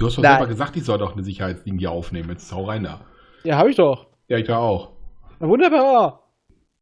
Du 0.00 0.06
hast 0.06 0.16
doch 0.16 0.22
Nein. 0.22 0.32
selber 0.38 0.46
gesagt, 0.48 0.76
ich 0.76 0.84
soll 0.84 0.98
doch 0.98 1.12
eine 1.12 1.22
Sicherheitslinie 1.22 1.90
aufnehmen. 1.90 2.30
Jetzt 2.30 2.50
hau 2.52 2.64
rein 2.64 2.84
da. 2.84 3.02
Ja, 3.44 3.58
habe 3.58 3.70
ich 3.70 3.76
doch. 3.76 4.06
Ja, 4.28 4.38
ich 4.38 4.46
da 4.46 4.56
auch. 4.58 4.92
Na, 5.38 5.46
wunderbar. 5.48 6.26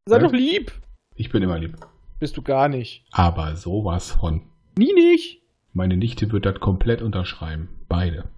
Sei 0.06 0.16
Ja. 0.16 0.22
doch 0.22 0.32
lieb. 0.32 0.72
Ich 1.16 1.30
bin 1.30 1.42
immer 1.42 1.58
lieb. 1.58 1.76
Bist 2.20 2.36
du 2.36 2.42
gar 2.42 2.68
nicht. 2.68 3.04
Aber 3.10 3.56
sowas 3.56 4.12
von. 4.12 4.42
Nie 4.78 4.92
nicht. 4.92 5.42
Meine 5.72 5.96
Nichte 5.96 6.30
wird 6.32 6.46
das 6.46 6.60
komplett 6.60 7.02
unterschreiben. 7.02 7.68
Beide. 7.88 8.28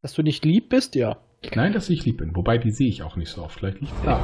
Dass 0.00 0.14
du 0.14 0.22
nicht 0.22 0.44
lieb 0.44 0.70
bist, 0.70 0.94
ja. 0.94 1.18
Nein, 1.54 1.72
dass 1.74 1.90
ich 1.90 2.04
lieb 2.04 2.18
bin. 2.18 2.34
Wobei, 2.34 2.56
die 2.58 2.70
sehe 2.70 2.88
ich 2.88 3.02
auch 3.02 3.16
nicht 3.16 3.30
so 3.30 3.42
oft. 3.42 3.58
Vielleicht 3.58 3.80
liegt 3.80 3.92
Ah. 4.06 4.20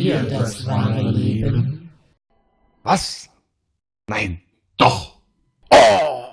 Ihr 0.00 0.22
das 0.22 0.66
wahre 0.66 1.02
Leben? 1.02 1.90
Was? 2.82 3.28
Nein. 4.06 4.40
Doch! 4.78 5.20
Oh! 5.70 6.24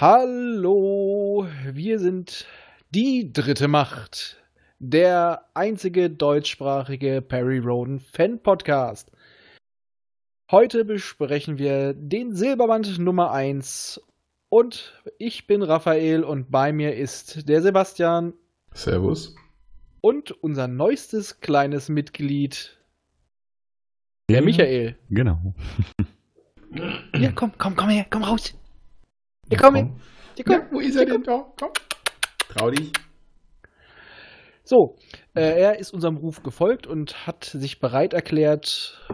Hallo, 0.00 1.46
wir 1.72 2.00
sind 2.00 2.46
die 2.90 3.32
dritte 3.32 3.68
Macht. 3.68 4.42
Der 4.80 5.46
einzige 5.54 6.10
deutschsprachige 6.10 7.22
Perry 7.22 7.58
Roden 7.58 8.00
Fan 8.00 8.42
Podcast. 8.42 9.12
Heute 10.50 10.84
besprechen 10.84 11.58
wir 11.58 11.94
den 11.94 12.34
Silberband 12.34 12.98
Nummer 12.98 13.30
1 13.30 14.00
und 14.48 15.00
ich 15.18 15.46
bin 15.46 15.62
Raphael 15.62 16.24
und 16.24 16.50
bei 16.50 16.72
mir 16.72 16.96
ist 16.96 17.48
der 17.48 17.62
Sebastian 17.62 18.32
Servus. 18.74 19.36
Und 20.00 20.30
unser 20.42 20.68
neuestes 20.68 21.40
kleines 21.40 21.88
Mitglied, 21.88 22.76
der 24.30 24.40
Mhm. 24.40 24.46
Michael. 24.46 24.96
Genau. 25.10 25.54
Ja, 27.16 27.32
komm, 27.32 27.52
komm, 27.58 27.74
komm 27.76 27.88
her, 27.88 28.06
komm 28.10 28.22
raus. 28.22 28.54
Ja, 29.50 29.58
komm 29.58 29.74
her. 29.74 29.90
Ja, 30.36 30.44
komm. 30.44 30.54
Ja, 30.54 30.68
wo 30.70 30.80
ist 30.80 30.96
er 30.96 31.06
denn 31.06 31.22
da? 31.22 31.52
Komm. 31.58 31.70
Trau 32.48 32.70
dich. 32.70 32.92
So, 34.62 34.96
äh, 35.34 35.60
er 35.60 35.78
ist 35.80 35.92
unserem 35.92 36.16
Ruf 36.16 36.42
gefolgt 36.44 36.86
und 36.86 37.26
hat 37.26 37.44
sich 37.44 37.80
bereit 37.80 38.12
erklärt, 38.12 39.04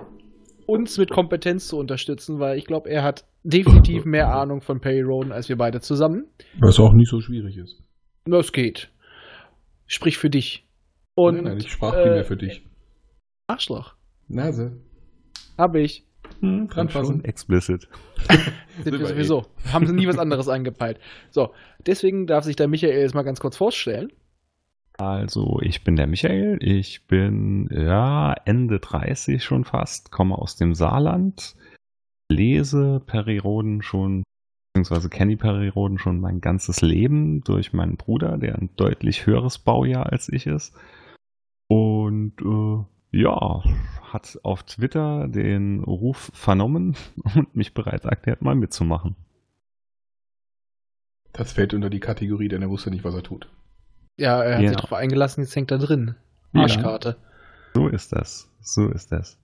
uns 0.67 0.99
mit 0.99 1.11
Kompetenz 1.11 1.69
zu 1.69 1.79
unterstützen, 1.79 2.39
weil 2.41 2.59
ich 2.59 2.67
glaube, 2.67 2.91
er 2.91 3.03
hat 3.03 3.25
definitiv 3.43 4.05
mehr 4.05 4.29
Ahnung 4.29 4.61
von 4.61 4.81
Perry 4.81 5.01
Roden 5.01 5.33
als 5.33 5.49
wir 5.49 5.57
beide 5.57 5.81
zusammen. 5.81 6.27
Was 6.61 6.79
auch 6.79 6.93
nicht 6.93 7.09
so 7.09 7.21
schwierig 7.21 7.57
ist. 7.57 7.83
Das 8.27 8.53
geht. 8.53 8.91
Sprich 9.87 10.19
für 10.19 10.29
dich. 10.29 10.66
Und 11.17 11.37
nein, 11.37 11.45
nein, 11.45 11.59
ich 11.59 11.73
sprach 11.73 11.95
äh, 11.95 12.03
primär 12.03 12.25
für 12.25 12.37
dich. 12.37 12.63
Arschloch. 13.47 13.95
Nase. 14.29 14.77
Hab 15.57 15.75
ich. 15.75 16.05
Hm, 16.41 16.69
dran 16.69 16.91
Schon 16.91 17.25
explicit. 17.25 17.89
Sind 18.85 18.93
wir 18.93 19.01
wir 19.01 19.07
sowieso. 19.07 19.47
Haben 19.73 19.87
sie 19.87 19.95
nie 19.95 20.07
was 20.07 20.19
anderes 20.19 20.49
angepeilt. 20.49 21.01
So, 21.31 21.55
deswegen 21.87 22.27
darf 22.27 22.45
sich 22.45 22.57
der 22.57 22.69
Michael 22.69 23.01
jetzt 23.01 23.15
mal 23.15 23.23
ganz 23.23 23.41
kurz 23.41 23.57
vorstellen. 23.57 24.13
Also, 24.99 25.59
ich 25.63 25.85
bin 25.85 25.97
der 25.97 26.07
Michael. 26.07 26.59
Ich 26.61 27.07
bin, 27.07 27.71
ja, 27.71 28.35
Ende 28.45 28.79
30 28.79 29.43
schon 29.43 29.65
fast, 29.65 30.11
komme 30.11 30.37
aus 30.37 30.57
dem 30.57 30.75
Saarland, 30.75 31.57
lese 32.29 33.01
Periroden 33.07 33.81
schon, 33.81 34.23
beziehungsweise 34.75 35.09
kenne 35.09 35.39
Periroden 35.39 35.99
schon 35.99 36.21
mein 36.21 36.43
ganzes 36.43 36.83
Leben 36.83 37.43
durch 37.43 37.73
meinen 37.73 37.97
Bruder, 37.97 38.37
der 38.37 38.57
ein 38.57 38.69
deutlich 38.77 39.25
höheres 39.25 39.59
Baujahr 39.59 40.13
als 40.13 40.29
ich 40.29 40.47
ist. 40.47 40.75
Und, 42.17 42.41
äh, 42.41 43.19
ja, 43.19 43.63
hat 44.03 44.39
auf 44.43 44.63
Twitter 44.63 45.29
den 45.29 45.85
Ruf 45.85 46.31
vernommen 46.33 46.97
und 47.35 47.55
mich 47.55 47.75
bereit 47.75 48.05
erklärt, 48.05 48.41
mal 48.43 48.55
mitzumachen. 48.55 49.17
Das 51.33 51.53
fällt 51.53 51.75
unter 51.75 51.91
die 51.91 52.01
Kategorie, 52.01 52.49
denn 52.49 52.63
er 52.63 52.71
wusste 52.71 52.91
nicht, 52.91 53.05
was 53.05 53.15
er 53.15 53.23
tut. 53.23 53.49
Ja, 54.19 54.43
er 54.43 54.57
hat 54.57 54.63
Ja. 54.63 54.69
sich 54.71 54.79
drauf 54.79 54.95
eingelassen, 54.95 55.43
jetzt 55.43 55.55
hängt 55.55 55.71
er 55.71 55.79
drin. 55.79 56.15
Ja. 56.55 56.63
Arschkarte. 56.63 57.17
So 57.75 57.89
ist 57.89 58.13
das. 58.13 58.51
So 58.61 58.89
ist 58.89 59.13
das. 59.13 59.39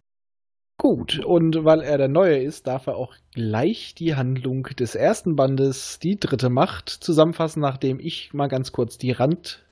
Gut, 0.78 1.18
und 1.22 1.64
weil 1.64 1.80
er 1.82 1.98
der 1.98 2.08
Neue 2.08 2.42
ist, 2.42 2.66
darf 2.66 2.86
er 2.86 2.96
auch 2.96 3.14
gleich 3.34 3.94
die 3.94 4.16
Handlung 4.16 4.64
des 4.64 4.94
ersten 4.94 5.36
Bandes, 5.36 5.98
die 5.98 6.18
dritte 6.18 6.48
Macht, 6.48 6.88
zusammenfassen, 6.88 7.60
nachdem 7.60 8.00
ich 8.00 8.32
mal 8.32 8.48
ganz 8.48 8.72
kurz 8.72 8.96
die 8.96 9.12
Rand, 9.12 9.64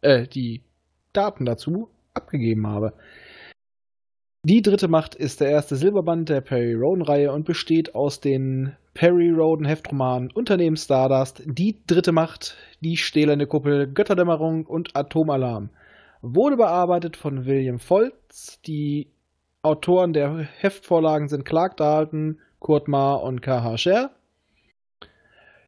äh, 0.00 0.26
die 0.26 0.62
Daten 1.12 1.44
dazu 1.44 1.90
abgegeben 2.16 2.66
habe. 2.66 2.92
Die 4.42 4.62
dritte 4.62 4.88
Macht 4.88 5.14
ist 5.16 5.40
der 5.40 5.50
erste 5.50 5.76
Silberband 5.76 6.28
der 6.28 6.40
Perry 6.40 6.74
Roden-Reihe 6.74 7.32
und 7.32 7.44
besteht 7.44 7.94
aus 7.94 8.20
den 8.20 8.76
Perry 8.94 9.30
Roden 9.30 9.66
Heftromanen 9.66 10.30
Unternehmen 10.30 10.76
Stardust, 10.76 11.42
Die 11.44 11.82
dritte 11.86 12.12
Macht, 12.12 12.56
Die 12.80 12.96
stählerne 12.96 13.46
Kuppel, 13.46 13.92
Götterdämmerung 13.92 14.64
und 14.64 14.96
Atomalarm. 14.96 15.70
Wurde 16.22 16.56
bearbeitet 16.56 17.16
von 17.16 17.44
William 17.44 17.78
Foltz. 17.78 18.60
Die 18.62 19.10
Autoren 19.62 20.12
der 20.12 20.38
Heftvorlagen 20.38 21.28
sind 21.28 21.44
Clark 21.44 21.76
Dalton, 21.76 22.40
Kurt 22.60 22.88
Maar 22.88 23.22
und 23.22 23.42
K.H. 23.42 23.78
Scher. 23.78 24.10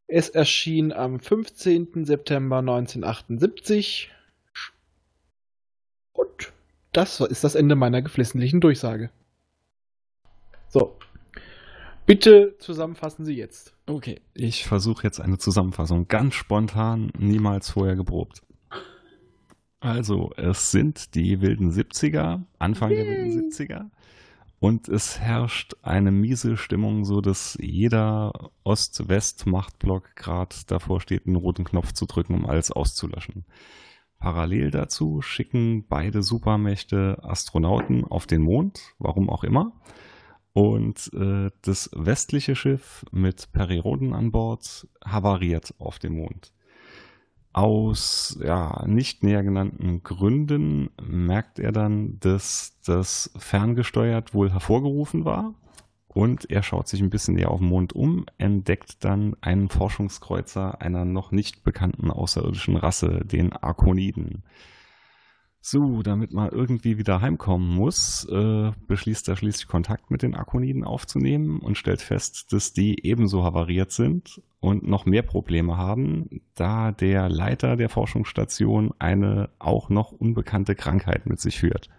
Es 0.07 0.29
erschien 0.29 0.91
am 0.91 1.19
15. 1.19 2.05
September 2.05 2.59
1978. 2.59 4.09
Und 6.13 6.53
das 6.91 7.19
ist 7.19 7.43
das 7.43 7.55
Ende 7.55 7.75
meiner 7.75 8.01
geflissentlichen 8.01 8.61
Durchsage. 8.61 9.09
So. 10.67 10.97
Bitte 12.05 12.55
zusammenfassen 12.57 13.23
Sie 13.23 13.35
jetzt. 13.35 13.73
Okay, 13.85 14.19
ich 14.33 14.65
versuche 14.65 15.03
jetzt 15.03 15.19
eine 15.19 15.37
Zusammenfassung. 15.37 16.07
Ganz 16.07 16.33
spontan, 16.33 17.11
niemals 17.17 17.69
vorher 17.69 17.95
geprobt. 17.95 18.41
Also, 19.79 20.31
es 20.35 20.71
sind 20.71 21.15
die 21.15 21.41
wilden 21.41 21.71
70er, 21.71 22.41
Anfang 22.57 22.89
der 22.89 23.05
wilden 23.05 23.51
70er. 23.51 23.89
Und 24.59 24.89
es 24.89 25.19
herrscht 25.19 25.75
eine 25.83 26.11
miese 26.11 26.57
Stimmung, 26.57 27.05
so 27.05 27.21
dass 27.21 27.57
jeder 27.61 28.33
Ost-West-Machtblock 28.63 30.15
gerade 30.15 30.55
davor 30.67 30.99
steht, 30.99 31.27
einen 31.27 31.37
roten 31.37 31.63
Knopf 31.63 31.93
zu 31.93 32.05
drücken, 32.05 32.33
um 32.33 32.45
alles 32.45 32.71
auszulöschen. 32.71 33.45
Parallel 34.19 34.71
dazu 34.71 35.21
schicken 35.21 35.85
beide 35.87 36.21
Supermächte 36.23 37.17
Astronauten 37.23 38.03
auf 38.03 38.27
den 38.27 38.41
Mond, 38.41 38.93
warum 38.99 39.29
auch 39.29 39.43
immer. 39.43 39.73
Und 40.53 41.11
äh, 41.13 41.51
das 41.61 41.89
westliche 41.93 42.55
Schiff 42.55 43.05
mit 43.11 43.51
Periroden 43.53 44.13
an 44.13 44.31
Bord 44.31 44.87
havariert 45.03 45.73
auf 45.79 45.99
dem 45.99 46.17
Mond. 46.17 46.53
Aus 47.53 48.37
ja, 48.43 48.85
nicht 48.85 49.23
näher 49.23 49.43
genannten 49.43 50.03
Gründen 50.03 50.89
merkt 51.01 51.57
er 51.57 51.71
dann, 51.71 52.19
dass 52.19 52.79
das 52.85 53.31
ferngesteuert 53.37 54.33
wohl 54.33 54.51
hervorgerufen 54.51 55.25
war. 55.25 55.55
Und 56.11 56.49
er 56.49 56.63
schaut 56.63 56.87
sich 56.87 57.01
ein 57.01 57.11
bisschen 57.11 57.35
näher 57.35 57.51
auf 57.51 57.59
dem 57.59 57.67
Mond 57.69 57.93
um, 57.93 58.25
entdeckt 58.39 59.03
dann 59.05 59.35
einen 59.41 59.69
Forschungskreuzer 59.69 60.81
einer 60.81 61.05
noch 61.05 61.31
nicht 61.31 61.63
bekannten 61.63 62.09
außerirdischen 62.09 62.75
Rasse, 62.77 63.21
den 63.23 63.53
Arkoniden. 63.53 64.43
So, 65.61 66.01
damit 66.01 66.33
man 66.33 66.49
irgendwie 66.49 66.97
wieder 66.97 67.21
heimkommen 67.21 67.69
muss, 67.75 68.27
äh, 68.31 68.71
beschließt 68.87 69.27
er 69.27 69.35
schließlich 69.35 69.67
Kontakt 69.67 70.09
mit 70.09 70.23
den 70.23 70.33
Akoniden 70.33 70.83
aufzunehmen 70.83 71.59
und 71.59 71.77
stellt 71.77 72.01
fest, 72.01 72.53
dass 72.53 72.73
die 72.73 73.05
ebenso 73.05 73.43
havariert 73.43 73.91
sind 73.91 74.41
und 74.61 74.87
noch 74.87 75.05
mehr 75.05 75.21
Probleme 75.21 75.77
haben, 75.77 76.41
da 76.55 76.91
der 76.91 77.29
Leiter 77.29 77.75
der 77.75 77.89
Forschungsstation 77.89 78.93
eine 78.97 79.49
auch 79.59 79.89
noch 79.89 80.11
unbekannte 80.11 80.73
Krankheit 80.75 81.27
mit 81.27 81.39
sich 81.39 81.59
führt. 81.59 81.89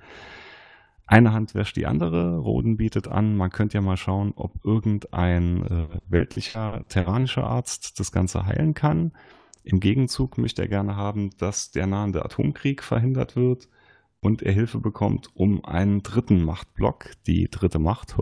Eine 1.10 1.32
Hand 1.32 1.56
wäscht 1.56 1.74
die 1.74 1.86
andere. 1.86 2.38
Roden 2.38 2.76
bietet 2.76 3.08
an, 3.08 3.36
man 3.36 3.50
könnte 3.50 3.78
ja 3.78 3.80
mal 3.80 3.96
schauen, 3.96 4.32
ob 4.36 4.64
irgendein 4.64 5.66
äh, 5.66 5.86
weltlicher, 6.08 6.84
terranischer 6.88 7.42
Arzt 7.42 7.98
das 7.98 8.12
Ganze 8.12 8.46
heilen 8.46 8.74
kann. 8.74 9.10
Im 9.64 9.80
Gegenzug 9.80 10.38
möchte 10.38 10.62
er 10.62 10.68
gerne 10.68 10.94
haben, 10.94 11.30
dass 11.36 11.72
der 11.72 11.88
nahende 11.88 12.24
Atomkrieg 12.24 12.84
verhindert 12.84 13.34
wird 13.34 13.68
und 14.20 14.40
er 14.42 14.52
Hilfe 14.52 14.78
bekommt, 14.78 15.30
um 15.34 15.64
einen 15.64 16.04
dritten 16.04 16.44
Machtblock, 16.44 17.10
die 17.26 17.50
dritte 17.50 17.80
Macht, 17.80 18.14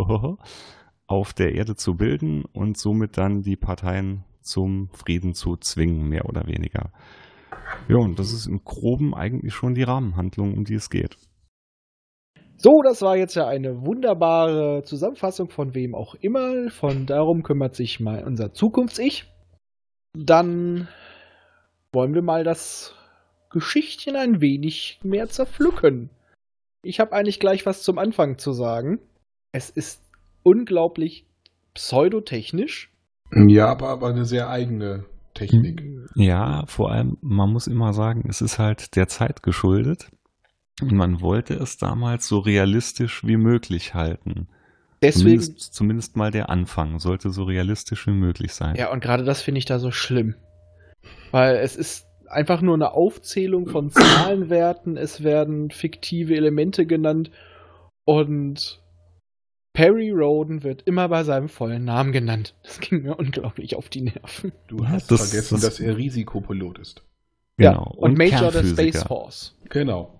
auf 1.06 1.34
der 1.34 1.54
Erde 1.54 1.76
zu 1.76 1.94
bilden 1.94 2.46
und 2.46 2.78
somit 2.78 3.18
dann 3.18 3.42
die 3.42 3.56
Parteien 3.56 4.24
zum 4.40 4.88
Frieden 4.94 5.34
zu 5.34 5.58
zwingen, 5.58 6.08
mehr 6.08 6.24
oder 6.24 6.46
weniger. 6.46 6.90
Ja, 7.86 7.98
und 7.98 8.18
das 8.18 8.32
ist 8.32 8.46
im 8.46 8.64
Groben 8.64 9.14
eigentlich 9.14 9.52
schon 9.52 9.74
die 9.74 9.82
Rahmenhandlung, 9.82 10.56
um 10.56 10.64
die 10.64 10.76
es 10.76 10.88
geht. 10.88 11.18
So, 12.60 12.82
das 12.82 13.02
war 13.02 13.16
jetzt 13.16 13.36
ja 13.36 13.46
eine 13.46 13.86
wunderbare 13.86 14.82
Zusammenfassung 14.82 15.48
von 15.48 15.74
wem 15.74 15.94
auch 15.94 16.16
immer. 16.16 16.70
Von 16.70 17.06
darum 17.06 17.44
kümmert 17.44 17.76
sich 17.76 18.00
mal 18.00 18.24
unser 18.24 18.52
Zukunfts-Ich. 18.52 19.32
Dann 20.12 20.88
wollen 21.92 22.14
wir 22.14 22.22
mal 22.22 22.42
das 22.42 22.96
Geschichtchen 23.50 24.16
ein 24.16 24.40
wenig 24.40 24.98
mehr 25.04 25.28
zerpflücken. 25.28 26.10
Ich 26.82 26.98
habe 26.98 27.12
eigentlich 27.12 27.38
gleich 27.38 27.64
was 27.64 27.84
zum 27.84 27.96
Anfang 27.96 28.38
zu 28.38 28.52
sagen. 28.52 28.98
Es 29.52 29.70
ist 29.70 30.02
unglaublich 30.42 31.26
pseudotechnisch. 31.74 32.92
Ja, 33.46 33.66
aber, 33.66 33.88
aber 33.88 34.08
eine 34.08 34.24
sehr 34.24 34.48
eigene 34.48 35.04
Technik. 35.32 35.84
Ja, 36.16 36.64
vor 36.66 36.90
allem, 36.90 37.18
man 37.20 37.52
muss 37.52 37.68
immer 37.68 37.92
sagen, 37.92 38.24
es 38.28 38.40
ist 38.40 38.58
halt 38.58 38.96
der 38.96 39.06
Zeit 39.06 39.44
geschuldet. 39.44 40.10
Und 40.80 40.92
man 40.92 41.20
wollte 41.20 41.54
es 41.54 41.76
damals 41.76 42.28
so 42.28 42.38
realistisch 42.38 43.24
wie 43.26 43.36
möglich 43.36 43.94
halten. 43.94 44.48
Deswegen, 45.02 45.40
Zumindest, 45.40 45.74
zumindest 45.74 46.16
mal 46.16 46.30
der 46.30 46.50
Anfang 46.50 46.98
sollte 46.98 47.30
so 47.30 47.44
realistisch 47.44 48.06
wie 48.06 48.12
möglich 48.12 48.52
sein. 48.52 48.74
ja, 48.76 48.90
und 48.90 49.00
gerade 49.00 49.24
das 49.24 49.42
finde 49.42 49.58
ich 49.58 49.64
da 49.64 49.78
so 49.78 49.90
schlimm. 49.90 50.34
Weil 51.30 51.56
es 51.56 51.76
ist 51.76 52.06
einfach 52.26 52.60
nur 52.62 52.74
eine 52.74 52.92
Aufzählung 52.92 53.68
von 53.68 53.90
Zahlenwerten, 53.92 54.96
es 54.96 55.22
werden 55.22 55.70
fiktive 55.70 56.34
Elemente 56.36 56.84
genannt 56.86 57.30
und 58.04 58.80
Perry 59.72 60.10
Roden 60.10 60.64
wird 60.64 60.82
immer 60.82 61.08
bei 61.08 61.22
seinem 61.22 61.48
vollen 61.48 61.84
Namen 61.84 62.10
genannt. 62.10 62.54
Das 62.64 62.80
ging 62.80 63.02
mir 63.02 63.14
unglaublich 63.16 63.76
auf 63.76 63.88
die 63.88 64.00
Nerven. 64.02 64.52
Du 64.66 64.78
Ja, 64.82 64.88
hast 64.88 65.10
das- 65.10 65.30
vergessen, 65.30 65.54
das- 65.54 65.62
dass 65.62 65.80
er 65.80 65.96
Risikopilot 65.96 66.78
ist. 66.80 67.02
Genau. 67.56 67.92
und, 67.96 68.16
Major 68.18 68.50
der 68.50 68.62
Kernphysiker. 68.62 68.82
Space 68.82 69.02
Force. 69.04 69.58
Genau. 69.68 70.17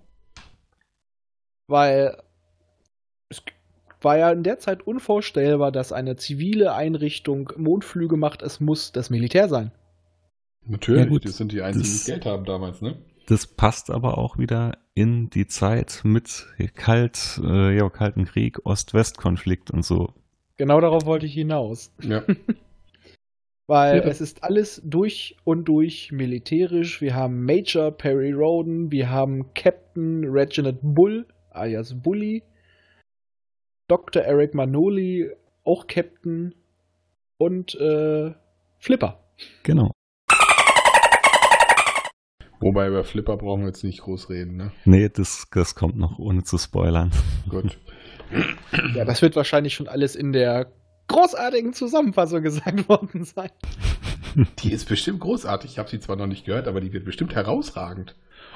Weil 1.68 2.16
es 3.28 3.42
war 4.00 4.16
ja 4.18 4.30
in 4.32 4.42
der 4.42 4.58
Zeit 4.58 4.86
unvorstellbar, 4.86 5.70
dass 5.70 5.92
eine 5.92 6.16
zivile 6.16 6.72
Einrichtung 6.74 7.52
Mondflüge 7.56 8.16
macht. 8.16 8.42
Es 8.42 8.58
muss 8.60 8.90
das 8.92 9.10
Militär 9.10 9.48
sein. 9.48 9.70
Natürlich, 10.66 11.04
Ja, 11.04 11.08
gut. 11.08 11.24
das 11.24 11.36
sind 11.36 11.52
die 11.52 11.62
einzigen, 11.62 11.84
die 11.84 11.90
Das- 11.92 12.04
Geld 12.06 12.26
haben 12.26 12.44
damals, 12.44 12.80
ne? 12.82 12.96
Das 13.26 13.46
passt 13.46 13.90
aber 13.90 14.16
auch 14.16 14.38
wieder 14.38 14.78
in 14.94 15.28
die 15.28 15.46
Zeit 15.46 16.00
mit 16.02 16.46
kalt, 16.74 17.38
äh, 17.44 17.76
ja, 17.76 17.88
Kalten 17.90 18.24
Krieg, 18.24 18.64
Ost-West-Konflikt 18.64 19.70
und 19.70 19.84
so. 19.84 20.14
Genau 20.56 20.80
darauf 20.80 21.04
wollte 21.04 21.26
ich 21.26 21.34
hinaus. 21.34 21.92
Ja. 22.00 22.22
Weil 23.66 23.98
Ja, 23.98 24.04
es 24.04 24.22
ist 24.22 24.42
alles 24.44 24.80
durch 24.82 25.36
und 25.44 25.66
durch 25.66 26.10
militärisch. 26.10 27.02
Wir 27.02 27.14
haben 27.14 27.44
Major 27.44 27.90
Perry 27.90 28.32
Roden, 28.32 28.90
wir 28.90 29.10
haben 29.10 29.52
Captain 29.52 30.24
Reginald 30.24 30.78
Bull, 30.80 31.26
alias 31.58 32.00
Bully, 32.02 32.42
Dr. 33.88 34.22
Eric 34.22 34.54
Manoli, 34.54 35.30
auch 35.64 35.86
Captain 35.86 36.54
und 37.38 37.74
äh, 37.74 38.32
Flipper. 38.78 39.20
Genau. 39.62 39.92
Wobei 42.60 42.88
über 42.88 43.04
Flipper 43.04 43.36
brauchen 43.36 43.60
wir 43.60 43.68
jetzt 43.68 43.84
nicht 43.84 44.00
groß 44.00 44.30
reden, 44.30 44.56
ne? 44.56 44.72
Nee, 44.84 45.08
das, 45.08 45.46
das 45.52 45.74
kommt 45.74 45.96
noch, 45.96 46.18
ohne 46.18 46.42
zu 46.42 46.58
spoilern. 46.58 47.12
Gut. 47.48 47.78
Ja, 48.94 49.04
das 49.04 49.22
wird 49.22 49.36
wahrscheinlich 49.36 49.74
schon 49.74 49.88
alles 49.88 50.16
in 50.16 50.32
der 50.32 50.72
großartigen 51.06 51.72
Zusammenfassung 51.72 52.42
gesagt 52.42 52.88
worden 52.88 53.24
sein. 53.24 53.50
Die 54.58 54.72
ist 54.72 54.88
bestimmt 54.88 55.20
großartig. 55.20 55.72
Ich 55.72 55.78
habe 55.78 55.88
sie 55.88 56.00
zwar 56.00 56.16
noch 56.16 56.26
nicht 56.26 56.44
gehört, 56.44 56.68
aber 56.68 56.80
die 56.80 56.92
wird 56.92 57.04
bestimmt 57.04 57.34
herausragend. 57.34 58.14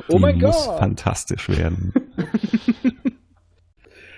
Oh 0.08 0.18
mein 0.18 0.38
Die 0.38 0.44
muss 0.46 0.66
Gott! 0.66 0.78
fantastisch 0.78 1.48
werden. 1.48 1.92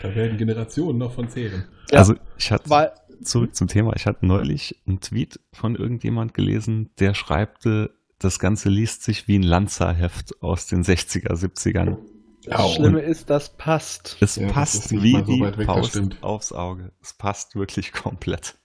Da 0.00 0.14
werden 0.14 0.36
Generationen 0.36 0.98
noch 0.98 1.14
von 1.14 1.30
zehren. 1.30 1.64
Ja. 1.90 2.00
Also 2.00 2.14
ich 2.36 2.50
hatte 2.52 2.68
Weil, 2.68 2.92
zurück 3.22 3.54
zum 3.56 3.68
Thema. 3.68 3.94
Ich 3.96 4.04
hatte 4.06 4.26
neulich 4.26 4.78
einen 4.86 5.00
Tweet 5.00 5.40
von 5.54 5.76
irgendjemand 5.76 6.34
gelesen, 6.34 6.90
der 6.98 7.14
schreibte, 7.14 7.94
das 8.18 8.38
Ganze 8.38 8.68
liest 8.68 9.02
sich 9.02 9.28
wie 9.28 9.38
ein 9.38 9.42
Lanzerheft 9.42 10.42
aus 10.42 10.66
den 10.66 10.82
60er, 10.84 11.32
70ern. 11.32 11.96
das 12.44 12.74
Schlimme 12.74 13.00
ist, 13.00 13.30
das 13.30 13.56
passt. 13.56 14.18
Es 14.20 14.36
Ja, 14.36 14.48
passt 14.48 14.90
wie 14.92 15.12
so 15.12 15.20
die 15.22 15.40
weg, 15.40 15.64
Faust 15.64 15.98
aufs 16.20 16.52
Auge. 16.52 16.92
Es 17.02 17.14
passt 17.14 17.56
wirklich 17.56 17.92
komplett. 17.94 18.56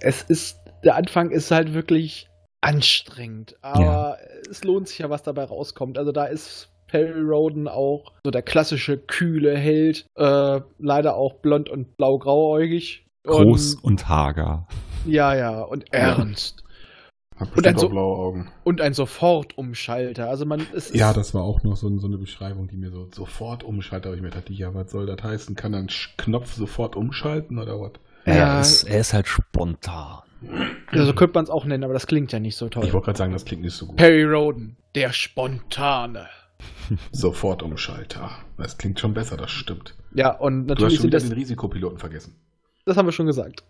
Es 0.00 0.22
ist, 0.22 0.56
der 0.82 0.96
Anfang 0.96 1.30
ist 1.30 1.52
halt 1.52 1.74
wirklich 1.74 2.28
anstrengend, 2.62 3.56
aber 3.60 4.16
es 4.50 4.64
lohnt 4.64 4.88
sich 4.88 4.98
ja, 4.98 5.10
was 5.10 5.22
dabei 5.22 5.44
rauskommt. 5.44 5.98
Also 5.98 6.12
da 6.12 6.24
ist 6.24 6.68
Perry 6.86 7.20
Roden 7.20 7.68
auch 7.68 8.12
so 8.24 8.30
der 8.30 8.42
klassische 8.42 8.96
kühle 8.98 9.56
Held, 9.56 10.06
äh, 10.16 10.60
leider 10.78 11.16
auch 11.16 11.34
blond 11.34 11.68
und 11.68 11.96
blau-grauäugig. 11.96 13.04
Groß 13.24 13.74
Und, 13.76 13.84
und 13.84 14.08
hager. 14.08 14.66
ja, 15.06 15.34
ja, 15.34 15.60
und 15.62 15.92
ernst. 15.92 16.64
Hab 17.36 17.56
Und 17.56 17.66
auch 17.66 17.78
so- 17.78 17.88
blaue 17.88 18.16
Augen. 18.18 18.52
Und 18.62 18.80
ein 18.80 18.94
Sofortumschalter. 18.94 20.28
Also 20.28 20.44
man 20.44 20.60
es 20.74 20.90
ist, 20.90 20.94
Ja, 20.94 21.12
das 21.12 21.32
war 21.34 21.42
auch 21.42 21.62
noch 21.62 21.76
so, 21.76 21.98
so 21.98 22.06
eine 22.06 22.18
Beschreibung, 22.18 22.68
die 22.68 22.76
mir 22.76 22.90
so 22.90 23.08
sofort 23.12 23.64
umschaltet. 23.64 24.06
Aber 24.06 24.16
ich 24.16 24.22
mir 24.22 24.30
dachte, 24.30 24.52
ja, 24.52 24.72
was 24.74 24.90
soll 24.90 25.06
das 25.06 25.22
heißen? 25.22 25.56
Kann 25.56 25.74
ein 25.74 25.88
Knopf 26.18 26.52
sofort 26.54 26.94
umschalten 26.94 27.58
oder 27.58 27.80
was? 27.80 27.92
Ja. 28.26 28.32
Er, 28.56 28.60
ist, 28.60 28.84
er 28.84 29.00
ist 29.00 29.12
halt 29.14 29.26
spontan. 29.28 30.20
Ja, 30.92 31.04
so 31.04 31.14
könnte 31.14 31.34
man 31.34 31.44
es 31.44 31.50
auch 31.50 31.64
nennen, 31.64 31.84
aber 31.84 31.92
das 31.94 32.06
klingt 32.06 32.32
ja 32.32 32.38
nicht 32.40 32.56
so 32.56 32.66
Ich 32.66 32.70
toll. 32.72 32.92
wollte 32.92 33.06
gerade 33.06 33.18
sagen, 33.18 33.32
das 33.32 33.44
klingt 33.44 33.62
nicht 33.62 33.74
so 33.74 33.86
gut. 33.86 33.96
Perry 33.96 34.24
Roden, 34.24 34.76
der 34.94 35.12
Spontane. 35.12 36.26
Sofort 37.12 37.62
Umschalter. 37.62 38.30
Das 38.58 38.78
klingt 38.78 39.00
schon 39.00 39.14
besser, 39.14 39.36
das 39.36 39.50
stimmt. 39.50 39.94
Ja, 40.14 40.30
und 40.36 40.66
Du 40.66 40.74
hast 40.74 40.80
natürlich 40.80 40.94
schon 40.96 41.02
sind 41.02 41.08
wieder 41.10 41.18
das, 41.18 41.28
den 41.28 41.32
Risikopiloten 41.38 41.98
vergessen. 41.98 42.36
das 42.84 42.96
haben 42.96 43.06
wir 43.06 43.12
schon 43.12 43.26
gesagt. 43.26 43.64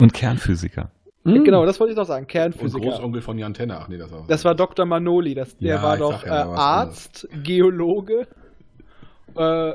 Und 0.00 0.12
Kernphysiker. 0.14 0.90
Genau, 1.24 1.64
das 1.66 1.78
wollte 1.78 1.92
ich 1.92 1.96
noch 1.96 2.06
sagen. 2.06 2.24
Und 2.24 2.28
Kernphysiker. 2.30 2.80
Großonkel 2.84 3.22
von 3.22 3.38
Jan 3.38 3.54
Tenner. 3.54 3.80
Ach 3.82 3.88
nee, 3.88 3.96
das 3.98 4.10
war. 4.10 4.24
Das 4.26 4.44
war 4.44 4.54
Dr. 4.56 4.84
Manoli, 4.86 5.34
das, 5.34 5.56
der 5.58 5.76
Ja, 5.76 5.82
war 5.82 5.94
ich 5.94 6.00
doch 6.00 6.26
ja, 6.26 6.42
äh, 6.52 6.56
Arzt, 6.56 7.28
Geologe, 7.44 8.26
äh, 9.36 9.72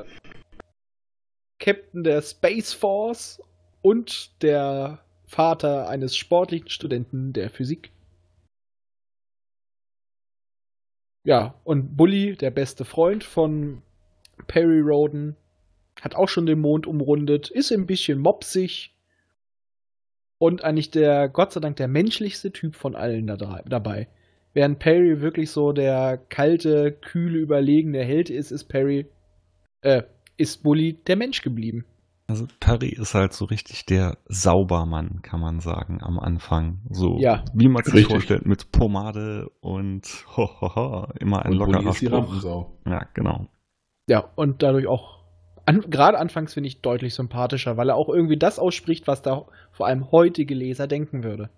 Captain 1.58 2.04
der 2.04 2.22
Space 2.22 2.72
Force 2.72 3.40
und 3.82 4.42
der 4.42 5.00
Vater 5.28 5.88
eines 5.88 6.16
sportlichen 6.16 6.70
Studenten 6.70 7.34
der 7.34 7.50
Physik. 7.50 7.92
Ja, 11.24 11.54
und 11.64 11.96
Bully, 11.96 12.34
der 12.34 12.50
beste 12.50 12.86
Freund 12.86 13.22
von 13.24 13.82
Perry 14.46 14.80
Roden, 14.80 15.36
hat 16.00 16.14
auch 16.14 16.28
schon 16.28 16.46
den 16.46 16.60
Mond 16.60 16.86
umrundet, 16.86 17.50
ist 17.50 17.70
ein 17.72 17.86
bisschen 17.86 18.18
mopsig 18.18 18.94
und 20.38 20.64
eigentlich 20.64 20.90
der, 20.90 21.28
Gott 21.28 21.52
sei 21.52 21.60
Dank, 21.60 21.76
der 21.76 21.88
menschlichste 21.88 22.50
Typ 22.50 22.74
von 22.74 22.96
allen 22.96 23.26
da 23.26 23.36
dabei. 23.66 24.08
Während 24.54 24.78
Perry 24.78 25.20
wirklich 25.20 25.50
so 25.50 25.72
der 25.72 26.16
kalte, 26.16 26.92
kühle, 26.92 27.38
überlegene 27.38 28.02
Held 28.02 28.30
ist, 28.30 28.50
ist 28.50 28.64
Perry, 28.64 29.06
äh, 29.82 30.04
ist 30.38 30.62
Bully 30.62 30.94
der 30.94 31.16
Mensch 31.16 31.42
geblieben. 31.42 31.84
Also 32.30 32.46
Perry 32.60 32.90
ist 32.90 33.14
halt 33.14 33.32
so 33.32 33.46
richtig 33.46 33.86
der 33.86 34.18
Saubermann, 34.26 35.22
kann 35.22 35.40
man 35.40 35.60
sagen, 35.60 36.02
am 36.02 36.18
Anfang. 36.18 36.82
So 36.90 37.16
Ja. 37.18 37.42
wie 37.54 37.68
man 37.68 37.82
sich 37.82 38.06
vorstellt, 38.06 38.44
mit 38.44 38.70
Pomade 38.70 39.50
und 39.60 40.26
ho, 40.36 40.46
ho, 40.60 40.74
ho, 40.76 41.06
immer 41.18 41.42
ein 41.46 41.52
und 41.52 41.58
lockerer 41.58 41.90
ist 41.90 42.02
die. 42.02 42.06
Rampensau. 42.06 42.78
Ja, 42.86 43.06
genau. 43.14 43.48
Ja, 44.10 44.30
und 44.36 44.62
dadurch 44.62 44.86
auch, 44.86 45.24
an, 45.64 45.80
gerade 45.88 46.18
anfangs 46.18 46.52
finde 46.52 46.68
ich 46.68 46.82
deutlich 46.82 47.14
sympathischer, 47.14 47.78
weil 47.78 47.88
er 47.88 47.96
auch 47.96 48.10
irgendwie 48.10 48.38
das 48.38 48.58
ausspricht, 48.58 49.06
was 49.06 49.22
da 49.22 49.46
vor 49.72 49.86
allem 49.86 50.12
heutige 50.12 50.54
Leser 50.54 50.86
denken 50.86 51.24
würde. 51.24 51.48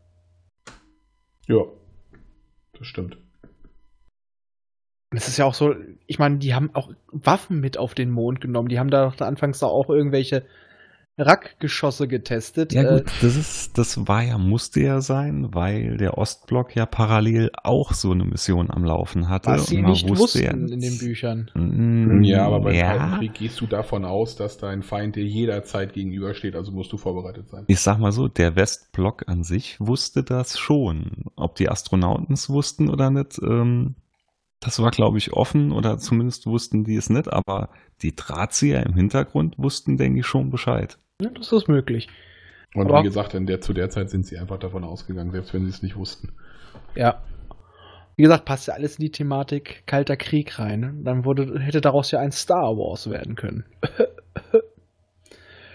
Ja. 1.48 1.64
Das 2.78 2.86
stimmt. 2.86 3.18
Es 5.12 5.26
ist 5.26 5.38
ja 5.38 5.44
auch 5.44 5.54
so, 5.54 5.74
ich 6.06 6.18
meine, 6.18 6.38
die 6.38 6.54
haben 6.54 6.70
auch 6.74 6.90
Waffen 7.10 7.60
mit 7.60 7.78
auf 7.78 7.94
den 7.94 8.10
Mond 8.10 8.40
genommen. 8.40 8.68
Die 8.68 8.78
haben 8.78 8.90
da 8.90 9.10
doch 9.10 9.26
anfangs 9.26 9.58
da 9.58 9.66
auch 9.66 9.90
irgendwelche 9.90 10.44
Rackgeschosse 11.18 12.08
getestet. 12.08 12.72
Ja 12.72 12.82
Äh, 12.82 12.98
gut, 12.98 13.12
das 13.20 13.36
ist, 13.36 13.76
das 13.76 14.08
war 14.08 14.22
ja, 14.22 14.38
musste 14.38 14.80
ja 14.80 15.00
sein, 15.00 15.48
weil 15.52 15.96
der 15.96 16.16
Ostblock 16.16 16.74
ja 16.76 16.86
parallel 16.86 17.50
auch 17.62 17.92
so 17.92 18.12
eine 18.12 18.24
Mission 18.24 18.70
am 18.70 18.84
Laufen 18.84 19.28
hatte. 19.28 19.50
was 19.50 19.66
sie 19.66 19.82
nicht 19.82 20.08
wusste 20.08 20.22
wussten 20.22 20.44
ja 20.44 20.50
in 20.52 20.80
den 20.80 20.98
Büchern. 20.98 21.50
Mm, 21.54 22.22
Ja, 22.22 22.46
aber 22.46 22.60
beim 22.60 22.74
ja. 22.74 22.96
Kalten 22.96 23.18
Krieg 23.18 23.34
gehst 23.34 23.60
du 23.60 23.66
davon 23.66 24.04
aus, 24.04 24.36
dass 24.36 24.58
dein 24.58 24.82
Feind 24.82 25.16
dir 25.16 25.24
jederzeit 25.24 25.92
gegenübersteht, 25.92 26.54
also 26.56 26.72
musst 26.72 26.92
du 26.92 26.96
vorbereitet 26.96 27.48
sein. 27.50 27.64
Ich 27.66 27.80
sag 27.80 27.98
mal 27.98 28.12
so, 28.12 28.28
der 28.28 28.56
Westblock 28.56 29.24
an 29.28 29.42
sich 29.42 29.76
wusste 29.80 30.22
das 30.22 30.58
schon. 30.58 31.24
Ob 31.36 31.56
die 31.56 31.68
Astronauten 31.68 32.34
es 32.34 32.48
wussten 32.48 32.88
oder 32.88 33.10
nicht, 33.10 33.40
ähm, 33.42 33.96
das 34.60 34.80
war, 34.82 34.90
glaube 34.90 35.18
ich, 35.18 35.32
offen 35.32 35.72
oder 35.72 35.98
zumindest 35.98 36.46
wussten 36.46 36.84
die 36.84 36.96
es 36.96 37.10
nicht, 37.10 37.32
aber 37.32 37.70
die 38.02 38.14
Drahtzieher 38.14 38.84
im 38.86 38.94
Hintergrund 38.94 39.54
wussten, 39.58 39.96
denke 39.96 40.20
ich, 40.20 40.26
schon 40.26 40.50
Bescheid. 40.50 40.98
Ja, 41.20 41.30
das 41.30 41.52
ist 41.52 41.68
möglich. 41.68 42.08
Und 42.74 42.86
Aber- 42.88 43.00
wie 43.00 43.04
gesagt, 43.04 43.34
in 43.34 43.46
der, 43.46 43.60
zu 43.60 43.72
der 43.72 43.90
Zeit 43.90 44.10
sind 44.10 44.26
sie 44.26 44.38
einfach 44.38 44.58
davon 44.58 44.84
ausgegangen, 44.84 45.32
selbst 45.32 45.52
wenn 45.54 45.64
sie 45.64 45.70
es 45.70 45.82
nicht 45.82 45.96
wussten. 45.96 46.32
Ja. 46.94 47.22
Wie 48.16 48.22
gesagt, 48.22 48.44
passt 48.44 48.68
ja 48.68 48.74
alles 48.74 48.96
in 48.96 49.04
die 49.04 49.10
Thematik 49.12 49.82
Kalter 49.86 50.16
Krieg 50.16 50.58
rein. 50.58 50.80
ne? 50.80 50.94
Dann 51.02 51.24
wurde, 51.24 51.58
hätte 51.58 51.80
daraus 51.80 52.10
ja 52.10 52.20
ein 52.20 52.32
Star 52.32 52.76
Wars 52.76 53.08
werden 53.10 53.34
können. 53.34 53.64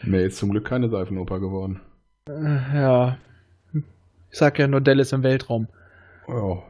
Nee, 0.03 0.25
ist 0.25 0.37
zum 0.37 0.51
Glück 0.51 0.65
keine 0.65 0.89
Seifenoper 0.89 1.39
geworden. 1.39 1.81
Äh, 2.29 2.33
ja. 2.77 3.17
Ich 3.73 4.37
sag 4.37 4.59
ja 4.59 4.67
nur 4.67 4.81
Dallas 4.81 5.11
im 5.13 5.23
Weltraum. 5.23 5.67
Ja. 6.27 6.61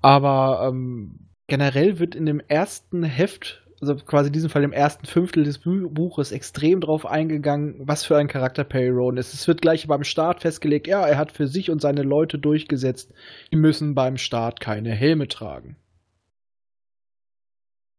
Aber 0.00 0.66
ähm, 0.68 1.18
generell 1.50 1.98
wird 1.98 2.14
in 2.14 2.24
dem 2.24 2.40
ersten 2.40 3.02
Heft, 3.02 3.62
also 3.80 3.96
quasi 3.96 4.28
in 4.28 4.32
diesem 4.32 4.48
Fall 4.50 4.62
im 4.62 4.72
ersten 4.72 5.04
Fünftel 5.04 5.44
des 5.44 5.58
Bu 5.58 5.90
Buches, 5.90 6.32
extrem 6.32 6.80
drauf 6.80 7.04
eingegangen, 7.04 7.76
was 7.80 8.04
für 8.04 8.16
ein 8.16 8.28
Charakter 8.28 8.64
Perry 8.64 8.88
Rowan 8.88 9.18
ist. 9.18 9.34
Es 9.34 9.46
wird 9.48 9.60
gleich 9.60 9.86
beim 9.86 10.04
Start 10.04 10.40
festgelegt, 10.40 10.86
ja, 10.86 11.06
er 11.06 11.18
hat 11.18 11.32
für 11.32 11.48
sich 11.48 11.70
und 11.70 11.82
seine 11.82 12.02
Leute 12.02 12.38
durchgesetzt, 12.38 13.12
die 13.52 13.56
müssen 13.56 13.94
beim 13.94 14.16
Start 14.16 14.60
keine 14.60 14.92
Helme 14.92 15.28
tragen. 15.28 15.76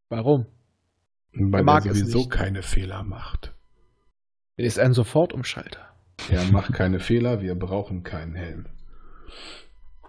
Weil 0.10 0.20
Warum? 0.20 0.46
er 1.34 1.64
mag 1.64 1.86
es 1.86 2.00
sowieso 2.00 2.18
nicht. 2.20 2.32
keine 2.32 2.64
Fehler 2.64 3.04
macht. 3.04 3.54
Er 4.58 4.66
ist 4.66 4.80
ein 4.80 4.94
Sofortumschalter. 4.94 5.88
Er 6.30 6.44
macht 6.52 6.74
keine 6.74 7.00
Fehler, 7.00 7.42
wir 7.42 7.56
brauchen 7.56 8.04
keinen 8.04 8.36
Helm. 8.36 8.66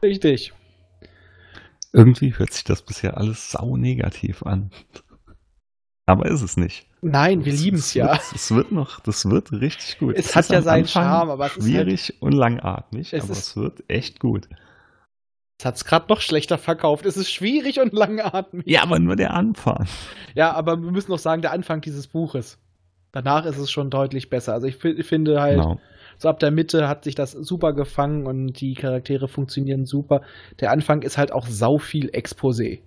Richtig. 0.03 0.53
Irgendwie 1.93 2.37
hört 2.39 2.53
sich 2.53 2.65
das 2.65 2.83
bisher 2.83 3.17
alles 3.19 3.51
sau 3.51 3.77
negativ 3.77 4.43
an. 4.45 4.71
Aber 6.07 6.27
ist 6.27 6.43
es 6.43 6.57
nicht. 6.57 6.87
Nein, 7.01 7.45
wir 7.45 7.53
Es- 7.53 7.61
lieben 7.63 7.77
es 7.77 7.87
es 7.89 7.95
ja. 7.95 8.19
Es 8.35 8.51
wird 8.53 8.73
noch, 8.73 9.01
das 9.01 9.29
wird 9.29 9.53
richtig 9.53 9.99
gut. 9.99 10.15
Es 10.17 10.35
hat 10.35 10.45
ist 10.45 10.51
ja 10.51 10.63
seinen 10.63 10.83
Anfang 10.83 11.03
Charme, 11.05 11.31
aber 11.31 11.47
es 11.47 11.57
ist 11.57 11.65
halt- 11.65 11.73
schwierig 11.75 12.15
und 12.23 12.33
langatmig, 12.33 13.13
Es 13.13 13.25
aber 13.25 13.33
ist- 13.33 13.39
es 13.49 13.57
wird 13.57 13.85
echt 13.89 14.21
gut. 14.21 14.49
Es 15.61 15.67
hat 15.67 15.77
es 15.77 15.85
gerade 15.85 16.07
noch 16.09 16.21
schlechter 16.21 16.59
verkauft. 16.59 17.07
Es 17.07 17.17
ist 17.17 17.31
schwierig 17.31 17.79
und 17.81 17.93
langatmig. 17.93 18.67
Ja, 18.67 18.83
aber 18.83 18.99
nur 18.99 19.15
der 19.17 19.35
Anfang. 19.35 19.87
Ja, 20.35 20.53
aber 20.53 20.83
wir 20.83 20.91
müssen 20.91 21.11
noch 21.13 21.19
sagen, 21.21 21.43
der 21.43 21.53
Anfang 21.53 21.81
dieses 21.83 22.09
Buches. 22.09 22.59
Danach 23.13 23.45
ist 23.45 23.59
es 23.59 23.71
schon 23.71 23.91
deutlich 23.91 24.29
besser. 24.31 24.55
Also 24.55 24.67
ich 24.67 24.77
fi- 24.77 25.03
finde 25.03 25.41
halt, 25.41 25.61
Genau. 25.61 25.81
So 26.19 26.29
ab 26.29 26.39
der 26.39 26.51
Mitte 26.51 26.89
hat 26.89 27.05
sich 27.05 27.15
das 27.15 27.33
super 27.33 27.73
gefangen 27.73 28.27
und 28.27 28.61
die 28.61 28.75
Charaktere 28.75 29.29
funktionieren 29.29 29.87
super. 29.87 30.23
Der 30.61 30.71
Anfang 30.71 31.03
ist 31.03 31.19
halt 31.19 31.33
auch 31.33 31.47
sau 31.47 31.79
viel 31.79 32.11
Exposé. 32.11 32.81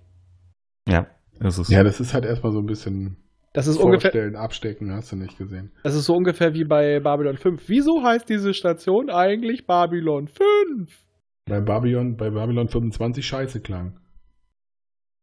Ja, 0.88 1.06
es 1.40 1.58
ist 1.58 1.70
Ja, 1.70 1.84
das 1.84 2.00
ist 2.00 2.14
halt 2.14 2.24
erstmal 2.24 2.52
so 2.52 2.58
ein 2.58 2.66
bisschen 2.66 3.16
Das 3.52 3.66
ist 3.66 3.78
ungefähr, 3.78 4.10
Vorstellen, 4.10 4.36
abstecken, 4.36 4.92
hast 4.92 5.12
du 5.12 5.16
nicht 5.16 5.38
gesehen. 5.38 5.72
das 5.82 5.94
ist 5.94 6.04
so 6.04 6.14
ungefähr 6.14 6.54
wie 6.54 6.64
bei 6.64 7.00
Babylon 7.00 7.36
5. 7.36 7.62
Wieso 7.68 8.02
heißt 8.02 8.28
diese 8.28 8.54
Station 8.54 9.10
eigentlich 9.10 9.66
Babylon 9.66 10.28
5? 10.28 11.06
Bei 11.48 11.60
Babylon, 11.60 12.16
bei 12.16 12.30
Babylon 12.30 12.68
25 12.68 13.26
scheiße 13.26 13.60
klang. 13.60 14.00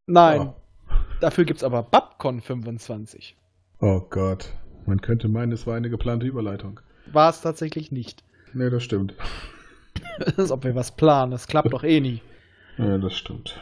Nein, 0.08 0.54
dafür 1.22 1.46
gibt's 1.46 1.64
aber 1.64 1.84
Babcon 1.84 2.42
25. 2.42 3.38
Oh. 3.80 3.86
oh 3.86 4.08
Gott. 4.10 4.54
Man 4.86 5.00
könnte 5.00 5.30
meinen, 5.30 5.54
es 5.54 5.66
war 5.66 5.76
eine 5.76 5.90
geplante 5.90 6.26
Überleitung. 6.26 6.82
War 7.13 7.29
es 7.29 7.41
tatsächlich 7.41 7.91
nicht. 7.91 8.24
Nee, 8.53 8.70
das 8.70 8.84
stimmt. 8.84 9.15
Als 10.38 10.51
ob 10.51 10.63
wir 10.63 10.75
was 10.75 10.96
planen. 10.96 11.32
Das 11.32 11.48
klappt 11.48 11.72
doch 11.74 11.84
eh 11.84 12.00
nie. 12.00 12.22
Ja, 12.77 12.98
das 12.98 13.13
stimmt. 13.13 13.60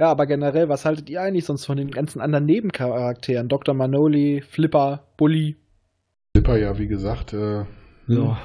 Ja, 0.00 0.10
aber 0.10 0.26
generell, 0.26 0.68
was 0.68 0.84
haltet 0.84 1.08
ihr 1.08 1.22
eigentlich 1.22 1.44
sonst 1.46 1.64
von 1.64 1.76
den 1.78 1.90
ganzen 1.90 2.20
anderen 2.20 2.44
Nebencharakteren? 2.44 3.48
Dr. 3.48 3.74
Manoli, 3.74 4.42
Flipper, 4.46 5.06
Bully. 5.16 5.56
Zipper 6.36 6.58
ja, 6.58 6.78
wie 6.78 6.86
gesagt, 6.86 7.32
äh, 7.32 7.64
ja, 8.06 8.38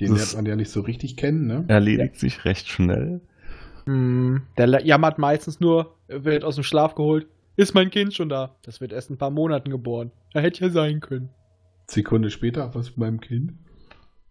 den 0.00 0.10
Das- 0.14 0.32
lernt 0.32 0.34
man 0.36 0.46
ja 0.46 0.56
nicht 0.56 0.70
so 0.70 0.80
richtig 0.82 1.16
kennen, 1.16 1.46
ne? 1.48 1.64
erledigt 1.66 2.16
sich 2.16 2.44
recht 2.44 2.68
schnell. 2.68 3.20
Hm, 3.86 4.42
der 4.56 4.68
jammert 4.86 5.18
meistens 5.18 5.58
nur, 5.58 5.96
er 6.06 6.24
wird 6.24 6.44
aus 6.44 6.54
dem 6.54 6.62
Schlaf 6.62 6.94
geholt. 6.94 7.26
Ist 7.56 7.74
mein 7.74 7.90
Kind 7.90 8.14
schon 8.14 8.28
da? 8.28 8.54
Das 8.62 8.80
wird 8.80 8.92
erst 8.92 9.10
in 9.10 9.16
ein 9.16 9.18
paar 9.18 9.30
Monaten 9.30 9.70
geboren. 9.70 10.12
Er 10.32 10.42
hätte 10.42 10.64
ja 10.64 10.70
sein 10.70 11.00
können. 11.00 11.30
Sekunde 11.86 12.30
später, 12.30 12.74
was 12.74 12.88
mit 12.88 12.98
meinem 12.98 13.20
Kind? 13.20 13.54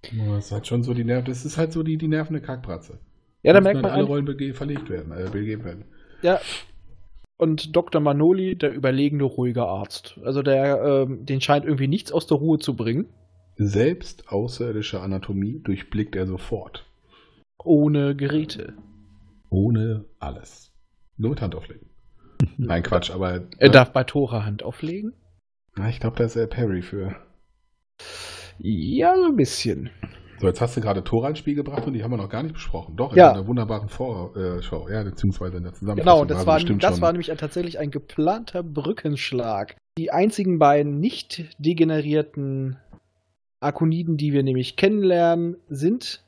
Das 0.02 0.46
ist 0.46 0.52
halt 0.52 0.68
schon 0.68 0.84
so 0.84 0.94
die 0.94 1.04
Nerven, 1.04 1.26
das 1.26 1.46
ist 1.46 1.58
halt 1.58 1.74
so 1.74 1.84
die, 1.84 1.98
die 1.98 2.08
nervende 2.08 2.42
Kackbratze. 2.42 3.00
Ja, 3.44 3.54
da 3.54 3.62
merkt 3.62 3.82
man 3.82 3.92
alle 3.92 4.04
Rollen 4.04 4.54
verlegt 4.54 4.90
werden, 4.90 5.12
äh, 5.14 5.30
begeben 5.30 5.64
werden. 5.64 5.86
ja. 6.22 6.40
Und 7.38 7.76
Dr. 7.76 8.00
Manoli, 8.02 8.56
der 8.56 8.72
überlegene, 8.72 9.24
ruhige 9.24 9.64
Arzt. 9.64 10.20
Also 10.24 10.44
der, 10.44 10.84
ähm, 10.84 11.26
den 11.26 11.42
scheint 11.42 11.66
irgendwie 11.66 11.88
nichts 11.88 12.12
aus 12.12 12.28
der 12.28 12.38
Ruhe 12.38 12.60
zu 12.60 12.76
bringen. 12.76 13.08
Selbst 13.56 14.30
außerirdische 14.30 15.02
Anatomie 15.02 15.60
durchblickt 15.60 16.16
er 16.16 16.28
sofort. 16.28 16.86
Ohne 17.64 18.16
Geräte. 18.16 18.76
Ohne 19.50 20.06
alles. 20.20 20.72
Nur 21.18 21.32
mit 21.32 21.42
Hand 21.42 21.56
auflegen. 21.56 21.90
Nein, 22.58 22.84
Quatsch, 22.84 23.10
aber. 23.10 23.48
Er 23.58 23.70
darf 23.70 23.92
bei 23.92 24.04
Tora 24.04 24.46
Hand 24.46 24.62
auflegen. 24.62 25.14
Na, 25.76 25.90
ich 25.90 26.00
glaube, 26.00 26.18
da 26.18 26.26
ist 26.26 26.36
er 26.36 26.46
Perry 26.46 26.84
für. 26.84 27.16
Ja, 28.60 29.16
so 29.16 29.26
ein 29.26 29.36
bisschen. 29.36 29.90
So, 30.40 30.48
jetzt 30.48 30.60
hast 30.60 30.76
du 30.76 30.82
gerade 30.82 31.04
Tora 31.04 31.30
ins 31.30 31.38
Spiel 31.40 31.54
gebracht 31.56 31.86
und 31.86 31.94
die 31.94 32.04
haben 32.04 32.12
wir 32.12 32.18
noch 32.18 32.30
gar 32.30 32.42
nicht 32.42 32.54
besprochen. 32.54 32.96
Doch, 32.96 33.12
in 33.12 33.20
Ja. 33.20 33.32
einer 33.32 33.46
wunderbaren 33.46 33.90
Vorschau, 33.90 34.90
ja, 34.90 35.04
beziehungsweise 35.04 35.58
in 35.58 35.64
der 35.64 35.74
Zusammenfassung. 35.74 36.22
Genau, 36.22 36.26
das, 36.26 36.48
war 36.48 36.60
das 36.60 36.68
schon. 36.96 37.02
war 37.02 37.12
nämlich 37.12 37.32
ein, 37.32 37.38
tatsächlich 37.38 37.78
ein 37.78 37.92
geplanter 37.92 38.64
Brückenschlag. 38.64 39.76
Die 39.98 40.12
einzigen 40.12 40.58
beiden 40.58 41.00
nicht 41.00 41.46
degenerierten 41.60 42.78
Akoniden, 43.60 44.18
die 44.18 44.34
wir 44.34 44.42
nämlich 44.42 44.76
kennenlernen, 44.78 45.58
sind 45.70 46.24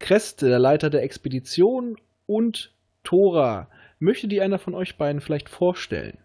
Crest, 0.00 0.42
der 0.42 0.58
Leiter 0.58 0.90
der 0.90 1.02
Expedition, 1.02 1.96
und 2.26 2.72
Tora. 3.04 3.68
Möchte 4.00 4.26
die 4.28 4.40
einer 4.40 4.58
von 4.58 4.74
euch 4.74 4.96
beiden 4.96 5.20
vielleicht 5.20 5.48
vorstellen? 5.48 6.18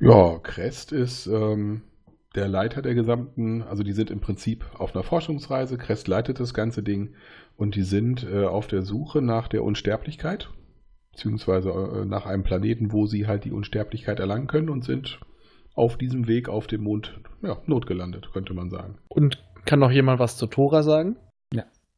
Ja, 0.00 0.38
Crest 0.38 0.92
ist 0.92 1.26
ähm, 1.26 1.82
der 2.38 2.48
Leiter 2.48 2.82
der 2.82 2.94
gesamten, 2.94 3.62
also 3.62 3.82
die 3.82 3.92
sind 3.92 4.10
im 4.10 4.20
Prinzip 4.20 4.64
auf 4.78 4.94
einer 4.94 5.04
Forschungsreise. 5.04 5.76
Crest 5.76 6.08
leitet 6.08 6.40
das 6.40 6.54
ganze 6.54 6.82
Ding 6.82 7.14
und 7.56 7.74
die 7.74 7.82
sind 7.82 8.24
äh, 8.24 8.44
auf 8.44 8.68
der 8.68 8.82
Suche 8.82 9.20
nach 9.20 9.48
der 9.48 9.64
Unsterblichkeit, 9.64 10.50
beziehungsweise 11.12 11.70
äh, 11.70 12.04
nach 12.04 12.26
einem 12.26 12.44
Planeten, 12.44 12.92
wo 12.92 13.06
sie 13.06 13.26
halt 13.26 13.44
die 13.44 13.52
Unsterblichkeit 13.52 14.20
erlangen 14.20 14.46
können 14.46 14.68
und 14.68 14.84
sind 14.84 15.20
auf 15.74 15.96
diesem 15.96 16.28
Weg 16.28 16.48
auf 16.48 16.66
dem 16.66 16.82
Mond 16.82 17.20
ja, 17.42 17.58
notgelandet, 17.66 18.30
könnte 18.32 18.54
man 18.54 18.70
sagen. 18.70 18.98
Und 19.08 19.44
kann 19.64 19.80
noch 19.80 19.90
jemand 19.90 20.18
was 20.18 20.36
zu 20.36 20.46
Tora 20.46 20.82
sagen? 20.82 21.16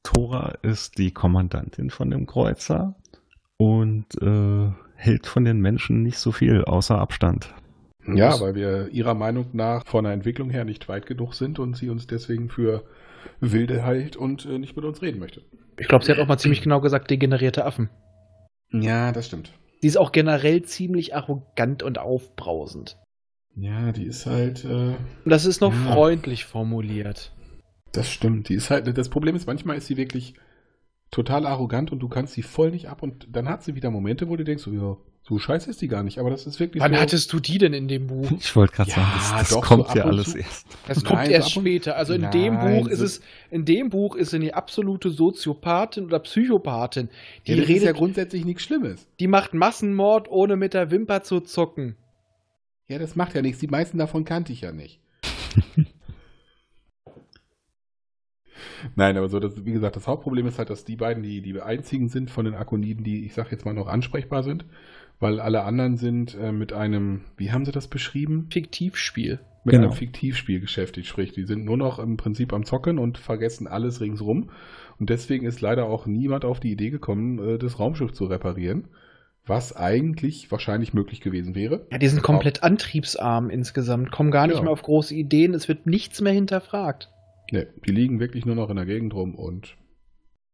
Tora 0.03 0.55
ist 0.63 0.99
die 0.99 1.13
Kommandantin 1.13 1.91
von 1.91 2.11
dem 2.11 2.27
Kreuzer 2.27 2.95
und 3.57 4.07
äh, 4.21 4.73
hält 4.95 5.27
von 5.27 5.45
den 5.45 5.61
Menschen 5.61 6.03
nicht 6.03 6.19
so 6.19 6.33
viel 6.33 6.65
außer 6.65 6.99
Abstand. 6.99 7.55
Ja, 8.07 8.31
Das- 8.31 8.41
weil 8.41 8.55
wir 8.55 8.89
ihrer 8.89 9.15
Meinung 9.15 9.47
nach 9.53 9.85
von 9.87 10.05
der 10.05 10.13
Entwicklung 10.13 10.51
her 10.51 10.65
nicht 10.65 10.89
weit 10.89 11.07
genug 11.07 11.35
sind 11.35 11.59
und 11.59 11.77
sie 11.77 11.91
uns 11.91 12.07
deswegen 12.07 12.49
für 12.49 12.85
wilde 13.41 13.83
hält 13.83 14.17
und 14.17 14.47
äh, 14.47 14.59
nicht 14.59 14.77
mit 14.77 14.85
uns 14.85 15.03
reden 15.03 15.19
möchte. 15.19 15.43
Ich 15.79 15.89
glaube, 15.89 16.05
sie 16.05 16.11
hat 16.13 16.19
auch 16.19 16.27
mal 16.27 16.39
ziemlich 16.39 16.63
genau 16.63 16.81
gesagt, 16.81 17.11
degenerierte 17.11 17.65
Affen. 17.65 17.91
Ja, 18.73 19.13
das 19.13 19.27
stimmt. 19.27 19.53
Sie 19.81 19.87
ist 19.89 19.97
auch 19.99 20.13
generell 20.13 20.63
ziemlich 20.63 21.15
arrogant 21.15 21.83
und 21.83 21.99
aufbrausend. 21.99 22.97
Ja, 23.57 23.93
die 23.93 24.05
ist 24.05 24.27
halt. 24.27 24.65
Äh, 24.65 24.95
das 25.25 25.45
ist 25.45 25.61
noch 25.61 25.73
Ja. 25.73 25.93
freundlich 25.93 26.45
formuliert. 26.45 27.33
Das 27.93 28.09
stimmt. 28.11 28.49
Die 28.49 28.55
ist 28.55 28.71
halt, 28.71 28.97
das 28.97 29.09
Problem 29.09 29.35
ist, 29.37 29.47
manchmal 29.47 29.77
ist 29.77 29.87
sie 29.87 29.97
wirklich 29.97 30.35
total 31.11 31.45
arrogant 31.47 31.91
und 31.93 31.99
du 31.99 32.09
kannst 32.09 32.35
sie 32.35 32.43
voll 32.43 32.71
nicht 32.71 32.89
ab 32.89 33.03
und 33.03 33.27
dann 33.33 33.49
hat 33.49 33.65
sie 33.65 33.75
wieder 33.75 33.91
Momente, 33.91 34.29
wo 34.29 34.37
du 34.37 34.45
denkst, 34.45 34.63
so, 34.63 34.71
ja, 34.71 34.97
so 35.23 35.39
scheiße 35.39 35.71
ist 35.71 35.81
die 35.81 35.87
gar 35.87 36.03
nicht, 36.03 36.19
aber 36.19 36.31
das 36.31 36.45
ist 36.47 36.59
wirklich 36.59 36.83
Wann 36.83 36.93
so. 36.95 36.99
hattest 37.01 37.33
du 37.33 37.39
die 37.41 37.59
denn 37.59 37.73
in 37.73 37.87
dem 37.87 38.09
Buch? 38.09 38.29
Ich 38.41 38.57
wollte 38.57 38.75
gerade 38.75 38.91
Ja, 38.91 38.97
sagen, 38.97 39.11
das, 39.15 39.31
das 39.31 39.49
doch, 39.51 39.63
kommt 39.63 39.89
so 39.89 39.99
ja 39.99 40.05
alles 40.05 40.31
zu. 40.33 40.39
erst. 40.39 40.67
Das 40.89 40.97
Nein, 41.03 41.07
kommt 41.07 41.27
so 41.27 41.31
erst 41.33 41.51
später. 41.53 41.97
Also 41.97 42.15
in 42.15 42.31
dem 42.31 42.55
Nein, 42.55 42.83
Buch 42.83 42.89
ist 42.89 42.99
so- 42.99 43.05
es, 43.05 43.21
in 43.51 43.65
dem 43.65 43.91
Buch 43.91 44.17
ist 44.17 44.31
sie 44.31 44.37
eine 44.37 44.55
absolute 44.55 45.11
Soziopathin 45.11 46.05
oder 46.07 46.19
Psychopathin. 46.19 47.11
Die 47.47 47.53
ja, 47.53 47.57
das 47.59 47.69
ist 47.69 47.75
ja 47.77 47.83
redet, 47.83 47.97
grundsätzlich 47.97 48.45
nichts 48.45 48.63
Schlimmes. 48.65 49.07
die 49.21 49.29
macht 49.29 49.55
Massenmord, 49.55 50.29
ohne 50.31 50.57
mit 50.57 50.75
der 50.75 50.91
Wimper 50.91 51.23
zu 51.23 51.41
zucken. 51.41 51.97
Ja, 52.89 52.99
das 52.99 53.15
macht 53.15 53.35
ja 53.35 53.43
nichts. 53.43 53.61
Die 53.61 53.69
meisten 53.69 53.99
davon 53.99 54.25
kannte 54.25 54.53
ich 54.53 54.63
ja 54.63 54.73
nicht. 54.73 55.01
Nein, 58.97 59.17
aber 59.17 59.29
so, 59.29 59.39
das, 59.41 59.65
wie 59.65 59.73
gesagt, 59.73 59.97
das 59.97 60.07
Hauptproblem 60.07 60.47
ist 60.47 60.59
halt, 60.59 60.71
dass 60.71 60.85
die 60.85 60.97
beiden 60.97 61.23
die, 61.23 61.41
die 61.41 61.61
einzigen 61.61 62.09
sind 62.09 62.31
von 62.31 62.45
den 62.45 62.55
Akoniden, 62.55 63.05
die, 63.05 63.25
ich 63.25 63.35
sag 63.35 63.51
jetzt 63.53 63.65
mal, 63.65 63.75
noch 63.75 63.87
ansprechbar 63.87 64.43
sind, 64.43 64.65
weil 65.21 65.39
alle 65.39 65.63
anderen 65.63 65.97
sind 65.97 66.35
äh, 66.35 66.51
mit 66.51 66.73
einem, 66.73 67.21
wie 67.37 67.53
haben 67.53 67.65
sie 67.65 67.73
das 67.73 67.89
beschrieben? 67.89 68.49
Fiktivspiel. 68.51 69.41
Mit 69.63 69.75
Genau. 69.75 69.89
einem 69.89 69.93
Fiktivspiel 69.93 70.59
beschäftigt, 70.61 71.07
sprich, 71.07 71.33
die 71.33 71.45
sind 71.45 71.67
nur 71.67 71.77
noch 71.77 71.99
im 71.99 72.17
Prinzip 72.17 72.55
am 72.55 72.65
Zocken 72.65 72.99
und 72.99 73.19
vergessen 73.19 73.67
alles 73.67 74.01
ringsrum. 74.01 74.51
Und 74.99 75.11
deswegen 75.11 75.45
ist 75.47 75.61
leider 75.61 75.85
auch 75.85 76.07
niemand 76.07 76.47
auf 76.47 76.61
die 76.61 76.73
Idee 76.73 76.89
gekommen, 76.91 77.39
äh, 77.39 77.59
das 77.59 77.79
Raumschiff 77.79 78.13
zu 78.13 78.25
reparieren, 78.25 78.89
was 79.47 79.77
eigentlich 79.77 80.51
wahrscheinlich 80.51 80.95
möglich 80.95 81.21
gewesen 81.21 81.55
wäre. 81.55 81.87
Ja, 81.93 81.99
die 81.99 82.09
sind 82.09 82.23
komplett 82.23 82.63
antriebsarm 82.63 83.51
insgesamt, 83.51 84.11
kommen 84.11 84.31
gar 84.31 84.47
nicht 84.47 84.57
Ja. 84.57 84.63
mehr 84.63 84.73
auf 84.73 84.83
große 84.83 85.15
Ideen, 85.15 85.53
es 85.53 85.69
wird 85.69 85.87
nichts 85.87 86.23
mehr 86.23 86.33
hinterfragt. 86.33 87.11
Ne, 87.53 87.67
die 87.87 87.91
liegen 87.93 88.19
wirklich 88.21 88.47
nur 88.47 88.55
noch 88.55 88.71
in 88.71 88.77
der 88.77 88.87
Gegend 88.87 89.13
rum 89.13 89.35
und 89.35 89.77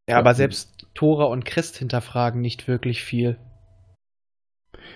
Ja, 0.08 0.14
Ja. 0.14 0.18
aber 0.18 0.34
selbst 0.34 0.88
Tora 0.94 1.24
und 1.26 1.44
Crest 1.44 1.76
hinterfragen 1.76 2.40
nicht 2.40 2.66
wirklich 2.66 3.02
viel. 3.04 3.38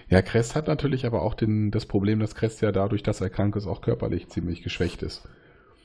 Ja, 0.09 0.23
Crest 0.23 0.55
hat 0.55 0.67
natürlich 0.67 1.07
aber 1.07 1.23
auch 1.23 1.35
den, 1.35 1.71
das 1.71 1.87
Problem, 1.87 2.21
dass 2.21 2.35
Crest 2.35 2.63
ja 2.63 2.73
dadurch, 2.73 3.03
dass 3.03 3.21
er 3.21 3.31
krank 3.31 3.57
ist, 3.57 3.67
auch 3.67 3.81
körperlich 3.81 4.29
ziemlich 4.29 4.63
geschwächt 4.63 5.03
ist. 5.03 5.23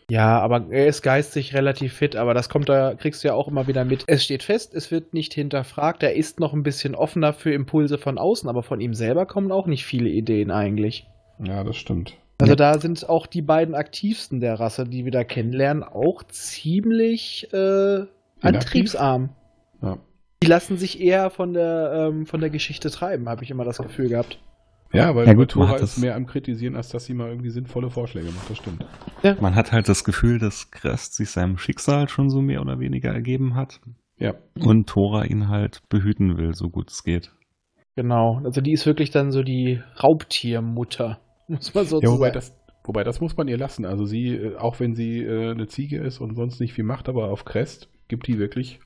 Ja, 0.09 0.39
aber 0.39 0.67
er 0.69 0.85
ist 0.85 1.01
geistig 1.01 1.55
relativ 1.55 1.93
fit, 1.93 2.15
aber 2.15 2.35
das 2.35 2.47
kommt 2.47 2.69
da, 2.69 2.93
kriegst 2.93 3.23
du 3.23 3.29
ja 3.29 3.33
auch 3.33 3.47
immer 3.47 3.65
wieder 3.67 3.85
mit. 3.85 4.03
Es 4.05 4.23
steht 4.23 4.43
fest, 4.43 4.75
es 4.75 4.91
wird 4.91 5.15
nicht 5.15 5.33
hinterfragt, 5.33 6.03
er 6.03 6.15
ist 6.15 6.39
noch 6.39 6.53
ein 6.53 6.61
bisschen 6.61 6.93
offener 6.93 7.33
für 7.33 7.51
Impulse 7.51 7.97
von 7.97 8.19
außen, 8.19 8.47
aber 8.47 8.61
von 8.61 8.79
ihm 8.81 8.93
selber 8.93 9.25
kommen 9.25 9.51
auch 9.51 9.65
nicht 9.65 9.83
viele 9.83 10.09
Ideen 10.09 10.51
eigentlich. 10.51 11.07
Ja, 11.43 11.63
das 11.63 11.75
stimmt. 11.77 12.15
Also 12.37 12.51
Ja. 12.51 12.55
da 12.55 12.79
sind 12.79 13.07
auch 13.09 13.25
die 13.25 13.41
beiden 13.41 13.73
aktivsten 13.73 14.41
der 14.41 14.59
Rasse, 14.59 14.85
die 14.85 15.05
wir 15.05 15.11
da 15.11 15.23
kennenlernen, 15.23 15.83
auch 15.83 16.21
ziemlich 16.23 17.51
äh, 17.53 18.01
antriebsarm. 18.41 19.29
Ja. 19.81 19.97
Die 20.45 20.49
lassen 20.49 20.77
sich 20.77 21.01
eher 21.01 21.29
von 21.29 21.53
der, 21.53 22.09
ähm, 22.11 22.25
von 22.25 22.39
der 22.39 22.49
Geschichte 22.49 22.89
treiben, 22.89 23.27
habe 23.27 23.43
ich 23.43 23.51
immer 23.51 23.63
das 23.65 23.77
Gefühl 23.79 24.09
gehabt. 24.09 24.39
Ja, 24.93 25.13
weil 25.15 25.25
Ja, 25.25 25.31
ja, 25.31 25.33
gut, 25.33 25.55
man 25.55 25.67
Tora 25.67 25.69
hat 25.71 25.81
ist 25.81 25.97
mehr 25.97 26.15
am 26.15 26.25
Kritisieren, 26.27 26.75
als 26.75 26.89
dass 26.89 27.05
sie 27.05 27.13
mal 27.13 27.27
irgendwie 27.29 27.49
sinnvolle 27.49 27.89
Vorschläge 27.89 28.27
macht. 28.27 28.49
Das 28.49 28.57
stimmt. 28.57 28.85
Man 29.41 29.55
hat 29.55 29.71
halt 29.71 29.89
das 29.89 30.03
Gefühl, 30.03 30.39
dass 30.39 30.71
Crest 30.71 31.15
sich 31.15 31.31
seinem 31.31 31.57
Schicksal 31.57 32.07
schon 32.07 32.29
so 32.29 32.41
mehr 32.41 32.61
oder 32.61 32.79
weniger 32.79 33.11
ergeben 33.11 33.55
hat 33.55 33.81
Ja. 34.17 34.35
und 34.59 34.87
Thora 34.87 35.25
ihn 35.25 35.49
halt 35.49 35.81
behüten 35.89 36.37
will, 36.37 36.53
so 36.53 36.69
gut 36.69 36.91
es 36.91 37.03
geht. 37.03 37.31
Genau. 37.97 38.39
Also 38.45 38.61
die 38.61 38.71
ist 38.73 38.85
wirklich 38.85 39.09
dann 39.09 39.31
so 39.31 39.41
die 39.43 39.81
Raubtiermutter, 40.01 41.19
muss 41.47 41.73
man 41.73 41.85
so 41.85 42.01
Ja, 42.01 42.09
wobei 42.09 42.27
sagen. 42.27 42.33
das, 42.35 42.55
wobei 42.83 43.03
das 43.03 43.21
muss 43.21 43.35
man 43.37 43.47
ihr 43.47 43.57
lassen. 43.57 43.85
Also 43.85 44.05
sie, 44.05 44.29
äh, 44.35 44.55
auch 44.57 44.79
wenn 44.79 44.95
sie 44.95 45.23
äh, 45.23 45.51
eine 45.51 45.67
Ziege 45.67 45.99
ist 45.99 46.19
und 46.19 46.35
sonst 46.35 46.59
nicht 46.59 46.73
viel 46.73 46.83
macht, 46.83 47.09
aber 47.09 47.29
auf 47.31 47.45
Crest 47.45 47.89
gibt 48.07 48.27
die 48.27 48.37
wirklich. 48.37 48.79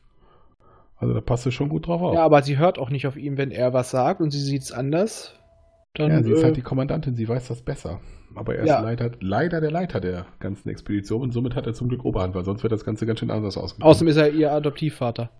Also 0.99 1.13
da 1.13 1.21
passt 1.21 1.43
sie 1.43 1.51
schon 1.51 1.69
gut 1.69 1.87
drauf 1.87 2.01
auf. 2.01 2.13
Ja, 2.13 2.23
aber 2.23 2.41
sie 2.41 2.57
hört 2.57 2.77
auch 2.77 2.89
nicht 2.89 3.07
auf 3.07 3.15
ihn, 3.17 3.37
wenn 3.37 3.51
er 3.51 3.73
was 3.73 3.89
sagt 3.91 4.19
und 4.21 4.31
sie 4.31 4.39
sieht 4.41 4.63
es 4.63 4.71
anders. 4.71 5.33
Dann, 5.95 6.11
Ja, 6.11 6.21
sie 6.23 6.31
ist 6.31 6.41
äh, 6.41 6.45
halt 6.45 6.57
die 6.57 6.61
Kommandantin, 6.61 7.15
sie 7.15 7.27
weiß 7.27 7.47
das 7.47 7.61
besser. 7.61 7.99
Aber 8.35 8.55
er 8.55 8.63
ist 8.63 8.69
Ja. 8.69 8.79
leider, 8.81 9.11
leider 9.21 9.59
der 9.61 9.71
Leiter 9.71 9.99
der 9.99 10.25
ganzen 10.39 10.69
Expedition 10.69 11.21
und 11.21 11.31
somit 11.31 11.55
hat 11.55 11.65
er 11.65 11.73
zum 11.73 11.87
Glück 11.89 12.05
Oberhand, 12.05 12.35
weil 12.35 12.43
sonst 12.43 12.61
wird 12.63 12.71
das 12.71 12.85
Ganze 12.85 13.05
ganz 13.05 13.19
schön 13.19 13.31
anders 13.31 13.57
ausgegangen. 13.57 13.89
außerdem 13.89 14.07
ist 14.09 14.17
er 14.17 14.29
ihr 14.31 14.51
Adoptivvater. 14.53 15.31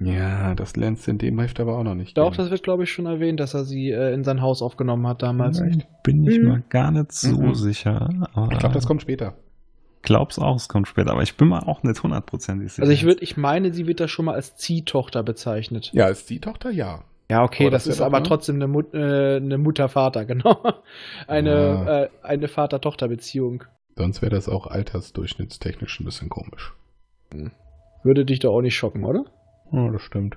ja, 0.00 0.54
das 0.54 0.76
lernst 0.76 1.06
du 1.06 1.10
in 1.12 1.18
dem 1.18 1.38
Heft 1.38 1.60
aber 1.60 1.76
auch 1.76 1.82
noch 1.84 1.94
nicht. 1.94 2.16
Doch, 2.16 2.30
kennen. 2.30 2.36
das 2.38 2.50
wird, 2.50 2.62
glaube 2.62 2.84
ich, 2.84 2.90
schon 2.92 3.06
erwähnt, 3.06 3.38
dass 3.38 3.54
er 3.54 3.64
sie 3.64 3.90
äh, 3.90 4.14
in 4.14 4.24
sein 4.24 4.40
Haus 4.40 4.62
aufgenommen 4.62 5.06
hat 5.06 5.22
damals. 5.22 5.60
Nein, 5.60 5.84
bin 6.02 6.24
ich 6.26 6.40
Mhm. 6.40 6.48
mal 6.48 6.62
gar 6.70 6.90
nicht 6.90 7.12
so 7.12 7.36
Mhm. 7.40 7.54
sicher. 7.54 8.08
Aber 8.34 8.50
ich 8.52 8.58
glaube, 8.58 8.74
das 8.74 8.86
kommt 8.86 9.02
später. 9.02 9.34
Glaub's 10.02 10.38
auch, 10.38 10.56
es 10.56 10.68
kommt 10.68 10.88
später, 10.88 11.12
aber 11.12 11.22
ich 11.22 11.36
bin 11.36 11.48
mal 11.48 11.60
auch 11.60 11.82
nicht 11.84 12.02
hundertprozentig 12.02 12.72
sicher. 12.72 12.82
Also 12.82 12.92
ich 12.92 13.04
würde, 13.04 13.22
ich 13.22 13.36
meine, 13.36 13.72
sie 13.72 13.86
wird 13.86 14.00
da 14.00 14.08
schon 14.08 14.24
mal 14.24 14.34
als 14.34 14.56
Ziehtochter 14.56 15.22
bezeichnet. 15.22 15.90
Ja, 15.92 16.08
ist 16.08 16.28
die 16.28 16.40
Tochter, 16.40 16.70
ja. 16.70 17.04
Ja, 17.30 17.44
okay, 17.44 17.70
das, 17.70 17.84
das 17.84 17.94
ist 17.94 18.00
aber 18.02 18.22
trotzdem 18.24 18.56
eine, 18.56 18.66
Mut, 18.66 18.92
äh, 18.94 19.36
eine 19.36 19.58
Mutter-Vater, 19.58 20.24
genau. 20.26 20.60
Eine, 21.26 21.50
Ja. 21.54 22.00
äh, 22.02 22.08
eine 22.22 22.48
Vater-Tochter-Beziehung. 22.48 23.64
Sonst 23.96 24.22
wäre 24.22 24.34
das 24.34 24.48
auch 24.48 24.66
altersdurchschnittstechnisch 24.66 26.00
ein 26.00 26.04
bisschen 26.04 26.28
komisch. 26.28 26.74
Würde 28.02 28.24
dich 28.24 28.40
doch 28.40 28.52
auch 28.54 28.60
nicht 28.62 28.76
schocken, 28.76 29.04
oder? 29.04 29.24
Ja, 29.70 29.88
das 29.90 30.02
stimmt. 30.02 30.36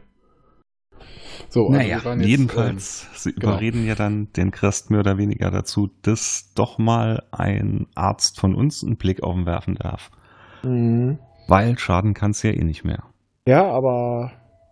So, 1.49 1.67
also 1.67 1.77
naja, 1.77 1.99
jetzt, 2.03 2.25
jedenfalls, 2.25 3.07
sie 3.13 3.33
genau. 3.33 3.53
überreden 3.53 3.85
ja 3.85 3.95
dann 3.95 4.31
den 4.33 4.51
Crest 4.51 4.89
mehr 4.89 5.01
oder 5.01 5.17
weniger 5.17 5.51
dazu, 5.51 5.89
dass 6.01 6.51
doch 6.55 6.77
mal 6.77 7.23
ein 7.31 7.87
Arzt 7.95 8.39
von 8.39 8.55
uns 8.55 8.83
einen 8.83 8.97
Blick 8.97 9.23
auf 9.23 9.35
ihn 9.35 9.45
werfen 9.45 9.75
darf. 9.75 10.11
Mhm. 10.63 11.19
Weil 11.47 11.77
schaden 11.77 12.13
kann's 12.13 12.43
ja 12.43 12.51
eh 12.51 12.63
nicht 12.63 12.83
mehr. 12.83 13.03
Ja, 13.47 13.63
aber 13.69 14.31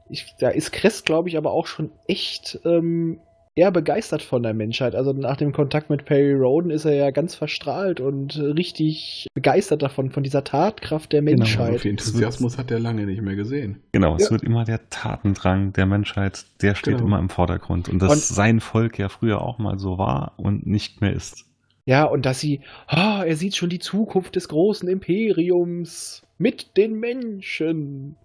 ich, 0.09 0.35
da 0.39 0.49
ist 0.49 0.71
Kress, 0.71 1.03
glaube 1.03 1.29
ich, 1.29 1.37
aber 1.37 1.51
auch 1.51 1.67
schon 1.67 1.91
echt 2.07 2.59
ähm, 2.65 3.19
eher 3.55 3.71
begeistert 3.71 4.21
von 4.23 4.41
der 4.41 4.53
Menschheit. 4.53 4.95
Also 4.95 5.13
nach 5.13 5.37
dem 5.37 5.51
Kontakt 5.51 5.89
mit 5.89 6.05
Perry 6.05 6.33
Roden 6.33 6.71
ist 6.71 6.85
er 6.85 6.95
ja 6.95 7.11
ganz 7.11 7.35
verstrahlt 7.35 7.99
und 7.99 8.37
richtig 8.37 9.27
begeistert 9.35 9.81
davon, 9.83 10.09
von 10.09 10.23
dieser 10.23 10.43
Tatkraft 10.43 11.11
der 11.13 11.21
Genau, 11.21 11.37
Menschheit. 11.39 11.73
so 11.73 11.79
viel 11.79 11.91
Enthusiasmus 11.91 12.57
hat 12.57 12.71
er 12.71 12.79
lange 12.79 13.05
nicht 13.05 13.21
mehr 13.21 13.35
gesehen. 13.35 13.81
Genau, 13.91 14.15
es 14.15 14.25
Ja. 14.25 14.31
wird 14.31 14.43
immer 14.43 14.63
der 14.65 14.89
Tatendrang 14.89 15.73
der 15.73 15.85
Menschheit, 15.85 16.45
der 16.61 16.73
steht 16.75 16.95
Genau. 16.95 17.05
immer 17.07 17.19
im 17.19 17.29
Vordergrund. 17.29 17.89
Und 17.89 18.01
dass 18.01 18.11
Und- 18.11 18.21
sein 18.21 18.59
Volk 18.59 18.97
ja 18.97 19.09
früher 19.09 19.41
auch 19.41 19.59
mal 19.59 19.77
so 19.77 19.97
war 19.99 20.33
und 20.37 20.65
nicht 20.65 21.01
mehr 21.01 21.13
ist. 21.13 21.45
Ja, 21.85 22.05
und 22.05 22.25
dass 22.25 22.39
sie, 22.39 22.61
ah, 22.87 23.23
er 23.25 23.35
sieht 23.35 23.55
schon 23.55 23.69
die 23.69 23.79
Zukunft 23.79 24.35
des 24.35 24.47
großen 24.47 24.87
Imperiums 24.87 26.23
mit 26.37 26.77
den 26.77 26.99
Menschen. 26.99 28.15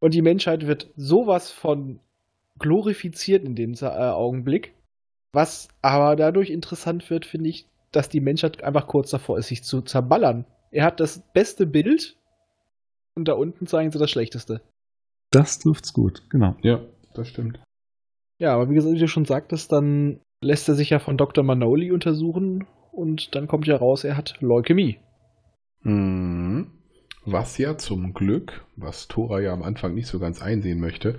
Und 0.00 0.14
die 0.14 0.20
Menschheit 0.22 0.66
wird 0.66 0.90
sowas 0.96 1.50
von 1.50 2.00
glorifiziert 2.58 3.44
in 3.44 3.54
dem 3.54 3.74
äh, 3.74 3.86
Augenblick. 3.86 4.74
Was 5.32 5.68
aber 5.82 6.16
dadurch 6.16 6.50
interessant 6.50 7.08
wird, 7.10 7.26
finde 7.26 7.50
ich, 7.50 7.66
dass 7.92 8.08
die 8.08 8.20
Menschheit 8.20 8.62
einfach 8.62 8.86
kurz 8.86 9.10
davor 9.10 9.38
ist, 9.38 9.48
sich 9.48 9.62
zu 9.62 9.82
zerballern. 9.82 10.46
Er 10.70 10.84
hat 10.84 11.00
das 11.00 11.22
beste 11.32 11.66
Bild 11.66 12.16
und 13.14 13.28
da 13.28 13.34
unten 13.34 13.66
zeigen 13.66 13.90
sie 13.90 13.98
das 13.98 14.10
schlechteste. 14.10 14.60
Das 15.30 15.58
trifft's 15.58 15.92
gut, 15.92 16.22
genau. 16.30 16.56
Ja, 16.62 16.80
das 17.14 17.28
stimmt. 17.28 17.60
Ja, 18.38 18.54
aber 18.54 18.70
wie 18.70 18.74
gesagt, 18.74 18.94
wie 18.94 18.98
du 18.98 19.08
schon 19.08 19.24
sagtest, 19.24 19.72
dann 19.72 20.20
lässt 20.40 20.68
er 20.68 20.74
sich 20.74 20.90
ja 20.90 20.98
von 20.98 21.16
Dr. 21.16 21.42
Manoli 21.42 21.90
untersuchen 21.90 22.66
und 22.92 23.34
dann 23.34 23.46
kommt 23.46 23.66
ja 23.66 23.76
raus, 23.76 24.04
er 24.04 24.16
hat 24.16 24.36
Leukämie. 24.40 24.98
Mhm. 25.82 26.70
Was 27.24 27.58
ja 27.58 27.76
zum 27.76 28.14
Glück, 28.14 28.64
was 28.76 29.08
Thora 29.08 29.40
ja 29.40 29.52
am 29.52 29.62
Anfang 29.62 29.94
nicht 29.94 30.06
so 30.06 30.18
ganz 30.18 30.40
einsehen 30.40 30.80
möchte, 30.80 31.18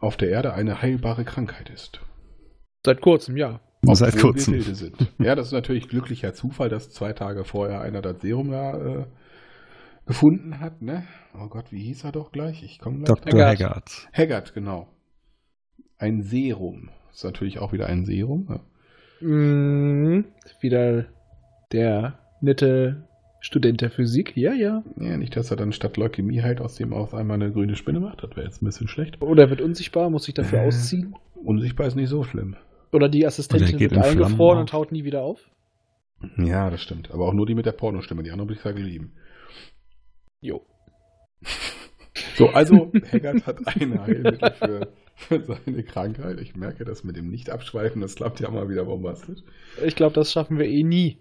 auf 0.00 0.16
der 0.16 0.30
Erde 0.30 0.54
eine 0.54 0.82
heilbare 0.82 1.24
Krankheit 1.24 1.70
ist. 1.70 2.00
Seit 2.84 3.00
kurzem, 3.00 3.36
ja. 3.36 3.60
Seit 3.82 4.14
Obwohl 4.14 4.32
kurzem. 4.32 4.54
Wir 4.54 4.60
wilde 4.60 4.74
sind. 4.74 5.12
Ja, 5.18 5.34
das 5.34 5.48
ist 5.48 5.52
natürlich 5.52 5.88
glücklicher 5.88 6.34
Zufall, 6.34 6.68
dass 6.68 6.90
zwei 6.90 7.12
Tage 7.12 7.44
vorher 7.44 7.80
einer 7.80 8.02
das 8.02 8.20
Serum 8.20 8.50
da 8.50 8.76
äh, 8.76 9.06
gefunden 10.06 10.60
hat, 10.60 10.82
ne? 10.82 11.04
Oh 11.34 11.48
Gott, 11.48 11.72
wie 11.72 11.82
hieß 11.82 12.04
er 12.04 12.12
doch 12.12 12.32
gleich? 12.32 12.62
Ich 12.62 12.78
komme 12.78 13.04
gleich. 13.04 13.20
Dr. 13.20 13.40
Haggard. 13.40 14.08
Haggard. 14.12 14.54
Genau. 14.54 14.88
Ein 15.98 16.22
Serum. 16.22 16.90
Ist 17.12 17.24
natürlich 17.24 17.58
auch 17.58 17.72
wieder 17.72 17.86
ein 17.86 18.04
Serum. 18.04 18.46
Ja. 18.48 19.26
Mhm. 19.26 20.24
Wieder 20.60 21.06
der 21.72 22.18
nette 22.40 23.08
Student 23.40 23.80
der 23.80 23.90
Physik. 23.90 24.36
Ja, 24.36 24.52
ja. 24.52 24.82
Ja, 24.98 25.16
nicht, 25.16 25.34
dass 25.36 25.50
er 25.50 25.56
dann 25.56 25.72
statt 25.72 25.96
Leukämie 25.96 26.42
halt 26.42 26.60
aus 26.60 26.74
dem 26.76 26.92
aus 26.92 27.14
einmal 27.14 27.36
eine 27.36 27.50
grüne 27.52 27.74
Spinne 27.76 28.00
macht. 28.00 28.22
Das 28.22 28.30
wäre 28.36 28.44
jetzt 28.46 28.62
ein 28.62 28.66
bisschen 28.66 28.88
schlecht. 28.88 29.20
Oder 29.22 29.44
er 29.44 29.50
wird 29.50 29.60
unsichtbar, 29.62 30.10
muss 30.10 30.24
sich 30.24 30.34
dafür 30.34 30.60
Äh. 30.60 30.66
ausziehen. 30.66 31.14
Unsichtbar 31.42 31.86
ist 31.86 31.96
nicht 31.96 32.10
so 32.10 32.22
schlimm. 32.22 32.56
Oder 32.92 33.08
die 33.08 33.26
Assistentin 33.26 33.78
wird 33.80 33.96
eingefroren 33.96 34.58
und 34.60 34.68
taut 34.70 34.92
nie 34.92 35.04
wieder 35.04 35.22
auf. 35.22 35.48
Ja, 36.36 36.68
das 36.68 36.82
stimmt. 36.82 37.10
Aber 37.12 37.26
auch 37.26 37.32
nur 37.32 37.46
die 37.46 37.54
mit 37.54 37.64
der 37.64 37.72
Pornostimme. 37.72 38.22
Die 38.22 38.30
anderen 38.30 38.48
würde 38.50 38.58
ich 38.58 38.62
sagen 38.64 38.78
lieben. 38.78 39.12
Jo. 40.40 40.64
So, 42.36 42.48
also 42.50 42.90
Haggard 43.12 43.46
hat 43.46 43.58
ein 43.66 44.00
Heilmittel 44.00 44.52
für, 44.52 44.88
für 45.14 45.40
seine 45.42 45.82
Krankheit. 45.82 46.40
Ich 46.40 46.56
merke 46.56 46.84
das 46.84 47.04
mit 47.04 47.16
dem 47.16 47.28
Nicht-Abschweifen, 47.30 48.00
das 48.00 48.14
klappt 48.14 48.40
ja 48.40 48.50
mal 48.50 48.68
wieder 48.68 48.84
bombastisch. 48.84 49.40
Ich 49.84 49.94
glaube, 49.94 50.14
das 50.14 50.32
schaffen 50.32 50.58
wir 50.58 50.66
eh 50.66 50.82
nie. 50.82 51.18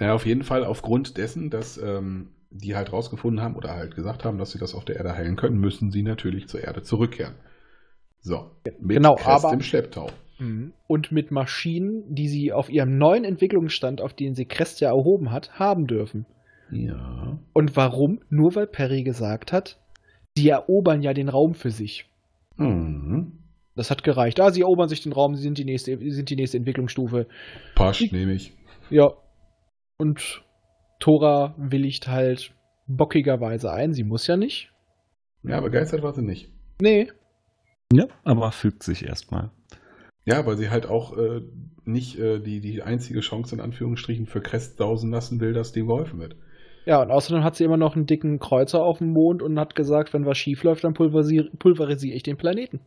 Ja, 0.00 0.14
auf 0.14 0.26
jeden 0.26 0.42
Fall 0.44 0.64
aufgrund 0.64 1.16
dessen, 1.16 1.50
dass 1.50 1.78
ähm, 1.78 2.28
die 2.50 2.76
halt 2.76 2.92
rausgefunden 2.92 3.42
haben 3.42 3.56
oder 3.56 3.74
halt 3.74 3.94
gesagt 3.94 4.24
haben, 4.24 4.38
dass 4.38 4.52
sie 4.52 4.58
das 4.58 4.74
auf 4.74 4.84
der 4.84 4.96
Erde 4.96 5.14
heilen 5.16 5.36
können, 5.36 5.58
müssen 5.58 5.90
sie 5.90 6.02
natürlich 6.02 6.48
zur 6.48 6.62
Erde 6.62 6.82
zurückkehren. 6.82 7.34
So, 8.20 8.50
mit 8.80 8.96
Genau, 8.96 9.16
Crest 9.16 9.44
aber- 9.44 9.54
im 9.54 9.60
Schlepptau. 9.62 10.10
Und 10.86 11.10
mit 11.10 11.32
Maschinen, 11.32 12.14
die 12.14 12.28
sie 12.28 12.52
auf 12.52 12.70
ihrem 12.70 12.96
neuen 12.96 13.24
Entwicklungsstand, 13.24 14.00
auf 14.00 14.14
den 14.14 14.36
sie 14.36 14.44
Crest 14.44 14.80
ja 14.80 14.88
erhoben 14.90 15.32
hat, 15.32 15.58
haben 15.58 15.88
dürfen. 15.88 16.26
Ja. 16.70 17.36
Und 17.52 17.74
warum? 17.74 18.20
Nur 18.30 18.54
weil 18.54 18.68
Perry 18.68 19.02
gesagt 19.02 19.52
hat, 19.52 19.80
sie 20.36 20.48
erobern 20.48 21.02
ja 21.02 21.12
den 21.12 21.28
Raum 21.28 21.54
für 21.54 21.72
sich. 21.72 22.06
Mhm. 22.56 23.32
Das 23.74 23.90
hat 23.90 24.04
gereicht. 24.04 24.38
Ah, 24.38 24.52
sie 24.52 24.60
erobern 24.60 24.88
sich 24.88 25.00
den 25.00 25.12
Raum, 25.12 25.34
sie 25.34 25.42
sind 25.42 25.58
die 25.58 25.64
nächste, 25.64 25.98
sie 25.98 26.10
sind 26.12 26.30
die 26.30 26.36
nächste 26.36 26.58
Entwicklungsstufe. 26.58 27.26
Passt, 27.74 28.12
nehme 28.12 28.32
ich. 28.34 28.52
Ja. 28.90 29.12
Und 29.98 30.44
Tora 31.00 31.54
willigt 31.58 32.08
halt 32.08 32.54
bockigerweise 32.86 33.72
ein. 33.72 33.92
Sie 33.92 34.04
muss 34.04 34.26
ja 34.26 34.36
nicht. 34.36 34.72
Ja, 35.42 35.60
begeistert 35.60 36.02
war 36.02 36.14
sie 36.14 36.22
nicht. 36.22 36.50
Nee. 36.80 37.08
Ja, 37.92 38.06
aber 38.24 38.52
fügt 38.52 38.82
sich 38.82 39.04
erstmal. 39.06 39.50
Ja, 40.24 40.44
weil 40.46 40.56
sie 40.56 40.70
halt 40.70 40.86
auch 40.86 41.16
äh, 41.16 41.40
nicht 41.84 42.18
äh, 42.18 42.38
die, 42.38 42.60
die 42.60 42.82
einzige 42.82 43.20
Chance 43.20 43.54
in 43.54 43.60
Anführungsstrichen 43.60 44.26
für 44.26 44.40
Crest 44.40 44.78
sausen 44.78 45.10
lassen 45.10 45.40
will, 45.40 45.52
dass 45.52 45.72
dem 45.72 45.86
geholfen 45.86 46.20
wird. 46.20 46.36
Ja, 46.84 47.02
und 47.02 47.10
außerdem 47.10 47.42
hat 47.44 47.56
sie 47.56 47.64
immer 47.64 47.76
noch 47.76 47.96
einen 47.96 48.06
dicken 48.06 48.38
Kreuzer 48.38 48.82
auf 48.82 48.98
dem 48.98 49.12
Mond 49.12 49.42
und 49.42 49.58
hat 49.58 49.74
gesagt, 49.74 50.12
wenn 50.12 50.26
was 50.26 50.38
schief 50.38 50.62
läuft, 50.62 50.84
dann 50.84 50.94
pulverisiere 50.94 51.50
pulverisiere 51.58 52.14
ich 52.16 52.22
den 52.22 52.36
Planeten. 52.36 52.80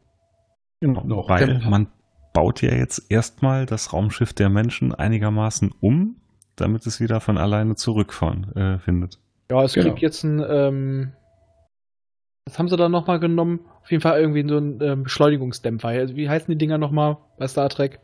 Genau. 0.80 1.04
Noch. 1.04 1.30
Weil 1.30 1.45
Genau. 1.47 1.69
man 1.69 1.88
baut 2.34 2.62
ja 2.62 2.74
jetzt 2.74 3.12
erstmal 3.12 3.65
das 3.65 3.93
Raumschiff 3.93 4.34
der 4.34 4.50
Menschen 4.50 4.93
einigermaßen 4.93 5.71
um, 5.82 6.20
damit 6.62 6.86
es 6.86 7.00
wieder 7.00 7.19
von 7.19 7.38
alleine 7.38 7.76
zurückfahren 7.76 8.56
äh, 8.56 8.80
findet. 8.80 9.19
Ja, 9.52 9.63
es 9.63 9.74
Genau. 9.74 9.88
kriegt 9.89 10.00
jetzt 10.02 10.24
ein, 10.24 10.39
ähm, 10.47 11.13
was 12.45 12.58
haben 12.58 12.69
sie 12.69 12.78
da 12.78 12.88
nochmal 12.89 13.19
genommen? 13.19 13.60
Auf 13.82 13.91
jeden 13.91 14.02
Fall 14.02 14.19
irgendwie 14.19 14.47
so 14.47 14.58
ein 14.58 14.80
ähm, 14.82 15.04
Beschleunigungsdämpfer. 15.04 15.89
Also, 15.89 16.15
wie 16.15 16.30
heißen 16.30 16.47
die 16.52 16.58
Dinger 16.58 16.78
nochmal 16.78 17.17
bei 17.38 17.47
Star 17.47 17.69
Trek? 17.69 18.00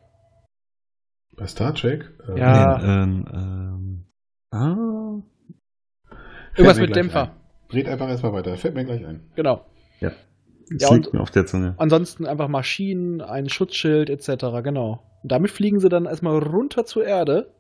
Bei 1.35 1.47
Star 1.47 1.73
Trek? 1.73 2.11
Äh, 2.27 2.39
Ja. 2.39 2.77
Nee, 2.77 2.85
ähm, 2.85 3.25
ähm, 3.33 4.05
ah, 4.51 5.21
Irgendwas 6.55 6.79
mit 6.79 6.95
Dämpfer. 6.95 7.23
ein. 7.23 7.73
Red 7.73 7.87
einfach 7.87 8.07
erstmal 8.09 8.33
weiter. 8.33 8.55
Fällt 8.57 8.75
mir 8.75 8.85
gleich 8.85 9.05
ein. 9.05 9.29
Genau. 9.35 9.65
es 9.99 10.81
Ja, 10.81 10.93
liegt 10.93 11.07
und- 11.07 11.13
mir 11.13 11.21
auf 11.21 11.31
der 11.31 11.45
Zunge. 11.45 11.75
Ansonsten 11.77 12.25
einfach 12.25 12.47
Maschinen, 12.49 13.21
ein 13.21 13.47
Schutzschild 13.49 14.09
etc. 14.09 14.61
Genau. 14.63 15.03
Und 15.23 15.31
damit 15.31 15.49
fliegen 15.51 15.79
sie 15.79 15.87
dann 15.89 16.05
erstmal 16.05 16.37
runter 16.39 16.85
zur 16.85 17.05
Erde. 17.05 17.53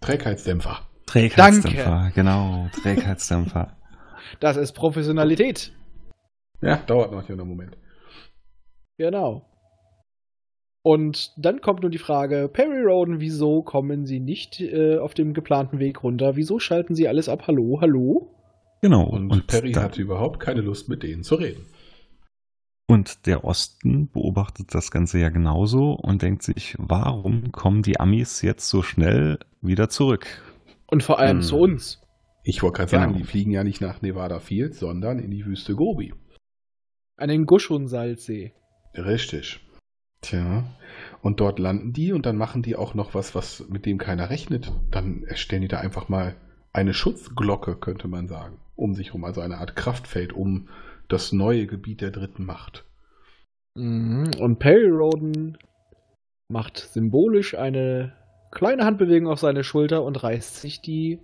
Trägheitsdämpfer. 0.00 0.80
Trägheitsdämpfer, 1.06 2.12
genau, 2.14 2.68
Trägheitsdämpfer. 2.82 3.74
Das 4.40 4.56
ist 4.58 4.72
Professionalität. 4.72 5.72
Ja, 6.60 6.76
dauert 6.76 7.12
noch 7.12 7.24
hier 7.24 7.36
einen 7.38 7.48
Moment. 7.48 7.78
Genau. 8.98 9.46
Und 10.82 11.32
dann 11.36 11.60
kommt 11.60 11.82
nun 11.82 11.92
die 11.92 11.98
Frage, 11.98 12.50
Perry 12.52 12.82
Roden, 12.82 13.20
wieso 13.20 13.62
kommen 13.62 14.06
Sie 14.06 14.20
nicht 14.20 14.60
äh, 14.60 14.98
auf 14.98 15.14
dem 15.14 15.32
geplanten 15.34 15.78
Weg 15.78 16.02
runter? 16.02 16.36
Wieso 16.36 16.58
schalten 16.58 16.94
Sie 16.94 17.08
alles 17.08 17.28
ab? 17.28 17.44
Hallo, 17.46 17.78
hallo? 17.80 18.34
Genau. 18.82 19.04
Und, 19.04 19.46
Perry 19.46 19.72
da- 19.72 19.82
hatte 19.82 20.02
überhaupt 20.02 20.40
keine 20.40 20.60
Lust, 20.60 20.88
mit 20.88 21.02
denen 21.02 21.22
zu 21.22 21.36
reden. 21.36 21.64
Und 22.90 23.26
der 23.26 23.44
Osten 23.44 24.10
beobachtet 24.10 24.74
das 24.74 24.90
Ganze 24.90 25.18
ja 25.18 25.28
genauso 25.28 25.92
und 25.92 26.22
denkt 26.22 26.42
sich, 26.42 26.74
warum 26.78 27.52
kommen 27.52 27.82
die 27.82 28.00
Amis 28.00 28.40
jetzt 28.40 28.68
so 28.68 28.82
schnell 28.82 29.38
wieder 29.60 29.90
zurück? 29.90 30.26
Und 30.86 31.02
vor 31.02 31.18
allem 31.18 31.38
Hm. 31.38 31.42
zu 31.42 31.58
uns. 31.58 32.00
Ich 32.44 32.62
wollte 32.62 32.78
gerade 32.78 32.90
sagen, 32.90 33.12
Genau. 33.12 33.18
die 33.18 33.24
fliegen 33.24 33.50
ja 33.50 33.62
nicht 33.62 33.82
nach 33.82 34.00
Nevada 34.00 34.40
Fields, 34.40 34.78
sondern 34.78 35.18
in 35.18 35.30
die 35.30 35.44
Wüste 35.44 35.74
Gobi. 35.74 36.14
An 37.18 37.28
den 37.28 37.44
Gushun-Salzsee. 37.44 38.52
Richtig. 38.94 39.60
Tja. 40.22 40.64
Und 41.20 41.40
dort 41.40 41.58
landen 41.58 41.92
die 41.92 42.12
und 42.12 42.24
dann 42.24 42.36
machen 42.38 42.62
die 42.62 42.74
auch 42.74 42.94
noch 42.94 43.12
was, 43.14 43.34
was 43.34 43.68
mit 43.68 43.84
dem 43.84 43.98
keiner 43.98 44.30
rechnet. 44.30 44.72
Dann 44.90 45.24
erstellen 45.24 45.62
die 45.62 45.68
da 45.68 45.78
einfach 45.78 46.08
mal 46.08 46.36
eine 46.72 46.94
Schutzglocke, 46.94 47.76
könnte 47.76 48.08
man 48.08 48.28
sagen, 48.28 48.56
um 48.76 48.94
sich 48.94 49.12
rum, 49.12 49.24
also 49.24 49.42
eine 49.42 49.58
Art 49.58 49.76
Kraftfeld 49.76 50.32
um 50.32 50.68
das 51.08 51.32
neue 51.32 51.66
Gebiet 51.66 52.00
der 52.00 52.10
dritten 52.10 52.44
Macht. 52.44 52.84
Mhm. 53.74 54.30
Und 54.38 54.58
Perry 54.58 54.90
Roden 54.90 55.58
macht 56.48 56.78
symbolisch 56.78 57.54
eine 57.54 58.12
kleine 58.50 58.84
Handbewegung 58.84 59.30
auf 59.30 59.40
seine 59.40 59.64
Schulter 59.64 60.02
und 60.02 60.22
reißt 60.22 60.56
sich 60.56 60.80
die 60.80 61.20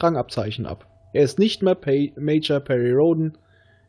Rangabzeichen 0.00 0.66
ab. 0.66 0.88
Er 1.12 1.22
ist 1.22 1.38
nicht 1.38 1.62
mehr 1.62 1.74
Pay 1.74 2.12
Major 2.18 2.60
Perry 2.60 2.92
Roden. 2.92 3.38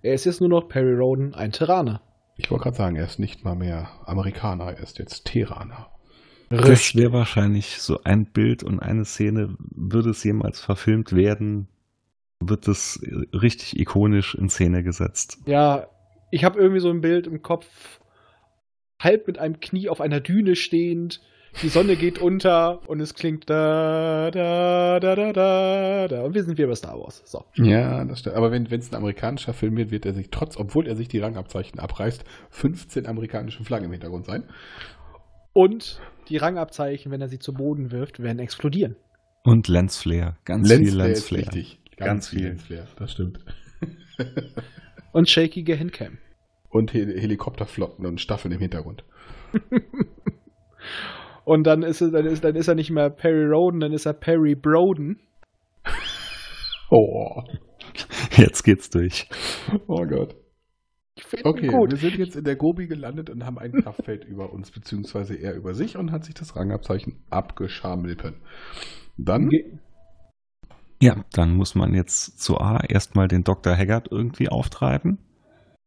Er 0.02 0.14
ist 0.14 0.26
jetzt 0.26 0.40
nur 0.40 0.50
noch 0.50 0.70
Perry 0.70 0.94
Roden, 0.94 1.34
ein 1.34 1.52
Terraner. 1.52 2.02
Ich 2.38 2.52
wollte 2.52 2.64
gerade 2.64 2.78
sagen, 2.78 2.96
er 2.96 3.06
ist 3.06 3.20
nicht 3.20 3.44
mal 3.44 3.56
mehr 3.56 3.90
Amerikaner, 4.06 4.66
er 4.66 4.80
ist 4.84 5.00
jetzt 5.00 5.26
Terraner. 5.26 5.88
Das 6.50 6.96
wäre 6.96 7.12
wahrscheinlich 7.12 7.82
so 7.82 8.00
ein 8.04 8.26
Bild 8.32 8.64
und 8.64 8.80
eine 8.80 9.04
Szene, 9.04 9.58
würde 9.76 10.12
es 10.12 10.24
jemals 10.24 10.62
verfilmt 10.62 11.14
werden, 11.14 11.68
wird 12.40 12.68
es 12.68 13.00
richtig 13.34 13.80
ikonisch 13.80 14.36
in 14.36 14.50
Szene 14.50 14.84
gesetzt. 14.84 15.40
Ja, 15.46 15.88
ich 16.32 16.44
habe 16.44 16.60
irgendwie 16.60 16.82
so 16.82 16.90
ein 16.90 17.02
Bild 17.02 17.28
im 17.28 17.42
Kopf, 17.42 18.00
halb 19.02 19.28
mit 19.28 19.40
einem 19.40 19.60
Knie 19.60 19.90
auf 19.90 20.02
einer 20.02 20.20
Düne 20.20 20.56
stehend. 20.56 21.22
Die 21.64 21.70
Sonne 21.70 21.96
geht 21.96 22.20
unter 22.20 22.88
und 22.88 23.00
es 23.00 23.16
klingt 23.16 23.50
da, 23.50 24.30
da, 24.30 25.00
da, 25.00 25.16
da, 25.16 25.34
da, 25.34 26.08
da. 26.08 26.22
Und 26.24 26.36
wir 26.36 26.44
sind 26.44 26.58
wieder 26.58 26.68
bei 26.68 26.76
Star 26.76 27.00
Wars. 27.00 27.24
So. 27.26 27.46
Ja, 27.56 28.06
das 28.06 28.20
stimmt. 28.20 28.36
Aber 28.36 28.52
wenn 28.52 28.66
es 28.66 28.92
ein 28.92 28.96
amerikanischer 28.96 29.54
Film 29.54 29.76
wird, 29.76 29.90
wird 29.90 30.06
er 30.06 30.14
sich 30.14 30.30
trotz, 30.30 30.58
obwohl 30.58 30.86
er 30.86 30.96
sich 30.96 31.08
die 31.08 31.20
Rangabzeichen 31.20 31.80
abreißt, 31.80 32.24
15 32.52 33.08
amerikanischen 33.08 33.66
Flaggen 33.66 33.86
im 33.86 33.92
Hintergrund 33.92 34.26
sein. 34.26 34.44
Und 35.54 36.00
die 36.30 36.38
Rangabzeichen, 36.38 37.12
wenn 37.12 37.22
er 37.22 37.30
sie 37.30 37.40
zu 37.40 37.54
Boden 37.54 37.92
wirft, 37.92 38.22
werden 38.22 38.38
explodieren. 38.38 38.96
Und 39.44 39.68
Lensflare, 39.68 40.36
ganz 40.46 40.68
viel 40.68 40.78
Lensflare 40.78 41.10
ist 41.10 41.32
Lensflare. 41.32 41.66
Ganz, 41.98 42.08
Ganz 42.08 42.30
viel 42.30 42.40
viel. 42.40 42.48
Lensflare, 42.50 42.88
das 42.98 43.12
stimmt. 43.12 43.40
Und 45.14 45.30
shakige 45.30 45.78
Handcam. 45.80 46.18
Und 46.70 46.94
Hel 46.94 47.20
Helikopterflotten 47.20 48.06
und 48.06 48.20
Staffeln 48.22 48.54
im 48.54 48.60
Hintergrund. 48.60 49.04
Und 51.46 51.64
dann 51.66 51.82
ist, 51.82 52.02
es, 52.02 52.12
dann, 52.12 52.26
ist, 52.26 52.44
dann 52.44 52.56
ist 52.56 52.68
er 52.68 52.76
nicht 52.76 52.92
mehr 52.92 53.10
Perry 53.10 53.46
Roden, 53.46 53.80
dann 53.80 53.94
ist 53.94 54.06
er 54.06 54.14
Perry 54.14 54.56
Broden. 54.56 55.20
Oh, 56.90 57.44
Jetzt 58.38 58.64
geht's 58.64 58.90
durch. 58.90 59.28
oh 59.88 60.06
Gott. 60.06 60.36
Okay, 61.44 61.68
gut. 61.68 61.92
wir 61.92 61.98
sind 61.98 62.16
jetzt 62.18 62.38
in 62.38 62.46
der 62.46 62.56
Gobi 62.56 62.88
gelandet 62.88 63.30
und 63.30 63.46
haben 63.46 63.60
ein 63.60 63.74
Kraftfeld 63.74 64.24
über 64.24 64.54
uns, 64.54 64.72
beziehungsweise 64.72 65.36
er 65.36 65.54
über 65.56 65.74
sich 65.74 65.98
und 65.98 66.14
hat 66.14 66.24
sich 66.24 66.34
das 66.36 66.56
Rangabzeichen 66.56 67.18
abgeschamilpen. 67.30 68.36
Dann 69.18 69.50
Ge- 69.50 69.66
Ja, 71.00 71.24
dann 71.34 71.54
muss 71.56 71.76
man 71.76 71.94
jetzt 71.94 72.40
zu 72.40 72.58
A 72.60 72.80
erstmal 72.84 73.28
den 73.28 73.44
Dr. 73.44 73.76
Haggard 73.76 74.08
irgendwie 74.12 74.50
auftreiben. 74.50 75.20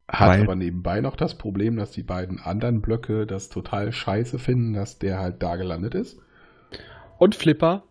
hat 0.09 0.29
weil- 0.29 0.43
aber 0.43 0.55
nebenbei 0.57 1.01
noch 1.01 1.15
das 1.17 1.37
Problem, 1.39 1.77
dass 1.77 1.93
die 1.93 2.03
beiden 2.03 2.41
anderen 2.41 2.81
Blöcke 2.81 3.27
das 3.27 3.49
total 3.49 3.93
scheiße 3.93 4.39
finden, 4.41 4.73
dass 4.73 4.99
der 4.99 5.19
halt 5.21 5.41
da 5.43 5.55
gelandet 5.57 5.95
ist. 5.95 6.19
Und 7.19 7.35
Flipper 7.37 7.85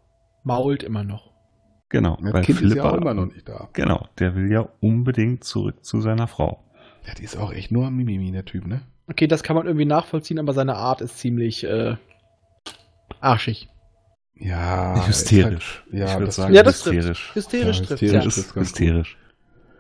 mault 0.44 0.84
immer 0.84 1.04
noch. 1.06 1.30
Genau, 1.90 2.18
Das 2.22 2.34
weil 2.34 2.44
Kind 2.44 2.62
ist 2.62 2.64
ja 2.64 2.70
Flipper, 2.84 2.92
auch 2.94 2.98
immer 2.98 3.14
noch 3.14 3.26
nicht 3.34 3.48
da. 3.48 3.70
genau, 3.74 4.08
der 4.20 4.36
will 4.36 4.52
ja 4.52 4.68
unbedingt 4.82 5.44
zurück 5.44 5.84
zu 5.86 6.02
seiner 6.02 6.28
Frau. 6.28 6.64
Ja, 7.08 7.14
die 7.14 7.24
ist 7.24 7.38
auch 7.38 7.52
echt 7.54 7.72
nur 7.72 7.88
ein 7.88 7.96
Mimimi, 7.96 8.32
der 8.32 8.46
Typ, 8.46 8.68
ne? 8.68 8.82
Okay, 9.08 9.26
das 9.28 9.42
kann 9.42 9.56
man 9.56 9.66
irgendwie 9.66 9.86
nachvollziehen, 9.86 10.40
aber 10.40 10.54
seine 10.54 10.76
Art 10.76 11.02
ist 11.02 11.18
ziemlich 11.18 11.64
äh, 11.64 11.96
arschig. 13.22 13.70
Ja. 14.40 15.06
hysterisch. 15.08 15.84
halt- 15.92 16.00
ja, 16.00 16.06
ich 16.08 16.14
würde 16.14 16.26
das- 16.28 16.36
sagen, 16.36 16.54
Ja, 16.54 16.64
das 16.64 16.82
trifft. 16.82 16.96
hysterisch. 16.98 17.32
Hysterisch 17.36 17.80
Ja, 17.80 17.86
trifft 17.86 18.02
hysterisch 18.02 18.14
ja. 18.14 18.24
Das 18.24 18.38
ist 18.38 18.56
hysterisch. 18.56 19.18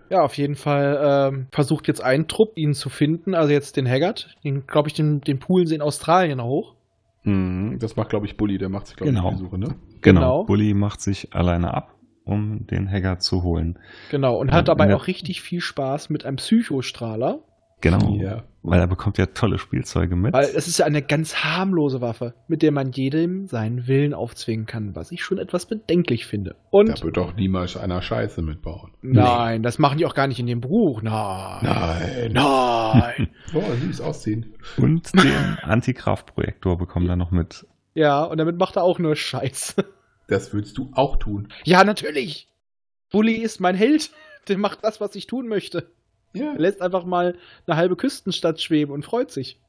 Ja, 0.10 0.22
auf 0.24 0.36
jeden 0.38 0.56
Fall 0.56 1.30
ähm, 1.34 1.48
versucht 1.52 1.88
jetzt 1.88 2.02
ein 2.04 2.28
Trupp, 2.28 2.58
ihn 2.58 2.74
zu 2.74 2.90
finden. 2.90 3.36
Also 3.36 3.52
jetzt 3.54 3.78
den 3.78 3.88
Haggard. 3.88 4.36
Den, 4.44 4.66
glaube 4.66 4.88
ich, 4.90 4.94
den, 4.96 5.22
den 5.22 5.40
poolen 5.40 5.68
sie 5.68 5.76
in 5.76 5.82
Australien 5.82 6.42
hoch. 6.44 6.76
Mhm, 7.24 7.78
das 7.80 7.96
macht, 7.96 8.10
glaube 8.10 8.26
ich, 8.26 8.36
Bully, 8.36 8.58
der 8.58 8.70
macht 8.70 8.88
sich, 8.88 8.96
glaube 8.96 9.12
Genau. 9.12 9.30
ich, 9.30 9.36
die 9.36 9.44
Suche, 9.44 9.58
ne? 9.60 9.68
Genau. 9.68 10.20
Genau. 10.22 10.44
Bully 10.46 10.74
macht 10.74 11.02
sich 11.02 11.34
alleine 11.36 11.74
ab, 11.74 11.94
um 12.26 12.66
den 12.68 12.90
Haggard 12.90 13.22
zu 13.22 13.44
holen. 13.44 13.78
Genau. 14.10 14.38
Und 14.38 14.48
Ja, 14.50 14.56
hat 14.56 14.68
dabei 14.68 14.96
auch 14.96 15.06
richtig 15.08 15.42
viel 15.42 15.62
Spaß 15.62 16.10
mit 16.10 16.26
einem 16.26 16.38
Psychostrahler. 16.38 17.40
Genau. 17.82 18.16
Ja. 18.16 18.44
Weil 18.62 18.82
er 18.82 18.88
bekommt 18.88 19.18
ja 19.18 19.26
tolle 19.28 19.58
Spielzeuge 19.58 20.18
mit. 20.18 20.34
Weil 20.34 20.50
es 20.54 20.68
ist 20.68 20.80
ja 20.80 20.86
eine 20.86 21.02
ganz 21.02 21.38
harmlose 21.46 22.02
Waffe, 22.02 22.34
mit 22.50 22.62
der 22.62 22.74
man 22.74 22.92
jedem 22.92 23.48
seinen 23.48 23.88
Willen 23.88 24.14
aufzwingen 24.14 24.66
kann, 24.66 24.96
was 24.96 25.14
ich 25.14 25.24
schon 25.24 25.38
etwas 25.38 25.66
bedenklich 25.66 26.26
finde. 26.26 26.58
Und 26.70 26.90
Da 26.90 27.02
wird 27.06 27.16
doch 27.16 27.36
niemals 27.38 27.78
einer 27.78 28.02
Scheiße 28.02 28.42
mitbauen. 28.42 28.92
nein, 29.02 29.64
das 29.64 29.80
machen 29.80 29.98
die 29.98 30.06
auch 30.06 30.14
gar 30.14 30.28
nicht 30.28 30.40
in 30.42 30.48
dem 30.48 30.60
Buch. 30.60 31.02
Nein. 31.02 31.60
Nein. 31.64 32.32
Nein. 32.34 33.30
Boah, 33.54 33.76
süß 33.78 34.02
ausziehen. 34.02 34.54
Und 34.76 35.14
den 35.14 35.58
Antikraftprojektor 35.64 36.78
bekommt 36.78 37.08
er 37.08 37.16
noch 37.16 37.32
mit. 37.32 37.66
ja, 37.94 38.24
und 38.26 38.38
damit 38.40 38.58
macht 38.58 38.76
er 38.76 38.84
auch 38.84 39.00
nur 39.00 39.16
Scheiße. 39.16 39.86
Das 40.28 40.54
würdest 40.54 40.78
du 40.78 40.90
auch 40.94 41.16
tun. 41.16 41.48
Ja, 41.64 41.84
natürlich. 41.86 42.50
Bully 43.10 43.36
ist 43.36 43.60
mein 43.62 43.76
Held. 43.76 44.12
Der 44.48 44.58
macht 44.58 44.84
das, 44.84 45.00
was 45.02 45.16
ich 45.16 45.28
tun 45.28 45.48
möchte. 45.48 45.90
Ja. 46.34 46.54
Er 46.54 46.60
lässt 46.60 46.82
einfach 46.82 47.06
mal 47.06 47.36
eine 47.66 47.76
halbe 47.78 47.96
Küstenstadt 47.96 48.62
schweben 48.62 48.94
und 48.94 49.04
freut 49.06 49.32
sich. 49.32 49.60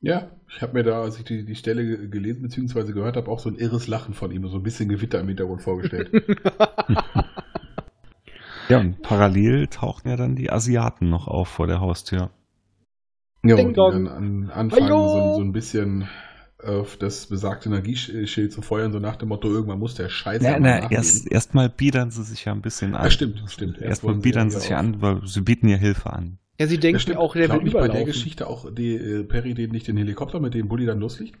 Ja, 0.00 0.30
ich 0.54 0.60
habe 0.62 0.74
mir 0.74 0.82
da, 0.84 1.02
als 1.02 1.18
ich 1.18 1.24
die, 1.24 1.44
die 1.44 1.54
Stelle 1.56 1.84
ge- 1.84 2.08
gelesen 2.08 2.42
bzw. 2.42 2.92
gehört 2.92 3.16
habe, 3.16 3.30
auch 3.30 3.38
so 3.40 3.48
ein 3.48 3.56
irres 3.56 3.86
Lachen 3.88 4.14
von 4.14 4.30
ihm, 4.30 4.46
so 4.48 4.56
ein 4.58 4.62
bisschen 4.62 4.88
Gewitter 4.88 5.20
im 5.20 5.28
Hintergrund 5.28 5.62
vorgestellt. 5.62 6.10
Ja, 8.68 8.78
und 8.80 9.00
parallel 9.02 9.68
tauchen 9.68 10.08
ja 10.08 10.16
dann 10.16 10.34
die 10.34 10.50
Asiaten 10.50 11.08
noch 11.08 11.28
auf 11.28 11.46
vor 11.48 11.68
der 11.68 11.80
Haustür. 11.80 12.30
ja, 13.44 13.54
Ding 13.54 13.68
und 13.68 13.72
die 13.74 13.76
dann 13.76 14.08
an, 14.08 14.50
anfangen, 14.50 14.88
so, 14.88 15.34
so 15.36 15.40
ein 15.40 15.52
bisschen 15.52 16.08
auf 16.62 16.96
das 16.96 17.26
besagte 17.26 17.68
Energieschild 17.68 18.52
zu 18.52 18.62
feuern, 18.62 18.92
so 18.92 18.98
nach 18.98 19.16
dem 19.16 19.28
Motto, 19.28 19.48
irgendwann 19.48 19.78
muss 19.78 19.94
der 19.94 20.08
Scheiß 20.08 20.42
ja 20.42 20.58
na, 20.58 20.80
nachgeben. 20.80 20.90
erst 20.96 21.30
erstmal 21.30 21.68
biedern 21.68 22.10
sie 22.10 22.22
sich 22.24 22.44
ja 22.46 22.52
ein 22.52 22.62
bisschen 22.62 22.94
an. 22.94 23.06
Ah, 23.06 23.10
stimmt, 23.10 23.42
stimmt. 23.48 23.76
Erst 23.76 23.88
Erstmal 24.04 24.14
sie 24.14 24.20
biedern 24.22 24.48
ja 24.48 24.54
sie 24.54 24.60
sich 24.60 24.70
wieder 24.70 24.78
an, 24.78 25.02
weil 25.02 25.20
sie 25.26 25.40
bieten 25.42 25.68
ja 25.68 25.76
Hilfe 25.76 26.12
an. 26.12 26.38
Ja, 26.58 26.66
sie 26.66 26.76
Ja, 26.76 26.80
denken 26.80 27.00
stimmt. 27.00 27.18
auch, 27.18 27.34
der 27.34 27.46
Glaub 27.46 27.58
will 27.58 27.64
nicht 27.64 27.74
bei 27.74 27.80
der 27.80 27.88
überlaufen. 27.88 28.06
Geschichte 28.12 28.46
auch 28.46 28.72
die, 28.72 28.94
äh, 28.94 29.24
Perry 29.24 29.52
den 29.54 29.70
nicht 29.70 29.86
den 29.88 29.98
Helikopter, 29.98 30.40
mit 30.40 30.54
dem 30.54 30.68
Bully 30.68 30.86
dann 30.86 30.98
losfliegt? 31.00 31.38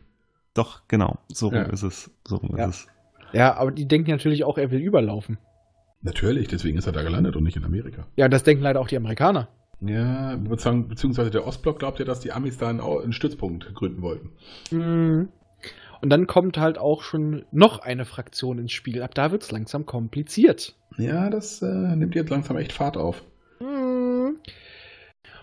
Doch, 0.52 0.82
genau, 0.88 1.18
so 1.28 1.48
rum 1.48 1.56
Ja. 1.56 1.62
ist 1.64 1.82
es. 1.82 2.10
So 2.26 2.36
rum 2.36 2.56
Ja. 2.58 2.66
ist 2.68 2.76
es. 2.76 2.88
Ja, 3.32 3.56
aber 3.56 3.70
die 3.72 3.88
denken 3.88 4.10
natürlich 4.10 4.44
auch, 4.44 4.58
er 4.58 4.70
will 4.70 4.80
überlaufen. 4.80 5.38
Natürlich, 6.02 6.48
deswegen 6.48 6.76
ist 6.78 6.86
er 6.86 6.92
da 6.92 7.02
gelandet 7.02 7.34
und 7.36 7.42
nicht 7.42 7.56
in 7.56 7.64
Amerika. 7.64 8.06
Ja, 8.16 8.28
das 8.28 8.42
denken 8.42 8.62
leider 8.62 8.80
auch 8.80 8.88
die 8.88 8.96
Amerikaner. 8.96 9.48
Ja, 9.80 10.34
beziehungs- 10.34 10.88
beziehungsweise 10.88 11.30
der 11.30 11.46
Ostblock 11.46 11.78
glaubt 11.78 11.98
ja, 11.98 12.04
dass 12.04 12.20
die 12.20 12.32
Amis 12.32 12.58
da 12.58 12.68
einen, 12.68 12.80
einen 12.80 13.12
Stützpunkt 13.12 13.74
gründen 13.74 14.02
wollten. 14.02 14.30
Mhm. 14.70 15.28
Und 16.00 16.10
dann 16.10 16.26
kommt 16.26 16.58
halt 16.58 16.78
auch 16.78 17.02
schon 17.02 17.44
noch 17.52 17.78
eine 17.80 18.04
Fraktion 18.04 18.58
ins 18.58 18.72
Spiel. 18.72 19.02
Ab 19.02 19.14
da 19.14 19.32
wird 19.32 19.42
es 19.42 19.50
langsam 19.50 19.86
kompliziert. 19.86 20.76
Ja, 20.98 21.30
das 21.30 21.62
äh, 21.62 21.96
nimmt 21.96 22.14
jetzt 22.14 22.30
langsam 22.30 22.56
echt 22.56 22.72
Fahrt 22.72 22.96
auf. 22.96 23.22
Mhm. 23.60 24.36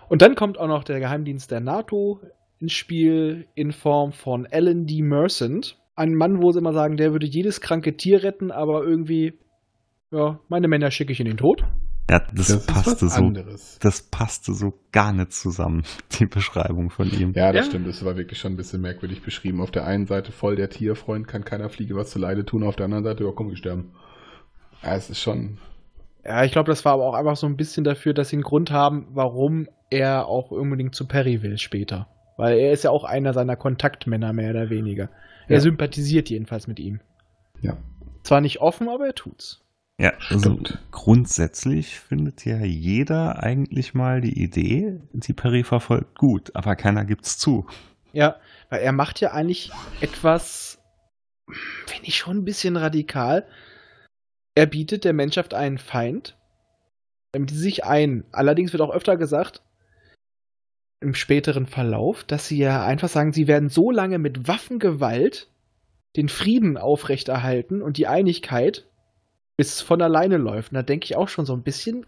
Und 0.10 0.22
dann 0.22 0.36
kommt 0.36 0.58
auch 0.58 0.68
noch 0.68 0.84
der 0.84 1.00
Geheimdienst 1.00 1.52
der 1.52 1.60
NATO 1.60 2.20
ins 2.60 2.74
Spiel 2.74 3.48
in 3.56 3.72
Form 3.72 4.14
von 4.14 4.48
Alan 4.52 4.86
D. 4.86 5.02
Mercent. 5.02 5.78
Ein 5.96 6.16
Mann, 6.16 6.42
wo 6.42 6.52
sie 6.52 6.60
immer 6.60 6.74
sagen, 6.74 6.98
der 6.98 7.12
würde 7.12 7.26
jedes 7.26 7.62
kranke 7.62 7.98
Tier 7.98 8.24
retten, 8.24 8.52
aber 8.52 8.84
irgendwie, 8.84 9.34
ja, 10.12 10.40
meine 10.50 10.68
Männer 10.68 10.92
schicke 10.92 11.12
ich 11.12 11.20
in 11.20 11.28
den 11.28 11.38
Tod. 11.38 11.64
Ja, 12.10 12.20
das, 12.34 12.48
Das 12.48 12.66
passte 12.66 13.08
so. 13.10 13.16
anderes. 13.24 13.80
Das 13.82 14.02
passte 14.04 14.54
so 14.54 14.74
gar 14.92 15.14
nicht 15.14 15.32
zusammen, 15.32 15.84
die 16.20 16.26
Beschreibung 16.26 16.90
von 16.90 17.10
ihm. 17.10 17.34
Ja, 17.34 17.52
das 17.54 17.66
Ja. 17.66 17.70
stimmt. 17.72 17.88
Das 17.88 18.04
war 18.04 18.18
wirklich 18.18 18.40
schon 18.40 18.54
ein 18.54 18.58
bisschen 18.58 18.82
merkwürdig 18.82 19.22
beschrieben. 19.24 19.62
Auf 19.62 19.72
der 19.72 19.86
einen 19.86 20.06
Seite 20.06 20.32
voll 20.32 20.56
der 20.56 20.70
Tierfreund, 20.70 21.28
kann 21.28 21.46
keiner 21.46 21.70
Fliege 21.70 21.96
was 21.96 22.10
zu 22.12 22.20
Leide 22.20 22.46
tun. 22.46 22.64
Auf 22.64 22.76
der 22.76 22.86
anderen 22.86 23.04
Seite, 23.06 23.24
ja, 23.24 23.32
komm, 23.34 23.52
ich 23.52 23.60
sterben. 23.60 23.94
Ja, 24.84 24.96
es 24.96 25.10
ist 25.10 25.22
schon. 25.22 25.58
Ja, 26.26 26.44
ich 26.44 26.52
glaube, 26.52 26.70
das 26.72 26.84
war 26.86 26.94
aber 26.94 27.06
auch 27.06 27.14
einfach 27.16 27.38
so 27.38 27.48
ein 27.48 27.58
bisschen 27.58 27.84
dafür, 27.84 28.14
dass 28.14 28.30
sie 28.30 28.36
einen 28.38 28.44
Grund 28.44 28.72
haben, 28.72 29.08
warum 29.12 29.68
er 29.90 30.28
auch 30.28 30.52
unbedingt 30.52 30.96
zu 30.96 31.08
Perry 31.08 31.42
will 31.42 31.58
später. 31.58 32.08
Weil 32.38 32.58
er 32.58 32.74
ist 32.74 32.84
ja 32.84 32.90
auch 32.90 33.04
einer 33.06 33.34
seiner 33.34 33.56
Kontaktmänner, 33.56 34.34
mehr 34.34 34.50
oder 34.52 34.70
weniger. 34.70 35.10
Er 35.48 35.56
Ja. 35.56 35.60
sympathisiert 35.62 36.30
jedenfalls 36.30 36.68
mit 36.68 36.80
ihm. 36.80 37.00
Ja. 37.62 37.78
Zwar 38.24 38.42
nicht 38.42 38.60
offen, 38.60 38.90
aber 38.90 39.06
er 39.08 39.16
tut's. 39.16 39.63
Ja, 40.00 40.14
also 40.30 40.40
Stimmt. 40.40 40.80
grundsätzlich 40.92 42.00
findet 42.00 42.46
ja 42.46 42.58
jeder 42.58 43.44
eigentlich 43.44 43.94
mal 43.94 44.22
die 44.22 44.42
Idee, 44.42 45.00
die 45.12 45.34
Perry 45.34 45.64
verfolgt, 45.64 46.18
gut, 46.18 46.56
aber 46.56 46.76
keiner 46.76 47.06
gibt's 47.06 47.38
zu. 47.38 47.68
Ja, 48.12 48.40
weil 48.70 48.82
er 48.82 48.92
macht 48.92 49.20
ja 49.22 49.32
eigentlich 49.32 49.72
etwas, 50.02 50.80
finde 51.86 52.08
ich 52.08 52.18
schon 52.18 52.38
ein 52.38 52.46
bisschen 52.46 52.76
radikal. 52.76 53.48
Er 54.56 54.66
bietet 54.66 55.04
der 55.04 55.14
Menschheit 55.14 55.54
einen 55.54 55.78
Feind, 55.78 56.38
damit 57.32 57.52
sie 57.52 57.58
sich 57.58 57.86
ein. 57.86 58.24
Allerdings 58.32 58.72
wird 58.72 58.82
auch 58.82 58.94
öfter 58.94 59.18
gesagt, 59.18 59.62
im 61.02 61.14
späteren 61.14 61.68
Verlauf, 61.68 62.24
dass 62.24 62.48
sie 62.48 62.58
ja 62.58 62.86
einfach 62.86 63.10
sagen, 63.10 63.34
sie 63.34 63.48
werden 63.48 63.70
so 63.70 63.92
lange 63.92 64.18
mit 64.18 64.48
Waffengewalt 64.48 65.50
den 66.16 66.30
Frieden 66.30 66.78
aufrechterhalten 66.78 67.82
und 67.82 67.98
die 67.98 68.08
Einigkeit, 68.08 68.88
bis 69.58 69.76
es 69.76 69.82
von 69.82 70.02
alleine 70.02 70.38
läuft. 70.38 70.72
Und 70.72 70.76
da 70.76 70.84
denke 70.84 71.06
ich 71.06 71.16
auch 71.16 71.28
schon 71.30 71.46
so 71.46 71.54
ein 71.54 71.64
bisschen 71.64 72.06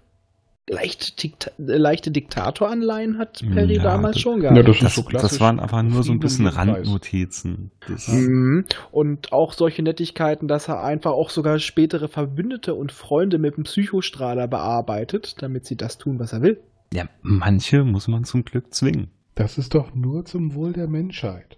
leichte, 0.67 1.15
Dikta 1.15 1.51
äh, 1.59 1.77
leichte 1.77 2.09
Diktatoranleihen 2.09 3.19
hat 3.19 3.43
Perry 3.53 3.75
Ja, 3.75 3.83
damals 3.83 4.15
das- 4.15 4.21
schon 4.23 4.39
gehabt. 4.39 4.57
Ja, 4.57 4.63
das 4.63 4.79
Das, 4.79 4.95
so 4.95 5.03
das 5.11 5.39
waren 5.39 5.59
aber 5.59 5.83
nur 5.83 6.01
so 6.03 6.11
ein 6.11 6.19
bisschen. 6.19 6.47
Randnotizen. 6.47 7.69
Mhm. 8.07 8.65
Und 8.91 9.31
auch 9.31 9.53
solche 9.53 9.83
Nettigkeiten, 9.83 10.47
dass 10.47 10.67
er 10.67 10.83
einfach 10.83 11.11
auch 11.11 11.29
sogar 11.29 11.59
spätere 11.59 12.07
Verbündete 12.07 12.73
und 12.73 12.91
Freunde 12.91 13.37
mit 13.37 13.57
dem 13.57 13.63
Psychostrahler 13.65 14.47
bearbeitet, 14.47 15.35
damit 15.43 15.65
sie 15.65 15.75
das 15.75 15.97
tun, 15.99 16.17
was 16.19 16.33
er 16.33 16.41
will. 16.41 16.59
Ja, 16.93 17.05
manche 17.21 17.83
muss 17.83 18.07
man 18.07 18.23
zum 18.23 18.43
Glück 18.43 18.73
zwingen. 18.73 19.09
Das 19.35 19.57
ist 19.59 19.75
doch 19.75 19.93
nur 19.93 20.25
zum 20.25 20.55
Wohl 20.55 20.73
der 20.73 20.87
Menschheit. 20.87 21.57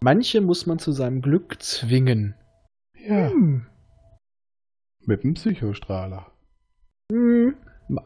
Manche 0.00 0.40
muss 0.40 0.64
man 0.66 0.78
zu 0.78 0.92
seinem 0.92 1.20
Glück 1.20 1.60
zwingen. 1.62 2.34
Ja. 3.06 3.30
Hm. 3.30 3.66
Mit 5.06 5.24
dem 5.24 5.34
Psychostrahler. 5.34 6.26
Hm. 7.10 7.54
Ma- 7.88 8.04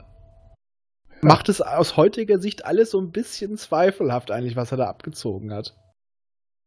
Macht 1.22 1.48
es 1.48 1.60
aus 1.60 1.96
heutiger 1.96 2.38
Sicht 2.38 2.64
alles 2.66 2.90
so 2.90 3.00
ein 3.00 3.10
bisschen 3.10 3.56
zweifelhaft 3.56 4.30
eigentlich, 4.30 4.56
was 4.56 4.70
er 4.72 4.78
da 4.78 4.86
abgezogen 4.88 5.52
hat. 5.52 5.76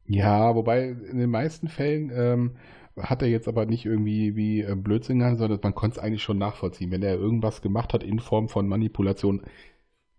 Ja, 0.05 0.55
wobei 0.55 0.89
in 0.89 1.19
den 1.19 1.29
meisten 1.29 1.67
Fällen 1.67 2.11
ähm, 2.13 2.57
hat 2.97 3.21
er 3.21 3.27
jetzt 3.27 3.47
aber 3.47 3.65
nicht 3.65 3.85
irgendwie 3.85 4.35
wie 4.35 4.61
äh, 4.61 4.75
Blödsinn 4.75 5.19
gehandelt, 5.19 5.39
sondern 5.39 5.59
man 5.61 5.75
konnte 5.75 5.97
es 5.99 6.03
eigentlich 6.03 6.23
schon 6.23 6.39
nachvollziehen. 6.39 6.91
Wenn 6.91 7.03
er 7.03 7.15
irgendwas 7.15 7.61
gemacht 7.61 7.93
hat 7.93 8.03
in 8.03 8.19
Form 8.19 8.49
von 8.49 8.67
Manipulation, 8.67 9.43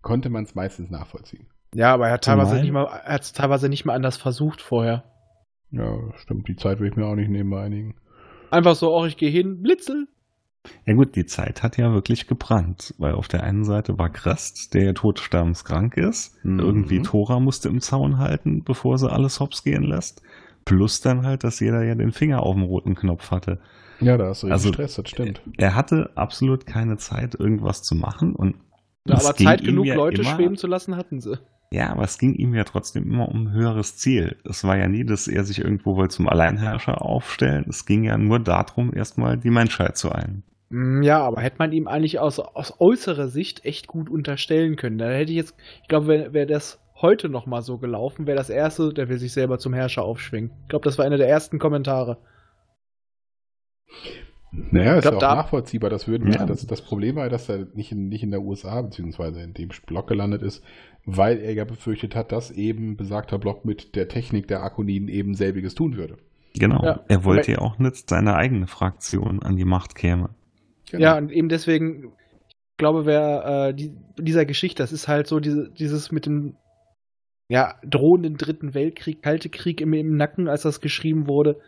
konnte 0.01 0.29
man 0.29 0.45
es 0.45 0.55
meistens 0.55 0.89
nachvollziehen. 0.89 1.47
Ja, 1.75 1.93
aber 1.93 2.07
er 2.07 2.13
hat 2.13 2.23
teilweise 2.23 2.55
nicht 2.55 2.71
mal, 2.71 2.85
er 2.85 3.13
hat 3.13 3.21
es 3.21 3.33
teilweise 3.33 3.69
nicht 3.69 3.85
mal 3.85 3.95
anders 3.95 4.17
versucht 4.17 4.61
vorher. 4.61 5.03
Ja, 5.71 5.97
stimmt. 6.17 6.47
Die 6.47 6.55
Zeit 6.55 6.79
will 6.79 6.89
ich 6.89 6.95
mir 6.95 7.05
auch 7.05 7.15
nicht 7.15 7.29
nehmen 7.29 7.49
bei 7.49 7.61
einigen. 7.63 7.95
Einfach 8.51 8.75
so, 8.75 8.93
auch 8.93 9.05
ich 9.05 9.17
gehe 9.17 9.29
hin, 9.31 9.61
blitzel. 9.61 10.07
Ja 10.85 10.93
gut, 10.93 11.15
die 11.15 11.25
Zeit 11.25 11.63
hat 11.63 11.77
ja 11.77 11.91
wirklich 11.93 12.27
gebrannt, 12.27 12.93
weil 12.99 13.13
auf 13.15 13.27
der 13.27 13.41
einen 13.43 13.63
Seite 13.63 13.97
war 13.97 14.09
Krast, 14.09 14.73
der 14.75 14.83
ja 14.83 14.93
todsterbenskrank 14.93 15.97
ist. 15.97 16.37
Mhm. 16.45 16.59
Irgendwie 16.59 17.01
Tora 17.01 17.39
musste 17.39 17.69
im 17.69 17.81
Zaun 17.81 18.19
halten, 18.19 18.63
bevor 18.63 18.97
sie 18.99 19.11
alles 19.11 19.39
hops 19.39 19.63
gehen 19.63 19.83
lässt. 19.83 20.21
Plus 20.63 21.01
dann 21.01 21.25
halt, 21.25 21.43
dass 21.43 21.59
jeder 21.59 21.83
ja 21.83 21.95
den 21.95 22.11
Finger 22.11 22.43
auf 22.43 22.53
dem 22.53 22.63
roten 22.63 22.93
Knopf 22.93 23.31
hatte. 23.31 23.59
Ja, 23.99 24.17
da 24.17 24.27
hast 24.27 24.43
du 24.43 24.47
Also, 24.47 24.69
Stress, 24.71 24.95
das 24.95 25.09
stimmt. 25.09 25.41
Er 25.57 25.73
hatte 25.75 26.11
absolut 26.15 26.67
keine 26.67 26.97
Zeit, 26.97 27.33
irgendwas 27.39 27.81
zu 27.81 27.95
machen 27.95 28.35
und 28.35 28.55
Ja, 29.07 29.15
aber 29.15 29.35
Zeit 29.35 29.63
genug, 29.63 29.85
ja 29.87 29.95
Leute 29.95 30.21
immer- 30.21 30.35
schweben 30.35 30.57
zu 30.57 30.67
lassen, 30.67 30.95
hatten 30.95 31.21
sie. 31.21 31.39
Ja, 31.73 31.89
aber 31.91 32.03
es 32.03 32.17
ging 32.17 32.33
ihm 32.35 32.53
ja 32.55 32.63
trotzdem 32.65 33.03
immer 33.11 33.27
um 33.29 33.47
ein 33.47 33.51
höheres 33.51 33.97
Ziel. 33.97 34.37
Es 34.45 34.63
war 34.63 34.77
ja 34.77 34.87
nie, 34.87 35.03
dass 35.05 35.27
er 35.27 35.43
sich 35.43 35.59
irgendwo 35.59 35.95
wohl 35.97 36.09
zum 36.09 36.27
Alleinherrscher 36.29 37.01
aufstellen. 37.01 37.65
Es 37.67 37.85
ging 37.85 38.03
ja 38.05 38.17
nur 38.17 38.39
darum, 38.39 38.93
erstmal 38.93 39.37
die 39.37 39.49
Menschheit 39.51 39.97
zu 39.97 40.11
ein. 40.13 40.43
Mm, 40.69 41.03
Ja, 41.03 41.19
aber 41.21 41.41
hätte 41.41 41.57
man 41.59 41.71
ihm 41.71 41.87
eigentlich 41.87 42.19
aus, 42.19 42.39
aus 42.39 42.73
äußerer 42.79 43.27
Sicht 43.27 43.63
echt 43.65 43.87
gut 43.87 44.09
unterstellen 44.09 44.75
können. 44.75 44.97
Da 44.97 45.09
hätte 45.09 45.31
ich 45.31 45.37
jetzt, 45.37 45.55
ich 45.81 45.87
glaube, 45.87 46.07
wäre 46.07 46.33
wär 46.33 46.45
das 46.45 46.79
heute 46.95 47.29
noch 47.29 47.45
mal 47.45 47.61
so 47.61 47.77
gelaufen, 47.77 48.27
wäre 48.27 48.37
das 48.37 48.49
erste, 48.49 48.93
der 48.93 49.09
will 49.09 49.17
sich 49.19 49.33
selber 49.33 49.57
zum 49.59 49.73
Herrscher 49.73 50.03
aufschwingen. 50.03 50.51
Ich 50.63 50.69
glaube, 50.69 50.83
das 50.85 50.97
war 50.97 51.05
einer 51.05 51.17
der 51.17 51.29
ersten 51.29 51.59
Kommentare. 51.59 52.17
Naja, 54.51 54.95
ist 54.95 55.03
glaub, 55.03 55.13
ja 55.13 55.17
auch 55.17 55.21
da- 55.21 55.35
nachvollziehbar. 55.35 55.89
Das, 55.89 56.07
würden, 56.07 56.31
Ja. 56.31 56.45
das, 56.45 56.67
das 56.67 56.81
Problem 56.81 57.15
war, 57.15 57.29
dass 57.29 57.47
er 57.49 57.67
nicht 57.73 57.91
in, 57.91 58.09
nicht 58.09 58.23
in 58.23 58.31
der 58.31 58.41
USA 58.41 58.81
beziehungsweise 58.81 59.41
in 59.41 59.53
dem 59.53 59.69
Block 59.85 60.07
gelandet 60.07 60.41
ist, 60.41 60.63
weil 61.05 61.39
er 61.39 61.53
ja 61.53 61.63
befürchtet 61.63 62.15
hat, 62.15 62.31
dass 62.31 62.51
eben 62.51 62.97
besagter 62.97 63.39
Block 63.39 63.63
mit 63.65 63.95
der 63.95 64.07
Technik 64.07 64.47
der 64.47 64.61
Akoniden 64.63 65.07
eben 65.07 65.35
selbiges 65.35 65.73
tun 65.73 65.95
würde. 65.95 66.17
Genau. 66.59 66.83
Ja. 66.83 66.99
Er 67.07 67.23
wollte 67.23 67.53
ja 67.53 67.59
auch 67.59 67.79
nicht 67.79 68.09
seine 68.09 68.35
eigene 68.35 68.67
Fraktion 68.67 69.41
an 69.41 69.55
die 69.55 69.63
Macht 69.65 69.95
käme. 69.95 70.31
Genau. 70.89 71.01
Ja, 71.03 71.17
und 71.17 71.31
eben 71.31 71.47
deswegen, 71.47 72.11
ich 72.49 72.77
glaube, 72.77 73.05
wer 73.05 73.69
äh, 73.69 73.73
die, 73.73 73.93
dieser 74.19 74.45
Geschichte, 74.45 74.83
das 74.83 74.91
ist 74.91 75.07
halt 75.07 75.27
so 75.27 75.39
diese, 75.39 75.71
dieses 75.71 76.11
mit 76.11 76.25
dem 76.25 76.57
ja, 77.47 77.75
drohenden 77.85 78.35
Dritten 78.35 78.73
Weltkrieg, 78.73 79.21
Kalte 79.21 79.49
Krieg 79.49 79.79
im, 79.79 79.93
im 79.93 80.17
Nacken, 80.17 80.49
als 80.49 80.63
das 80.63 80.81
geschrieben 80.81 81.27
wurde, 81.27 81.59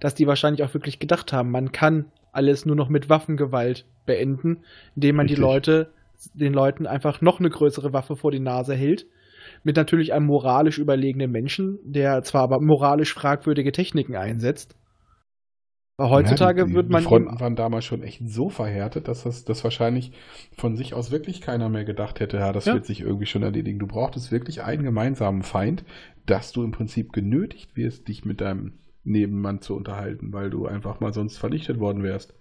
dass 0.00 0.14
die 0.14 0.26
wahrscheinlich 0.26 0.62
auch 0.62 0.72
wirklich 0.72 0.98
gedacht 0.98 1.32
haben, 1.34 1.50
man 1.50 1.72
kann 1.72 2.06
alles 2.32 2.66
nur 2.66 2.76
noch 2.76 2.88
mit 2.88 3.08
Waffengewalt 3.08 3.86
beenden, 4.06 4.64
indem 4.94 5.16
man 5.16 5.26
die 5.26 5.34
Richtig. 5.34 5.42
Leute, 5.42 5.92
den 6.34 6.52
Leuten 6.52 6.86
einfach 6.86 7.20
noch 7.20 7.40
eine 7.40 7.50
größere 7.50 7.92
Waffe 7.92 8.16
vor 8.16 8.30
die 8.30 8.40
Nase 8.40 8.74
hält. 8.74 9.06
Mit 9.62 9.76
natürlich 9.76 10.12
einem 10.12 10.26
moralisch 10.26 10.78
überlegenen 10.78 11.30
Menschen, 11.30 11.78
der 11.82 12.22
zwar 12.22 12.42
aber 12.42 12.60
moralisch 12.60 13.12
fragwürdige 13.14 13.72
Techniken 13.72 14.16
einsetzt. 14.16 14.76
Aber 15.96 16.10
heutzutage 16.10 16.60
ja, 16.62 16.66
die, 16.66 16.74
wird 16.74 16.88
man 16.88 17.02
Die 17.02 17.04
Fronten 17.08 17.40
waren 17.40 17.56
damals 17.56 17.84
schon 17.84 18.02
echt 18.02 18.22
so 18.26 18.48
verhärtet, 18.48 19.06
dass 19.06 19.24
das, 19.24 19.44
das 19.44 19.62
wahrscheinlich 19.64 20.12
von 20.56 20.74
sich 20.76 20.94
aus 20.94 21.10
wirklich 21.10 21.42
keiner 21.42 21.68
mehr 21.68 21.84
gedacht 21.84 22.20
hätte, 22.20 22.38
ja, 22.38 22.52
das 22.52 22.64
Ja. 22.64 22.72
wird 22.72 22.86
sich 22.86 23.02
irgendwie 23.02 23.26
schon 23.26 23.42
erledigen. 23.42 23.78
Du 23.78 23.86
brauchtest 23.86 24.32
wirklich 24.32 24.62
einen 24.62 24.82
gemeinsamen 24.82 25.42
Feind, 25.42 25.84
dass 26.24 26.52
du 26.52 26.62
im 26.64 26.70
Prinzip 26.72 27.12
genötigt 27.12 27.76
wirst, 27.76 28.08
dich 28.08 28.24
mit 28.24 28.40
deinem 28.40 28.78
Nebenmann 29.04 29.60
zu 29.60 29.74
unterhalten, 29.76 30.32
weil 30.32 30.50
du 30.50 30.66
einfach 30.66 31.00
mal 31.00 31.12
sonst 31.12 31.38
vernichtet 31.38 31.78
worden 31.80 32.02
wärst. 32.02 32.34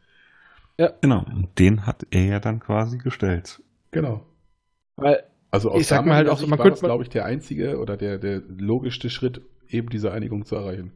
Genau. 1.01 1.25
Und 1.25 1.59
den 1.59 1.85
hat 1.85 2.07
er 2.11 2.25
ja 2.25 2.39
dann 2.39 2.59
quasi 2.59 2.97
gestellt. 2.97 3.61
Genau. 3.91 4.25
Weil 4.95 5.23
Also 5.51 5.71
aus 5.71 5.81
Ich 5.81 5.87
sag 5.87 6.05
mal 6.05 6.15
halt 6.15 6.29
auch 6.29 6.37
so, 6.37 6.47
man 6.47 6.59
war 6.59 6.65
könnte 6.65 6.81
glaube 6.81 7.03
ich, 7.03 7.09
der 7.09 7.25
einzige 7.25 7.79
oder 7.79 7.97
der, 7.97 8.17
der 8.17 8.41
logischste 8.47 9.09
Schritt, 9.09 9.41
eben 9.67 9.89
diese 9.89 10.11
Einigung 10.11 10.45
zu 10.45 10.55
erreichen. 10.55 10.93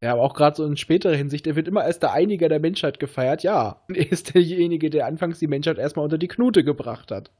Ja, 0.00 0.12
aber 0.12 0.22
auch 0.22 0.34
gerade 0.34 0.56
so 0.56 0.64
in 0.64 0.76
späterer 0.76 1.16
Hinsicht, 1.16 1.46
er 1.48 1.56
wird 1.56 1.66
immer 1.66 1.82
als 1.82 1.98
der 1.98 2.12
Einiger 2.12 2.48
der 2.48 2.60
Menschheit 2.60 3.00
gefeiert. 3.00 3.42
Ja, 3.42 3.82
er 3.88 4.12
ist 4.12 4.34
derjenige, 4.34 4.90
der 4.90 5.06
anfangs 5.06 5.38
die 5.40 5.48
Menschheit 5.48 5.78
erstmal 5.78 6.04
unter 6.04 6.18
die 6.18 6.28
Knute 6.28 6.62
gebracht 6.64 7.10
hat. 7.10 7.32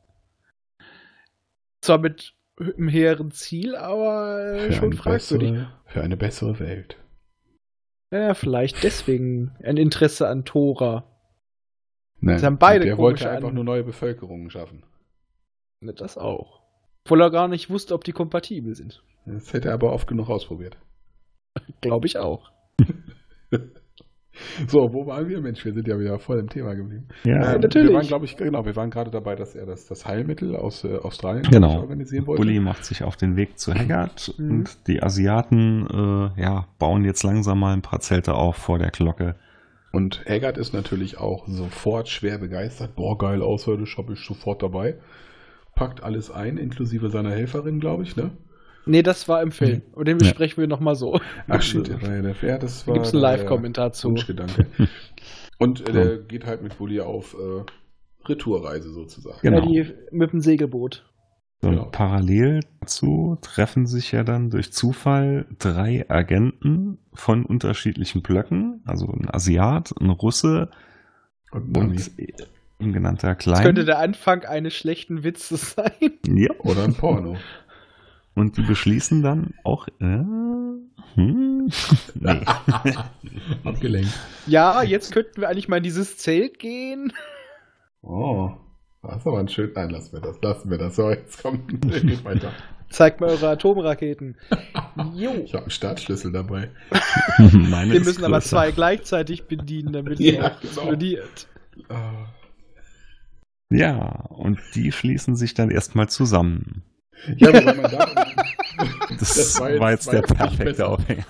Zwar 1.81 1.99
mit 1.99 2.35
einem 2.59 2.88
hehren 2.88 3.31
Ziel, 3.31 3.77
aber 3.77 4.40
äh, 4.55 4.73
schon 4.73 4.87
eine 4.87 4.97
fragwürdig. 4.97 5.53
bessere, 5.53 5.73
für 5.87 6.03
eine 6.03 6.16
bessere 6.16 6.59
Welt. 6.59 6.99
Ja, 8.12 8.35
vielleicht 8.35 8.83
deswegen 8.83 9.55
ein 9.62 9.77
Interesse 9.77 10.29
an 10.29 10.44
Tora. 10.44 11.05
Nein, 12.21 12.38
Sie 12.38 12.47
haben 12.47 12.59
beide 12.59 12.85
der 12.87 12.99
wollte 12.99 13.29
einfach 13.31 13.49
An- 13.49 13.55
nur 13.55 13.64
neue 13.64 13.85
Bevölkerungen 13.85 14.51
schaffen. 14.51 14.85
Ne, 15.81 15.92
Das 15.94 16.16
auch. 16.18 16.62
Obwohl 17.05 17.21
er 17.23 17.31
gar 17.31 17.49
nicht 17.49 17.71
wusste, 17.71 17.94
ob 17.94 18.05
die 18.05 18.12
kompatibel 18.12 18.75
sind. 18.75 19.03
Das 19.27 19.53
hätte 19.53 19.68
er 19.68 19.75
aber 19.75 19.92
oft 19.92 20.09
genug 20.09 20.29
ausprobiert. 20.31 20.77
Glaube 21.81 22.07
ich 22.07 22.18
auch. 22.18 22.51
So, 24.68 24.79
wo 24.92 25.07
waren 25.07 25.29
wir? 25.29 25.40
Mensch, 25.40 25.64
wir 25.64 25.72
sind 25.72 25.87
ja 25.88 25.98
wieder 25.98 26.18
voll 26.18 26.38
im 26.38 26.48
Thema 26.48 26.74
geblieben. 26.74 27.09
Ja, 27.24 27.55
Ähm, 27.55 27.61
natürlich. 27.61 27.88
Wir 27.90 27.96
waren, 27.96 28.07
glaube 28.07 28.24
ich, 28.24 28.37
genau, 28.37 28.64
wir 28.64 28.77
waren 28.77 28.90
gerade 28.90 29.11
dabei, 29.11 29.35
dass 29.35 29.55
er 29.55 29.66
das, 29.66 29.87
das 29.87 30.07
Heilmittel 30.07 30.55
aus 30.57 30.85
äh, 30.85 30.96
Australien 30.96 31.42
Genau. 31.51 31.81
organisieren 31.81 32.27
wollte. 32.27 32.42
Uli 32.42 32.61
macht 32.61 32.85
sich 32.85 33.03
auf 33.03 33.16
den 33.16 33.37
Weg 33.37 33.59
zu 33.59 33.74
Haggard 33.74 34.35
Mhm. 34.38 34.51
und 34.51 34.88
die 34.88 35.03
Asiaten 35.03 35.87
äh, 36.37 36.40
ja, 36.42 36.66
bauen 36.79 37.05
jetzt 37.05 37.22
langsam 37.22 37.61
mal 37.61 37.72
ein 37.74 37.83
paar 37.83 38.01
Zelte 38.01 38.35
auf 38.35 38.57
vor 38.57 38.79
der 38.79 38.90
Glocke. 38.90 39.35
Und 39.92 40.22
Haggard 40.29 40.59
ist 40.59 40.74
natürlich 40.74 41.18
auch 41.18 41.46
sofort 41.46 42.09
schwer 42.09 42.38
begeistert. 42.38 42.94
Boah, 42.94 43.16
geil, 43.16 43.40
außerirdisch 43.42 43.96
habe 43.96 44.12
ich 44.12 44.20
sofort 44.20 44.62
dabei. 44.62 44.96
Packt 45.74 46.03
alles 46.03 46.31
ein, 46.31 46.59
inklusive 46.59 47.09
seiner 47.09 47.31
Helferin, 47.31 47.81
glaube 47.81 48.03
ich, 48.03 48.16
ne? 48.16 48.31
Nee, 48.88 49.03
das 49.03 49.29
war 49.29 49.42
im 49.42 49.53
Film. 49.53 49.83
Und 49.92 50.09
den 50.09 50.16
Ja. 50.18 50.24
besprechen 50.24 50.61
wir 50.61 50.66
nochmal 50.66 50.96
so. 50.96 51.20
Ach 51.46 51.62
shit, 51.62 51.88
ja 51.88 51.96
ja, 52.42 52.59
das 52.59 52.81
Da 52.83 52.87
war. 52.88 52.94
gibt 52.94 53.07
es 53.07 53.12
einen 53.12 53.22
Live-Kommentar 53.22 53.92
zu. 53.92 54.09
Wunschgedanke. 54.11 54.66
Und 55.59 55.88
äh, 55.88 55.92
der 55.92 56.18
geht 56.18 56.46
halt 56.46 56.62
mit 56.62 56.79
Bulli 56.79 57.01
auf 57.01 57.35
äh, 57.35 57.64
Retourreise 58.29 58.90
sozusagen. 58.92 59.38
Genau. 59.42 59.59
Ja, 59.70 59.85
die 59.85 59.94
mit 60.11 60.33
dem 60.33 60.40
Segelboot. 60.40 61.05
Und 61.61 61.70
Genau. 61.70 61.85
parallel 61.87 62.61
dazu 62.81 63.37
treffen 63.42 63.87
sich 63.87 64.12
ja 64.12 64.22
dann 64.22 64.48
durch 64.51 64.72
Zufall 64.72 65.46
drei 65.59 66.05
Agenten 66.09 66.98
von 67.12 67.44
unterschiedlichen 67.44 68.22
Blöcken, 68.22 68.81
also 68.87 69.07
ein 69.09 69.29
Asiat, 69.29 69.92
ein 70.01 70.11
Russe 70.11 70.70
Und 71.51 71.77
und 71.77 72.11
ein 72.81 72.92
genannter 72.92 73.35
Das 73.35 73.38
Klein. 73.38 73.62
könnte 73.64 73.85
der 73.85 73.98
Anfang 73.98 74.44
eines 74.44 74.74
schlechten 74.74 75.24
Witzes 75.24 75.72
sein. 75.72 76.12
ja. 76.29 76.51
Oder 76.61 76.85
ein 76.85 76.94
Porno. 76.94 77.37
Und 78.38 78.57
die 78.57 78.62
beschließen 78.62 79.20
dann 79.20 79.55
auch, 79.64 79.88
äh, 79.98 80.22
hm, 81.14 81.68
nee. 82.14 82.40
Abgelenkt. 83.64 84.12
Ja, 84.46 84.85
jetzt 84.85 85.11
könnten 85.12 85.40
wir 85.40 85.48
eigentlich 85.48 85.66
mal 85.66 85.79
in 85.79 85.83
dieses 85.83 86.18
Zelt 86.18 86.61
gehen. 86.61 87.12
Oh, 88.01 88.53
das 89.03 89.16
ist 89.16 89.27
aber 89.27 89.40
ein 89.40 89.48
schön. 89.48 89.72
Nein, 89.74 89.90
lassen 89.90 90.12
wir 90.12 90.20
das. 90.20 90.40
Lassen 90.40 90.70
wir 90.70 90.79
das. 90.79 90.94
So, 90.94 91.11
jetzt 91.11 91.42
kommt 91.42 91.66
geht 91.83 92.24
weiter. 92.24 92.53
Zeigt 92.90 93.20
mal 93.20 93.31
eure 93.31 93.48
Atomraketen. 93.48 94.37
Jo. 95.14 95.33
Ich 95.44 95.55
habe 95.55 95.64
einen 95.64 95.70
Startschlüssel 95.70 96.31
dabei. 96.31 96.70
Meine 97.38 97.92
Wir 97.92 98.01
müssen 98.01 98.24
aber 98.24 98.40
zwei 98.40 98.70
gleichzeitig 98.70 99.48
bedienen, 99.48 99.92
damit 99.92 100.20
Ja, 100.20 100.31
es 100.33 100.38
auch 100.38 100.61
genau. 100.61 100.70
explodiert. 100.70 101.48
Ah. 101.88 102.27
Ja, 103.70 104.27
und 104.29 104.61
die 104.77 104.92
schließen 104.92 105.35
sich 105.35 105.55
dann 105.55 105.70
erstmal 105.70 106.09
zusammen. 106.09 106.85
Ja, 107.37 107.48
wobei 107.48 107.74
man 107.74 107.90
da. 107.90 108.26
Das, 109.18 109.59
war 109.59 109.90
jetzt, 109.90 110.12
der 110.12 110.20
nicht 110.20 110.37
perfekte 110.37 110.64
besser. 110.64 110.88
Aufhänger. 110.90 111.24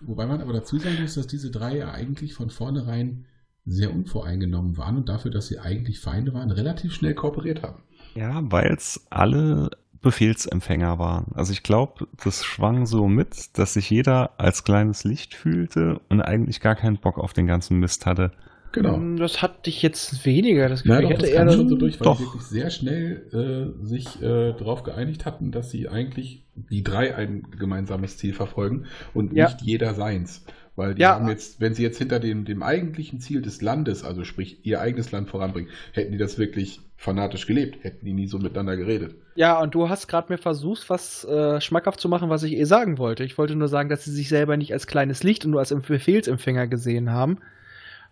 Wobei 0.00 0.26
man 0.26 0.40
aber 0.40 0.54
dazu 0.54 0.78
sagen 0.78 1.02
muss, 1.02 1.14
dass 1.14 1.26
diese 1.26 1.50
drei 1.50 1.76
ja 1.76 1.92
eigentlich 1.92 2.32
von 2.32 2.48
vornherein 2.48 3.26
sehr 3.66 3.92
unvoreingenommen 3.92 4.78
waren 4.78 4.96
und 4.96 5.08
dafür, 5.08 5.30
dass 5.30 5.48
sie 5.48 5.58
eigentlich 5.58 6.00
Feinde 6.00 6.32
waren, 6.32 6.50
relativ 6.50 6.94
Schnell 6.94 7.14
kooperiert 7.14 7.62
haben. 7.62 7.82
Ja, 8.14 8.40
weil 8.44 8.72
es 8.72 9.06
alle 9.10 9.70
Befehlsempfänger 10.00 10.98
waren. 10.98 11.32
Also 11.34 11.52
ich 11.52 11.62
glaube, 11.62 12.06
das 12.22 12.44
schwang 12.44 12.86
so 12.86 13.08
mit, 13.08 13.58
dass 13.58 13.74
sich 13.74 13.90
jeder 13.90 14.38
als 14.38 14.62
kleines 14.62 15.04
Licht 15.04 15.34
fühlte 15.34 16.00
und 16.08 16.20
eigentlich 16.20 16.60
gar 16.60 16.76
keinen 16.76 16.98
Bock 16.98 17.18
auf 17.18 17.32
den 17.32 17.46
ganzen 17.46 17.78
Mist 17.78 18.06
hatte. 18.06 18.30
Genau. 18.72 18.96
Hm, 18.96 19.16
Das 19.16 19.40
hatte 19.42 19.70
ich 19.70 19.82
jetzt 19.82 20.24
weniger. 20.26 20.68
Das 20.68 20.82
Gefühl. 20.82 21.02
doch, 21.02 21.10
ich 21.10 21.16
das 21.16 21.24
hatte 21.26 21.34
eher 21.36 21.44
das, 21.46 21.54
schon 21.54 21.68
so 21.68 21.76
durch, 21.76 21.98
weil 22.00 22.04
Doch. 22.04 22.18
die 22.18 22.24
wirklich 22.24 22.42
sehr 22.42 22.70
schnell 22.70 23.74
äh, 23.82 23.86
sich 23.86 24.20
äh, 24.22 24.52
darauf 24.52 24.82
geeinigt 24.82 25.24
hatten, 25.24 25.50
dass 25.52 25.70
sie 25.70 25.88
eigentlich 25.88 26.44
die 26.54 26.82
drei 26.84 27.14
ein 27.14 27.46
gemeinsames 27.58 28.18
Ziel 28.18 28.34
verfolgen 28.34 28.84
und 29.14 29.32
Ja. 29.32 29.46
nicht 29.46 29.62
jeder 29.62 29.94
seins. 29.94 30.44
Weil 30.74 30.94
die 30.94 31.02
Ja. 31.02 31.14
haben 31.14 31.28
jetzt, 31.28 31.58
wenn 31.58 31.72
sie 31.72 31.82
jetzt 31.82 31.96
hinter 31.96 32.20
dem, 32.20 32.44
dem 32.44 32.62
eigentlichen 32.62 33.18
Ziel 33.18 33.40
des 33.40 33.62
Landes, 33.62 34.04
also 34.04 34.24
sprich 34.24 34.58
ihr 34.66 34.78
eigenes 34.80 35.10
Land 35.10 35.30
voranbringen, 35.30 35.70
hätten 35.92 36.12
die 36.12 36.18
das 36.18 36.38
wirklich 36.38 36.80
fanatisch 36.98 37.46
gelebt, 37.46 37.82
hätten 37.82 38.04
die 38.04 38.12
nie 38.12 38.26
so 38.26 38.38
miteinander 38.38 38.76
geredet. 38.76 39.14
Ja, 39.36 39.58
und 39.60 39.74
du 39.74 39.88
hast 39.88 40.06
gerade 40.06 40.30
mir 40.30 40.38
versucht, 40.38 40.90
was 40.90 41.24
äh, 41.24 41.62
schmackhaft 41.62 41.98
zu 42.00 42.10
machen, 42.10 42.28
was 42.28 42.42
ich 42.42 42.52
eh 42.58 42.64
sagen 42.64 42.98
wollte. 42.98 43.24
Ich 43.24 43.38
wollte 43.38 43.54
nur 43.56 43.68
sagen, 43.68 43.88
dass 43.88 44.04
sie 44.04 44.10
sich 44.12 44.28
selber 44.28 44.58
nicht 44.58 44.72
als 44.74 44.86
kleines 44.86 45.22
Licht 45.22 45.46
und 45.46 45.52
nur 45.52 45.60
als 45.60 45.74
Befehlsempfänger 45.74 46.66
gesehen 46.66 47.10
haben. 47.10 47.38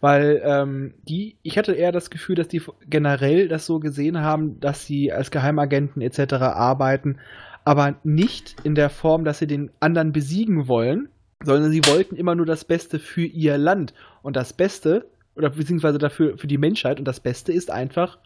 Weil 0.01 0.43
ähm, 0.45 0.95
die, 1.09 1.39
ich 1.43 1.57
hatte 1.57 1.73
eher 1.73 1.93
das 1.93 2.11
Gefühl, 2.11 2.37
dass 2.37 2.49
die 2.49 2.63
generell 2.87 3.49
das 3.49 3.67
so 3.67 3.81
gesehen 3.81 4.21
haben, 4.21 4.61
dass 4.61 4.87
sie 4.87 5.13
als 5.13 5.31
Geheimagenten 5.31 6.03
etc. 6.03 6.35
arbeiten, 6.35 7.19
aber 7.65 7.95
nicht 8.05 8.57
in 8.65 8.75
der 8.75 8.91
Form, 8.91 9.25
dass 9.25 9.39
sie 9.39 9.47
den 9.47 9.71
anderen 9.81 10.13
besiegen 10.13 10.69
wollen, 10.69 11.09
sondern 11.43 11.71
sie 11.71 11.85
wollten 11.87 12.17
immer 12.17 12.35
nur 12.35 12.47
das 12.47 12.65
Beste 12.65 12.99
für 12.99 13.25
ihr 13.25 13.59
Land. 13.59 13.95
Und 14.23 14.37
das 14.37 14.53
Beste, 14.53 15.07
oder 15.35 15.51
beziehungsweise 15.51 15.99
dafür 15.99 16.37
für 16.39 16.47
die 16.47 16.59
Menschheit, 16.59 16.99
und 16.99 17.07
das 17.07 17.21
Beste 17.21 17.53
ist 17.53 17.71
einfach, 17.71 18.19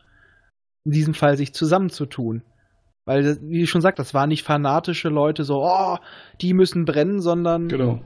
in 0.84 0.92
diesem 0.92 1.14
Fall 1.14 1.36
sich 1.36 1.54
zusammenzutun. 1.54 2.42
Weil, 3.04 3.38
wie 3.42 3.62
ich 3.62 3.70
schon 3.70 3.80
sagt, 3.80 3.98
das 3.98 4.12
waren 4.14 4.28
nicht 4.28 4.44
fanatische 4.44 5.08
Leute, 5.08 5.44
so, 5.44 5.64
oh, 5.64 5.96
die 6.40 6.52
müssen 6.52 6.84
brennen, 6.84 7.20
sondern 7.20 7.68
Genau. 7.68 8.00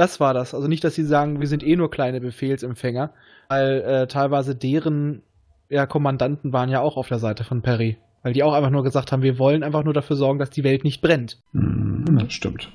Das 0.00 0.18
war 0.18 0.32
das. 0.34 0.54
Also 0.54 0.66
nicht, 0.66 0.82
dass 0.82 0.94
sie 0.94 1.04
sagen, 1.04 1.40
wir 1.40 1.46
sind 1.46 1.62
eh 1.62 1.76
nur 1.76 1.90
kleine 1.90 2.20
Befehlsempfänger, 2.20 3.12
weil 3.48 3.80
äh, 3.82 4.06
teilweise 4.06 4.54
deren 4.56 5.22
ja, 5.68 5.86
Kommandanten 5.86 6.52
waren 6.52 6.70
ja 6.70 6.80
auch 6.80 6.96
auf 6.96 7.08
der 7.08 7.18
Seite 7.18 7.44
von 7.44 7.62
Perry. 7.62 7.98
Weil 8.22 8.32
die 8.32 8.42
auch 8.42 8.52
einfach 8.52 8.70
nur 8.70 8.82
gesagt 8.82 9.12
haben, 9.12 9.22
wir 9.22 9.38
wollen 9.38 9.62
einfach 9.62 9.84
nur 9.84 9.94
dafür 9.94 10.16
sorgen, 10.16 10.38
dass 10.38 10.50
die 10.50 10.64
Welt 10.64 10.84
nicht 10.84 11.00
brennt. 11.00 11.40
Mhm, 11.52 12.18
das 12.18 12.32
stimmt. 12.32 12.70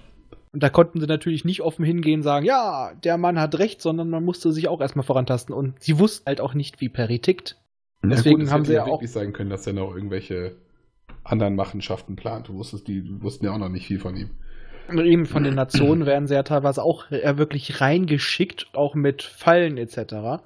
Und 0.54 0.64
da 0.64 0.70
konnten 0.70 1.00
sie 1.00 1.08
natürlich 1.08 1.46
nicht 1.46 1.62
offen 1.62 1.84
hingehen 1.84 2.20
und 2.20 2.24
sagen, 2.24 2.46
ja, 2.46 2.94
der 3.04 3.18
Mann 3.18 3.40
hat 3.40 3.60
recht, 3.60 3.82
sondern 3.82 4.10
man 4.10 4.24
musste 4.24 4.52
sich 4.52 4.68
auch 4.68 4.80
erstmal 4.82 5.06
vorantasten. 5.06 5.54
Und 5.54 5.82
sie 5.82 6.00
wussten 6.00 6.26
halt 6.28 6.42
auch 6.42 6.54
nicht, 6.54 6.80
wie 6.80 6.90
Perry 6.90 7.20
tickt. 7.20 7.58
Deswegen 8.04 8.42
es 8.42 8.52
haben 8.52 8.62
hätte 8.62 8.68
sie 8.68 8.76
ja 8.76 8.84
auch- 8.84 8.94
wirklich 9.00 9.12
sein 9.12 9.34
können, 9.34 9.50
dass 9.50 9.68
er 9.68 9.74
noch 9.74 9.94
irgendwelche 9.94 10.56
anderen 11.24 11.56
Machenschaften 11.56 12.16
plant. 12.16 12.48
Du 12.48 12.54
wusstest, 12.54 12.88
die 12.88 13.02
die 13.02 13.22
wussten 13.22 13.46
ja 13.46 13.52
auch 13.52 13.58
noch 13.58 13.70
nicht 13.70 13.88
viel 13.88 14.00
von 14.00 14.16
ihm. 14.16 14.30
Eben 14.92 15.26
von 15.26 15.44
den 15.44 15.56
Nationen 15.56 16.06
werden 16.06 16.28
sie 16.28 16.34
ja 16.36 16.44
teilweise 16.44 16.84
auch 16.84 17.10
äh, 17.12 17.38
wirklich 17.38 17.82
reingeschickt, 17.82 18.68
auch 18.74 18.96
mit 18.96 19.24
Fallen 19.24 19.78
etc. 19.78 20.44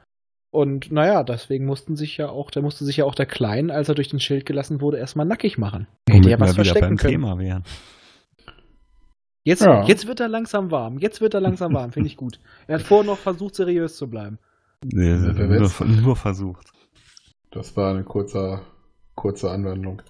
Und 0.51 0.91
naja, 0.91 1.23
deswegen 1.23 1.65
mussten 1.65 1.95
sich 1.95 2.17
ja 2.17 2.29
auch, 2.29 2.49
da 2.49 2.61
musste 2.61 2.83
sich 2.85 2.97
ja 2.97 3.05
auch 3.05 3.15
der 3.15 3.27
Klein, 3.27 3.69
als 3.69 3.89
er 3.89 3.95
durch 3.95 4.07
den 4.09 4.19
Schild 4.19 4.45
gelassen 4.45 4.81
wurde, 4.81 4.97
erstmal 4.97 5.25
nackig 5.25 5.57
machen. 5.57 5.87
Hätte 6.09 6.29
ja 6.29 6.39
was 6.39 6.55
verstecken 6.55 6.97
können. 6.97 7.11
Thema 7.13 7.37
wären. 7.37 7.63
Jetzt, 9.43 9.61
Ja. 9.61 9.83
jetzt 9.85 10.07
wird 10.07 10.19
er 10.19 10.27
langsam 10.27 10.71
warm. 10.71 10.97
Jetzt 10.97 11.21
wird 11.21 11.33
er 11.33 11.41
langsam 11.41 11.73
warm, 11.73 11.91
finde 11.91 12.07
ich 12.07 12.17
gut. 12.17 12.39
Er 12.67 12.75
hat 12.75 12.81
vorher 12.81 13.05
noch 13.05 13.17
versucht, 13.17 13.55
seriös 13.55 13.95
zu 13.95 14.09
bleiben. 14.09 14.39
Nee, 14.83 15.15
nur, 15.15 15.69
nur 15.85 16.15
versucht. 16.15 16.71
Das 17.51 17.75
war 17.75 17.91
eine 17.91 18.03
kurze, 18.03 18.61
kurze 19.15 19.51
Anwendung. 19.51 20.01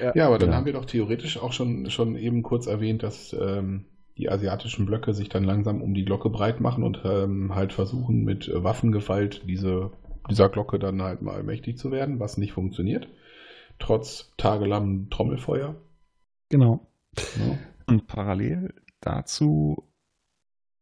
Ja. 0.00 0.12
Ja, 0.14 0.26
aber 0.26 0.38
dann 0.38 0.50
Ja. 0.50 0.56
haben 0.56 0.66
wir 0.66 0.72
doch 0.72 0.84
theoretisch 0.84 1.38
auch 1.38 1.52
schon, 1.52 1.90
schon 1.90 2.16
eben 2.16 2.42
kurz 2.42 2.66
erwähnt, 2.66 3.02
dass 3.02 3.32
ähm, 3.38 3.86
die 4.16 4.28
asiatischen 4.30 4.86
Blöcke 4.86 5.14
sich 5.14 5.28
dann 5.28 5.44
langsam 5.44 5.80
um 5.80 5.94
die 5.94 6.04
Glocke 6.04 6.30
breit 6.30 6.60
machen 6.60 6.82
und 6.82 7.02
ähm, 7.04 7.54
halt 7.54 7.72
versuchen, 7.72 8.24
mit 8.24 8.50
Waffengewalt 8.52 9.42
diese, 9.48 9.92
dieser 10.28 10.48
Glocke 10.48 10.78
dann 10.78 11.00
halt 11.02 11.22
mal 11.22 11.42
mächtig 11.42 11.78
zu 11.78 11.90
werden, 11.90 12.18
was 12.20 12.36
nicht 12.36 12.52
funktioniert. 12.52 13.08
Trotz 13.78 14.32
tagelangem 14.36 15.08
Trommelfeuer. 15.10 15.76
Genau. 16.48 16.86
Ja. 17.16 17.58
Und 17.86 18.06
parallel 18.08 18.74
dazu 19.00 19.84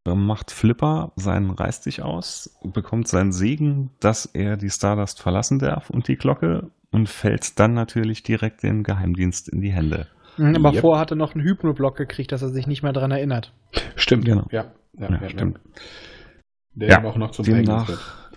äh, 0.06 0.14
macht 0.14 0.50
Flipper 0.50 1.12
seinen 1.16 1.50
Reißdich 1.50 2.02
aus, 2.02 2.58
bekommt 2.62 3.06
seinen 3.08 3.32
Segen, 3.32 3.90
dass 4.00 4.26
er 4.26 4.56
die 4.56 4.70
Stardust 4.70 5.20
verlassen 5.20 5.58
darf 5.58 5.90
und 5.90 6.08
die 6.08 6.16
Glocke 6.16 6.70
und 6.96 7.08
fällt 7.10 7.58
dann 7.60 7.74
natürlich 7.74 8.22
direkt 8.22 8.62
dem 8.62 8.82
Geheimdienst 8.82 9.48
in 9.50 9.60
die 9.60 9.70
Hände. 9.70 10.06
Mhm, 10.38 10.56
aber 10.56 10.72
Yep. 10.72 10.80
vorher 10.80 11.00
hat 11.00 11.10
er 11.12 11.16
noch 11.16 11.34
einen 11.34 11.44
Hypnoblock 11.44 11.94
gekriegt, 11.96 12.32
dass 12.32 12.40
er 12.40 12.48
sich 12.48 12.66
nicht 12.66 12.82
mehr 12.82 12.94
daran 12.94 13.10
erinnert. 13.10 13.52
Stimmt, 13.96 14.24
Genau. 14.24 14.46
Ja, 14.50 14.72
ja, 14.98 15.10
Ja, 15.10 15.18
ja, 15.20 15.28
stimmt. 15.28 15.60
Der 16.74 16.88
Ja, 16.88 17.04
auch 17.04 17.16
noch 17.16 17.32
zum 17.32 17.46
wird. 17.46 17.58
Demnach, 17.58 17.90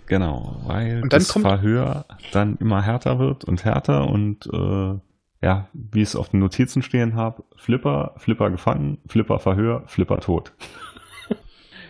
genau, 0.06 0.60
weil 0.66 1.00
Und 1.02 1.12
dann 1.12 1.20
das 1.20 1.28
kommt- 1.28 1.46
Verhör 1.46 2.04
dann 2.32 2.56
immer 2.56 2.82
härter 2.82 3.18
wird 3.18 3.44
und 3.44 3.64
härter 3.64 4.08
und 4.08 4.46
äh, 4.52 4.98
ja, 5.42 5.68
wie 5.72 6.02
es 6.02 6.14
auf 6.16 6.28
den 6.28 6.40
Notizen 6.40 6.82
stehen 6.82 7.14
habe, 7.14 7.42
Flipper, 7.56 8.12
Flipper 8.18 8.50
gefangen, 8.50 8.98
Flipper 9.06 9.38
Verhör, 9.38 9.84
Flipper 9.86 10.20
tot. 10.20 10.52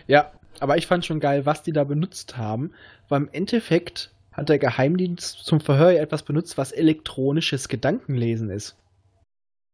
Ja, 0.07 0.31
aber 0.61 0.77
ich 0.77 0.87
fand 0.87 1.05
schon 1.05 1.19
geil, 1.19 1.45
was 1.45 1.63
die 1.63 1.73
da 1.73 1.83
benutzt 1.83 2.37
haben, 2.37 2.71
weil 3.09 3.23
im 3.23 3.29
Endeffekt 3.31 4.13
hat 4.31 4.49
der 4.49 4.59
Geheimdienst 4.59 5.39
zum 5.45 5.59
Verhör 5.59 5.91
ja 5.91 6.01
etwas 6.01 6.23
benutzt, 6.23 6.57
was 6.57 6.71
elektronisches 6.71 7.67
Gedankenlesen 7.67 8.49
ist. 8.49 8.77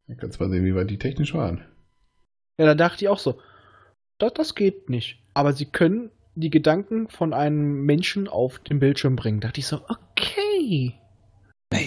Da 0.08 0.15
kannst 0.15 0.39
mal 0.39 0.50
sehen, 0.50 0.65
wie 0.65 0.76
weit 0.76 0.89
die 0.89 0.98
technisch 0.98 1.34
waren. 1.34 1.63
Ja, 2.58 2.65
da 2.65 2.76
dachte 2.76 3.04
ich 3.06 3.10
auch 3.10 3.20
so, 3.20 3.39
das, 4.17 4.34
das 4.34 4.56
geht 4.56 4.89
nicht. 4.89 5.20
Aber 5.34 5.53
sie 5.53 5.66
können 5.66 6.10
die 6.36 6.49
Gedanken 6.49 7.08
von 7.10 7.34
einem 7.34 7.86
Menschen 7.86 8.28
auf 8.28 8.60
den 8.60 8.80
Bildschirm 8.80 9.16
bringen. 9.16 9.39
Da 9.41 9.49
dachte 9.49 9.60
ich 9.60 9.68
so, 9.68 9.82
okay. 9.88 10.93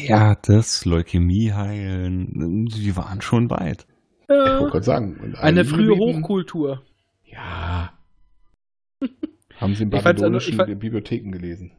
Ja, 0.06 0.36
das 0.36 0.84
Leukämie 0.84 1.52
heilen, 1.52 2.66
die 2.66 2.94
waren 2.96 3.20
schon 3.22 3.48
weit. 3.50 3.86
Ich 4.22 4.28
wollte 4.28 4.70
gerade 4.70 4.84
sagen. 4.84 5.34
eine 5.38 5.64
frühe 5.64 5.92
Lebewesen- 5.94 6.18
Hochkultur. 6.20 6.84
Ja. 7.24 7.98
Haben 9.56 9.74
sie 9.74 9.84
in 9.84 9.90
fand- 9.92 10.66
Bibliotheken 10.66 11.32
gelesen. 11.32 11.72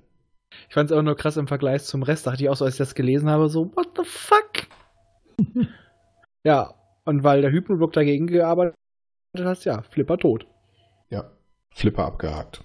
Ich 0.71 0.75
fand 0.75 0.89
es 0.89 0.95
auch 0.95 1.01
nur 1.01 1.17
krass 1.17 1.35
im 1.35 1.49
Vergleich 1.49 1.83
zum 1.83 2.01
Rest. 2.01 2.25
Dachte 2.25 2.43
ich 2.43 2.49
auch 2.49 2.55
so, 2.55 2.63
als 2.63 2.75
ich 2.75 2.77
das 2.77 2.95
gelesen 2.95 3.29
habe, 3.29 3.49
so, 3.49 3.75
what 3.75 3.89
the 3.97 4.05
fuck? 4.05 4.67
ja, 6.45 6.73
und 7.03 7.25
weil 7.25 7.41
der 7.41 7.51
Hypnoblock 7.51 7.91
dagegen 7.91 8.27
gearbeitet 8.27 8.77
hat, 9.37 9.65
ja, 9.65 9.81
Flipper 9.81 10.17
tot. 10.17 10.47
Ja. 11.09 11.29
Flipper 11.71 12.05
abgehakt. 12.05 12.63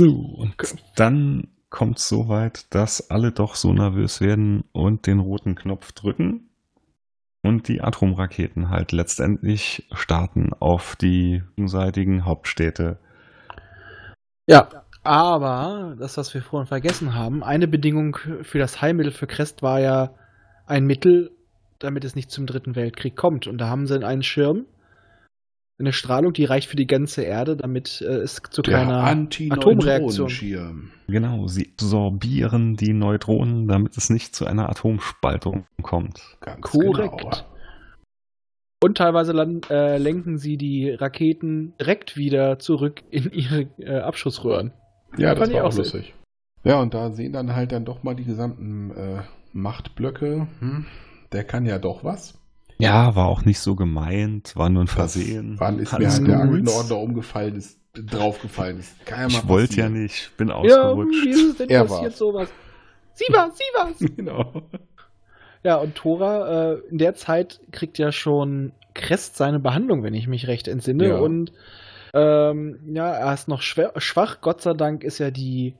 Und 0.00 0.56
dann 0.96 1.46
kommt 1.70 1.98
es 1.98 2.08
so 2.08 2.26
weit, 2.28 2.74
dass 2.74 3.08
alle 3.08 3.30
doch 3.30 3.54
so 3.54 3.72
nervös 3.72 4.20
werden 4.20 4.64
und 4.72 5.06
den 5.06 5.20
roten 5.20 5.54
Knopf 5.54 5.92
drücken. 5.92 6.50
und 7.44 7.68
die 7.68 7.82
Atomraketen 7.82 8.70
halt 8.70 8.90
letztendlich 8.90 9.86
starten 9.92 10.52
auf 10.54 10.96
die 10.96 11.44
gegenseitigen 11.54 12.24
Hauptstädte. 12.24 12.98
Ja, 14.48 14.85
aber 15.06 15.96
das, 15.98 16.16
was 16.16 16.34
wir 16.34 16.42
vorhin 16.42 16.66
vergessen 16.66 17.14
haben, 17.14 17.42
eine 17.42 17.68
Bedingung 17.68 18.18
für 18.42 18.58
das 18.58 18.82
Heilmittel 18.82 19.12
für 19.12 19.26
Crest 19.26 19.62
war 19.62 19.80
ja 19.80 20.14
ein 20.66 20.84
Mittel, 20.84 21.30
damit 21.78 22.04
es 22.04 22.14
nicht 22.14 22.30
zum 22.30 22.46
Dritten 22.46 22.76
Weltkrieg 22.76 23.16
kommt. 23.16 23.46
Und 23.46 23.58
da 23.58 23.68
haben 23.68 23.86
sie 23.86 24.04
einen 24.04 24.22
Schirm, 24.22 24.66
eine 25.78 25.92
Strahlung, 25.92 26.32
die 26.32 26.44
reicht 26.44 26.68
für 26.68 26.76
die 26.76 26.86
ganze 26.86 27.22
Erde, 27.22 27.56
damit 27.56 28.00
äh, 28.00 28.16
es 28.16 28.40
zu 28.50 28.62
keiner 28.62 29.04
Atomreaktion. 29.04 29.52
Anti-Neutronenschirm. 29.52 30.90
Genau, 31.06 31.46
sie 31.48 31.70
absorbieren 31.72 32.76
die 32.76 32.94
Neutronen, 32.94 33.68
damit 33.68 33.96
es 33.96 34.08
nicht 34.08 34.34
zu 34.34 34.46
einer 34.46 34.70
Atomspaltung 34.70 35.66
kommt. 35.82 36.38
Ganz 36.40 36.62
Korrekt. 36.62 37.18
Genau. 37.18 37.36
Und 38.82 38.98
teilweise 38.98 39.32
land, 39.32 39.70
äh, 39.70 39.98
lenken 39.98 40.38
sie 40.38 40.56
die 40.56 40.90
Raketen 40.90 41.74
direkt 41.78 42.16
wieder 42.16 42.58
zurück 42.58 43.02
in 43.10 43.30
ihre 43.30 43.62
äh, 43.78 43.98
Abschussröhren. 43.98 44.72
Ja, 45.16 45.34
das 45.34 45.48
ich 45.48 45.54
war 45.54 45.64
auch 45.64 45.74
lustig. 45.74 46.14
Ja, 46.64 46.80
und 46.80 46.94
da 46.94 47.10
sehen 47.12 47.32
dann 47.32 47.54
halt 47.54 47.72
dann 47.72 47.84
doch 47.84 48.02
mal 48.02 48.14
die 48.16 48.24
gesamten 48.24 48.90
äh, 48.90 49.22
Machtblöcke. 49.52 50.46
Hm, 50.60 50.86
der 51.32 51.44
kann 51.44 51.64
ja 51.66 51.78
doch 51.78 52.04
was. 52.04 52.34
Ja, 52.78 53.14
war 53.14 53.26
auch 53.26 53.44
nicht 53.44 53.60
so 53.60 53.74
gemeint, 53.74 54.54
war 54.56 54.68
nur 54.68 54.82
ein 54.82 54.86
Das- 54.86 54.94
Versehen. 54.94 55.56
Wann 55.58 55.78
ist 55.78 55.92
mir 55.92 55.98
Alles 55.98 56.18
halt 56.18 56.28
der 56.28 56.36
gut. 56.38 56.44
Aktenordner 56.58 56.98
umgefallen, 56.98 57.56
ist, 57.56 57.78
draufgefallen 57.94 58.78
ist. 58.80 59.06
Kann 59.06 59.20
ja 59.20 59.28
mal 59.28 59.42
Ich 59.42 59.48
wollte 59.48 59.76
ja 59.80 59.88
nicht, 59.88 60.36
bin 60.36 60.48
Ja, 60.48 60.62
wie 60.62 60.70
ausgerutscht. 60.72 61.26
ist 61.26 61.44
es 61.50 61.56
denn 61.56 61.70
Er 61.70 61.84
passiert 61.84 62.02
war's. 62.04 62.18
sowas? 62.18 62.48
Sie 63.14 63.32
war's, 63.32 63.56
sie 63.56 63.64
war's! 63.78 64.12
Genau. 64.16 64.62
Ja, 65.64 65.76
und 65.76 65.94
Thora, 65.94 66.72
äh, 66.74 66.78
in 66.90 66.98
der 66.98 67.14
Zeit 67.14 67.60
kriegt 67.72 67.96
ja 67.98 68.12
schon 68.12 68.72
Crest 68.94 69.36
seine 69.36 69.58
Behandlung, 69.58 70.02
wenn 70.02 70.14
ich 70.14 70.28
mich 70.28 70.46
recht 70.46 70.68
entsinne. 70.68 71.08
Ja. 71.08 71.16
Und 71.18 71.52
ähm, 72.16 72.78
ja, 72.94 73.12
er 73.12 73.34
ist 73.34 73.46
noch 73.46 73.60
schwach. 73.60 74.40
Gott 74.40 74.62
sei 74.62 74.72
Dank 74.72 75.04
ist 75.04 75.18
ja 75.18 75.30
die 75.30 75.74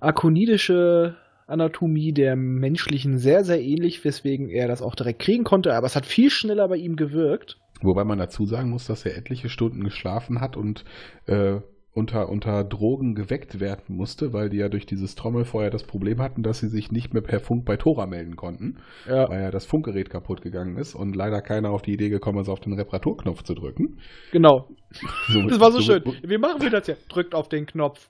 akonidische 0.00 1.14
Anatomie 1.46 2.12
der 2.12 2.34
menschlichen 2.34 3.18
sehr, 3.18 3.44
sehr 3.44 3.62
ähnlich, 3.62 4.04
weswegen 4.04 4.48
er 4.48 4.66
das 4.66 4.82
auch 4.82 4.96
direkt 4.96 5.20
kriegen 5.20 5.44
konnte. 5.44 5.74
Aber 5.74 5.86
es 5.86 5.94
hat 5.94 6.04
viel 6.04 6.30
schneller 6.30 6.66
bei 6.66 6.76
ihm 6.76 6.96
gewirkt. 6.96 7.58
Wobei 7.80 8.02
man 8.02 8.18
dazu 8.18 8.44
sagen 8.44 8.70
muss, 8.70 8.86
dass 8.86 9.06
er 9.06 9.16
etliche 9.16 9.48
Stunden 9.48 9.84
geschlafen 9.84 10.40
hat 10.40 10.56
und 10.56 10.84
äh, 11.26 11.60
unter, 11.96 12.28
unter 12.28 12.62
Drogen 12.62 13.14
geweckt 13.14 13.58
werden 13.58 13.96
musste, 13.96 14.32
weil 14.32 14.50
die 14.50 14.58
ja 14.58 14.68
durch 14.68 14.86
dieses 14.86 15.14
Trommelfeuer 15.14 15.70
das 15.70 15.82
Problem 15.84 16.20
hatten, 16.20 16.42
dass 16.42 16.58
sie 16.60 16.68
sich 16.68 16.92
nicht 16.92 17.14
mehr 17.14 17.22
per 17.22 17.40
Funk 17.40 17.64
bei 17.64 17.76
Tora 17.76 18.06
melden 18.06 18.36
konnten, 18.36 18.76
Ja, 19.08 19.28
weil 19.28 19.40
ja 19.42 19.50
das 19.50 19.64
Funkgerät 19.66 20.10
kaputt 20.10 20.42
gegangen 20.42 20.76
ist 20.76 20.94
und 20.94 21.16
leider 21.16 21.40
keiner 21.40 21.70
auf 21.70 21.82
die 21.82 21.94
Idee 21.94 22.08
gekommen 22.10 22.38
ist, 22.40 22.48
auf 22.48 22.60
den 22.60 22.74
Reparaturknopf 22.74 23.42
zu 23.42 23.54
drücken. 23.54 23.98
genau. 24.30 24.68
Somit- 25.28 25.50
Das 25.52 25.60
war 25.60 25.72
so 25.72 25.80
somit- 25.80 26.04
schön. 26.04 26.30
Wie 26.30 26.38
machen 26.38 26.60
wir 26.62 26.70
das 26.70 26.86
jetzt? 26.86 27.06
Drückt 27.08 27.34
auf 27.34 27.48
den 27.48 27.66
Knopf. 27.66 28.08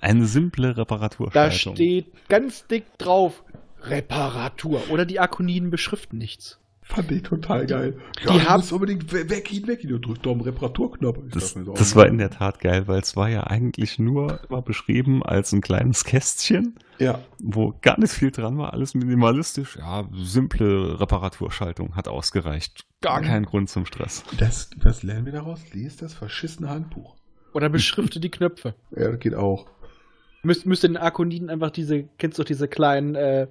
Eine 0.00 0.26
simple 0.26 0.74
Da 0.74 0.82
Reparaturschaltung. 0.82 1.74
steht 1.74 2.06
ganz 2.28 2.66
dick 2.66 2.84
drauf 2.98 3.42
Reparatur. 3.82 4.80
Oder 4.90 5.04
die 5.06 5.20
Akoniden 5.20 5.70
beschriften 5.70 6.18
nichts. 6.18 6.60
Fand 6.88 7.10
ich 7.10 7.22
total 7.24 7.66
geil. 7.66 7.98
Die 8.22 8.26
Ja, 8.28 8.32
du 8.34 8.44
haben- 8.44 8.60
musst 8.60 8.72
unbedingt 8.72 9.12
we- 9.12 9.28
weg 9.28 9.52
ihn, 9.52 9.66
weg 9.66 9.82
ihn 9.82 9.92
und 9.94 10.06
drückt 10.06 10.24
doch 10.24 10.32
am 10.32 10.40
Reparaturknopf. 10.40 11.18
Ich 11.26 11.32
Das, 11.34 11.50
so, 11.50 11.72
das 11.74 11.92
oh 11.94 11.96
war 11.96 12.06
in 12.06 12.18
der 12.18 12.30
Tat 12.30 12.60
geil, 12.60 12.86
weil 12.86 13.00
es 13.00 13.16
war 13.16 13.28
ja 13.28 13.44
eigentlich 13.44 13.98
nur 13.98 14.38
immer 14.48 14.62
beschrieben 14.62 15.22
als 15.24 15.52
ein 15.52 15.60
kleines 15.60 16.04
Kästchen, 16.04 16.76
Ja, 16.98 17.18
wo 17.42 17.74
gar 17.82 17.98
nicht 17.98 18.12
viel 18.12 18.30
dran 18.30 18.56
war, 18.56 18.72
alles 18.72 18.94
minimalistisch. 18.94 19.76
Ja, 19.76 20.08
simple 20.14 21.00
Reparaturschaltung 21.00 21.96
hat 21.96 22.06
ausgereicht. 22.08 22.86
Gar 23.02 23.20
kein 23.22 23.44
Grund 23.44 23.68
zum 23.68 23.84
Stress. 23.84 24.22
das, 24.38 24.70
was 24.82 25.02
lernen 25.02 25.26
wir 25.26 25.32
daraus? 25.32 25.60
Lies 25.72 25.96
das 25.96 26.14
verschissene 26.14 26.70
Handbuch. 26.70 27.16
Oder 27.52 27.68
beschrifte 27.68 28.20
die 28.20 28.30
Knöpfe. 28.30 28.74
Ja, 28.96 29.10
das 29.10 29.18
geht 29.18 29.34
auch. 29.34 29.66
Müsst, 30.42 30.66
müsst 30.66 30.84
den 30.84 30.96
Akoniden 30.96 31.50
einfach 31.50 31.70
diese, 31.70 32.04
kennst 32.18 32.38
du 32.38 32.42
doch 32.42 32.46
diese 32.46 32.68
kleinen 32.68 33.16
äh, 33.16 33.48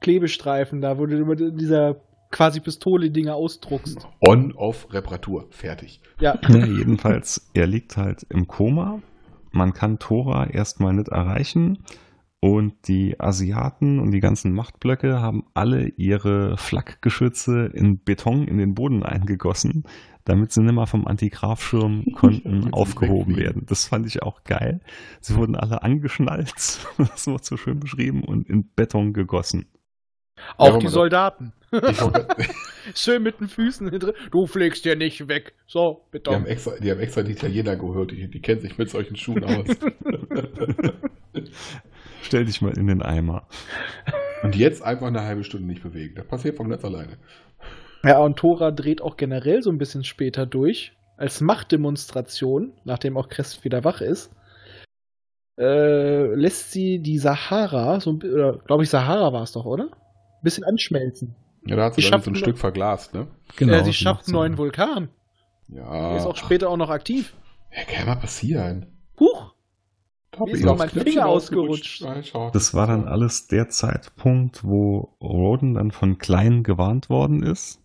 Klebestreifen 0.00 0.80
da, 0.80 0.98
wo 0.98 1.06
du 1.06 1.16
immer 1.18 1.34
dieser 1.34 1.96
quasi 2.36 2.60
Pistole-Dinger 2.60 3.34
ausdruckst. 3.34 4.06
On, 4.20 4.52
off, 4.52 4.92
Reparatur. 4.92 5.46
Fertig. 5.50 6.00
Ja, 6.20 6.38
Ja, 6.48 6.66
jedenfalls, 6.66 7.50
er 7.54 7.66
liegt 7.66 7.96
halt 7.96 8.26
im 8.28 8.46
Koma. 8.46 9.00
Man 9.52 9.72
kann 9.72 9.98
Tora 9.98 10.46
erstmal 10.46 10.92
nicht 10.92 11.08
erreichen. 11.08 11.78
Und 12.40 12.74
die 12.88 13.18
Asiaten 13.18 13.98
und 13.98 14.10
die 14.10 14.20
ganzen 14.20 14.52
Machtblöcke 14.52 15.20
haben 15.20 15.44
alle 15.54 15.88
ihre 15.88 16.58
Flakgeschütze 16.58 17.70
in 17.72 18.04
Beton 18.04 18.46
in 18.46 18.58
den 18.58 18.74
Boden 18.74 19.02
eingegossen, 19.02 19.84
damit 20.26 20.52
sie 20.52 20.62
nimmer 20.62 20.86
vom 20.86 21.06
Antigrafschirm 21.06 22.04
konnten 22.14 22.74
aufgehoben 22.74 23.36
werden. 23.36 23.64
Das 23.66 23.86
fand 23.86 24.06
ich 24.06 24.22
auch 24.22 24.44
geil. 24.44 24.82
Sie 25.22 25.34
wurden 25.34 25.56
alle 25.56 25.82
angeschnallt, 25.82 26.52
das 26.98 27.26
wird 27.26 27.44
so 27.46 27.56
schön 27.56 27.80
beschrieben, 27.80 28.22
und 28.22 28.46
in 28.50 28.68
Beton 28.76 29.14
gegossen. 29.14 29.66
Auch 30.56 30.68
aber 30.68 30.78
die 30.78 30.88
Soldaten. 30.88 31.52
Schön 32.94 33.22
mit 33.22 33.40
den 33.40 33.48
Füßen 33.48 33.88
drin. 33.90 34.12
Du 34.30 34.46
fliegst 34.46 34.84
dir 34.84 34.96
nicht 34.96 35.28
weg. 35.28 35.54
So, 35.66 36.02
bitte. 36.10 36.30
die, 36.30 36.36
haben 36.36 36.46
extra, 36.46 36.72
die 36.80 36.90
haben 36.90 37.00
extra 37.00 37.22
die 37.22 37.32
Italiener 37.32 37.76
gehört. 37.76 38.12
Die, 38.12 38.28
die 38.28 38.40
kennen 38.40 38.60
sich 38.60 38.78
mit 38.78 38.90
solchen 38.90 39.16
Schuhen 39.16 39.44
aus. 39.44 39.66
Stell 42.22 42.44
dich 42.44 42.62
mal 42.62 42.76
in 42.76 42.86
den 42.86 43.02
Eimer. 43.02 43.46
Und 44.42 44.56
jetzt 44.56 44.82
einfach 44.82 45.06
eine 45.06 45.22
halbe 45.22 45.44
Stunde 45.44 45.66
nicht 45.66 45.82
bewegen. 45.82 46.14
Das 46.14 46.26
passiert 46.26 46.56
von 46.56 46.68
ganz 46.68 46.84
alleine. 46.84 47.18
Ja, 48.04 48.18
und 48.18 48.36
Thora 48.36 48.70
dreht 48.70 49.02
auch 49.02 49.16
generell 49.16 49.62
so 49.62 49.70
ein 49.70 49.78
bisschen 49.78 50.04
später 50.04 50.46
durch. 50.46 50.92
Als 51.16 51.40
Machtdemonstration, 51.40 52.72
nachdem 52.84 53.16
auch 53.16 53.28
Crest 53.28 53.64
wieder 53.64 53.84
wach 53.84 54.00
ist, 54.00 54.30
äh, 55.58 56.34
lässt 56.34 56.72
sie 56.72 56.98
die 56.98 57.18
Sahara, 57.18 57.98
so, 58.00 58.18
glaube 58.18 58.82
ich, 58.82 58.90
Sahara 58.90 59.32
war 59.32 59.42
es 59.42 59.52
doch, 59.52 59.64
oder? 59.64 59.88
Bisschen 60.46 60.64
anschmelzen. 60.64 61.34
Ja, 61.66 61.74
da 61.74 61.84
hat 61.86 61.94
sie 61.96 62.08
dann 62.08 62.22
so 62.22 62.30
ein 62.30 62.36
Stück 62.36 62.56
verglast, 62.58 63.12
ne? 63.14 63.26
äh, 63.58 63.78
sie 63.80 63.84
sie 63.86 63.92
schafft 63.92 64.26
einen 64.26 64.32
so- 64.32 64.38
neuen 64.38 64.56
Vulkan. 64.58 65.08
Ja. 65.68 66.10
Der 66.10 66.16
ist 66.18 66.26
auch 66.26 66.36
später 66.36 66.70
auch 66.70 66.76
noch 66.76 66.90
aktiv. 66.90 67.34
Ja, 67.76 67.82
kann 67.82 68.06
ja 68.06 68.14
mal 68.14 68.20
passieren. 68.20 68.86
Huch! 69.18 69.52
Da 70.30 70.44
Mir 70.44 70.52
ist 70.52 70.60
ich 70.60 70.64
noch 70.64 70.78
mein 70.78 70.88
Finger 70.90 71.26
ausgerutscht. 71.26 72.02
ausgerutscht. 72.04 72.34
Ja. 72.34 72.50
Das 72.52 72.72
war 72.74 72.86
dann 72.86 73.08
alles 73.08 73.48
der 73.48 73.68
Zeitpunkt, 73.70 74.62
wo 74.62 75.16
Roden 75.20 75.74
dann 75.74 75.90
von 75.90 76.18
Klein 76.18 76.62
gewarnt 76.62 77.08
worden 77.10 77.42
ist, 77.42 77.80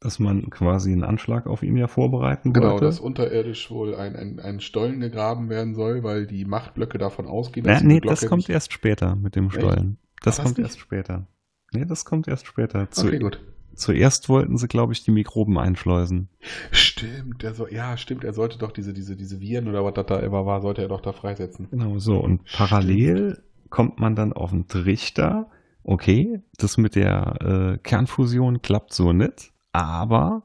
dass 0.00 0.18
man 0.18 0.50
quasi 0.50 0.90
einen 0.90 1.04
Anschlag 1.04 1.46
auf 1.46 1.62
ihn 1.62 1.76
ja 1.76 1.86
vorbereiten 1.86 2.52
Genau, 2.52 2.72
wollte. 2.72 2.86
dass 2.86 2.98
unterirdisch 2.98 3.70
wohl 3.70 3.94
ein, 3.94 4.16
ein, 4.16 4.40
ein 4.40 4.60
Stollen 4.60 4.98
gegraben 5.00 5.48
werden 5.50 5.74
soll, 5.76 6.02
weil 6.02 6.26
die 6.26 6.44
Machtblöcke 6.44 6.98
davon 6.98 7.26
ausgehen, 7.26 7.64
Na, 7.66 7.74
dass 7.74 7.82
nee, 7.84 8.00
das 8.00 8.26
kommt 8.26 8.48
erst 8.48 8.72
später 8.72 9.14
mit 9.14 9.36
dem 9.36 9.46
Echt? 9.46 9.56
Stollen. 9.56 9.98
Das 10.22 10.38
War 10.38 10.44
das 10.44 10.44
kommt 10.44 10.58
nicht? 10.58 10.66
erst 10.66 10.80
später. 10.80 11.26
Nee, 11.74 11.84
das 11.84 12.04
kommt 12.04 12.28
erst 12.28 12.46
später. 12.46 12.90
Zu, 12.90 13.06
Okay, 13.08 13.18
gut. 13.18 13.40
Zuerst 13.74 14.28
wollten 14.28 14.56
sie, 14.56 14.68
glaube 14.68 14.92
ich, 14.92 15.02
die 15.02 15.10
Mikroben 15.10 15.58
einschleusen. 15.58 16.28
Stimmt, 16.70 17.42
der 17.42 17.54
soll, 17.54 17.72
ja, 17.72 17.96
stimmt, 17.96 18.22
er 18.22 18.32
sollte 18.32 18.56
doch 18.58 18.70
diese, 18.70 18.92
diese, 18.92 19.16
diese 19.16 19.40
Viren 19.40 19.66
oder 19.68 19.84
was 19.84 19.94
das 19.94 20.06
da 20.06 20.20
immer 20.20 20.46
war, 20.46 20.60
sollte 20.62 20.82
er 20.82 20.88
doch 20.88 21.00
da 21.00 21.12
freisetzen. 21.12 21.66
Genau 21.72 21.98
so. 21.98 22.18
Und 22.20 22.42
parallel 22.52 23.42
kommt 23.70 23.98
man 23.98 24.14
dann 24.14 24.32
auf 24.32 24.50
den 24.50 24.68
Trichter. 24.68 25.50
Okay, 25.82 26.40
das 26.56 26.76
mit 26.78 26.94
der 26.94 27.74
äh, 27.74 27.78
Kernfusion 27.78 28.62
klappt 28.62 28.94
so 28.94 29.12
nicht, 29.12 29.52
aber 29.72 30.42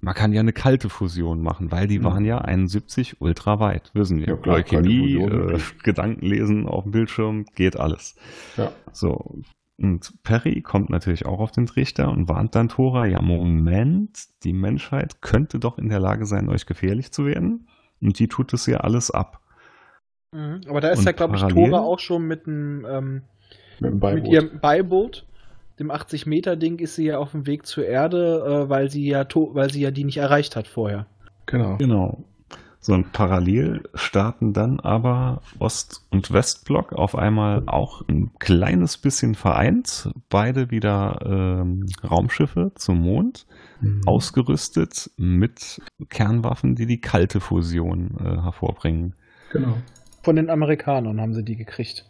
man 0.00 0.14
kann 0.14 0.32
ja 0.32 0.40
eine 0.40 0.52
kalte 0.52 0.88
Fusion 0.88 1.40
machen, 1.40 1.70
weil 1.70 1.86
die 1.86 2.00
Mhm. 2.00 2.04
waren 2.04 2.24
ja 2.24 2.38
71 2.38 3.20
ultra 3.20 3.60
weit. 3.60 3.92
Wissen 3.94 4.18
wir. 4.18 4.26
Ja, 4.26 4.36
klar, 4.36 4.56
Leukämie, 4.56 5.14
äh, 5.22 5.30
wirklich. 5.30 5.78
Gedanken 5.84 6.26
lesen 6.26 6.66
auf 6.66 6.82
dem 6.82 6.90
Bildschirm, 6.90 7.46
geht 7.54 7.78
alles. 7.78 8.16
Ja. 8.56 8.72
So. 8.90 9.38
Und 9.82 10.22
Perry 10.22 10.62
kommt 10.62 10.90
natürlich 10.90 11.26
auch 11.26 11.40
auf 11.40 11.50
den 11.50 11.66
Trichter 11.66 12.08
und 12.10 12.28
warnt 12.28 12.54
dann 12.54 12.68
Tora, 12.68 13.06
ja, 13.06 13.20
Moment, 13.20 14.26
die 14.44 14.52
Menschheit 14.52 15.20
könnte 15.22 15.58
doch 15.58 15.76
in 15.76 15.88
der 15.88 15.98
Lage 15.98 16.24
sein, 16.24 16.48
euch 16.48 16.66
gefährlich 16.66 17.10
zu 17.10 17.26
werden. 17.26 17.66
Und 18.00 18.18
die 18.20 18.28
tut 18.28 18.52
es 18.52 18.66
ja 18.66 18.78
alles 18.78 19.10
ab. 19.10 19.40
Mhm. 20.32 20.60
Aber 20.68 20.80
da 20.80 20.90
ist 20.90 21.00
Und 21.00 21.06
ja, 21.06 21.12
glaube 21.12 21.36
ich, 21.36 21.42
Thora 21.42 21.80
auch 21.80 21.98
schon 21.98 22.26
mit 22.26 22.46
einem 22.46 22.86
ähm, 22.88 23.22
Mit 23.80 23.90
dem 23.90 24.00
mit 24.00 24.00
Beiboot. 24.00 24.32
ihrem 24.32 24.60
Beiboot, 24.60 25.26
dem 25.80 25.90
80-Meter-Ding, 25.90 26.78
ist 26.78 26.94
sie 26.94 27.06
ja 27.06 27.18
auf 27.18 27.32
dem 27.32 27.46
Weg 27.46 27.66
zur 27.66 27.84
Erde, 27.84 28.64
äh, 28.66 28.68
weil 28.68 28.88
sie 28.90 29.06
ja 29.08 29.24
to 29.24 29.50
weil 29.54 29.70
sie 29.70 29.80
ja 29.80 29.90
die 29.90 30.04
nicht 30.04 30.18
erreicht 30.18 30.54
hat 30.56 30.68
vorher. 30.68 31.06
Genau. 31.46 31.76
Genau. 31.78 32.24
So, 32.84 32.94
und 32.94 33.12
parallel 33.12 33.84
starten 33.94 34.52
dann 34.52 34.80
aber 34.80 35.40
Ost- 35.60 36.04
und 36.10 36.32
Westblock 36.32 36.92
auf 36.92 37.14
einmal 37.14 37.62
auch 37.66 38.02
ein 38.08 38.32
kleines 38.40 38.98
bisschen 38.98 39.36
vereint. 39.36 40.10
Beide 40.28 40.72
wieder 40.72 41.20
ähm, 41.24 41.86
Raumschiffe 42.02 42.72
zum 42.74 43.02
Mond, 43.02 43.46
Mhm. 43.82 44.02
ausgerüstet 44.06 45.10
mit 45.16 45.80
Kernwaffen, 46.08 46.74
die 46.76 46.86
die 46.86 47.00
kalte 47.00 47.40
Fusion 47.40 48.16
äh, 48.20 48.42
hervorbringen. 48.42 49.14
Genau. 49.50 49.76
Von 50.22 50.36
den 50.36 50.50
Amerikanern 50.50 51.20
haben 51.20 51.34
sie 51.34 51.44
die 51.44 51.56
gekriegt. 51.56 52.04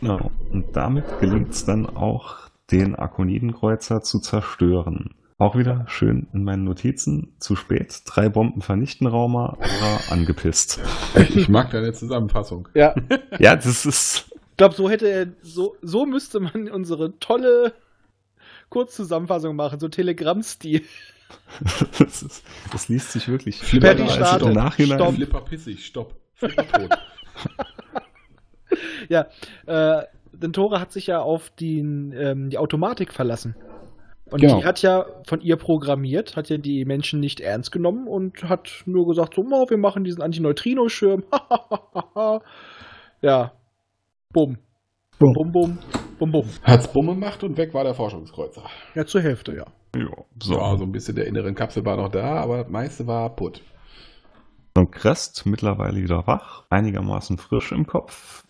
Genau. 0.00 0.30
Und 0.52 0.76
damit 0.76 1.04
gelingt 1.20 1.50
es 1.50 1.64
dann 1.64 1.86
auch 1.86 2.50
den 2.70 2.94
Arkonidenkreuzer 2.94 4.02
zu 4.02 4.20
zerstören. 4.20 5.14
Auch 5.38 5.54
wieder 5.54 5.84
schön 5.88 6.28
in 6.32 6.44
meinen 6.44 6.64
Notizen. 6.64 7.34
Zu 7.40 7.56
spät. 7.56 8.00
Drei 8.06 8.30
Bomben 8.30 8.62
vernichten 8.62 9.06
Rauma, 9.06 9.58
aber 9.58 10.00
angepisst. 10.10 10.80
Ich 11.34 11.48
mag 11.50 11.70
deine 11.70 11.92
Zusammenfassung. 11.92 12.68
Ja, 12.74 12.94
Ja, 13.38 13.54
das 13.54 13.84
ist. 13.84 14.30
ich 14.50 14.56
glaube, 14.56 14.74
so 14.74 14.88
hätte 14.88 15.08
er, 15.08 15.26
so, 15.42 15.76
so 15.82 16.06
müsste 16.06 16.40
man 16.40 16.70
unsere 16.70 17.18
tolle 17.18 17.74
Kurzzusammenfassung 18.70 19.54
machen, 19.56 19.78
so 19.78 19.88
Telegram-Stil. 19.88 20.82
Das, 21.98 22.22
ist, 22.22 22.44
das 22.70 22.88
liest 22.88 23.10
sich 23.10 23.26
wirklich 23.26 23.58
Flipper 23.58 23.96
Fertig 23.96 24.22
als 24.22 24.42
im 24.42 24.52
Nachhinein. 24.52 24.96
Stopp. 24.98 25.14
Flipper 25.16 25.40
pissig, 25.40 25.84
stopp. 25.84 26.14
Flipper 26.34 26.68
tot. 26.68 26.90
Ja, 29.08 29.26
äh, 29.66 30.02
denn 30.32 30.52
Tore 30.52 30.80
hat 30.80 30.92
sich 30.92 31.06
ja 31.06 31.20
auf 31.20 31.50
die, 31.50 31.78
ähm, 31.78 32.50
die 32.50 32.58
Automatik 32.58 33.12
verlassen. 33.12 33.54
Und 34.30 34.40
Genau. 34.40 34.58
die 34.58 34.64
hat 34.64 34.82
ja 34.82 35.06
von 35.26 35.40
ihr 35.40 35.56
programmiert, 35.56 36.36
hat 36.36 36.48
ja 36.48 36.56
die 36.58 36.84
Menschen 36.84 37.20
nicht 37.20 37.40
ernst 37.40 37.70
genommen 37.70 38.08
und 38.08 38.42
hat 38.44 38.82
nur 38.84 39.06
gesagt, 39.06 39.34
so, 39.34 39.42
oh, 39.42 39.70
wir 39.70 39.78
machen 39.78 40.02
diesen 40.02 40.20
Antineutrino-Schirm. 40.22 41.22
ja. 43.22 43.52
Bumm. 44.32 44.58
Bumm. 45.18 45.32
Bum, 45.32 45.52
bum, 45.52 45.78
bum, 46.18 46.32
bum. 46.32 46.44
Hat's 46.64 46.92
Bumm 46.92 47.06
gemacht 47.06 47.42
und 47.44 47.56
weg 47.56 47.72
war 47.72 47.84
der 47.84 47.94
Forschungskreuzer. 47.94 48.64
Ja, 48.94 49.06
zur 49.06 49.22
Hälfte, 49.22 49.54
ja. 49.54 49.64
Ja, 49.96 50.08
so. 50.42 50.54
So, 50.54 50.58
also 50.58 50.84
ein 50.84 50.92
bisschen 50.92 51.14
der 51.14 51.26
inneren 51.26 51.54
Kapsel 51.54 51.84
war 51.84 51.96
noch 51.96 52.10
da, 52.10 52.34
aber 52.42 52.58
das 52.58 52.68
meiste 52.68 53.06
war 53.06 53.34
putt. 53.34 53.62
Und 54.76 54.90
Crest 54.92 55.46
mittlerweile 55.46 55.96
wieder 56.02 56.26
wach, 56.26 56.64
einigermaßen 56.68 57.38
frisch 57.38 57.72
im 57.72 57.86
Kopf, 57.86 58.44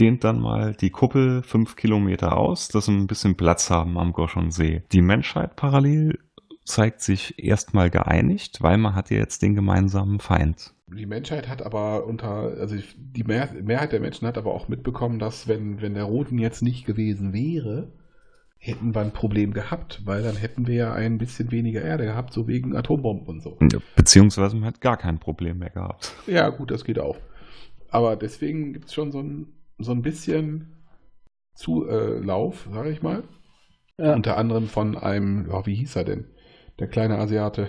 dehnt 0.00 0.24
dann 0.24 0.40
mal 0.40 0.74
die 0.74 0.90
Kuppel 0.90 1.42
fünf 1.42 1.76
Kilometer 1.76 2.36
aus, 2.36 2.68
dass 2.68 2.86
sie 2.86 2.92
ein 2.92 3.06
bisschen 3.06 3.36
Platz 3.36 3.70
haben 3.70 3.98
am 3.98 4.12
Goschonsee. 4.12 4.82
Die 4.92 5.02
Menschheit 5.02 5.56
parallel 5.56 6.18
zeigt 6.64 7.02
sich 7.02 7.42
erstmal 7.42 7.90
geeinigt, 7.90 8.62
weil 8.62 8.78
man 8.78 8.94
hat 8.94 9.10
ja 9.10 9.18
jetzt 9.18 9.42
den 9.42 9.54
gemeinsamen 9.54 10.20
Feind. 10.20 10.74
Die 10.86 11.06
Menschheit 11.06 11.48
hat 11.48 11.62
aber 11.62 12.06
unter, 12.06 12.54
also 12.58 12.76
die 12.96 13.24
Mehr, 13.24 13.50
Mehrheit 13.62 13.92
der 13.92 14.00
Menschen 14.00 14.26
hat 14.26 14.38
aber 14.38 14.52
auch 14.54 14.68
mitbekommen, 14.68 15.18
dass 15.18 15.46
wenn, 15.46 15.80
wenn 15.80 15.94
der 15.94 16.04
Roten 16.04 16.38
jetzt 16.38 16.62
nicht 16.62 16.86
gewesen 16.86 17.32
wäre, 17.32 17.92
hätten 18.56 18.94
wir 18.94 19.00
ein 19.00 19.12
Problem 19.12 19.52
gehabt, 19.52 20.02
weil 20.04 20.22
dann 20.22 20.36
hätten 20.36 20.66
wir 20.66 20.74
ja 20.74 20.92
ein 20.92 21.18
bisschen 21.18 21.50
weniger 21.50 21.82
Erde 21.82 22.04
gehabt, 22.04 22.32
so 22.32 22.46
wegen 22.46 22.76
Atombomben 22.76 23.26
und 23.26 23.42
so. 23.42 23.58
Beziehungsweise 23.96 24.56
man 24.56 24.66
hat 24.66 24.80
gar 24.80 24.96
kein 24.96 25.18
Problem 25.18 25.58
mehr 25.58 25.70
gehabt. 25.70 26.12
Ja, 26.26 26.48
gut, 26.50 26.70
das 26.70 26.84
geht 26.84 26.98
auch. 26.98 27.16
Aber 27.88 28.16
deswegen 28.16 28.72
gibt 28.72 28.86
es 28.86 28.94
schon 28.94 29.12
so 29.12 29.20
ein, 29.20 29.46
so 29.82 29.92
ein 29.92 30.02
bisschen 30.02 30.76
Zulauf, 31.54 32.68
sage 32.72 32.90
ich 32.90 33.02
mal. 33.02 33.24
ja. 33.98 34.14
Unter 34.14 34.36
anderem 34.36 34.66
von 34.68 34.96
einem, 34.96 35.48
ja, 35.50 35.66
wie 35.66 35.74
hieß 35.74 35.96
er 35.96 36.04
denn? 36.04 36.26
Der 36.78 36.88
kleine 36.88 37.18
Asiate. 37.18 37.68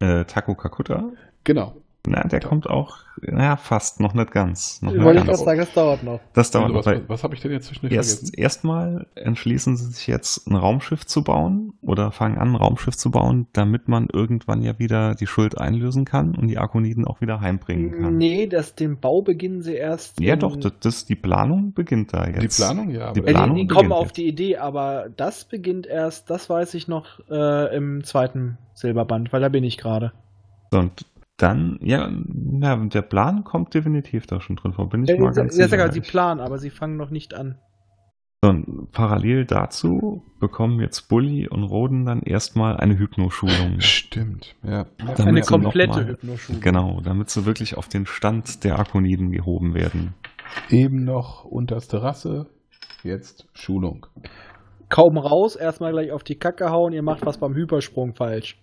Äh, 0.00 0.24
Taco 0.24 0.54
Kakuta, 0.54 1.10
Genau. 1.44 1.82
Na, 2.08 2.22
der 2.24 2.40
kommt 2.40 2.68
auch, 2.68 2.98
na, 3.20 3.56
fast, 3.56 4.00
noch 4.00 4.14
nicht 4.14 4.30
ganz. 4.30 4.80
Noch 4.82 4.92
nicht 4.92 5.02
Wollte 5.02 5.20
ich 5.20 5.26
ganz. 5.26 5.38
gerade 5.44 5.44
sagen, 5.44 5.60
das 5.60 5.72
dauert 5.74 6.02
noch. 6.04 6.20
Das 6.32 6.50
dauert 6.50 6.74
Also, 6.74 6.90
noch, 6.90 7.00
was 7.00 7.08
was 7.08 7.24
habe 7.24 7.34
ich 7.34 7.40
denn 7.40 7.50
jetzt 7.52 7.66
zwischendurch 7.66 7.92
Erst, 7.94 8.18
vergessen? 8.20 8.34
erstmal 8.40 9.06
entschließen 9.16 9.76
sie 9.76 9.86
sich 9.92 10.06
jetzt, 10.06 10.46
ein 10.46 10.54
Raumschiff 10.56 11.04
zu 11.06 11.22
bauen 11.24 11.72
oder 11.82 12.12
fangen 12.12 12.38
an, 12.38 12.50
ein 12.50 12.54
Raumschiff 12.56 12.96
zu 12.96 13.10
bauen, 13.10 13.46
damit 13.52 13.88
man 13.88 14.08
irgendwann 14.12 14.62
ja 14.62 14.78
wieder 14.78 15.14
die 15.14 15.26
Schuld 15.26 15.58
einlösen 15.58 16.04
kann 16.04 16.34
und 16.36 16.48
die 16.48 16.58
Arkoniden 16.58 17.04
auch 17.04 17.20
wieder 17.20 17.40
heimbringen 17.40 17.90
kann. 18.00 18.16
Nee, 18.16 18.46
das, 18.46 18.74
den 18.76 19.00
Bau 19.00 19.22
beginnen 19.22 19.62
sie 19.62 19.74
erst. 19.74 20.20
Ja, 20.20 20.36
doch, 20.36 20.56
das, 20.56 20.72
das, 20.80 21.04
die 21.06 21.16
Planung 21.16 21.72
beginnt 21.72 22.12
da 22.14 22.26
jetzt. 22.26 22.40
Die 22.58 22.62
Planung, 22.62 22.90
ja. 22.90 23.12
Die 23.12 23.20
Planung 23.22 23.56
die, 23.56 23.62
die 23.62 23.66
kommen 23.68 23.92
auf 23.92 24.06
jetzt. 24.06 24.16
die 24.16 24.28
Idee, 24.28 24.56
aber 24.58 25.08
das 25.16 25.44
beginnt 25.44 25.86
erst, 25.86 26.30
das 26.30 26.48
weiß 26.48 26.74
ich 26.74 26.86
noch, 26.88 27.20
äh, 27.30 27.76
im 27.76 28.04
zweiten 28.04 28.58
Silberband, 28.74 29.32
weil 29.32 29.40
da 29.40 29.48
bin 29.48 29.64
ich 29.64 29.76
gerade. 29.76 30.12
So, 30.70 30.78
Und 30.78 31.06
dann, 31.38 31.78
ja, 31.80 32.10
na, 32.10 32.76
der 32.86 33.02
Plan 33.02 33.44
kommt 33.44 33.72
definitiv 33.72 34.26
da 34.26 34.40
schon 34.40 34.56
drin 34.56 34.72
vor, 34.72 34.88
bin 34.88 35.04
ich 35.04 35.10
Ja, 35.10 35.16
mal 35.18 35.32
ganz 35.32 35.56
ja, 35.56 35.64
sicher. 35.64 35.68
sogar, 35.68 35.92
sie 35.92 36.00
planen, 36.00 36.40
aber 36.40 36.58
sie 36.58 36.70
fangen 36.70 36.96
noch 36.96 37.10
nicht 37.10 37.32
an. 37.34 37.58
So, 38.44 38.50
und 38.50 38.92
parallel 38.92 39.46
dazu 39.46 40.22
bekommen 40.38 40.80
jetzt 40.80 41.08
Bully 41.08 41.48
und 41.48 41.64
Roden 41.64 42.04
dann 42.04 42.20
erstmal 42.22 42.76
eine 42.76 42.98
Hypnoschulung. 42.98 43.76
Stimmt, 43.80 44.54
ja. 44.62 44.86
Damit 44.98 45.20
Eine 45.26 45.40
komplette 45.40 46.00
mal- 46.00 46.08
Hypnoschulung. 46.08 46.60
Genau, 46.60 47.00
damit 47.02 47.30
sie 47.30 47.46
wirklich 47.46 47.76
auf 47.76 47.88
den 47.88 48.06
Stand 48.06 48.62
der 48.64 48.78
Arkoniden 48.78 49.30
gehoben 49.32 49.74
werden. 49.74 50.14
Eben 50.70 51.04
noch 51.04 51.44
unterste 51.44 52.02
Rasse, 52.02 52.46
jetzt 53.02 53.48
Schulung. 53.54 54.06
Kaum 54.88 55.18
raus, 55.18 55.54
erstmal 55.56 55.92
gleich 55.92 56.12
auf 56.12 56.22
die 56.24 56.36
Kacke 56.36 56.70
hauen, 56.70 56.92
ihr 56.92 57.02
macht 57.02 57.26
was 57.26 57.38
beim 57.38 57.54
Hypersprung 57.54 58.14
falsch. 58.14 58.60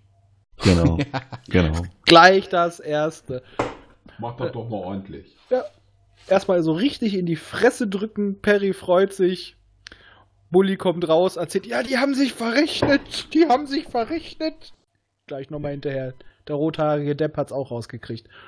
Genau, 0.64 0.98
genau. 1.50 1.82
Gleich 2.06 2.50
das 2.50 2.80
erste. 2.80 3.44
Mach 4.20 4.38
das 4.38 4.52
doch 4.52 4.70
mal 4.70 4.78
ordentlich. 4.78 5.36
Erstmal 6.28 6.64
so 6.64 6.74
richtig 6.74 7.14
in 7.14 7.26
die 7.26 7.36
Fresse 7.36 7.88
drücken, 7.88 8.42
Perry 8.42 8.74
freut 8.74 9.14
sich. 9.14 9.58
Bully 10.50 10.78
kommt 10.78 11.08
raus, 11.08 11.36
erzählt, 11.36 11.66
ja, 11.66 11.84
die 11.84 11.98
haben 11.98 12.16
sich 12.16 12.34
verrechnet, 12.34 13.34
die 13.34 13.48
haben 13.48 13.68
sich 13.68 13.86
verrechnet. 13.86 14.74
Gleich 15.28 15.50
nochmal 15.50 15.72
hinterher. 15.72 16.14
Der 16.48 16.56
rothaarige 16.56 17.16
Depp 17.16 17.38
hat's 17.38 17.52
auch 17.52 17.72
rausgekriegt. 17.72 18.28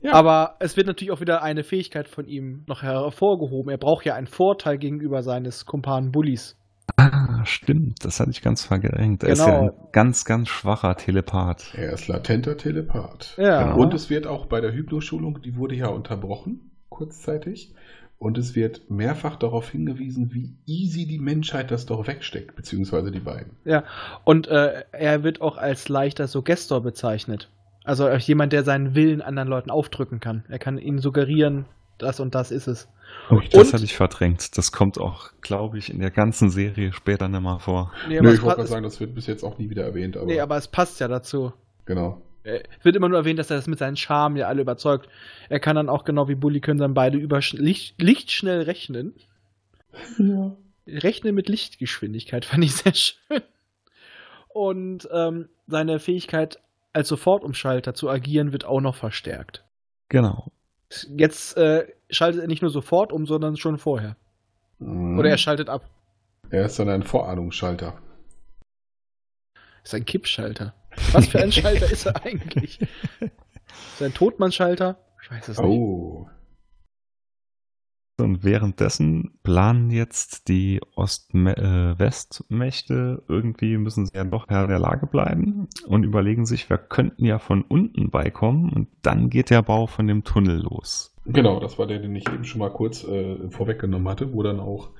Ja. 0.00 0.12
Aber 0.12 0.56
es 0.60 0.76
wird 0.76 0.86
natürlich 0.86 1.10
auch 1.10 1.20
wieder 1.20 1.42
eine 1.42 1.64
Fähigkeit 1.64 2.06
von 2.08 2.28
ihm 2.28 2.62
noch 2.68 2.82
hervorgehoben. 2.82 3.70
Er 3.70 3.78
braucht 3.78 4.04
ja 4.04 4.14
einen 4.14 4.28
Vorteil 4.28 4.78
gegenüber 4.78 5.24
seines 5.24 5.66
Kumpanen 5.66 6.12
Bullies. 6.12 6.56
Ah, 6.96 7.27
stimmt, 7.48 8.04
das 8.04 8.20
hatte 8.20 8.30
ich 8.30 8.42
ganz 8.42 8.62
verdrängt. 8.64 9.22
Er 9.22 9.30
ist 9.30 9.44
Genau. 9.44 9.52
ja 9.52 9.60
ein 9.70 9.70
ganz, 9.92 10.24
ganz 10.24 10.48
schwacher 10.48 10.96
Telepath. 10.96 11.72
Er 11.74 11.92
ist 11.92 12.08
latenter 12.08 12.56
Telepath. 12.56 13.34
Ja. 13.38 13.62
Genau. 13.64 13.78
Und 13.82 13.94
es 13.94 14.10
wird 14.10 14.26
auch 14.26 14.46
bei 14.46 14.60
der 14.60 14.72
Hypnoschulung, 14.72 15.40
die 15.42 15.56
wurde 15.56 15.74
ja 15.74 15.88
unterbrochen, 15.88 16.70
kurzzeitig. 16.88 17.74
Und 18.20 18.36
es 18.36 18.56
wird 18.56 18.90
mehrfach 18.90 19.36
darauf 19.36 19.70
hingewiesen, 19.70 20.34
wie 20.34 20.56
easy 20.66 21.06
die 21.06 21.20
Menschheit 21.20 21.70
das 21.70 21.86
doch 21.86 22.08
wegsteckt, 22.08 22.56
beziehungsweise 22.56 23.12
die 23.12 23.20
beiden. 23.20 23.52
Ja, 23.64 23.84
und 24.24 24.48
äh, 24.48 24.82
er 24.90 25.22
wird 25.22 25.40
auch 25.40 25.56
als 25.56 25.88
leichter 25.88 26.26
Suggestor 26.26 26.82
bezeichnet. 26.82 27.48
Also 27.84 28.06
als 28.06 28.26
jemand, 28.26 28.52
der 28.52 28.64
seinen 28.64 28.96
Willen 28.96 29.22
anderen 29.22 29.48
Leuten 29.48 29.70
aufdrücken 29.70 30.18
kann. 30.18 30.44
Er 30.48 30.58
kann 30.58 30.78
ihnen 30.78 30.98
suggerieren, 30.98 31.66
das 31.96 32.18
und 32.18 32.34
das 32.34 32.50
ist 32.50 32.66
es. 32.66 32.88
Oh, 33.30 33.40
das 33.52 33.72
hatte 33.72 33.84
ich 33.84 33.94
verdrängt. 33.96 34.56
Das 34.56 34.72
kommt 34.72 34.98
auch, 34.98 35.30
glaube 35.40 35.78
ich, 35.78 35.90
in 35.90 35.98
der 35.98 36.10
ganzen 36.10 36.50
Serie 36.50 36.92
später 36.92 37.28
nicht 37.28 37.40
mal 37.40 37.58
vor. 37.58 37.92
Nee, 38.08 38.20
Nö, 38.20 38.28
es 38.28 38.34
ich 38.36 38.42
wollte 38.42 38.56
gerade 38.56 38.68
sagen, 38.68 38.82
das 38.84 39.00
wird 39.00 39.14
bis 39.14 39.26
jetzt 39.26 39.42
auch 39.44 39.58
nie 39.58 39.70
wieder 39.70 39.84
erwähnt, 39.84 40.16
aber, 40.16 40.26
nee, 40.26 40.40
aber 40.40 40.56
es 40.56 40.68
passt 40.68 41.00
ja 41.00 41.08
dazu. 41.08 41.52
genau. 41.84 42.22
Äh, 42.44 42.62
wird 42.82 42.96
immer 42.96 43.08
nur 43.08 43.18
erwähnt, 43.18 43.38
dass 43.38 43.50
er 43.50 43.56
das 43.56 43.66
mit 43.66 43.78
seinen 43.80 43.96
Charme 43.96 44.36
ja 44.36 44.46
alle 44.46 44.62
überzeugt. 44.62 45.08
Er 45.48 45.60
kann 45.60 45.76
dann 45.76 45.88
auch 45.88 46.04
genau 46.04 46.28
wie 46.28 46.36
Bully 46.36 46.60
können 46.60 46.78
dann 46.78 46.94
beide 46.94 47.18
über 47.18 47.40
Licht, 47.52 48.00
lichtschnell 48.00 48.62
rechnen. 48.62 49.14
Ja. 50.18 50.56
Rechnen 50.86 51.34
mit 51.34 51.48
Lichtgeschwindigkeit 51.48 52.44
fand 52.44 52.64
ich 52.64 52.74
sehr 52.76 52.94
schön. 52.94 53.42
Und 54.48 55.08
ähm, 55.12 55.48
seine 55.66 55.98
Fähigkeit 55.98 56.60
als 56.92 57.08
Sofortumschalter 57.08 57.92
zu 57.94 58.08
agieren 58.08 58.52
wird 58.52 58.64
auch 58.64 58.80
noch 58.80 58.94
verstärkt. 58.94 59.64
Genau. 60.08 60.50
Jetzt 61.16 61.56
äh, 61.58 61.86
schaltet 62.10 62.40
er 62.40 62.46
nicht 62.46 62.62
nur 62.62 62.70
sofort 62.70 63.12
um, 63.12 63.26
sondern 63.26 63.56
schon 63.56 63.78
vorher. 63.78 64.16
Mhm. 64.78 65.18
Oder 65.18 65.30
er 65.30 65.38
schaltet 65.38 65.68
ab. 65.68 65.88
er 66.50 66.66
ist 66.66 66.78
dann 66.78 66.88
ein 66.88 67.02
Vorahnungsschalter. 67.02 67.98
Ist 69.84 69.94
ein 69.94 70.04
Kippschalter. 70.04 70.74
Was 71.12 71.28
für 71.28 71.40
ein 71.40 71.52
Schalter 71.52 71.90
ist 71.90 72.06
er 72.06 72.24
eigentlich? 72.24 72.80
Ist 73.20 74.00
er 74.00 74.06
ein 74.06 74.14
Totmannschalter? 74.14 74.96
Ich 75.22 75.30
weiß 75.30 75.48
es 75.48 75.58
nicht. 75.58 75.66
Oh. 75.66 76.28
Und 78.20 78.42
währenddessen 78.42 79.38
planen 79.44 79.90
jetzt 79.90 80.48
die 80.48 80.80
Ost-West-Mächte, 80.96 83.22
irgendwie 83.28 83.78
müssen 83.78 84.06
sie 84.06 84.16
ja 84.16 84.24
doch 84.24 84.48
Herr 84.48 84.66
der 84.66 84.80
Lage 84.80 85.06
bleiben 85.06 85.68
und 85.86 86.02
überlegen 86.02 86.44
sich, 86.44 86.68
wir 86.68 86.78
könnten 86.78 87.24
ja 87.24 87.38
von 87.38 87.62
unten 87.62 88.10
beikommen 88.10 88.72
und 88.72 88.88
dann 89.02 89.30
geht 89.30 89.50
der 89.50 89.62
Bau 89.62 89.86
von 89.86 90.08
dem 90.08 90.24
Tunnel 90.24 90.62
los. 90.62 91.14
Genau, 91.28 91.60
das 91.60 91.78
war 91.78 91.86
der, 91.86 91.98
den 91.98 92.16
ich 92.16 92.28
eben 92.28 92.44
schon 92.44 92.60
mal 92.60 92.70
kurz 92.70 93.04
äh, 93.04 93.50
vorweggenommen 93.50 94.08
hatte, 94.08 94.32
wo 94.32 94.42
dann 94.42 94.60
auch, 94.60 94.90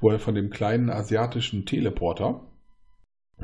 wo 0.00 0.10
er 0.10 0.18
von 0.18 0.34
dem 0.34 0.50
kleinen 0.50 0.90
asiatischen 0.90 1.64
Teleporter, 1.66 2.42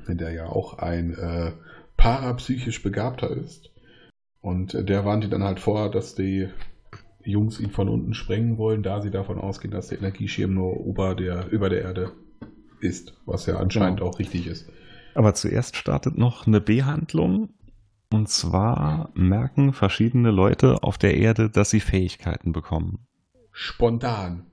der 0.06 0.32
ja 0.32 0.46
auch 0.46 0.78
ein 0.78 1.14
äh, 1.14 1.52
parapsychisch 1.96 2.82
Begabter 2.82 3.30
ist, 3.30 3.70
und 4.42 4.74
der 4.88 5.04
warnt 5.04 5.24
ihn 5.24 5.30
dann 5.30 5.42
halt 5.42 5.58
vor, 5.58 5.90
dass 5.90 6.14
die 6.14 6.48
Jungs 7.24 7.58
ihn 7.58 7.70
von 7.70 7.88
unten 7.88 8.14
sprengen 8.14 8.58
wollen, 8.58 8.84
da 8.84 9.00
sie 9.02 9.10
davon 9.10 9.38
ausgehen, 9.38 9.72
dass 9.72 9.88
der 9.88 9.98
Energieschirm 9.98 10.54
nur 10.54 10.84
über 10.86 11.16
der, 11.16 11.48
über 11.50 11.68
der 11.68 11.82
Erde 11.82 12.12
ist, 12.80 13.14
was 13.26 13.46
ja 13.46 13.56
anscheinend 13.56 13.98
Genau. 13.98 14.10
auch 14.10 14.18
richtig 14.20 14.46
ist. 14.46 14.70
Aber 15.14 15.34
zuerst 15.34 15.76
startet 15.76 16.16
noch 16.18 16.46
eine 16.46 16.60
Behandlung. 16.60 17.48
Und 18.12 18.28
zwar 18.28 19.10
merken 19.14 19.72
verschiedene 19.72 20.30
Leute 20.30 20.82
auf 20.82 20.96
der 20.98 21.16
Erde, 21.16 21.50
dass 21.50 21.70
sie 21.70 21.80
Fähigkeiten 21.80 22.52
bekommen. 22.52 23.06
Spontan. 23.52 24.46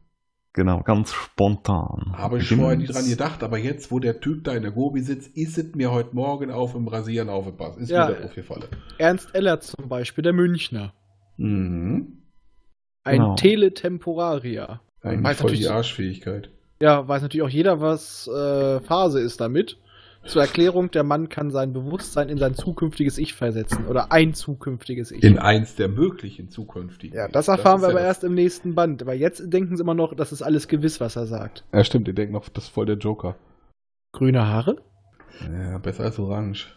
Genau, 0.53 0.81
ganz 0.81 1.11
spontan. 1.11 2.13
Habe 2.15 2.37
ich 2.37 2.47
vorher 2.49 2.77
nie 2.77 2.85
dran 2.85 3.07
gedacht, 3.09 3.41
aber 3.41 3.57
jetzt, 3.57 3.91
wo 3.91 3.99
der 3.99 4.19
Typ 4.19 4.43
da 4.43 4.53
in 4.53 4.61
der 4.61 4.71
Gobi 4.71 5.01
sitzt, 5.01 5.35
ist 5.35 5.57
es 5.57 5.73
mir 5.73 5.91
heute 5.91 6.15
Morgen 6.15 6.51
auf 6.51 6.73
dem 6.73 6.87
Rasieren 6.87 7.29
aufgepasst. 7.29 7.79
Ist 7.79 7.89
Ja. 7.89 8.07
mir 8.07 8.15
das 8.15 8.25
aufgefallen. 8.25 8.65
Ernst 8.99 9.33
Ellert 9.33 9.63
zum 9.63 9.89
Beispiel, 9.89 10.21
der 10.23 10.33
Münchner. 10.33 10.93
Mhm. 11.37 12.19
Ein 13.03 13.17
Genau. 13.19 13.35
Teletemporarier. 13.35 14.79
Eigentlich 15.01 15.23
Weiß 15.23 15.41
voll 15.41 15.51
die 15.53 15.67
Arschfähigkeit. 15.67 16.49
Ja, 16.81 17.07
weiß 17.07 17.23
natürlich 17.23 17.43
auch 17.45 17.49
jeder, 17.49 17.81
was 17.81 18.27
äh, 18.27 18.79
Phase 18.81 19.19
ist 19.21 19.41
damit. 19.41 19.77
Zur 20.26 20.41
Erklärung, 20.41 20.89
der 20.89 21.03
Mann 21.03 21.28
kann 21.28 21.51
sein 21.51 21.74
Bewusstsein 21.74 22.30
in 22.30 22.38
sein 22.38 22.55
zukünftiges 22.55 23.17
Ich 23.17 23.34
versetzen. 23.34 23.86
Oder 23.88 24.11
ein 24.13 24.34
zukünftiges 24.34 25.11
Ich. 25.11 25.21
In 25.24 25.38
eins 25.38 25.76
der 25.76 25.89
möglichen 25.89 26.49
zukünftigen. 26.49 27.15
ja, 27.17 27.28
das 27.28 27.49
erfahren 27.49 27.78
ist 27.78 27.82
wir 27.82 27.88
ja 27.89 27.91
aber 27.95 27.99
das- 27.99 28.07
erst 28.07 28.24
im 28.24 28.34
nächsten 28.34 28.74
Band. 28.74 29.01
Aber 29.01 29.13
jetzt 29.13 29.43
denken 29.51 29.76
sie 29.76 29.84
immer 29.84 29.93
noch, 29.93 30.15
das 30.15 30.32
ist 30.32 30.41
alles 30.41 30.67
gewiss, 30.69 31.01
was 31.01 31.15
er 31.17 31.28
sagt. 31.28 31.65
Ja, 31.74 31.84
stimmt, 31.84 32.07
ihr 32.07 32.13
denkt 32.13 32.32
noch, 32.32 32.47
das 32.49 32.65
ist 32.65 32.69
voll 32.69 32.86
der 32.86 32.97
Joker. 32.97 33.36
Grüne 34.13 34.47
Haare? 34.47 34.78
Ja, 35.41 35.78
besser 35.80 36.03
als 36.05 36.17
orange. 36.19 36.67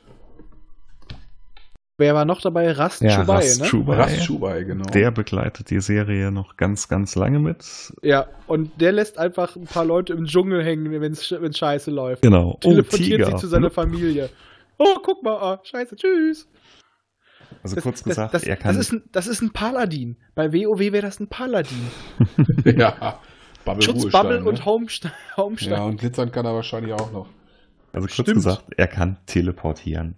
Wer 1.98 2.14
war 2.14 2.26
noch 2.26 2.42
dabei? 2.42 2.70
Rast 2.72 3.00
Ja, 3.00 3.20
Chubai, 3.20 3.36
Rast 3.36 3.60
ne? 3.60 3.66
Chubai. 3.66 3.96
Rast 3.96 4.22
Schubai, 4.24 4.64
genau. 4.64 4.84
Der 4.90 5.10
begleitet 5.10 5.70
die 5.70 5.80
Serie 5.80 6.30
noch 6.30 6.58
ganz, 6.58 6.88
ganz 6.88 7.14
lange 7.14 7.38
mit. 7.38 7.64
Ja, 8.02 8.26
und 8.46 8.78
der 8.80 8.92
lässt 8.92 9.18
einfach 9.18 9.56
ein 9.56 9.64
paar 9.64 9.86
Leute 9.86 10.12
im 10.12 10.26
Dschungel 10.26 10.62
hängen, 10.62 11.00
wenn 11.00 11.12
es 11.12 11.26
scheiße 11.58 11.90
läuft. 11.90 12.20
Genau. 12.22 12.52
Oh, 12.56 12.58
Teleportiert 12.60 13.20
Tiger. 13.20 13.26
sich 13.30 13.36
zu 13.36 13.46
seiner 13.46 13.70
Familie. 13.70 14.28
Oh, 14.76 14.96
guck 15.02 15.22
mal, 15.22 15.36
ah, 15.36 15.60
scheiße, 15.64 15.96
tschüss. 15.96 16.46
Also 17.62 17.76
Das, 17.76 17.82
kurz 17.84 18.02
das, 18.02 18.04
gesagt, 18.04 18.34
das, 18.34 18.42
er 18.44 18.56
kann. 18.56 18.76
das, 18.76 18.86
ist 18.86 18.92
ein, 18.92 19.02
das 19.12 19.26
ist 19.26 19.40
ein 19.40 19.52
Paladin. 19.52 20.16
Bei 20.34 20.52
WoW 20.52 20.78
wäre 20.78 21.00
das 21.00 21.18
ein 21.18 21.28
Paladin. 21.28 21.80
ja, 22.76 23.20
Bubble 23.64 23.82
Schutzbubble 23.82 24.40
Ruhestein, 24.42 24.46
und 24.46 24.58
ne? 24.58 24.64
Homestein. 24.66 25.12
Homestein. 25.38 25.72
Ja, 25.72 25.84
und 25.84 25.98
glitzern 25.98 26.30
kann 26.30 26.44
er 26.44 26.54
wahrscheinlich 26.54 26.92
auch 26.92 27.10
noch. 27.10 27.28
Also 27.94 28.06
kurz 28.06 28.12
Stimmt. 28.12 28.34
gesagt, 28.34 28.64
er 28.76 28.86
kann 28.86 29.16
teleportieren. 29.24 30.14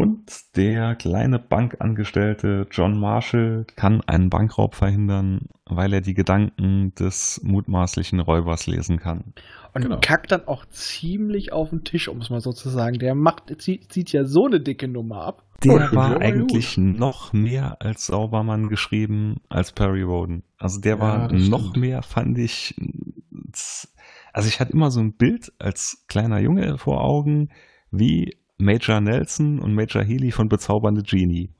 Und 0.00 0.56
der 0.56 0.94
kleine 0.96 1.38
Bankangestellte 1.38 2.66
John 2.70 2.98
Marshall 2.98 3.66
kann 3.76 4.00
einen 4.06 4.30
Bankraub 4.30 4.74
verhindern, 4.74 5.48
weil 5.66 5.92
er 5.92 6.00
die 6.00 6.14
Gedanken 6.14 6.94
des 6.94 7.40
mutmaßlichen 7.44 8.20
Räubers 8.20 8.66
lesen 8.66 8.98
kann. 8.98 9.32
Und 9.74 9.82
Genau. 9.82 10.00
kackt 10.00 10.32
dann 10.32 10.46
auch 10.46 10.64
ziemlich 10.66 11.52
auf 11.52 11.70
den 11.70 11.84
Tisch, 11.84 12.08
um 12.08 12.18
es 12.18 12.30
mal 12.30 12.40
so 12.40 12.52
zu 12.52 12.68
sagen. 12.68 12.98
Der 12.98 13.14
macht, 13.14 13.44
zieht, 13.60 13.92
zieht 13.92 14.12
ja 14.12 14.24
so 14.24 14.46
eine 14.46 14.60
dicke 14.60 14.88
Nummer 14.88 15.22
ab. 15.22 15.44
Der 15.64 15.90
Oh, 15.92 15.96
war 15.96 16.20
eigentlich 16.20 16.78
noch 16.78 17.32
mehr 17.32 17.76
als 17.80 18.06
Saubermann 18.06 18.68
geschrieben 18.68 19.40
als 19.48 19.72
Perry 19.72 20.02
Roden. 20.02 20.44
Also 20.58 20.80
der 20.80 20.94
Ja, 20.96 21.00
war 21.00 21.32
noch 21.32 21.60
stimmt. 21.60 21.76
mehr, 21.76 22.02
fand 22.02 22.38
ich. 22.38 22.74
Also 24.32 24.48
ich 24.48 24.60
hatte 24.60 24.72
immer 24.72 24.90
so 24.90 25.00
ein 25.00 25.14
Bild 25.16 25.52
als 25.58 26.04
kleiner 26.08 26.38
Junge 26.38 26.78
vor 26.78 27.02
Augen, 27.02 27.50
wie 27.90 28.36
Major 28.58 29.00
Nelson 29.00 29.58
und 29.60 29.74
Major 29.74 30.02
Healy 30.02 30.30
von 30.32 30.48
Bezaubernde 30.48 31.02
Genie. 31.02 31.50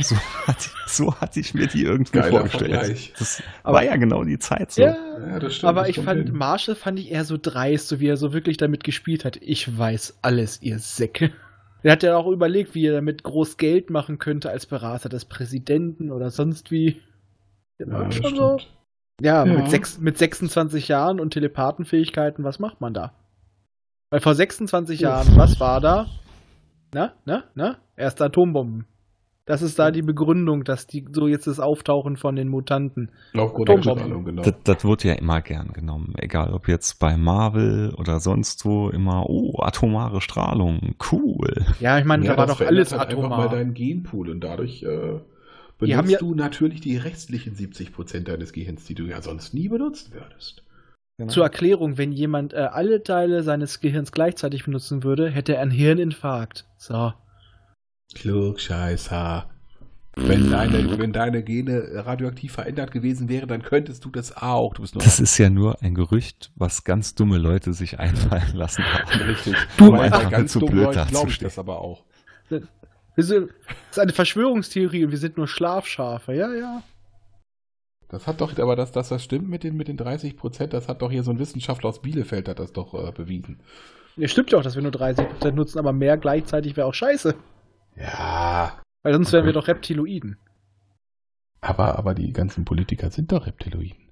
So 0.00 0.16
hatte, 0.46 0.68
so 0.86 1.14
hatte 1.16 1.40
ich 1.40 1.54
mir 1.54 1.66
die 1.66 1.82
irgendwie 1.82 2.12
Geiler 2.18 2.30
vorgestellt. 2.30 2.72
Vergleich. 2.72 3.12
Das 3.18 3.42
Aber- 3.62 3.76
war 3.78 3.84
ja 3.84 3.96
genau 3.96 4.22
die 4.24 4.38
Zeit 4.38 4.70
so. 4.72 4.82
Ja, 4.82 5.38
das 5.40 5.56
stimmt. 5.56 5.68
aber 5.70 5.80
das 5.82 5.90
ich 5.90 6.00
fand, 6.00 6.26
hin. 6.28 6.36
Marshall 6.36 6.74
fand 6.76 6.98
ich 7.00 7.10
eher 7.10 7.24
so 7.24 7.36
dreist, 7.40 7.88
so 7.88 7.98
wie 8.00 8.06
er 8.06 8.16
so 8.16 8.32
wirklich 8.32 8.56
damit 8.58 8.84
gespielt 8.84 9.24
hat. 9.24 9.36
Ich 9.40 9.76
weiß 9.76 10.18
alles, 10.22 10.62
ihr 10.62 10.78
Säcke. 10.78 11.32
Er 11.82 11.92
hat 11.92 12.02
ja 12.02 12.16
auch 12.16 12.26
überlegt, 12.28 12.74
wie 12.74 12.86
er 12.86 12.92
damit 12.94 13.22
groß 13.22 13.56
Geld 13.56 13.90
machen 13.90 14.18
könnte 14.18 14.50
als 14.50 14.66
Berater 14.66 15.08
des 15.08 15.24
Präsidenten 15.24 16.10
oder 16.10 16.30
sonst 16.30 16.70
wie. 16.72 17.00
Ja, 17.78 17.88
war 17.90 18.04
das 18.06 18.14
schon 18.16 18.34
so. 18.36 18.58
stimmt. 18.58 18.74
Ja, 19.20 19.44
Ja. 19.44 19.52
Mit, 19.56 19.70
sechs, 19.70 19.98
mit 19.98 20.16
26 20.18 20.86
Jahren 20.88 21.18
und 21.20 21.30
Telepathenfähigkeiten, 21.32 22.44
was 22.44 22.58
macht 22.60 22.80
man 22.80 22.94
da? 22.94 23.12
Weil 24.10 24.20
vor 24.20 24.34
26 24.34 25.00
Jahren, 25.00 25.36
was 25.36 25.58
war 25.60 25.80
da? 25.80 26.06
Na, 26.92 27.12
na, 27.24 27.44
na? 27.54 27.76
Erste 27.96 28.24
Atombomben. 28.24 28.86
Das 29.44 29.62
ist 29.62 29.78
da 29.78 29.90
die 29.90 30.02
Begründung, 30.02 30.62
dass 30.64 30.86
die 30.86 31.06
so 31.10 31.26
jetzt 31.26 31.46
das 31.46 31.58
Auftauchen 31.58 32.16
von 32.18 32.36
den 32.36 32.48
Mutanten. 32.48 33.10
Aufgrund 33.34 33.68
der 33.68 33.76
Atombomben. 33.76 34.04
Strahlung, 34.04 34.24
genau. 34.26 34.42
Das, 34.42 34.54
das 34.64 34.84
wurde 34.84 35.08
ja 35.08 35.14
immer 35.14 35.40
gern 35.40 35.72
genommen. 35.72 36.12
Egal 36.18 36.52
ob 36.52 36.68
jetzt 36.68 36.98
bei 36.98 37.16
Marvel 37.16 37.94
oder 37.96 38.20
sonst 38.20 38.64
wo, 38.66 38.90
immer, 38.90 39.24
oh, 39.28 39.58
atomare 39.62 40.20
Strahlung, 40.20 40.94
cool. 41.10 41.64
Ja, 41.80 41.98
ich 41.98 42.04
meine, 42.04 42.24
Ja, 42.26 42.32
da 42.32 42.38
war 42.38 42.46
doch 42.46 42.60
alles 42.60 42.92
halt 42.92 43.08
einfach 43.08 43.30
mal 43.30 43.46
atomar. 43.46 43.48
deinen 43.48 43.72
Genpool 43.72 44.28
und 44.28 44.40
dadurch 44.40 44.82
äh, 44.82 45.20
benutzt 45.78 46.10
ja- 46.10 46.18
du 46.18 46.34
natürlich 46.34 46.80
die 46.82 46.98
restlichen 46.98 47.54
70% 47.54 48.24
deines 48.28 48.52
Gehirns, 48.52 48.84
die 48.84 48.94
du 48.94 49.04
ja 49.04 49.22
sonst 49.22 49.54
nie 49.54 49.68
benutzen 49.68 50.12
würdest. 50.12 50.62
Zur 51.26 51.42
Erklärung, 51.42 51.98
wenn 51.98 52.12
jemand 52.12 52.52
äh, 52.52 52.58
alle 52.58 53.02
Teile 53.02 53.42
seines 53.42 53.80
Gehirns 53.80 54.12
gleichzeitig 54.12 54.64
benutzen 54.64 55.02
würde, 55.02 55.28
hätte 55.30 55.56
er 55.56 55.62
einen 55.62 55.72
Hirninfarkt. 55.72 56.64
So. 56.76 57.12
Klugscheißer. 58.14 59.50
Wenn 60.14 60.50
deine, 60.50 60.98
wenn 60.98 61.12
deine 61.12 61.42
Gene 61.44 62.04
radioaktiv 62.04 62.52
verändert 62.52 62.90
gewesen 62.90 63.28
wären, 63.28 63.48
dann 63.48 63.62
könntest 63.62 64.04
du 64.04 64.10
das 64.10 64.36
auch. 64.36 64.74
Du 64.74 64.82
bist 64.82 64.94
nur 64.94 65.02
Das 65.04 65.20
ist 65.20 65.38
ja 65.38 65.48
nur 65.48 65.80
ein 65.82 65.94
Gerücht, 65.94 66.50
was 66.56 66.82
ganz 66.82 67.14
dumme 67.14 67.38
Leute 67.38 67.72
sich 67.72 67.98
einfallen 68.00 68.54
lassen 68.54 68.84
haben. 68.84 69.20
richtig. 69.28 69.54
Du- 69.76 69.92
einfach 69.92 70.24
bei 70.24 70.30
ganz 70.30 70.52
zu 70.52 70.60
blöd 70.60 70.86
Leuten 70.86 71.08
glaube 71.08 71.30
ich 71.30 71.38
das 71.38 71.58
aber 71.58 71.80
auch. 71.80 72.04
Wir 72.48 73.24
sind, 73.24 73.50
das 73.88 73.96
ist 73.96 73.98
eine 73.98 74.12
Verschwörungstheorie 74.12 75.04
und 75.04 75.10
wir 75.10 75.18
sind 75.18 75.36
nur 75.36 75.46
Schlafschafe. 75.48 76.32
Ja, 76.34 76.52
ja. 76.52 76.82
Das 78.08 78.26
hat 78.26 78.40
doch, 78.40 78.56
aber 78.58 78.74
dass 78.76 78.90
das, 78.92 79.10
das 79.10 79.22
stimmt 79.22 79.48
mit 79.48 79.64
den, 79.64 79.76
mit 79.76 79.88
den 79.88 79.96
30 79.98 80.36
Prozent, 80.36 80.72
das 80.72 80.88
hat 80.88 81.02
doch 81.02 81.10
hier 81.10 81.22
so 81.22 81.30
ein 81.30 81.38
Wissenschaftler 81.38 81.90
aus 81.90 82.00
Bielefeld 82.00 82.48
hat 82.48 82.58
das 82.58 82.72
doch 82.72 82.94
äh, 82.94 83.12
bewiesen. 83.12 83.60
Ja, 84.16 84.28
stimmt 84.28 84.50
ja 84.50 84.58
auch, 84.58 84.62
dass 84.62 84.74
wir 84.76 84.82
nur 84.82 84.92
30% 84.92 85.52
nutzen, 85.52 85.78
aber 85.78 85.92
mehr 85.92 86.16
gleichzeitig 86.16 86.76
wäre 86.76 86.86
auch 86.86 86.94
scheiße. 86.94 87.34
Ja. 87.96 88.80
Weil 89.02 89.12
sonst 89.12 89.32
wären 89.32 89.44
wir 89.46 89.52
doch 89.52 89.68
Reptiloiden. 89.68 90.38
Aber, 91.60 91.98
aber 91.98 92.14
die 92.14 92.32
ganzen 92.32 92.64
Politiker 92.64 93.10
sind 93.10 93.30
doch 93.32 93.46
Reptiloiden. 93.46 94.10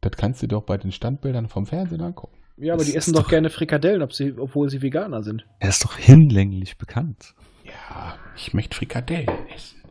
Das 0.00 0.12
kannst 0.16 0.42
du 0.42 0.46
doch 0.48 0.62
bei 0.64 0.76
den 0.76 0.92
Standbildern 0.92 1.48
vom 1.48 1.66
Fernsehen 1.66 2.00
angucken. 2.02 2.38
Ja, 2.56 2.74
aber 2.74 2.82
Das 2.82 2.90
die 2.90 2.96
essen 2.96 3.12
doch 3.14 3.22
doch- 3.22 3.30
gerne 3.30 3.50
Frikadellen, 3.50 4.02
ob 4.02 4.12
sie, 4.12 4.32
obwohl 4.38 4.70
sie 4.70 4.80
Veganer 4.80 5.22
sind. 5.22 5.44
Er 5.60 5.68
ist 5.70 5.84
doch 5.84 5.96
hinlänglich 5.96 6.78
bekannt. 6.78 7.34
Ja, 7.64 8.16
ich 8.36 8.54
möchte 8.54 8.76
Frikadellen 8.76 9.28
essen. 9.54 9.82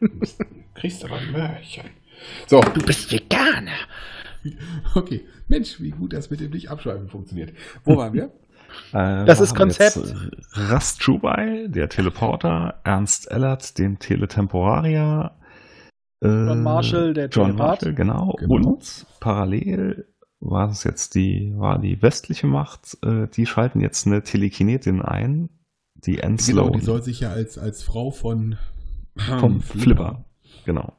Du 0.00 0.08
kriegst 0.74 1.04
aber 1.04 1.16
ein 1.16 1.30
Möhrchen. 1.32 1.84
So, 2.46 2.60
Du 2.60 2.82
bist 2.82 3.10
Veganer. 3.12 3.70
okay. 4.94 5.26
Mensch, 5.48 5.80
wie 5.80 5.90
gut 5.90 6.12
das 6.12 6.30
mit 6.30 6.40
dem 6.40 6.50
Nicht-Abschreiben 6.50 7.08
funktioniert. 7.08 7.52
Wo 7.84 7.96
waren 7.96 8.12
wir? 8.12 8.30
Äh, 8.94 9.26
Das 9.26 9.38
ist 9.40 9.54
Konzept. 9.54 9.98
äh, 9.98 10.14
Rast 10.54 11.00
Chubai, 11.00 11.66
der 11.68 11.90
Teleporter, 11.90 12.80
Ernst 12.84 13.30
Ellert, 13.30 13.76
den 13.78 13.98
Teletemporarier, 13.98 15.32
äh, 16.22 16.26
John 16.26 16.62
Marshall, 16.62 17.12
der 17.12 17.28
John 17.28 17.48
Telepath. 17.48 17.82
Marshall, 17.82 17.94
genau. 17.94 18.34
Genau. 18.38 18.54
Und 18.70 19.06
parallel 19.20 20.06
war 20.40 20.70
es 20.70 20.84
jetzt 20.84 21.14
die, 21.16 21.52
war 21.56 21.78
die 21.80 22.00
westliche 22.00 22.46
Macht, 22.46 22.96
äh, 23.04 23.28
die 23.28 23.44
schalten 23.44 23.80
jetzt 23.80 24.06
eine 24.06 24.22
Telekinetin 24.22 25.02
ein, 25.02 25.50
die 25.94 26.24
Anne 26.24 26.36
Genau, 26.36 26.70
die 26.70 26.80
soll 26.80 27.02
sich 27.02 27.20
ja 27.20 27.30
als, 27.30 27.58
als 27.58 27.82
Frau 27.82 28.10
von 28.10 28.56
vom 29.38 29.60
Flipper. 29.60 30.24
Genau. 30.64 30.94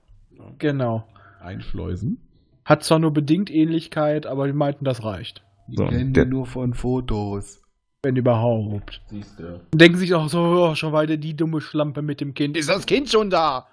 Genau. 0.59 1.07
Einschleusen. 1.43 2.17
Hat 2.65 2.83
zwar 2.83 2.99
nur 2.99 3.11
bedingt 3.11 3.49
Ähnlichkeit, 3.51 4.25
aber 4.25 4.47
die 4.47 4.53
meinten, 4.53 4.85
das 4.85 5.03
reicht. 5.03 5.43
Die 5.67 5.75
So, 5.77 5.85
kennen 5.87 6.13
der- 6.13 6.25
die 6.25 6.31
nur 6.31 6.45
von 6.45 6.73
Fotos. 6.73 7.61
Wenn 8.03 8.15
überhaupt. 8.17 9.01
Siehst 9.07 9.39
du. 9.39 9.61
Denken 9.73 9.97
sich 9.97 10.13
auch 10.13 10.27
so, 10.27 10.39
oh, 10.41 10.75
schon 10.75 10.91
weiter 10.91 11.15
die 11.17 11.35
dumme 11.35 11.61
Schlampe 11.61 12.01
mit 12.01 12.19
dem 12.19 12.33
Kind. 12.33 12.57
Ist 12.57 12.67
das 12.69 12.85
Kind 12.85 13.09
schon 13.09 13.29
da? 13.29 13.67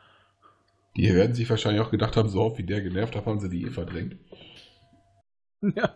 Die 0.96 1.12
werden 1.14 1.34
sich 1.34 1.48
wahrscheinlich 1.50 1.82
auch 1.82 1.90
gedacht 1.90 2.16
haben, 2.16 2.28
so 2.28 2.40
oft 2.42 2.58
wie 2.58 2.64
der 2.64 2.80
genervt 2.80 3.16
hat, 3.16 3.26
haben 3.26 3.40
sie 3.40 3.48
die 3.48 3.64
eh 3.64 3.70
verdrängt. 3.70 4.16
Ja. 5.76 5.90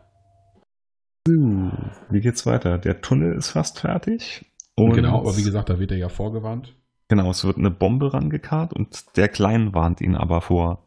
Uh, 1.27 1.71
wie 2.11 2.21
geht's 2.21 2.45
weiter? 2.45 2.77
Der 2.77 3.01
Tunnel 3.01 3.35
ist 3.35 3.49
fast 3.53 3.81
fertig. 3.81 4.45
Und 4.75 4.93
genau, 4.93 5.21
aber 5.21 5.37
wie 5.39 5.43
gesagt, 5.43 5.71
da 5.71 5.79
wird 5.79 5.91
er 5.91 5.97
ja 5.97 6.11
vorgewarnt. 6.11 6.75
Genau, 7.09 7.31
es 7.31 7.45
wird 7.47 7.57
eine 7.57 7.71
Bombe 7.71 8.13
rangekarrt 8.13 8.75
und 8.75 9.17
der 9.17 9.29
Klein 9.29 9.73
warnt 9.73 10.03
ihn 10.03 10.17
aber 10.17 10.43
vor. 10.43 10.84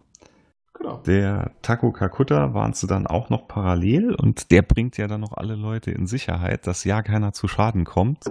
Genau. 0.78 0.98
Der 1.06 1.52
Taco 1.62 1.92
Kakuta 1.92 2.54
warnt 2.54 2.76
sie 2.76 2.88
dann 2.88 3.08
auch 3.08 3.30
noch 3.30 3.48
parallel 3.48 4.14
und 4.14 4.52
der 4.52 4.62
bringt 4.62 4.98
ja 4.98 5.08
dann 5.08 5.22
noch 5.22 5.34
alle 5.34 5.56
Leute 5.56 5.92
in 5.92 6.06
Sicherheit, 6.08 6.68
dass 6.68 6.84
ja 6.84 7.02
keiner 7.02 7.34
zu 7.34 7.48
Schaden 7.48 7.84
kommt. 7.84 8.26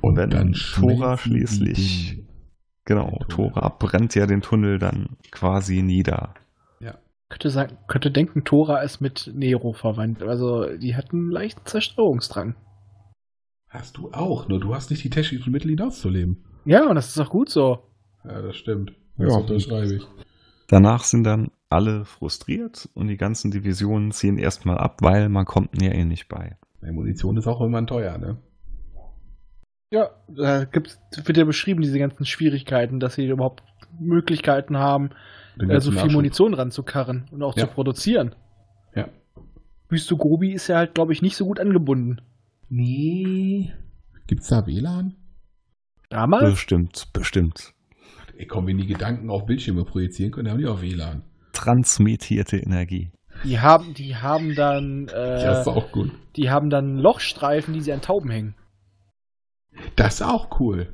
Und 0.00 0.16
wenn 0.16 0.30
dann 0.30 0.52
Tora 0.52 1.18
schließlich, 1.18 2.22
genau. 2.84 3.20
Tora 3.28 3.68
brennt 3.68 4.14
ja 4.14 4.26
den 4.26 4.40
Tunnel 4.40 4.78
dann 4.78 5.16
quasi 5.30 5.82
nieder. 5.82 6.34
Könnte, 7.30 7.50
sagen, 7.50 7.78
könnte 7.88 8.10
denken, 8.12 8.44
Tora 8.44 8.82
ist 8.82 9.00
mit 9.00 9.32
Nero 9.34 9.72
verwandt. 9.72 10.22
Also, 10.22 10.76
die 10.76 10.94
hatten 10.94 11.16
einen 11.16 11.30
leichten 11.30 11.64
Zerstörungsdrang. 11.64 12.54
Hast 13.68 13.96
du 13.96 14.12
auch, 14.12 14.46
nur 14.46 14.60
du 14.60 14.74
hast 14.74 14.90
nicht 14.90 15.02
die 15.02 15.10
technischen 15.10 15.50
Mittel 15.50 15.70
hinauszuleben. 15.70 16.44
Ja, 16.64 16.86
und 16.86 16.94
das 16.94 17.08
ist 17.08 17.18
auch 17.18 17.30
gut 17.30 17.48
so. 17.48 17.78
Ja, 18.24 18.40
das 18.40 18.56
stimmt. 18.56 18.92
Das 19.16 19.32
Ja. 19.32 19.38
unterschreibe 19.40 19.94
ich. 19.94 20.06
Danach 20.68 21.02
sind 21.02 21.24
dann 21.24 21.50
alle 21.74 22.04
frustriert 22.04 22.88
und 22.94 23.08
die 23.08 23.16
ganzen 23.16 23.50
Divisionen 23.50 24.12
ziehen 24.12 24.38
erstmal 24.38 24.78
ab, 24.78 24.98
weil 25.02 25.28
man 25.28 25.44
kommt 25.44 25.80
ja 25.82 25.90
eh 25.90 26.04
nicht 26.04 26.28
bei. 26.28 26.56
Die 26.82 26.92
Munition 26.92 27.36
ist 27.36 27.46
auch 27.46 27.60
immer 27.60 27.84
teuer, 27.86 28.16
ne? 28.18 28.38
Ja, 29.90 30.10
da 30.28 30.64
gibt's, 30.64 30.98
wird 31.24 31.36
ja 31.36 31.44
beschrieben, 31.44 31.82
diese 31.82 31.98
ganzen 31.98 32.24
Schwierigkeiten, 32.26 33.00
dass 33.00 33.14
sie 33.14 33.26
überhaupt 33.26 33.62
Möglichkeiten 34.00 34.76
haben, 34.76 35.10
äh, 35.58 35.78
so 35.80 35.90
viel 35.90 36.00
Nachschub. 36.00 36.12
Munition 36.12 36.54
ranzukarren 36.54 37.28
und 37.30 37.42
auch 37.42 37.56
Ja. 37.56 37.66
zu 37.68 37.72
produzieren. 37.74 38.34
Ja. 38.94 39.08
Wüste 39.88 40.16
Gobi 40.16 40.52
ist 40.52 40.68
ja 40.68 40.76
halt, 40.78 40.94
glaube 40.94 41.12
ich, 41.12 41.22
nicht 41.22 41.36
so 41.36 41.44
gut 41.46 41.60
angebunden. 41.60 42.20
Nee. 42.68 43.72
Gibt's 44.26 44.48
da 44.48 44.66
WLAN? 44.66 45.14
Damals? 46.10 46.50
Bestimmt, 46.50 47.08
bestimmt. 47.12 47.72
Ey, 48.36 48.46
komm, 48.46 48.66
wenn 48.66 48.78
die 48.78 48.86
Gedanken 48.86 49.30
auf 49.30 49.46
Bildschirme 49.46 49.84
projizieren 49.84 50.32
können, 50.32 50.46
dann 50.46 50.54
haben 50.54 50.60
die 50.60 50.66
auch 50.66 50.82
WLAN. 50.82 51.22
Transmittierte 51.64 52.58
Energie. 52.58 53.10
Die 53.42 53.58
haben, 53.58 53.94
die 53.94 54.16
haben 54.16 54.54
dann, 54.54 55.06
das 55.06 55.60
ist 55.60 55.66
äh, 55.66 55.70
auch 55.70 55.90
gut. 55.92 56.12
die 56.36 56.50
haben 56.50 56.68
dann 56.70 56.98
Lochstreifen, 56.98 57.72
die 57.74 57.80
sie 57.80 57.92
an 57.92 58.00
Tauben 58.02 58.30
hängen. 58.30 58.54
Das 59.96 60.14
ist 60.16 60.22
auch 60.22 60.60
cool. 60.60 60.92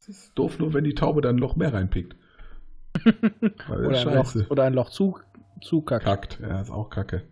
Es 0.00 0.08
ist 0.08 0.32
doof 0.34 0.58
nur, 0.58 0.72
wenn 0.74 0.84
die 0.84 0.94
Taube 0.94 1.20
dann 1.20 1.36
ein 1.36 1.38
Loch 1.38 1.54
mehr 1.56 1.72
reinpickt. 1.72 2.16
Oder 3.68 3.90
das 3.90 4.06
ein. 4.06 4.14
Loch, 4.42 4.50
oder 4.50 4.64
ein 4.64 4.74
Loch 4.74 4.90
zu, 4.90 5.18
zukackt. 5.60 6.04
Kackt. 6.04 6.40
Ja, 6.40 6.60
ist 6.60 6.70
auch 6.70 6.90
kacke. 6.90 7.22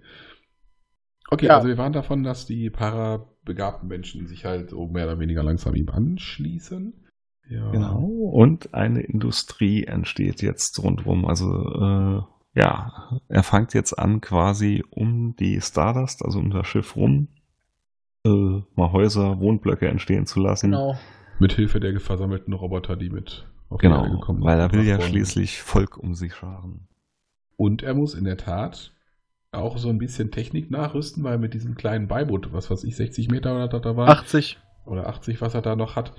Okay, 1.31 1.47
Ja. 1.47 1.57
also 1.57 1.69
wir 1.69 1.79
waren 1.79 1.93
davon, 1.93 2.23
dass 2.23 2.47
die 2.47 2.71
parabegabten 2.71 3.89
Menschen 3.89 4.27
sich 4.27 4.45
halt 4.45 4.71
so 4.71 4.87
mehr 4.87 5.07
oder 5.07 5.19
weniger 5.19 5.43
langsam 5.43 5.75
ihm 5.75 5.89
anschließen. 5.89 7.07
Ja. 7.49 7.71
Genau. 7.73 7.99
Und 8.05 8.75
eine 8.75 9.01
Industrie 9.03 9.85
entsteht 9.85 10.41
jetzt 10.41 10.79
rundherum. 10.83 11.25
Also 11.27 11.47
äh, 11.47 12.23
ja, 12.55 13.21
er 13.29 13.43
fängt 13.43 13.75
jetzt 13.75 13.93
an, 13.99 14.21
quasi 14.21 14.85
um 14.91 15.37
die 15.37 15.61
Stardust, 15.61 16.25
also 16.25 16.39
um 16.39 16.51
das 16.51 16.67
Schiff 16.67 16.97
rum, 16.97 17.29
äh, 18.27 18.29
mal 18.75 18.93
Häuser, 18.93 19.41
Wohnblöcke 19.41 19.89
entstehen 19.89 20.27
zu 20.27 20.41
lassen. 20.41 20.71
Genau. 20.73 20.99
Mit 21.39 21.53
Hilfe 21.55 21.81
der 21.81 21.99
versammelten 22.01 22.53
Roboter, 22.53 22.97
die 22.97 23.09
mit 23.09 23.47
auf 23.71 23.81
die 23.81 23.87
Genau, 23.87 24.03
Erde 24.05 24.17
gekommen 24.17 24.43
weil 24.43 24.59
er 24.59 24.69
sind. 24.69 24.79
will 24.81 24.87
ja 24.87 25.01
schließlich 25.01 25.63
Volk 25.63 25.97
um 25.97 26.15
sich 26.15 26.35
scharen. 26.35 26.89
Und 27.57 27.83
er 27.83 27.95
muss 27.95 28.15
in 28.15 28.25
der 28.25 28.37
Tat 28.37 28.93
auch 29.53 29.79
so 29.79 29.89
ein 29.89 29.99
bisschen 29.99 30.31
Technik 30.31 30.71
nachrüsten, 30.71 31.25
weil 31.25 31.39
mit 31.39 31.55
diesem 31.55 31.75
kleinen 31.75 32.09
Beiboot, 32.09 32.53
was 32.53 32.71
weiß 32.71 32.85
ich, 32.85 32.97
60 32.97 33.31
Meter 33.31 33.55
oder 33.55 33.73
was 33.73 33.83
da 33.83 33.97
war, 33.97 34.09
80. 34.09 34.59
oder 34.87 35.09
80, 35.09 35.41
was 35.41 35.55
er 35.55 35.63
da 35.63 35.77
noch 35.77 35.97
hat, 35.97 36.13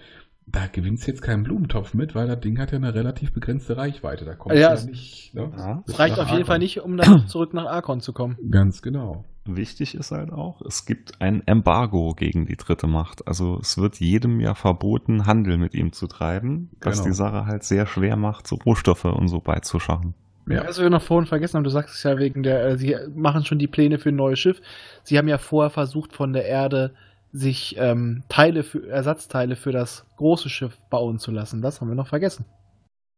da 0.47 0.67
gewinnt 0.67 1.05
jetzt 1.07 1.21
keinen 1.21 1.43
Blumentopf 1.43 1.93
mit, 1.93 2.13
weil 2.15 2.27
das 2.27 2.39
Ding 2.41 2.59
hat 2.59 2.71
ja 2.71 2.77
eine 2.77 2.93
relativ 2.93 3.31
begrenzte 3.31 3.77
Reichweite. 3.77 4.25
Da 4.25 4.33
kommt 4.35 4.55
Ja, 4.55 4.61
ja, 4.61 4.73
es- 4.73 4.85
nicht. 4.85 5.33
Ne? 5.33 5.51
Ja. 5.57 5.83
Es 5.87 5.97
reicht 5.99 6.19
auf 6.19 6.29
jeden. 6.29 6.45
Fall 6.45 6.59
nicht, 6.59 6.81
um 6.81 6.97
dann 6.97 7.25
zurück 7.27 7.53
nach 7.53 7.65
Arkon 7.67 8.01
zu 8.01 8.11
kommen. 8.13 8.37
Ganz 8.49 8.81
genau. 8.81 9.23
Wichtig 9.45 9.95
ist 9.95 10.11
halt 10.11 10.31
auch, 10.31 10.61
es 10.61 10.85
gibt 10.85 11.19
ein 11.19 11.41
Embargo 11.47 12.13
gegen 12.15 12.45
die 12.45 12.57
dritte 12.57 12.85
Macht. 12.85 13.27
Also 13.27 13.57
es 13.59 13.77
wird 13.77 13.99
jedem 13.99 14.39
ja 14.39 14.53
verboten, 14.53 15.25
Handel 15.25 15.57
mit 15.57 15.73
ihm 15.73 15.93
zu 15.93 16.05
treiben, 16.07 16.69
was 16.81 16.97
Genau. 16.99 17.07
die 17.09 17.15
Sache 17.15 17.45
halt 17.47 17.63
sehr 17.63 17.87
schwer 17.87 18.17
macht, 18.17 18.45
so 18.45 18.57
Rohstoffe 18.57 19.05
und 19.05 19.29
so 19.29 19.39
beizuschaffen. 19.39 20.13
Ja. 20.47 20.67
Was 20.67 20.79
wir 20.79 20.89
noch 20.91 21.01
vorhin 21.01 21.27
vergessen 21.27 21.55
haben, 21.57 21.63
du 21.63 21.69
sagst 21.71 21.95
es 21.95 22.03
ja 22.03 22.17
wegen 22.19 22.43
der, 22.43 22.65
äh, 22.65 22.77
sie 22.77 22.95
machen 23.15 23.43
schon 23.45 23.57
die 23.57 23.67
Pläne 23.67 23.97
für 23.99 24.09
ein 24.09 24.15
neues 24.15 24.39
Schiff. 24.39 24.61
Sie 25.03 25.17
haben 25.17 25.27
ja 25.27 25.37
vorher 25.39 25.69
versucht, 25.71 26.13
von 26.13 26.33
der 26.33 26.45
Erde 26.45 26.93
sich 27.31 27.75
ähm, 27.77 28.23
Teile 28.29 28.63
für, 28.63 28.87
Ersatzteile 28.87 29.55
für 29.55 29.71
das 29.71 30.05
große 30.17 30.49
Schiff 30.49 30.77
bauen 30.89 31.19
zu 31.19 31.31
lassen. 31.31 31.61
Das 31.61 31.81
haben 31.81 31.87
wir 31.87 31.95
noch 31.95 32.07
vergessen. 32.07 32.45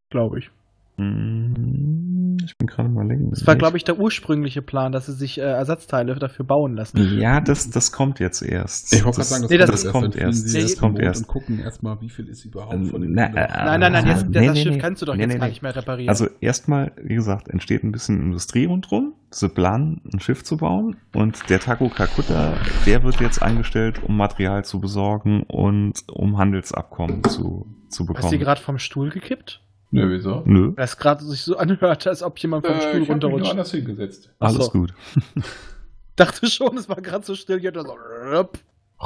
Glaube 0.09 0.39
ich. 0.39 0.51
Hm, 0.97 2.37
Ich 2.45 2.57
bin 2.57 2.67
gerade 2.67 2.89
mal 2.89 3.05
lenken. 3.07 3.29
Das 3.31 3.45
war, 3.47 3.55
glaube 3.55 3.77
ich, 3.77 3.83
der 3.83 3.99
ursprüngliche 3.99 4.61
Plan, 4.61 4.91
dass 4.91 5.05
sie 5.05 5.13
sich 5.13 5.37
äh, 5.39 5.41
Ersatzteile 5.43 6.15
dafür 6.15 6.45
bauen 6.45 6.75
lassen. 6.75 7.19
Ja, 7.19 7.39
das, 7.41 7.69
das 7.69 7.91
kommt 7.91 8.19
jetzt 8.19 8.41
erst. 8.41 8.93
Ich 8.93 9.03
wollte 9.03 9.17
gerade 9.17 9.27
sagen, 9.29 9.41
das, 9.43 9.51
Nee, 9.51 9.57
das- 9.57 9.69
kommt, 9.69 9.73
das 9.73 9.83
erst. 9.83 9.93
kommt 9.93 10.15
erst. 10.15 10.47
sie 10.49 10.57
Nee, 10.57 10.63
das 10.63 10.77
kommt 10.77 10.93
Mond 10.93 11.03
erst. 11.05 11.21
und 11.21 11.27
gucken 11.27 11.59
erstmal, 11.59 12.01
wie 12.01 12.09
viel 12.09 12.27
ist 12.27 12.45
überhaupt 12.45 12.87
von 12.87 13.01
dem 13.01 13.13
Na, 13.13 13.25
äh. 13.27 13.31
Nein, 13.33 13.79
nein, 13.79 13.91
nein, 13.91 14.07
jetzt, 14.07 14.25
nee, 14.27 14.33
das 14.45 14.55
nee, 14.55 14.61
Schiff 14.63 14.73
nee. 14.73 14.79
kannst 14.79 15.01
du 15.01 15.05
doch 15.05 15.15
Nee, 15.15 15.23
jetzt 15.23 15.33
nee, 15.33 15.39
gar 15.39 15.47
nicht 15.47 15.61
mehr 15.61 15.75
reparieren. 15.75 16.09
Also 16.09 16.27
erstmal, 16.41 16.91
wie 17.01 17.15
gesagt, 17.15 17.47
entsteht 17.47 17.83
ein 17.83 17.91
bisschen 17.91 18.19
Industrie 18.21 18.65
rundherum. 18.65 19.13
Sie 19.31 19.49
planen, 19.49 20.01
ein 20.13 20.19
Schiff 20.19 20.43
zu 20.43 20.57
bauen. 20.57 20.95
Und 21.15 21.49
der 21.49 21.59
Taku 21.59 21.89
Kakuta, 21.89 22.53
der 22.85 23.03
wird 23.03 23.19
jetzt 23.19 23.41
angestellt, 23.41 24.03
um 24.03 24.15
Material 24.15 24.63
zu 24.63 24.79
besorgen 24.79 25.43
und 25.43 26.03
um 26.11 26.37
Handelsabkommen 26.37 27.23
zu, 27.23 27.65
zu 27.89 27.89
Hast 27.89 27.99
du 27.99 28.05
bekommen. 28.05 28.39
gerade 28.39 28.61
vom 28.61 28.77
Stuhl 28.77 29.09
gekippt? 29.09 29.62
Nö, 29.93 30.09
wieso? 30.09 30.41
Nö, 30.45 30.73
Weil 30.75 30.85
es 30.85 30.97
gerade 30.97 31.23
sich 31.23 31.41
so 31.41 31.55
anhört, 31.55 32.07
als 32.07 32.23
ob 32.23 32.39
jemand 32.39 32.65
vom 32.65 32.75
Äh, 32.75 32.79
Stuhl 32.81 32.89
ich 32.89 32.93
hab 32.93 32.99
mich 32.99 33.07
nur 33.09 33.13
runterrutscht. 33.31 33.51
anders 33.51 33.71
hingesetzt. 33.71 34.33
Alles 34.39 34.65
so. 34.65 34.71
gut. 34.71 34.93
Dachte 36.15 36.47
schon, 36.47 36.75
es 36.77 36.89
war 36.89 36.99
gerade 37.01 37.23
so 37.23 37.35
still. 37.35 37.59
Ich 37.59 37.67
hatte 37.67 37.83
so, 37.83 37.95
rup. 38.31 38.57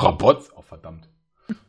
Robots? 0.02 0.50
Oh, 0.56 0.62
verdammt. 0.62 1.10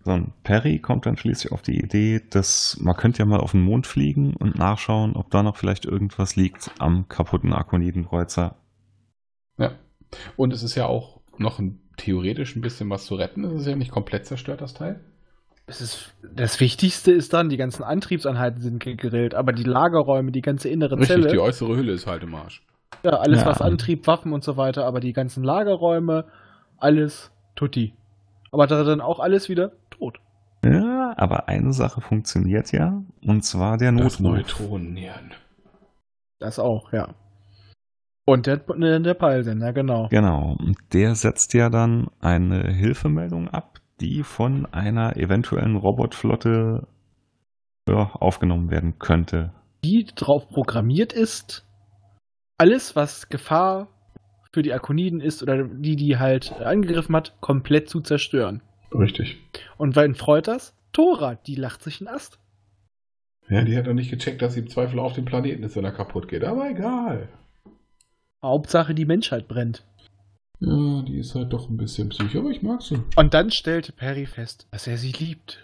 So, 0.04 0.12
und 0.12 0.40
Perry 0.44 0.78
kommt 0.78 1.06
dann 1.06 1.16
schließlich 1.16 1.52
auf 1.52 1.62
die 1.62 1.80
Idee, 1.80 2.20
dass 2.30 2.76
man 2.80 2.96
könnte 2.96 3.18
ja 3.20 3.24
mal 3.24 3.40
auf 3.40 3.52
den 3.52 3.62
Mond 3.62 3.86
fliegen 3.88 4.34
und 4.34 4.56
nachschauen, 4.56 5.16
ob 5.16 5.30
da 5.30 5.42
noch 5.42 5.56
vielleicht 5.56 5.84
irgendwas 5.84 6.36
liegt 6.36 6.70
am 6.78 7.08
kaputten 7.08 7.52
Arkonidenkreuzer. 7.52 8.54
Ja. 9.58 9.72
Und 10.36 10.52
es 10.52 10.62
ist 10.62 10.74
ja 10.76 10.86
auch 10.86 11.20
noch 11.38 11.58
ein, 11.58 11.80
theoretisch 11.96 12.54
ein 12.54 12.60
bisschen 12.60 12.88
was 12.90 13.04
zu 13.04 13.16
retten. 13.16 13.44
Es 13.44 13.52
ist 13.52 13.66
ja 13.66 13.74
nicht 13.76 13.90
komplett 13.90 14.26
zerstört, 14.26 14.60
das 14.60 14.74
Teil. 14.74 15.00
Es 15.68 15.80
ist, 15.82 16.14
das 16.34 16.60
Wichtigste 16.60 17.12
ist 17.12 17.34
dann, 17.34 17.50
die 17.50 17.58
ganzen 17.58 17.82
Antriebseinheiten 17.82 18.60
sind 18.62 18.80
gegrillt, 18.80 19.34
aber 19.34 19.52
die 19.52 19.64
Lagerräume, 19.64 20.32
die 20.32 20.40
ganze 20.40 20.68
innere 20.70 20.92
Richtig, 20.98 21.08
Zelle, 21.08 21.28
die 21.28 21.38
äußere 21.38 21.76
Hülle 21.76 21.92
ist 21.92 22.06
halt 22.06 22.22
im 22.22 22.34
Arsch. 22.34 22.62
ja, 23.04 23.12
alles 23.12 23.40
Ja. 23.42 23.46
was 23.46 23.60
Antrieb, 23.60 24.06
Waffen 24.06 24.32
und 24.32 24.42
so 24.42 24.56
weiter, 24.56 24.86
aber 24.86 25.00
die 25.00 25.12
ganzen 25.12 25.44
Lagerräume, 25.44 26.24
alles 26.78 27.30
tutti. 27.54 27.92
Aber 28.50 28.66
da 28.66 28.82
dann 28.82 29.02
auch 29.02 29.20
alles 29.20 29.50
wieder 29.50 29.72
tot. 29.90 30.20
Ja, 30.64 31.12
aber 31.18 31.48
eine 31.48 31.72
Sache 31.74 32.00
funktioniert 32.00 32.72
ja, 32.72 33.02
und 33.26 33.44
zwar 33.44 33.76
der 33.76 33.92
Das 33.92 34.18
Notruf. 34.20 34.20
Neutronennieren. 34.20 35.32
Das 36.38 36.58
auch, 36.58 36.92
ja. 36.92 37.14
Und 38.24 38.46
der, 38.46 38.58
der, 38.58 39.00
der 39.00 39.14
Peilsender, 39.14 39.72
genau. 39.72 40.08
Genau, 40.08 40.56
und 40.58 40.76
der 40.92 41.14
setzt 41.14 41.52
ja 41.54 41.68
dann 41.70 42.08
eine 42.20 42.68
Hilfemeldung 42.72 43.48
ab, 43.48 43.77
die 44.00 44.22
von 44.22 44.66
einer 44.66 45.16
eventuellen 45.16 45.76
Robotflotte 45.76 46.86
ja, 47.88 48.10
aufgenommen 48.14 48.70
werden 48.70 48.98
könnte. 48.98 49.52
Die 49.84 50.06
drauf 50.14 50.48
programmiert 50.48 51.12
ist, 51.12 51.66
alles, 52.58 52.96
was 52.96 53.28
Gefahr 53.28 53.88
für 54.52 54.62
die 54.62 54.72
Akoniden 54.72 55.20
ist 55.20 55.42
oder 55.42 55.64
die, 55.64 55.96
die 55.96 56.18
halt 56.18 56.52
angegriffen 56.52 57.14
hat, 57.14 57.40
komplett 57.40 57.88
zu 57.88 58.00
zerstören. 58.00 58.62
Richtig. 58.92 59.38
Und 59.76 59.94
wen 59.96 60.14
freut 60.14 60.48
das? 60.48 60.74
Tora, 60.92 61.34
die 61.34 61.54
lacht 61.54 61.82
sich 61.82 62.00
einen 62.00 62.08
Ast. 62.08 62.38
Ja, 63.48 63.62
die 63.62 63.76
hat 63.76 63.86
noch 63.86 63.94
nicht 63.94 64.10
gecheckt, 64.10 64.42
dass 64.42 64.54
sie 64.54 64.60
im 64.60 64.68
Zweifel 64.68 64.98
auf 64.98 65.12
dem 65.12 65.24
Planeten 65.24 65.62
ist, 65.62 65.76
wenn 65.76 65.84
er 65.84 65.92
kaputt 65.92 66.28
geht. 66.28 66.44
Aber 66.44 66.68
egal. 66.68 67.28
Hauptsache, 68.42 68.94
die 68.94 69.06
Menschheit 69.06 69.48
brennt. 69.48 69.84
Ja, 70.60 70.68
die 71.18 71.22
ist 71.22 71.34
halt 71.34 71.52
doch 71.52 71.68
ein 71.68 71.76
bisschen 71.76 72.10
psycho, 72.10 72.38
aber 72.38 72.50
ich 72.50 72.62
mag 72.62 72.80
sie. 72.80 73.02
Und 73.16 73.34
dann 73.34 73.50
stellte 73.50 73.90
Perry 73.90 74.24
fest, 74.26 74.68
dass 74.70 74.86
er 74.86 74.98
sie 74.98 75.10
liebt. 75.10 75.58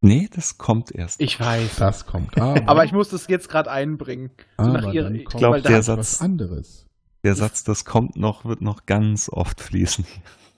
Nee, 0.00 0.28
das 0.34 0.58
kommt 0.58 0.92
erst. 0.92 1.20
Ich 1.20 1.38
weiß. 1.38 1.76
Das 1.76 2.04
kommt 2.04 2.36
aber. 2.40 2.68
Aber 2.68 2.84
ich 2.84 2.90
muss 2.90 3.10
das 3.10 3.28
jetzt 3.28 3.48
gerade 3.48 3.70
einbringen. 3.70 4.32
So 4.58 4.64
aber 4.64 4.80
nach 4.80 4.92
ihrer- 4.92 5.04
dann 5.04 5.14
ich 5.14 5.24
kommt 5.24 5.38
glaub, 5.38 5.52
weil 5.54 5.62
da 5.62 5.68
der 5.68 5.82
Satz- 5.84 5.98
was 5.98 6.20
anderes. 6.20 6.86
Der 7.22 7.36
Satz, 7.36 7.62
das 7.62 7.84
kommt 7.84 8.16
noch, 8.16 8.44
wird 8.44 8.60
noch 8.60 8.86
ganz 8.86 9.28
oft 9.32 9.60
fließen. 9.60 10.04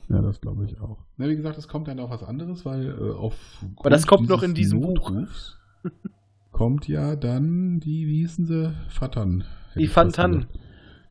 Ja, 0.08 0.22
das 0.22 0.40
glaube 0.40 0.64
ich 0.66 0.80
auch. 0.80 0.98
Na, 1.16 1.28
wie 1.28 1.34
gesagt, 1.34 1.58
es 1.58 1.66
kommt 1.66 1.88
dann 1.88 1.98
auch 1.98 2.10
was 2.10 2.22
anderes, 2.22 2.64
weil 2.64 2.86
äh, 2.96 3.10
auf 3.12 3.34
Aber 3.74 3.90
das 3.90 4.06
kommt 4.06 4.28
noch 4.28 4.44
in 4.44 4.54
diesem 4.54 4.80
Buch. 4.80 5.10
Kommt 6.52 6.86
ja 6.86 7.16
dann 7.16 7.80
die, 7.80 8.06
wie 8.06 8.18
hießen 8.20 8.46
sie? 8.46 8.72
Fatan. 8.88 9.42
Hätte 9.70 9.80
Die 9.80 9.88
Fantan. 9.88 10.46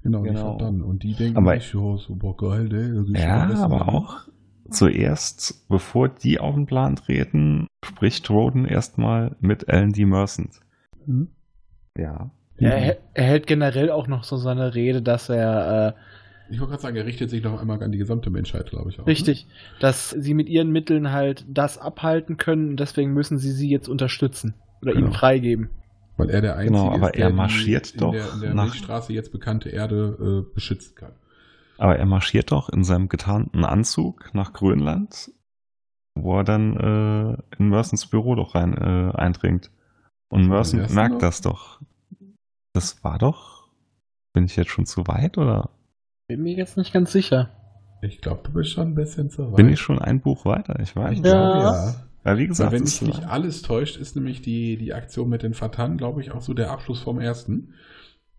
Genau, 0.05 0.21
die 0.21 0.29
Genau. 0.29 0.51
Fatan. 0.59 0.81
Und 0.83 1.01
die 1.01 1.15
denken 1.15 1.35
Aber- 1.37 1.55
sich, 1.59 1.73
ja, 1.73 1.97
super 1.97 2.35
geil, 2.37 2.71
ist 2.71 3.17
Ja, 3.19 3.49
aber 3.63 3.89
auch 3.89 4.27
zuerst, 4.69 5.67
bevor 5.67 6.09
die 6.09 6.39
auf 6.39 6.53
den 6.53 6.67
Plan 6.67 6.95
treten, 6.95 7.65
spricht 7.83 8.29
Roden 8.29 8.65
erstmal 8.65 9.35
mit 9.39 9.67
Alan 9.67 9.91
D. 9.93 10.05
Mercent. 10.05 10.59
Hm? 11.05 11.29
Ja. 11.97 12.29
Ja, 12.59 12.69
er, 12.69 12.97
er 13.15 13.23
hält 13.23 13.47
generell 13.47 13.89
auch 13.89 14.07
noch 14.07 14.23
so 14.23 14.37
seine 14.37 14.75
Rede, 14.75 15.01
dass 15.01 15.27
er, 15.29 15.95
äh, 15.97 16.53
Ich 16.53 16.59
wollte 16.59 16.71
gerade 16.73 16.83
sagen, 16.83 16.95
er 16.97 17.05
richtet 17.07 17.31
sich 17.31 17.43
noch 17.43 17.59
einmal 17.59 17.81
an 17.81 17.91
die 17.91 17.97
gesamte 17.97 18.29
Menschheit, 18.29 18.69
glaube 18.69 18.91
ich 18.91 18.95
auch. 18.99 19.05
ne? 19.05 19.11
richtig, 19.11 19.47
dass 19.79 20.11
sie 20.11 20.35
mit 20.35 20.47
ihren 20.49 20.71
Mitteln 20.71 21.11
halt 21.11 21.45
das 21.49 21.79
abhalten 21.79 22.37
können 22.37 22.69
und 22.69 22.79
deswegen 22.79 23.11
müssen 23.11 23.39
sie 23.39 23.51
sie 23.51 23.69
jetzt 23.71 23.89
unterstützen 23.89 24.53
oder 24.83 24.93
Genau. 24.93 25.07
ihm 25.07 25.13
freigeben. 25.13 25.69
Weil 26.17 26.29
er 26.29 26.41
der 26.41 26.55
Einzige 26.55 26.77
Genau, 26.79 26.91
aber 26.93 27.07
ist, 27.07 27.15
der 27.17 27.25
er 27.27 27.33
marschiert 27.33 27.93
die 27.93 27.97
doch 27.97 28.13
in 28.13 28.19
der, 28.19 28.33
in 28.33 28.39
der 28.41 28.53
nach- 28.53 28.63
Milchstraße 28.65 29.13
jetzt 29.13 29.31
bekannte 29.31 29.69
Erde 29.69 30.45
äh, 30.49 30.53
beschützen 30.53 30.95
kann. 30.95 31.11
Aber 31.77 31.97
er 31.97 32.05
marschiert 32.05 32.51
doch 32.51 32.69
in 32.69 32.83
seinem 32.85 33.09
getarnten 33.09 33.65
Anzug 33.65 34.33
nach 34.33 34.53
Grönland, 34.53 35.31
wo 36.17 36.37
er 36.37 36.43
dann 36.45 36.77
äh, 36.77 37.57
in 37.57 37.67
Mercens 37.69 38.07
Büro 38.07 38.35
doch 38.35 38.55
rein 38.55 38.73
äh, 38.77 39.11
eindringt. 39.17 39.71
Und 40.29 40.47
Mercen 40.47 40.79
ersten 40.79 40.95
merkt 40.95 41.13
noch? 41.15 41.19
das 41.19 41.41
doch. 41.41 41.81
Das 42.73 43.03
war 43.03 43.17
doch. 43.17 43.67
Bin 44.33 44.45
ich 44.45 44.55
jetzt 44.55 44.69
schon 44.71 44.85
zu 44.85 45.05
weit 45.07 45.37
oder 45.37 45.69
Bin 46.27 46.43
mir 46.43 46.55
jetzt 46.55 46.77
nicht 46.77 46.93
ganz 46.93 47.11
sicher. 47.11 47.51
Ich 48.01 48.21
glaube, 48.21 48.41
du 48.43 48.53
bist 48.53 48.71
schon 48.71 48.89
ein 48.89 48.95
bisschen 48.95 49.29
zu 49.29 49.49
weit. 49.49 49.55
bin 49.57 49.69
ich 49.69 49.79
schon 49.79 49.99
ein 49.99 50.21
Buch 50.21 50.45
weiter? 50.45 50.79
Ich 50.79 50.95
weiß 50.95 51.13
Ich 51.13 51.21
nicht. 51.21 51.31
Ja. 51.31 51.59
ja. 51.61 52.04
Ja, 52.25 52.37
wie 52.37 52.47
gesagt, 52.47 52.71
wenn 52.71 52.83
es 52.83 53.01
mich 53.01 53.13
nicht 53.13 53.23
war- 53.23 53.31
alles 53.31 53.61
täuscht, 53.61 53.97
ist 53.97 54.15
nämlich 54.15 54.41
die, 54.41 54.77
die 54.77 54.93
Aktion 54.93 55.29
mit 55.29 55.43
den 55.43 55.53
Fatan, 55.53 55.97
glaube 55.97 56.21
ich, 56.21 56.31
auch 56.31 56.41
so 56.41 56.53
der 56.53 56.71
Abschluss 56.71 56.99
vom 57.01 57.19
ersten. 57.19 57.73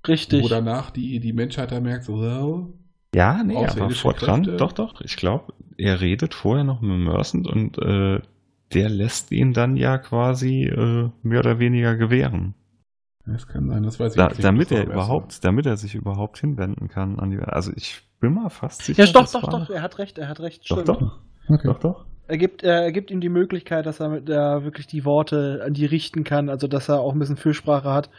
Richtig. 0.07 0.43
Wo 0.45 0.49
danach 0.49 0.91
die, 0.91 1.21
die 1.21 1.33
Menschheit 1.33 1.71
dann 1.73 1.83
merkt, 1.85 2.05
so, 2.05 2.15
oh, 2.15 2.75
Ja, 3.15 3.43
nee, 3.43 3.57
aber 3.57 3.67
Außerirdische 3.67 4.01
vor 4.03 4.15
dran, 4.15 4.43
doch, 4.57 4.73
doch. 4.73 5.01
Ich 5.01 5.17
glaube, 5.17 5.53
er 5.77 6.01
redet 6.01 6.35
vorher 6.35 6.65
noch 6.65 6.81
mit 6.81 6.99
Mercent 6.99 7.47
und 7.47 7.79
äh, 7.79 8.21
der 8.75 8.89
lässt 8.89 9.31
ihn 9.33 9.53
dann 9.53 9.77
ja 9.77 9.99
quasi 9.99 10.65
äh, 10.65 11.09
mehr 11.23 11.39
oder 11.41 11.59
weniger 11.61 11.95
gewähren. 11.97 12.55
das 13.25 13.47
kann 13.47 13.69
sein, 13.69 13.83
das 13.85 14.01
weiß 14.01 14.13
ich 14.13 14.17
Da, 14.17 14.29
nicht, 14.29 14.43
damit 14.43 14.73
er 14.73 14.85
überhaupt, 14.85 15.45
damit 15.45 15.67
er 15.67 15.77
sich 15.77 15.95
überhaupt 15.95 16.39
hinwenden 16.39 16.89
kann 16.89 17.19
an 17.21 17.31
die. 17.31 17.39
Also 17.39 17.73
ich 17.77 18.03
bin 18.21 18.35
mal 18.35 18.49
fast 18.51 18.83
sicher. 18.83 19.05
ja, 19.05 19.13
doch, 19.13 19.31
doch, 19.31 19.43
war- 19.45 19.61
doch, 19.61 19.71
er 19.71 19.83
hat 19.83 19.99
recht, 19.99 20.19
er 20.19 20.29
hat 20.29 20.41
recht. 20.41 20.69
Doch, 20.71 20.81
stimmt. 20.83 20.89
doch, 20.89 21.01
war. 21.03 21.23
Okay. 21.49 21.67
doch, 21.69 21.79
doch. 21.79 22.07
Er 22.29 22.39
gibt, 22.39 22.63
äh, 22.63 22.85
er 22.85 22.93
gibt 22.93 23.11
ihm 23.11 23.21
die 23.21 23.29
Möglichkeit, 23.29 23.87
dass 23.87 24.01
er 24.01 24.09
mit 24.09 24.29
der 24.29 24.65
wirklich 24.65 24.87
die 24.87 25.05
Worte 25.05 25.63
an 25.65 25.75
die 25.75 25.87
richten 25.87 26.25
kann, 26.25 26.49
also 26.49 26.67
dass 26.67 26.89
er 26.89 27.01
auch 27.01 27.13
ein 27.13 27.19
bisschen 27.19 27.37
Fürsprache 27.37 27.93
hat. 27.93 28.11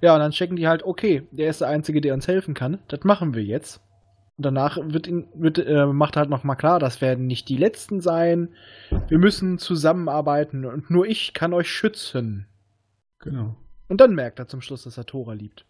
Ja, 0.00 0.14
und 0.14 0.20
dann 0.20 0.32
checken 0.32 0.56
die 0.56 0.66
halt, 0.66 0.82
okay, 0.82 1.22
der 1.30 1.50
ist 1.50 1.60
der 1.60 1.68
Einzige, 1.68 2.00
der 2.00 2.14
uns 2.14 2.26
helfen 2.26 2.54
kann. 2.54 2.78
Das 2.88 3.04
machen 3.04 3.34
wir 3.34 3.44
jetzt. 3.44 3.80
Und 4.36 4.46
danach 4.46 4.78
wird 4.80 5.06
ihn, 5.06 5.28
wird, 5.34 5.58
äh, 5.58 5.86
macht 5.86 6.16
er 6.16 6.20
halt 6.20 6.30
nochmal 6.30 6.56
klar, 6.56 6.78
das 6.78 7.00
werden 7.00 7.26
nicht 7.26 7.48
die 7.48 7.58
Letzten 7.58 8.00
sein. 8.00 8.48
Wir 9.08 9.18
müssen 9.18 9.58
zusammenarbeiten 9.58 10.64
und 10.64 10.90
nur 10.90 11.06
ich 11.06 11.34
kann 11.34 11.52
euch 11.52 11.70
schützen. 11.70 12.46
Genau. 13.18 13.56
Und 13.88 14.00
dann 14.00 14.14
merkt 14.14 14.38
er 14.38 14.48
zum 14.48 14.62
Schluss, 14.62 14.84
dass 14.84 14.96
er 14.96 15.04
Tora 15.04 15.34
liebt. 15.34 15.66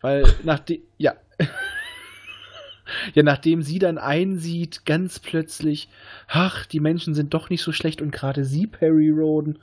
Weil 0.00 0.24
nachdem, 0.44 0.82
ja. 0.96 1.14
ja, 3.14 3.22
nachdem 3.22 3.62
sie 3.62 3.78
dann 3.78 3.98
einsieht, 3.98 4.84
ganz 4.84 5.18
plötzlich, 5.18 5.88
ach, 6.26 6.66
die 6.66 6.80
Menschen 6.80 7.14
sind 7.14 7.34
doch 7.34 7.50
nicht 7.50 7.62
so 7.62 7.72
schlecht 7.72 8.02
und 8.02 8.10
gerade 8.10 8.44
sie, 8.44 8.66
Perry 8.66 9.10
Roden, 9.10 9.58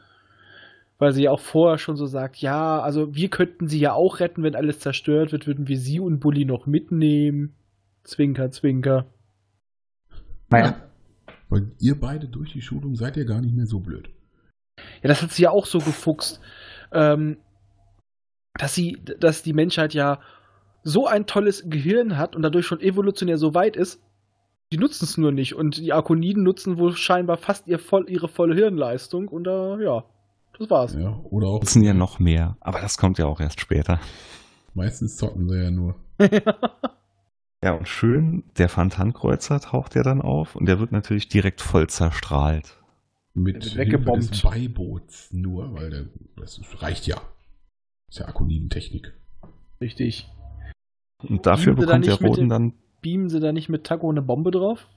weil 0.98 1.14
sie 1.14 1.24
ja 1.24 1.32
auch 1.32 1.40
vorher 1.40 1.78
schon 1.78 1.98
so 1.98 2.06
sagt, 2.06 2.38
ja, 2.38 2.80
also 2.80 3.16
wir 3.16 3.30
könnten 3.30 3.68
sie 3.68 3.80
ja 3.80 3.94
auch 3.94 4.20
retten, 4.20 4.44
wenn 4.44 4.56
alles 4.56 4.80
zerstört 4.80 5.32
wird, 5.32 5.48
würden 5.48 5.68
wir 5.68 5.78
sie 5.78 6.00
und 6.00 6.20
Bully 6.20 6.46
noch 6.46 6.66
mitnehmen. 6.68 7.54
Zwinker, 8.04 8.52
zwinker. 8.52 9.06
Naja. 10.50 10.82
Weil 11.50 11.72
ihr 11.80 12.00
beide 12.00 12.28
durch 12.28 12.54
die 12.54 12.62
Schulung 12.62 12.96
seid 12.96 13.18
ihr 13.18 13.26
gar 13.26 13.42
nicht 13.42 13.56
mehr 13.56 13.66
so 13.66 13.80
blöd. 13.80 14.10
Ja, 15.02 15.10
das 15.10 15.22
hat 15.22 15.32
sie 15.32 15.44
ja 15.44 15.52
auch 15.52 15.66
so 15.66 15.80
gefuchst, 15.80 16.40
ähm, 16.92 17.38
dass 18.58 18.74
sie, 18.74 19.00
dass 19.20 19.44
die 19.44 19.54
Menschheit 19.54 19.94
ja 19.94 20.22
so 20.86 21.08
ein 21.08 21.26
tolles 21.26 21.64
Gehirn 21.68 22.18
hat 22.18 22.36
und 22.36 22.44
dadurch 22.44 22.66
schon 22.66 22.80
evolutionär 22.80 23.38
so 23.38 23.56
weit 23.56 23.76
ist, 23.76 24.00
die 24.72 24.78
nutzen 24.78 25.06
es 25.06 25.18
nur 25.18 25.32
nicht 25.32 25.56
und 25.56 25.78
die 25.78 25.92
Arkoniden 25.92 26.44
nutzen 26.44 26.78
wohl 26.78 26.96
scheinbar 26.96 27.38
fast 27.38 27.68
ihr 27.68 27.80
voll, 27.80 28.06
ihre 28.08 28.28
volle 28.28 28.56
Hirnleistung 28.56 29.28
und 29.28 29.48
äh, 29.48 29.84
ja, 29.84 30.06
das 30.58 30.70
war's. 30.70 30.94
Ja, 30.94 31.20
oder 31.24 31.48
auch. 31.48 31.60
Nutzen 31.60 31.84
ja 31.84 31.94
noch 31.94 32.20
mehr, 32.20 32.56
aber 32.62 32.82
das 32.82 32.98
kommt 32.98 33.18
ja 33.18 33.26
auch 33.26 33.40
erst 33.40 33.60
später. 33.60 34.00
Meistens 34.76 35.18
zocken 35.18 35.50
sie 35.50 35.62
ja 35.62 35.72
nur. 35.72 35.96
Ja, 37.64 37.74
und 37.74 37.88
schön, 37.88 38.44
der 38.60 38.70
Fantankreuzer 38.70 39.60
taucht 39.60 39.96
ja 39.96 40.04
dann 40.04 40.22
auf 40.22 40.56
und 40.56 40.68
der 40.68 40.80
wird 40.80 40.92
natürlich 40.92 41.30
direkt 41.30 41.62
voll 41.62 41.88
zerstrahlt. 41.88 42.78
Mit 43.34 43.64
Hilfe 43.64 43.80
weggebombt. 43.80 44.30
des 44.30 44.42
Beiboots 44.44 45.34
nur, 45.34 45.74
weil 45.74 45.90
der, 45.90 46.06
das 46.38 46.62
reicht 46.84 47.08
ja. 47.08 47.20
Ist 48.08 48.20
ja 48.20 48.28
Akonidentechnik. 48.28 49.16
Richtig. 49.82 50.30
Und 51.30 51.46
dafür 51.46 51.74
Beamen 51.76 51.82
sie 51.82 51.86
da 51.88 51.92
bekommt 51.98 52.06
der 52.06 52.12
nicht 52.14 52.22
mit 52.22 52.30
Roden 52.32 52.40
dem- 52.42 52.50
dann. 52.50 52.74
Beamen 53.02 53.30
sie 53.30 53.40
da 53.40 53.52
nicht 53.52 53.70
mit 53.70 53.84
Taco 53.86 54.10
eine 54.10 54.22
Bombe 54.22 54.52
drauf? 54.52 54.88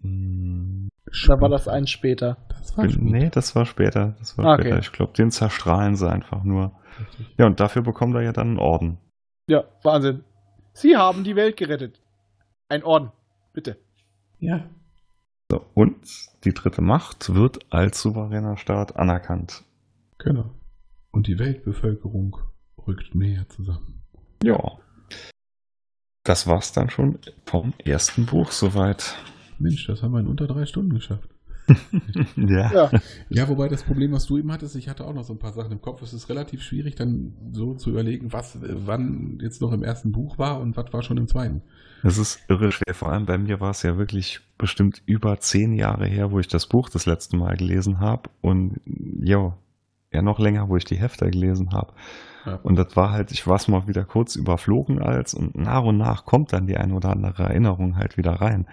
Hm, 0.00 0.88
Oder 1.28 1.40
war 1.40 1.48
das 1.48 1.68
eins 1.68 1.90
später? 1.90 2.36
Das 2.48 2.76
war 2.76 2.84
bin, 2.84 2.92
schon 2.92 3.04
nee, 3.04 3.30
das 3.30 3.54
war 3.54 3.66
später. 3.66 4.16
Das 4.18 4.36
war 4.36 4.46
Ah, 4.46 4.54
okay. 4.54 4.62
später. 4.62 4.78
Ich 4.80 4.92
glaube, 4.92 5.12
den 5.12 5.30
zerstrahlen 5.30 5.96
sie 5.96 6.10
einfach 6.10 6.44
nur. 6.44 6.72
richtig. 6.98 7.34
Ja, 7.38 7.46
und 7.46 7.60
dafür 7.60 7.82
bekommt 7.82 8.14
er 8.14 8.22
ja 8.22 8.32
dann 8.32 8.48
einen 8.48 8.58
Orden. 8.58 8.98
Ja, 9.48 9.64
Wahnsinn. 9.82 10.24
Sie 10.72 10.96
haben 10.96 11.22
die 11.24 11.36
Welt 11.36 11.56
gerettet. 11.56 12.00
Ein 12.68 12.82
Orden, 12.82 13.12
bitte. 13.52 13.76
Ja. 14.40 14.64
So, 15.50 15.64
und 15.74 15.96
die 16.44 16.52
dritte 16.54 16.82
Macht 16.82 17.34
wird 17.34 17.60
als 17.72 18.00
souveräner 18.02 18.56
Staat 18.56 18.96
anerkannt. 18.96 19.62
Genau. 20.18 20.50
Und 21.12 21.26
die 21.28 21.38
Weltbevölkerung 21.38 22.36
rückt 22.86 23.14
näher 23.14 23.48
zusammen. 23.48 24.02
Ja. 24.42 24.78
Das 26.24 26.46
war's 26.46 26.72
dann 26.72 26.90
schon 26.90 27.18
vom 27.46 27.74
ersten 27.84 28.26
Buch 28.26 28.50
soweit. 28.50 29.14
Mensch, 29.58 29.86
das 29.86 30.02
haben 30.02 30.12
wir 30.12 30.20
in 30.20 30.26
unter 30.26 30.46
drei 30.46 30.66
Stunden 30.66 30.94
geschafft. 30.94 31.28
ja. 32.36 32.72
Ja. 32.72 32.90
Ja, 33.30 33.48
wobei 33.48 33.68
das 33.68 33.82
Problem, 33.82 34.12
was 34.12 34.26
du 34.26 34.38
eben 34.38 34.52
hattest, 34.52 34.76
ich 34.76 34.88
hatte 34.88 35.04
auch 35.04 35.14
noch 35.14 35.24
so 35.24 35.32
ein 35.32 35.38
paar 35.38 35.52
Sachen 35.52 35.72
im 35.72 35.80
Kopf. 35.80 36.02
Es 36.02 36.12
ist 36.12 36.28
relativ 36.28 36.62
schwierig, 36.62 36.94
dann 36.94 37.34
so 37.52 37.74
zu 37.74 37.90
überlegen, 37.90 38.32
was 38.32 38.58
wann 38.60 39.38
jetzt 39.42 39.62
noch 39.62 39.72
im 39.72 39.82
ersten 39.82 40.12
Buch 40.12 40.38
war 40.38 40.60
und 40.60 40.76
was 40.76 40.92
war 40.92 41.02
schon 41.02 41.16
im 41.16 41.28
zweiten. 41.28 41.62
Es 42.02 42.18
ist 42.18 42.40
irre 42.48 42.70
schwer. 42.70 42.94
Vor 42.94 43.10
allem 43.10 43.24
bei 43.24 43.38
mir 43.38 43.60
war 43.60 43.70
es 43.70 43.82
ja 43.82 43.96
wirklich 43.96 44.40
bestimmt 44.58 45.02
über 45.06 45.40
zehn 45.40 45.72
Jahre 45.72 46.06
her, 46.06 46.30
wo 46.30 46.38
ich 46.38 46.48
das 46.48 46.66
Buch 46.66 46.90
das 46.90 47.06
letzte 47.06 47.36
Mal 47.36 47.56
gelesen 47.56 47.98
habe. 47.98 48.28
Und 48.42 48.80
ja, 49.22 49.56
ja 50.14 50.22
noch 50.22 50.38
länger, 50.38 50.68
wo 50.68 50.76
ich 50.76 50.84
die 50.84 50.96
Hefte 50.96 51.30
gelesen 51.30 51.72
habe. 51.72 51.92
Ja. 52.46 52.56
Und 52.62 52.76
das 52.76 52.94
war 52.96 53.10
halt, 53.10 53.32
ich 53.32 53.46
war 53.46 53.56
es 53.56 53.68
mal 53.68 53.86
wieder 53.88 54.04
kurz 54.04 54.36
überflogen 54.36 55.00
als 55.02 55.34
und 55.34 55.54
nach 55.54 55.82
und 55.82 55.96
nach 55.98 56.24
kommt 56.24 56.52
dann 56.52 56.66
die 56.66 56.76
eine 56.76 56.94
oder 56.94 57.10
andere 57.10 57.44
Erinnerung 57.44 57.96
halt 57.96 58.16
wieder 58.16 58.32
rein. 58.32 58.66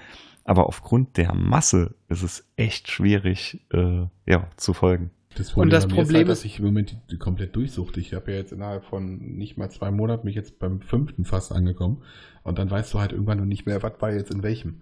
Aber 0.44 0.68
aufgrund 0.68 1.18
der 1.18 1.34
Masse 1.34 1.96
ist 2.10 2.24
es 2.24 2.46
echt 2.58 2.89
schwierig, 2.89 3.62
äh, 3.72 4.06
ja, 4.26 4.48
zu 4.58 4.74
folgen. 4.74 5.12
Das 5.36 5.54
Und 5.54 5.70
das 5.72 5.88
Problem 5.88 6.18
halt, 6.18 6.30
dass 6.30 6.39
ist- 6.39 6.46
ich 6.46 6.60
im 6.60 6.66
Moment 6.66 6.92
die, 6.92 6.98
die 7.12 7.18
komplett 7.18 7.56
durchsuchte. 7.56 8.02
Ich 8.02 8.14
habe 8.14 8.32
ja 8.32 8.38
jetzt 8.39 8.52
innerhalb 8.52 8.84
von 8.84 9.18
nicht 9.18 9.58
mal 9.58 9.70
zwei 9.70 9.89
Monaten 9.92 10.26
mich 10.26 10.36
jetzt 10.36 10.60
beim 10.60 10.82
fünften 10.82 11.24
fast 11.24 11.54
angekommen. 11.54 12.04
Und 12.44 12.60
dann 12.60 12.70
weißt 12.70 12.94
du 12.94 13.00
halt 13.00 13.14
irgendwann 13.14 13.38
noch 13.38 13.46
nicht 13.46 13.66
mehr, 13.66 13.82
was 13.82 13.94
war 14.00 14.12
jetzt 14.12 14.32
in 14.32 14.44
welchem. 14.44 14.82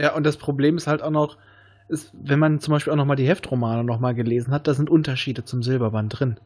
Ja, 0.00 0.14
und 0.14 0.24
das 0.24 0.36
Problem 0.36 0.76
ist 0.76 0.86
halt 0.86 1.02
auch 1.02 1.10
noch, 1.10 1.38
ist, 1.88 2.12
wenn 2.14 2.38
man 2.38 2.60
zum 2.60 2.72
Beispiel 2.72 2.92
auch 2.92 2.96
nochmal 2.96 3.16
die 3.16 3.28
Heftromane 3.28 3.84
nochmal 3.84 4.14
gelesen 4.14 4.52
hat, 4.52 4.66
da 4.66 4.74
sind 4.74 4.90
Unterschiede 4.90 5.44
zum 5.44 5.62
Silberband 5.62 6.18
drin. 6.18 6.40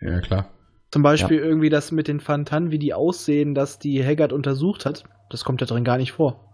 Ja, 0.00 0.20
klar. 0.20 0.50
Zum 0.90 1.02
Beispiel 1.02 1.38
irgendwie 1.38 1.70
das 1.70 1.90
mit 1.90 2.06
den 2.06 2.20
Fantan, 2.20 2.70
wie 2.70 2.78
die 2.78 2.94
aussehen, 2.94 3.54
dass 3.54 3.78
die 3.78 4.04
Haggard 4.04 4.32
untersucht 4.32 4.86
hat. 4.86 5.04
Das 5.30 5.42
kommt 5.42 5.60
da 5.60 5.66
drin 5.66 5.82
gar 5.82 5.96
nicht 5.96 6.12
vor. 6.12 6.53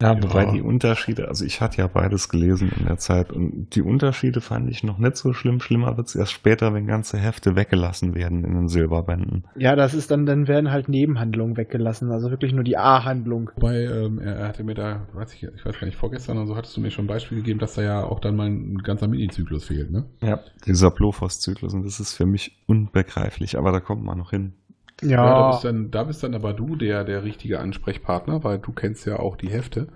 Ja, 0.00 0.14
Ja. 0.14 0.22
wobei 0.22 0.46
die 0.46 0.62
Unterschiede, 0.62 1.28
also 1.28 1.44
ich 1.44 1.60
hatte 1.60 1.78
ja 1.78 1.86
beides 1.86 2.28
gelesen 2.28 2.70
in 2.78 2.86
der 2.86 2.96
Zeit 2.98 3.32
und 3.32 3.74
die 3.74 3.82
Unterschiede 3.82 4.40
fand 4.40 4.70
ich 4.70 4.82
noch 4.82 4.98
nicht 4.98 5.16
so 5.16 5.32
schlimm. 5.32 5.60
Schlimmer 5.60 5.96
wird 5.96 6.08
es 6.08 6.14
erst 6.14 6.32
später, 6.32 6.72
wenn 6.72 6.86
ganze 6.86 7.18
Hefte 7.18 7.54
weggelassen 7.56 8.14
werden 8.14 8.44
in 8.44 8.54
den 8.54 8.68
Silberbänden. 8.68 9.44
Ja, 9.56 9.76
das 9.76 9.94
ist 9.94 10.10
dann, 10.10 10.26
dann 10.26 10.48
werden 10.48 10.70
halt 10.70 10.88
Nebenhandlungen 10.88 11.56
weggelassen, 11.56 12.10
also 12.10 12.30
wirklich 12.30 12.52
nur 12.52 12.64
die 12.64 12.76
A-Handlung. 12.76 13.50
Wobei, 13.56 13.84
ähm, 13.84 14.18
er, 14.18 14.36
er 14.36 14.48
hatte 14.48 14.64
mir 14.64 14.74
da, 14.74 15.06
weiß 15.12 15.34
ich, 15.34 15.42
ich 15.42 15.64
weiß 15.64 15.78
gar 15.78 15.86
nicht, 15.86 15.96
vorgestern 15.98 16.38
oder 16.38 16.46
so, 16.46 16.56
hattest 16.56 16.76
du 16.76 16.80
mir 16.80 16.90
schon 16.90 17.04
ein 17.04 17.08
Beispiel 17.08 17.38
gegeben, 17.38 17.58
dass 17.58 17.74
da 17.74 17.82
ja 17.82 18.02
auch 18.04 18.20
dann 18.20 18.36
mal 18.36 18.46
ein 18.48 18.78
ganzer 18.78 19.08
Mini-Zyklus 19.08 19.64
fehlt, 19.64 19.90
ne? 19.90 20.06
Ja. 20.22 20.40
Dieser 20.66 20.90
Blophos-Zyklus 20.90 21.74
und 21.74 21.84
das 21.84 22.00
ist 22.00 22.14
für 22.14 22.26
mich 22.26 22.62
unbegreiflich, 22.66 23.58
aber 23.58 23.72
da 23.72 23.80
kommt 23.80 24.02
man 24.04 24.18
noch 24.18 24.30
hin. 24.30 24.54
Da, 25.02 25.42
bist 25.42 25.64
dann, 25.64 25.90
da 25.90 26.04
bist 26.04 26.22
dann 26.22 26.34
aber 26.34 26.52
du 26.52 26.76
der, 26.76 27.04
der 27.04 27.24
richtige 27.24 27.60
Ansprechpartner, 27.60 28.44
weil 28.44 28.58
du 28.58 28.72
kennst 28.72 29.06
ja 29.06 29.18
auch 29.18 29.36
die 29.36 29.50
Hefte. 29.50 29.88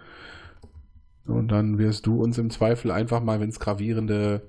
Und 1.26 1.48
dann 1.48 1.78
wirst 1.78 2.06
du 2.06 2.22
uns 2.22 2.38
im 2.38 2.50
Zweifel 2.50 2.90
einfach 2.90 3.22
mal, 3.22 3.40
wenn 3.40 3.48
es 3.48 3.60
gravierende 3.60 4.42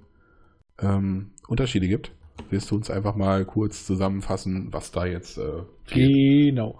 ähm, 0.82 1.32
Unterschiede 1.48 1.88
gibt, 1.88 2.12
wirst 2.50 2.72
du 2.72 2.76
uns 2.76 2.92
einfach 2.92 3.16
mal 3.16 3.46
kurz 3.46 3.86
zusammenfassen, 3.86 4.70
was 4.74 4.92
da 4.92 5.06
jetzt 5.06 5.38
äh, 5.38 5.64
fehlt. 5.86 6.20
Genau. 6.50 6.80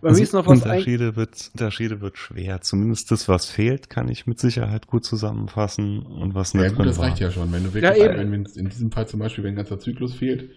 Bei 0.00 0.10
Also 0.10 0.20
mir 0.20 0.22
ist 0.22 0.32
noch 0.34 0.46
was 0.46 0.66
ein, 0.66 0.86
Unterschiede, 0.86 1.16
wird, 1.16 1.50
Unterschiede 1.52 2.00
wird 2.00 2.18
schwer. 2.18 2.60
Zumindest 2.62 3.10
das, 3.10 3.28
was 3.28 3.46
fehlt, 3.50 3.90
kann 3.90 4.08
ich 4.08 4.26
mit 4.26 4.38
Sicherheit 4.40 4.86
gut 4.86 5.04
zusammenfassen 5.04 6.02
und 6.04 6.34
was 6.34 6.54
nicht 6.54 6.62
Ja 6.62 6.70
gut, 6.70 6.84
drin 6.84 6.86
das 6.86 6.98
war. 6.98 7.04
reicht 7.04 7.18
ja 7.20 7.30
schon. 7.30 7.52
Wenn 7.52 7.64
du 7.64 7.74
Ja, 7.78 7.94
wirklich, 7.94 7.96
eben. 7.96 8.16
wenn, 8.16 8.32
wenn 8.32 8.44
in 8.46 8.68
diesem 8.68 8.90
Fall 8.92 9.08
zum 9.08 9.20
Beispiel, 9.20 9.44
wenn 9.44 9.52
ein 9.54 9.56
ganzer 9.56 9.78
Zyklus 9.78 10.14
fehlt, 10.14 10.50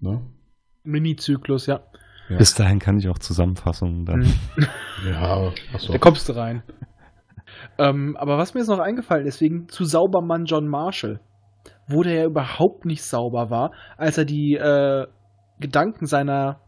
ne? 0.00 0.22
Mini-Zyklus, 0.88 1.66
ja. 1.66 1.80
Ja, 2.28 2.36
Bis 2.36 2.54
dahin 2.54 2.78
kann 2.78 2.98
ich 2.98 3.08
auch 3.08 3.18
Zusammenfassungen 3.18 4.04
dann. 4.04 4.20
Mhm. 4.20 4.66
ja 5.10 5.52
achso. 5.72 5.92
Da 5.92 5.98
kommst 5.98 6.28
du 6.28 6.32
rein. 6.32 6.62
ähm, 7.78 8.16
aber 8.18 8.36
was 8.36 8.54
mir 8.54 8.60
jetzt 8.60 8.68
noch 8.68 8.78
eingefallen 8.78 9.26
ist, 9.26 9.40
wegen 9.40 9.68
zu 9.68 9.84
Saubermann 9.84 10.44
John 10.44 10.68
Marshall, 10.68 11.20
wo 11.86 12.02
der 12.02 12.14
ja 12.14 12.24
überhaupt 12.24 12.84
nicht 12.84 13.02
sauber 13.02 13.50
war, 13.50 13.72
als 13.96 14.18
er 14.18 14.24
die 14.24 14.54
äh, 14.54 15.06
Gedanken 15.58 16.06
seiner 16.06 16.60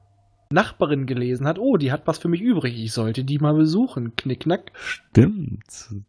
Nachbarin 0.53 1.07
gelesen 1.07 1.47
hat, 1.47 1.61
oh, 1.61 1.77
die 1.77 1.93
hat 1.93 2.09
was 2.09 2.19
für 2.19 2.27
mich 2.27 2.41
übrig, 2.41 2.77
ich 2.77 2.93
sollte 2.93 3.23
die 3.23 3.39
mal 3.39 3.55
besuchen. 3.55 4.17
Knickknack. 4.17 4.73
Stimmt, 4.75 5.63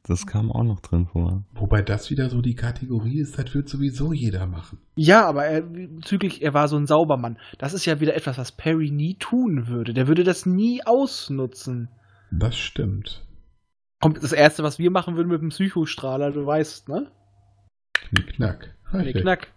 das 0.03 0.25
kam 0.25 0.51
auch 0.51 0.63
noch 0.63 0.79
drin 0.79 1.05
vor. 1.05 1.43
Wobei 1.53 1.83
das 1.83 2.09
wieder 2.09 2.27
so 2.31 2.41
die 2.41 2.55
Kategorie 2.55 3.19
ist, 3.19 3.37
das 3.37 3.53
wird 3.53 3.69
sowieso 3.69 4.13
jeder 4.13 4.47
machen. 4.47 4.79
Ja, 4.95 5.27
aber 5.27 5.45
er, 5.45 5.61
bezüglich, 5.61 6.41
er 6.41 6.55
war 6.55 6.67
so 6.67 6.75
ein 6.77 6.87
Saubermann. 6.87 7.37
Das 7.59 7.73
ist 7.73 7.85
ja 7.85 7.99
wieder 7.99 8.15
etwas, 8.15 8.39
was 8.39 8.51
Perry 8.51 8.89
nie 8.89 9.13
tun 9.15 9.67
würde. 9.67 9.93
Der 9.93 10.07
würde 10.07 10.23
das 10.23 10.47
nie 10.47 10.83
ausnutzen. 10.83 11.89
Das 12.31 12.57
stimmt. 12.57 13.23
Kommt 14.01 14.23
das 14.23 14.31
Erste, 14.31 14.63
was 14.63 14.79
wir 14.79 14.89
machen 14.89 15.17
würden 15.17 15.29
mit 15.29 15.41
dem 15.41 15.49
Psychostrahler, 15.49 16.31
du 16.31 16.43
weißt, 16.43 16.89
ne? 16.89 17.11
Knickknack. 17.93 18.75
Knickknack. 18.89 19.49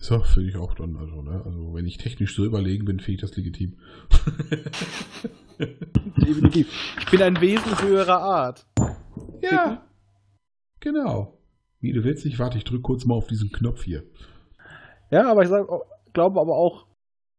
So, 0.00 0.20
finde 0.20 0.50
ich 0.50 0.56
auch 0.56 0.74
dann, 0.74 0.96
also, 0.96 1.22
ne? 1.22 1.42
Also, 1.44 1.74
wenn 1.74 1.86
ich 1.86 1.98
technisch 1.98 2.34
so 2.34 2.44
überlegen 2.44 2.84
bin, 2.84 3.00
finde 3.00 3.14
ich 3.16 3.20
das 3.20 3.36
legitim. 3.36 3.78
Definitiv. 5.58 6.68
Ich 7.00 7.10
bin 7.10 7.20
ein 7.22 7.40
Wesen 7.40 7.82
höherer 7.82 8.20
Art. 8.20 8.66
ja. 9.42 9.84
Genau. 10.80 11.38
Wie 11.80 11.92
du 11.92 12.04
willst, 12.04 12.24
ich 12.26 12.38
warte, 12.38 12.58
ich 12.58 12.64
drücke 12.64 12.82
kurz 12.82 13.04
mal 13.04 13.14
auf 13.16 13.26
diesen 13.26 13.50
Knopf 13.50 13.82
hier. 13.82 14.04
Ja, 15.10 15.28
aber 15.30 15.42
ich 15.42 15.48
sag, 15.48 15.66
glaube 16.12 16.40
aber 16.40 16.56
auch, 16.56 16.86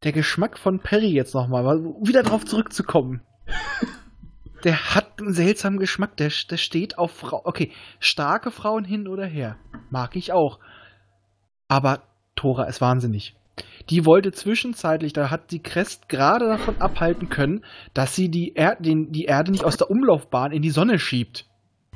der 0.03 0.11
Geschmack 0.11 0.57
von 0.57 0.79
Perry 0.79 1.11
jetzt 1.11 1.33
nochmal, 1.33 1.63
wieder 2.01 2.23
drauf 2.23 2.45
zurückzukommen. 2.45 3.21
der 4.63 4.95
hat 4.95 5.19
einen 5.19 5.33
seltsamen 5.33 5.79
Geschmack. 5.79 6.17
Der, 6.17 6.31
der 6.49 6.57
steht 6.57 6.97
auf 6.97 7.11
Frauen. 7.11 7.41
Okay, 7.45 7.71
starke 7.99 8.51
Frauen 8.51 8.85
hin 8.85 9.07
oder 9.07 9.25
her. 9.25 9.57
Mag 9.89 10.15
ich 10.15 10.31
auch. 10.31 10.59
Aber 11.67 12.03
Tora 12.39 12.63
ist 12.65 12.81
wahnsinnig. 12.81 13.35
Die 13.89 14.05
wollte 14.05 14.31
zwischenzeitlich, 14.31 15.11
da 15.13 15.29
hat 15.29 15.51
die 15.51 15.61
Crest 15.61 16.07
gerade 16.07 16.47
davon 16.47 16.79
abhalten 16.79 17.27
können, 17.27 17.65
dass 17.93 18.15
sie 18.15 18.29
die, 18.29 18.55
er 18.55 18.75
den, 18.75 19.11
die 19.11 19.25
Erde 19.25 19.51
nicht 19.51 19.65
aus 19.65 19.75
der 19.75 19.91
Umlaufbahn 19.91 20.51
in 20.51 20.61
die 20.61 20.69
Sonne 20.69 20.99
schiebt. 20.99 21.45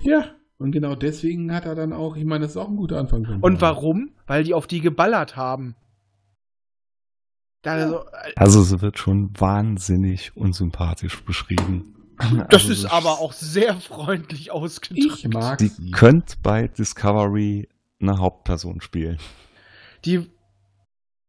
Ja, 0.02 0.26
und 0.58 0.72
genau 0.72 0.96
deswegen 0.96 1.54
hat 1.54 1.66
er 1.66 1.76
dann 1.76 1.94
auch, 1.94 2.16
ich 2.16 2.26
meine, 2.26 2.42
das 2.42 2.52
ist 2.52 2.58
auch 2.58 2.68
ein 2.68 2.76
guter 2.76 2.98
Anfang. 2.98 3.40
Und 3.42 3.62
warum? 3.62 4.12
Weil 4.28 4.44
die 4.44 4.54
auf 4.54 4.68
die 4.68 4.82
geballert 4.82 5.36
haben. 5.36 5.76
Ja. 7.66 7.88
So, 7.88 8.00
äh, 8.00 8.34
also 8.36 8.62
sie 8.62 8.82
wird 8.82 8.98
schon 8.98 9.32
wahnsinnig 9.38 10.36
unsympathisch 10.36 11.24
beschrieben. 11.24 11.96
Das 12.50 12.64
also 12.64 12.74
ist 12.74 12.86
aber 12.86 13.20
auch 13.20 13.34
sehr 13.34 13.76
freundlich 13.76 14.52
ausgedrückt. 14.52 15.24
Ich 15.24 15.28
mag 15.30 15.58
Die 15.58 15.68
sie. 15.68 15.92
könnt 15.92 16.42
bei 16.44 16.68
Discovery 16.68 17.68
eine 18.02 18.18
Hauptperson 18.18 18.82
spielen. 18.82 19.18
Die, 20.06 20.30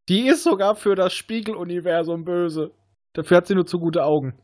die 0.09 0.29
ist 0.29 0.43
sogar 0.43 0.77
für 0.77 0.95
das 0.95 1.13
Spiegeluniversum 1.15 2.25
böse. 2.25 2.73
Dafür 3.13 3.39
hat 3.39 3.47
sie 3.47 3.55
nur 3.55 3.67
zu 3.67 3.79
gute 3.79 4.05
Augen. 4.05 4.35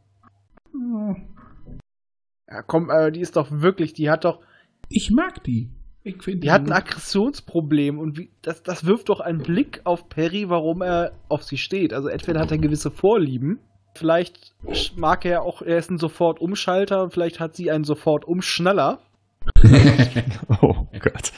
Ja, 2.49 2.63
komm, 2.63 2.91
äh, 2.91 3.11
die 3.11 3.21
ist 3.21 3.37
doch 3.37 3.49
wirklich, 3.51 3.93
die 3.93 4.11
hat 4.11 4.25
doch. 4.25 4.41
Ich 4.89 5.11
mag 5.11 5.43
die. 5.45 5.71
Ich 6.03 6.17
die, 6.19 6.41
die 6.41 6.51
hat 6.51 6.63
ein 6.63 6.73
Aggressionsproblem 6.73 7.99
und 7.99 8.17
wie, 8.17 8.31
das, 8.41 8.63
das 8.63 8.87
wirft 8.87 9.11
doch 9.11 9.21
einen 9.21 9.43
Blick 9.43 9.83
auf 9.85 10.09
Perry, 10.09 10.49
warum 10.49 10.81
er 10.81 11.13
auf 11.29 11.43
sie 11.45 11.59
steht. 11.59 11.93
Also 11.93 12.09
entweder 12.09 12.41
hat 12.41 12.51
er 12.51 12.59
gewisse 12.59 12.91
Vorlieben, 12.91 13.61
vielleicht 13.95 14.55
mag 14.97 15.27
er 15.27 15.43
auch, 15.43 15.61
er 15.61 15.77
ist 15.77 15.91
ein 15.91 15.99
Sofort-Umschalter, 15.99 17.11
vielleicht 17.11 17.39
hat 17.39 17.55
sie 17.55 17.71
einen 17.71 17.85
Sofort-Umschnaller. 17.85 19.01
oh 20.63 20.87
Gott. 21.01 21.33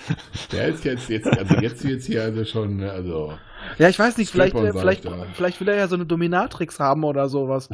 Der 0.50 0.68
ist 0.68 0.84
jetzt, 0.84 1.08
jetzt, 1.08 1.26
also 1.26 1.54
jetzt 1.56 1.84
wird 1.84 2.02
hier 2.02 2.22
also 2.22 2.44
schon, 2.44 2.76
ne, 2.76 2.90
also. 2.90 3.34
Ja, 3.78 3.88
ich 3.88 3.98
weiß 3.98 4.18
nicht, 4.18 4.30
vielleicht, 4.30 4.56
äh, 4.56 4.72
vielleicht, 4.72 5.08
vielleicht 5.34 5.60
will 5.60 5.68
er 5.68 5.76
ja 5.76 5.88
so 5.88 5.94
eine 5.94 6.04
Dominatrix 6.04 6.80
haben 6.80 7.04
oder 7.04 7.28
sowas. 7.28 7.68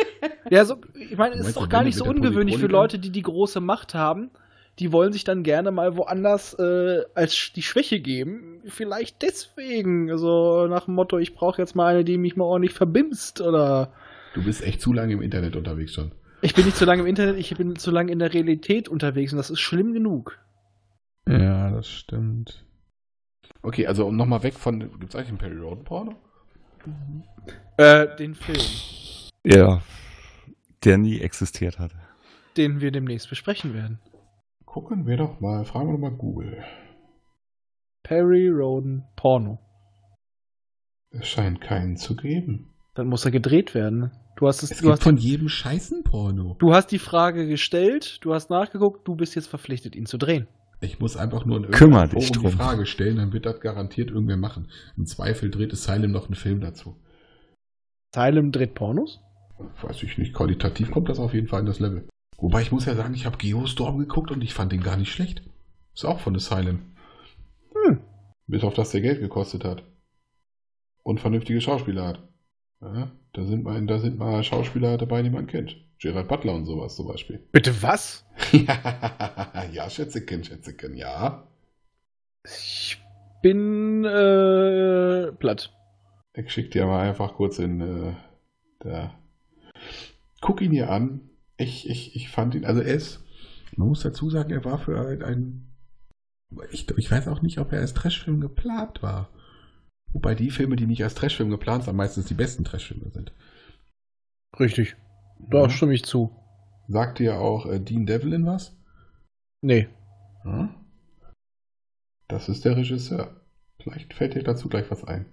ja, 0.50 0.64
so, 0.64 0.76
ich 0.94 1.16
meine, 1.16 1.36
ist 1.36 1.56
doch 1.56 1.68
gar 1.68 1.82
nicht 1.82 1.96
so 1.96 2.04
ungewöhnlich 2.04 2.58
für 2.58 2.66
Leute, 2.66 2.98
die 2.98 3.10
die 3.10 3.22
große 3.22 3.60
Macht 3.60 3.94
haben. 3.94 4.30
Die 4.78 4.92
wollen 4.92 5.12
sich 5.12 5.24
dann 5.24 5.42
gerne 5.42 5.70
mal 5.70 5.96
woanders 5.96 6.54
äh, 6.54 7.02
als 7.14 7.52
die 7.54 7.62
Schwäche 7.62 8.00
geben. 8.00 8.62
Vielleicht 8.66 9.20
deswegen. 9.20 10.10
Also 10.10 10.68
nach 10.68 10.86
dem 10.86 10.94
Motto, 10.94 11.18
ich 11.18 11.34
brauche 11.34 11.60
jetzt 11.60 11.74
mal 11.74 11.86
eine, 11.86 12.04
die 12.04 12.16
mich 12.16 12.36
mal 12.36 12.44
ordentlich 12.44 12.72
verbimst 12.72 13.40
oder. 13.40 13.92
Du 14.32 14.42
bist 14.42 14.62
echt 14.62 14.80
zu 14.80 14.92
lange 14.92 15.14
im 15.14 15.22
Internet 15.22 15.56
unterwegs 15.56 15.92
schon. 15.92 16.12
Ich 16.42 16.54
bin 16.54 16.64
nicht 16.64 16.76
zu 16.76 16.84
lange 16.84 17.02
im 17.02 17.06
Internet, 17.06 17.36
ich 17.36 17.54
bin 17.56 17.76
zu 17.76 17.90
lange 17.90 18.12
in 18.12 18.18
der 18.18 18.32
Realität 18.32 18.88
unterwegs 18.88 19.32
und 19.32 19.38
das 19.38 19.50
ist 19.50 19.60
schlimm 19.60 19.92
genug. 19.92 20.38
Ja, 21.28 21.70
das 21.70 21.88
stimmt. 21.88 22.64
Okay, 23.62 23.86
also 23.86 24.06
um 24.06 24.16
nochmal 24.16 24.42
weg 24.42 24.54
von. 24.54 24.80
Gibt 24.80 25.10
es 25.10 25.16
eigentlich 25.16 25.28
einen 25.28 25.38
Perry 25.38 25.58
Roden 25.58 25.84
Porno? 25.84 26.14
Mhm. 26.86 27.24
Äh, 27.76 28.16
den 28.16 28.34
Film. 28.34 28.64
Ja, 29.44 29.82
der 30.84 30.98
nie 30.98 31.20
existiert 31.20 31.78
hat. 31.78 31.92
Den 32.56 32.80
wir 32.80 32.90
demnächst 32.90 33.28
besprechen 33.28 33.74
werden. 33.74 34.00
Gucken 34.64 35.06
wir 35.06 35.16
doch 35.16 35.40
mal, 35.40 35.64
fragen 35.64 35.88
wir 35.88 35.92
doch 35.92 36.00
mal 36.00 36.16
Google. 36.16 36.64
Perry 38.02 38.48
Roden 38.48 39.04
Porno. 39.16 39.58
Es 41.10 41.26
scheint 41.28 41.60
keinen 41.60 41.96
zu 41.96 42.16
geben. 42.16 42.72
Dann 42.94 43.08
muss 43.08 43.24
er 43.24 43.30
gedreht 43.30 43.74
werden. 43.74 44.12
Du 44.40 44.48
hast 44.48 44.62
es, 44.62 44.70
es 44.70 44.78
du 44.78 44.84
gibt 44.84 44.92
hast, 44.92 45.02
von 45.02 45.18
jedem 45.18 45.50
Scheißen 45.50 46.02
Porno. 46.02 46.56
Du 46.58 46.72
hast 46.72 46.90
die 46.92 46.98
Frage 46.98 47.46
gestellt, 47.46 48.18
du 48.22 48.32
hast 48.32 48.48
nachgeguckt, 48.48 49.06
du 49.06 49.14
bist 49.14 49.34
jetzt 49.34 49.48
verpflichtet, 49.48 49.94
ihn 49.94 50.06
zu 50.06 50.16
drehen. 50.16 50.48
Ich 50.80 50.98
muss 50.98 51.18
einfach 51.18 51.44
nur 51.44 51.58
in 51.58 51.70
Kümmer 51.70 52.08
dich 52.08 52.32
drum. 52.32 52.50
die 52.50 52.56
Frage 52.56 52.86
stellen, 52.86 53.16
dann 53.16 53.34
wird 53.34 53.44
das 53.44 53.60
garantiert 53.60 54.10
irgendwer 54.10 54.38
machen. 54.38 54.68
Im 54.96 55.04
Zweifel 55.04 55.50
dreht 55.50 55.74
Asylum 55.74 56.10
noch 56.10 56.24
einen 56.24 56.36
Film 56.36 56.62
dazu. 56.62 56.96
Asylum 58.14 58.50
dreht 58.50 58.74
Pornos? 58.74 59.20
Weiß 59.82 60.02
ich 60.02 60.16
nicht. 60.16 60.32
Qualitativ 60.32 60.90
kommt 60.90 61.10
das 61.10 61.18
auf 61.18 61.34
jeden 61.34 61.48
Fall 61.48 61.60
in 61.60 61.66
das 61.66 61.78
Level. 61.78 62.08
Wobei 62.38 62.62
ich 62.62 62.72
muss 62.72 62.86
ja 62.86 62.94
sagen, 62.94 63.12
ich 63.12 63.26
habe 63.26 63.36
Geostorm 63.36 63.98
geguckt 63.98 64.30
und 64.30 64.40
ich 64.40 64.54
fand 64.54 64.72
den 64.72 64.82
gar 64.82 64.96
nicht 64.96 65.12
schlecht. 65.12 65.42
Ist 65.94 66.06
auch 66.06 66.18
von 66.18 66.34
Asylum. 66.34 66.80
Hm. 67.74 68.00
Bis 68.46 68.64
auf 68.64 68.72
das 68.72 68.90
der 68.90 69.02
Geld 69.02 69.20
gekostet 69.20 69.64
hat. 69.64 69.82
Und 71.02 71.20
vernünftige 71.20 71.60
Schauspieler 71.60 72.06
hat. 72.06 72.29
Ja, 72.82 73.10
da, 73.34 73.44
sind 73.44 73.64
mal, 73.64 73.84
da 73.86 73.98
sind 73.98 74.18
mal 74.18 74.42
Schauspieler 74.42 74.96
dabei, 74.96 75.22
die 75.22 75.30
man 75.30 75.46
kennt. 75.46 75.76
Gerard 75.98 76.28
Butler 76.28 76.54
und 76.54 76.64
sowas 76.64 76.96
zum 76.96 77.08
Beispiel. 77.08 77.38
Bitte 77.52 77.82
was? 77.82 78.24
ja, 78.52 79.90
Schätzeken, 79.90 80.42
Schätzeken, 80.44 80.96
ja. 80.96 81.46
Ich 82.44 82.98
bin 83.42 84.04
äh, 84.04 85.30
platt. 85.32 85.72
Ich 86.34 86.50
schick 86.50 86.70
dir 86.70 86.86
mal 86.86 87.06
einfach 87.06 87.34
kurz 87.34 87.58
in 87.58 87.80
äh, 87.80 88.14
da. 88.78 89.14
Guck 90.40 90.62
ihn 90.62 90.72
hier 90.72 90.90
an. 90.90 91.28
Ich, 91.58 91.88
ich, 91.88 92.16
ich 92.16 92.30
fand 92.30 92.54
ihn, 92.54 92.64
also 92.64 92.80
er 92.80 92.94
ist, 92.94 93.22
man 93.76 93.88
muss 93.88 94.00
dazu 94.00 94.30
sagen, 94.30 94.50
er 94.50 94.64
war 94.64 94.78
für 94.78 94.98
ein, 94.98 95.22
ein 95.22 95.66
ich, 96.70 96.88
ich 96.96 97.10
weiß 97.10 97.28
auch 97.28 97.42
nicht, 97.42 97.58
ob 97.58 97.72
er 97.72 97.80
als 97.80 97.92
Trashfilm 97.92 98.40
geplant 98.40 99.02
war. 99.02 99.28
Wobei 100.12 100.34
die 100.34 100.50
Filme, 100.50 100.76
die 100.76 100.86
nicht 100.86 101.04
als 101.04 101.14
Trashfilm 101.14 101.50
geplant 101.50 101.84
sind, 101.84 101.96
meistens 101.96 102.26
die 102.26 102.34
besten 102.34 102.64
Trashfilme 102.64 103.10
sind. 103.10 103.32
Richtig. 104.58 104.96
Da 105.38 105.62
ja. 105.62 105.70
stimme 105.70 105.94
ich 105.94 106.04
zu. 106.04 106.36
Sagt 106.88 107.20
dir 107.20 107.38
auch 107.38 107.66
äh, 107.66 107.78
Dean 107.78 108.06
Devlin 108.06 108.46
was? 108.46 108.76
Nee. 109.62 109.88
Ja? 110.44 110.74
Das 112.28 112.48
ist 112.48 112.64
der 112.64 112.76
Regisseur. 112.76 113.40
Vielleicht 113.80 114.14
fällt 114.14 114.34
dir 114.34 114.42
dazu 114.42 114.68
gleich 114.68 114.90
was 114.90 115.04
ein. 115.04 115.26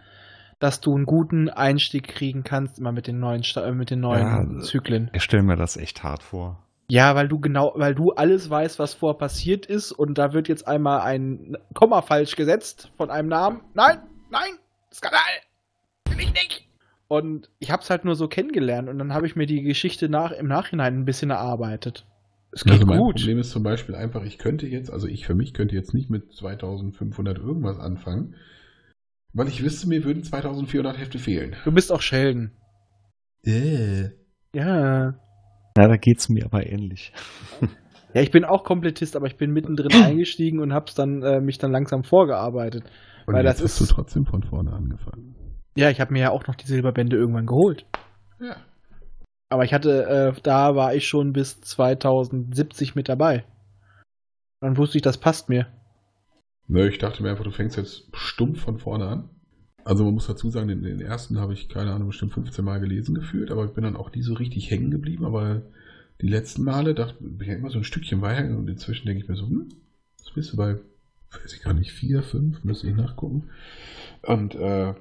dass 0.59 0.81
du 0.81 0.95
einen 0.95 1.05
guten 1.05 1.49
Einstieg 1.49 2.07
kriegen 2.07 2.43
kannst, 2.43 2.79
immer 2.79 2.91
mit 2.91 3.07
den 3.07 3.19
neuen, 3.19 3.43
Sta- 3.43 3.65
äh, 3.65 3.71
mit 3.71 3.89
den 3.89 4.01
neuen 4.01 4.57
Ja, 4.57 4.63
Zyklen. 4.63 5.09
ich 5.13 5.23
stelle 5.23 5.43
mir 5.43 5.55
das 5.55 5.77
echt 5.77 6.03
hart 6.03 6.21
vor. 6.23 6.61
Ja, 6.91 7.13
weil 7.15 7.27
du 7.27 7.39
genau, 7.39 7.73
weil 7.75 7.93
du 7.95 8.11
alles 8.13 8.49
weißt, 8.49 8.79
was 8.79 8.95
vorher 8.95 9.17
passiert 9.17 9.65
ist 9.67 9.91
und 9.91 10.17
da 10.17 10.33
wird 10.33 10.47
jetzt 10.47 10.67
einmal 10.67 11.01
ein 11.01 11.55
Komma 11.75 12.01
falsch 12.01 12.35
gesetzt 12.35 12.91
von 12.97 13.11
einem 13.11 13.29
Namen. 13.29 13.61
Nein, 13.75 13.99
nein, 14.31 14.51
Skandal! 14.91 15.19
Will 16.09 16.19
ich 16.19 16.33
nicht! 16.33 16.65
Und 17.07 17.49
ich 17.59 17.71
hab's 17.71 17.89
halt 17.89 18.05
nur 18.05 18.15
so 18.15 18.27
kennengelernt 18.27 18.89
und 18.89 18.99
dann 18.99 19.13
habe 19.13 19.27
ich 19.27 19.35
mir 19.35 19.45
die 19.45 19.61
Geschichte 19.63 20.09
nach, 20.09 20.31
im 20.31 20.47
Nachhinein 20.47 20.95
ein 20.99 21.05
bisschen 21.05 21.29
erarbeitet. 21.29 22.05
Es 22.51 22.63
geht 22.63 22.73
Also 22.73 22.85
mein 22.87 22.97
gut. 22.99 23.15
Problem 23.17 23.37
ist 23.39 23.51
zum 23.51 23.61
Beispiel 23.63 23.93
einfach, 23.95 24.23
ich 24.23 24.37
könnte 24.39 24.65
jetzt, 24.67 24.91
also 24.91 25.07
ich 25.07 25.25
für 25.27 25.35
mich 25.35 25.53
könnte 25.53 25.75
jetzt 25.75 25.93
nicht 25.93 26.09
mit 26.09 26.33
2500 26.33 27.37
irgendwas 27.37 27.79
anfangen, 27.79 28.35
weil 29.33 29.47
ich 29.47 29.63
wüsste, 29.63 29.87
mir 29.87 30.03
würden 30.03 30.23
2400 30.23 30.97
Hefte 30.97 31.19
fehlen. 31.19 31.55
Du 31.65 31.71
bist 31.71 31.91
auch 31.91 32.01
Sheldon. 32.01 32.51
Äh. 33.45 34.09
Ja. 34.53 35.13
Ja, 35.77 35.87
da 35.87 35.95
geht's 35.97 36.29
mir 36.29 36.45
aber 36.45 36.65
ähnlich. 36.65 37.13
Ja, 38.11 38.23
ich 38.23 38.31
bin 38.31 38.43
auch 38.43 38.63
Komplettist, 38.63 39.15
aber 39.15 39.27
ich 39.27 39.37
bin 39.37 39.51
mittendrin 39.51 39.91
eingestiegen 40.03 40.59
und 40.61 40.73
hab's 40.73 40.95
dann 40.95 41.21
äh, 41.21 41.39
mich 41.41 41.59
dann 41.59 41.71
langsam 41.71 42.03
vorgearbeitet. 42.03 42.83
Und 43.27 43.35
Weil 43.35 43.45
jetzt 43.45 43.61
das 43.61 43.65
hast 43.73 43.81
ist- 43.81 43.91
du 43.91 43.93
trotzdem 43.93 44.25
von 44.25 44.41
vorne 44.41 44.73
angefangen. 44.73 45.35
Ja, 45.77 45.91
ich 45.91 46.01
habe 46.01 46.11
mir 46.13 46.21
ja 46.21 46.31
auch 46.31 46.47
noch 46.47 46.55
die 46.55 46.65
Silberbände 46.65 47.15
irgendwann 47.15 47.45
geholt. 47.45 47.85
Ja. 48.39 48.55
Aber 49.49 49.63
ich 49.63 49.75
hatte, 49.75 50.33
äh, 50.35 50.41
da 50.41 50.75
war 50.75 50.95
ich 50.95 51.07
schon 51.07 51.33
bis 51.33 51.61
2070 51.61 52.95
mit 52.95 53.09
dabei. 53.09 53.43
Dann 54.59 54.75
wusste 54.77 54.97
ich, 54.97 55.03
das 55.03 55.19
passt 55.19 55.47
mir. 55.47 55.67
Nö, 56.69 56.87
ich 56.87 56.99
dachte 56.99 57.23
mir 57.23 57.31
einfach, 57.31 57.43
du 57.43 57.51
fängst 57.51 57.77
jetzt 57.77 58.07
stumpf 58.13 58.61
von 58.61 58.77
vorne 58.77 59.07
an. 59.07 59.29
Also 59.83 60.05
man 60.05 60.13
muss 60.13 60.27
dazu 60.27 60.51
sagen, 60.51 60.67
den, 60.67 60.83
den 60.83 61.01
ersten 61.01 61.39
habe 61.39 61.53
ich, 61.53 61.67
keine 61.67 61.91
Ahnung, 61.91 62.07
bestimmt 62.09 62.33
15 62.33 62.63
Mal 62.63 62.79
gelesen 62.79 63.15
gefühlt, 63.15 63.49
aber 63.49 63.65
ich 63.65 63.71
bin 63.71 63.83
dann 63.83 63.95
auch 63.95 64.11
nie 64.13 64.21
so 64.21 64.35
richtig 64.35 64.69
hängen 64.69 64.91
geblieben. 64.91 65.25
Aber 65.25 65.63
die 66.21 66.27
letzten 66.27 66.63
Male 66.63 66.93
dachte 66.93 67.15
bin 67.23 67.41
ich 67.41 67.47
ja 67.47 67.55
immer 67.55 67.71
so 67.71 67.79
ein 67.79 67.83
Stückchen 67.83 68.21
weiter 68.21 68.55
und 68.55 68.69
inzwischen 68.69 69.07
denke 69.07 69.23
ich 69.23 69.27
mir 69.29 69.35
so, 69.35 69.47
hm, 69.47 69.67
was 70.19 70.31
bist 70.33 70.53
du 70.53 70.57
bei, 70.57 70.75
weiß 71.31 71.53
ich 71.53 71.63
gar 71.63 71.73
nicht, 71.73 71.91
vier, 71.91 72.21
fünf, 72.21 72.63
müsste 72.63 72.87
ich 72.87 72.95
nachgucken. 72.95 73.49
Und 74.21 74.53
äh, 74.53 74.93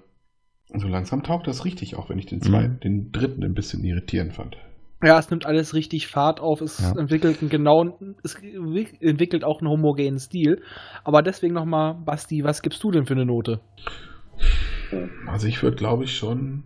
so 0.75 0.89
langsam 0.89 1.23
taugt 1.23 1.47
das 1.49 1.67
richtig, 1.67 1.97
auch 1.97 2.09
wenn 2.09 2.19
ich 2.19 2.27
den 2.27 2.41
zweiten, 2.41 2.75
Mhm. 2.75 2.81
den 2.81 3.13
dritten 3.13 3.45
ein 3.45 3.55
bisschen 3.55 3.85
irritierend 3.85 4.33
fand. 4.33 4.57
Ja, 5.03 5.19
es 5.19 5.31
nimmt 5.31 5.47
alles 5.47 5.75
richtig 5.75 6.09
Fahrt 6.09 6.41
auf. 6.41 6.61
Es 6.61 6.81
Ja. 6.81 6.99
entwickelt 6.99 7.41
einen 7.41 7.51
genauen, 7.51 8.17
es 8.25 8.35
entwickelt 9.01 9.45
auch 9.45 9.61
einen 9.61 9.71
homogenen 9.71 10.19
Stil. 10.19 10.63
Aber 11.05 11.23
deswegen 11.23 11.55
nochmal, 11.55 11.95
Basti, 12.05 12.43
was 12.43 12.63
gibst 12.63 12.83
du 12.83 12.91
denn 12.91 13.07
für 13.07 13.15
eine 13.15 13.25
Note? 13.27 13.61
Also 15.27 15.47
ich 15.47 15.63
würde, 15.63 15.77
glaube 15.77 16.05
ich, 16.05 16.17
schon, 16.17 16.65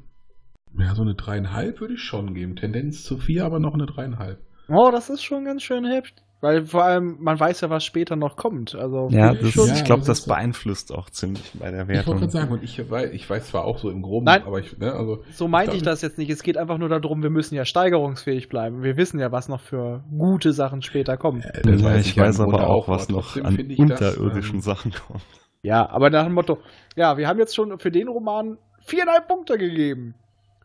ja, 0.78 0.94
so 0.94 1.02
eine 1.02 1.14
dreieinhalb 1.14 1.80
würde 1.80 1.94
ich 1.94 2.00
schon 2.02 2.34
geben. 2.34 2.56
Tendenz 2.56 3.02
zu 3.04 3.18
vier, 3.18 3.44
aber 3.44 3.58
noch 3.58 3.74
eine 3.74 3.86
dreieinhalb. 3.86 4.38
Oh, 4.68 4.90
das 4.90 5.10
ist 5.10 5.22
schon 5.22 5.44
ganz 5.44 5.62
schön 5.62 5.84
heftig. 5.84 6.22
Weil 6.42 6.64
vor 6.66 6.82
allem, 6.82 7.18
man 7.20 7.38
weiß 7.38 7.60
ja, 7.60 7.70
was 7.70 7.84
später 7.84 8.16
noch 8.16 8.34
kommt. 8.34 8.74
Also 8.74 9.06
Ja, 9.12 9.32
ich 9.32 9.40
das, 9.40 9.50
schon. 9.52 9.68
Ja, 9.68 9.74
ich 9.74 9.84
glaube, 9.84 10.02
das 10.04 10.26
beeinflusst 10.26 10.92
auch 10.92 11.08
ziemlich 11.08 11.52
bei 11.54 11.70
der 11.70 11.82
Ich 11.82 11.88
wollte 11.88 11.98
Wertung. 11.98 12.18
gerade 12.18 12.32
sagen, 12.32 12.52
und 12.52 12.64
ich 12.64 12.90
weiß, 12.90 13.10
ich 13.12 13.30
weiß 13.30 13.46
zwar 13.46 13.64
auch 13.64 13.78
so 13.78 13.90
im 13.90 14.02
Groben, 14.02 14.24
Nein. 14.24 14.42
aber 14.44 14.58
ich, 14.58 14.76
ne, 14.76 14.92
also, 14.92 15.22
So 15.30 15.46
meinte 15.46 15.76
ich 15.76 15.82
das 15.82 16.02
jetzt 16.02 16.18
nicht. 16.18 16.30
Es 16.30 16.42
geht 16.42 16.58
einfach 16.58 16.78
nur 16.78 16.88
darum, 16.88 17.22
wir 17.22 17.30
müssen 17.30 17.54
ja 17.54 17.64
steigerungsfähig 17.64 18.48
bleiben. 18.48 18.82
Wir 18.82 18.96
wissen 18.96 19.20
ja, 19.20 19.30
was 19.30 19.48
noch 19.48 19.60
für 19.60 20.02
gute 20.18 20.52
Sachen 20.52 20.82
später 20.82 21.16
kommen. 21.16 21.42
äh, 21.42 21.76
ja, 21.76 21.94
ich 21.94 22.16
weiß 22.16 22.38
ja 22.38 22.44
im 22.44 22.50
aber 22.50 22.58
Grunde 22.58 22.66
auch, 22.66 22.88
was 22.88 23.04
aber 23.04 23.12
noch 23.18 23.36
an 23.36 23.56
ich 23.60 23.76
das, 23.78 24.16
unterirdischen 24.16 24.56
ähm, 24.56 24.60
Sachen 24.62 24.92
kommt. 24.92 25.22
Ja, 25.62 25.88
aber 25.88 26.10
nach 26.10 26.24
dem 26.24 26.34
Motto, 26.34 26.58
ja, 26.96 27.16
wir 27.18 27.28
haben 27.28 27.38
jetzt 27.38 27.54
schon 27.54 27.78
für 27.78 27.92
den 27.92 28.08
Roman 28.08 28.58
viereinhalb 28.80 29.28
Punkte 29.28 29.58
gegeben. 29.58 30.16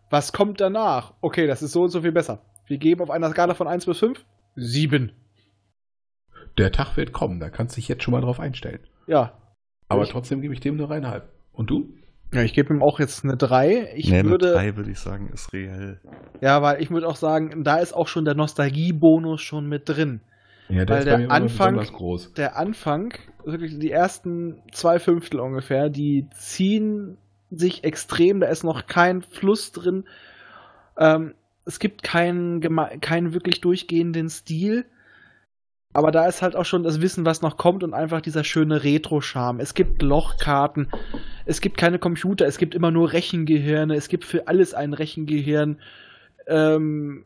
Was 0.10 0.34
kommt 0.34 0.60
danach? 0.60 1.14
Okay, 1.22 1.46
das 1.46 1.62
ist 1.62 1.74
so 1.74 1.84
und 1.84 1.90
so 1.92 2.02
viel 2.02 2.14
besser. 2.14 2.40
Wir 2.66 2.80
geben 2.80 3.02
auf 3.02 3.12
einer 3.12 3.30
Skala 3.30 3.54
von 3.54 3.68
1 3.68 3.86
bis 3.86 4.00
5 4.00 4.26
sieben. 4.56 5.12
Der 6.58 6.72
Tag 6.72 6.98
wird 6.98 7.12
kommen, 7.14 7.40
da 7.40 7.50
kannst 7.50 7.76
du 7.76 7.80
dich 7.82 7.88
jetzt 7.88 8.04
schon 8.04 8.12
mal 8.14 8.22
drauf 8.22 8.40
einstellen. 8.40 8.80
Ja. 9.06 9.34
Aber 9.90 10.04
Ich- 10.04 10.10
trotzdem 10.10 10.42
gebe 10.42 10.54
ich 10.54 10.60
dem 10.60 10.76
eine 10.76 10.88
dreieinhalb. 10.88 11.30
Und 11.54 11.70
du? 11.70 11.94
Ja, 12.34 12.42
ich 12.42 12.54
gebe 12.54 12.74
ihm 12.74 12.84
auch 12.84 13.00
jetzt 13.00 13.24
eine 13.24 13.38
3. 13.38 13.94
Ich 13.96 14.10
nee, 14.12 14.26
würde, 14.26 14.48
eine 14.58 14.72
3 14.72 14.76
würde 14.78 14.92
ich 14.92 15.00
sagen, 15.00 15.30
ist 15.34 15.54
reell. 15.54 16.02
ja, 16.42 16.62
weil 16.62 16.82
ich 16.82 16.90
würde 16.92 17.08
auch 17.08 17.16
sagen, 17.16 17.64
da 17.64 17.78
ist 17.78 17.94
auch 17.94 18.10
schon 18.10 18.26
der 18.26 18.36
Nostalgiebonus 18.36 19.42
schon 19.42 19.68
mit 19.70 19.88
drin. 19.88 20.20
Ja, 20.68 20.88
Weil 20.90 21.06
der 21.06 21.16
immer 21.16 21.28
noch 21.28 21.34
Anfang- 21.36 21.76
besonders 21.76 21.94
groß. 21.94 22.34
Der 22.34 22.58
Anfang, 22.58 23.14
wirklich 23.46 23.80
die 23.80 23.92
ersten 23.92 24.62
zwei 24.74 25.00
Fünftel 25.00 25.40
ungefähr, 25.40 25.90
die 25.90 26.28
ziehen 26.34 27.18
sich 27.50 27.86
extrem, 27.86 28.42
da 28.42 28.48
ist 28.48 28.66
noch 28.66 28.88
kein 28.88 29.22
Fluss 29.22 29.72
drin. 29.72 30.04
Ähm, 30.98 31.34
es 31.64 31.80
gibt 31.80 32.04
keinen, 32.04 32.60
keinen 33.00 33.34
wirklich 33.34 33.62
durchgehenden 33.62 34.30
Stil. 34.30 34.86
Aber 35.98 36.12
da 36.12 36.28
ist 36.28 36.44
halt 36.44 36.56
auch 36.56 36.64
schon 36.64 36.84
das 36.84 37.02
Wissen, 37.02 37.26
was 37.26 37.42
noch 37.42 37.58
kommt 37.58 37.84
und 37.84 37.96
einfach 37.96 38.22
dieser 38.22 38.44
schöne 38.44 38.84
Retro-Charme. 38.84 39.60
Es 39.60 39.74
gibt 39.74 40.04
Lochkarten, 40.04 40.92
es 41.46 41.60
gibt 41.60 41.76
keine 41.76 41.98
Computer, 41.98 42.46
es 42.46 42.60
gibt 42.60 42.76
immer 42.76 42.92
nur 42.92 43.14
Rechengehirne, 43.14 43.96
es 43.96 44.08
gibt 44.08 44.24
für 44.24 44.48
alles 44.48 44.76
ein 44.76 44.94
Rechengehirn. 44.94 45.80
Ähm, 46.46 47.26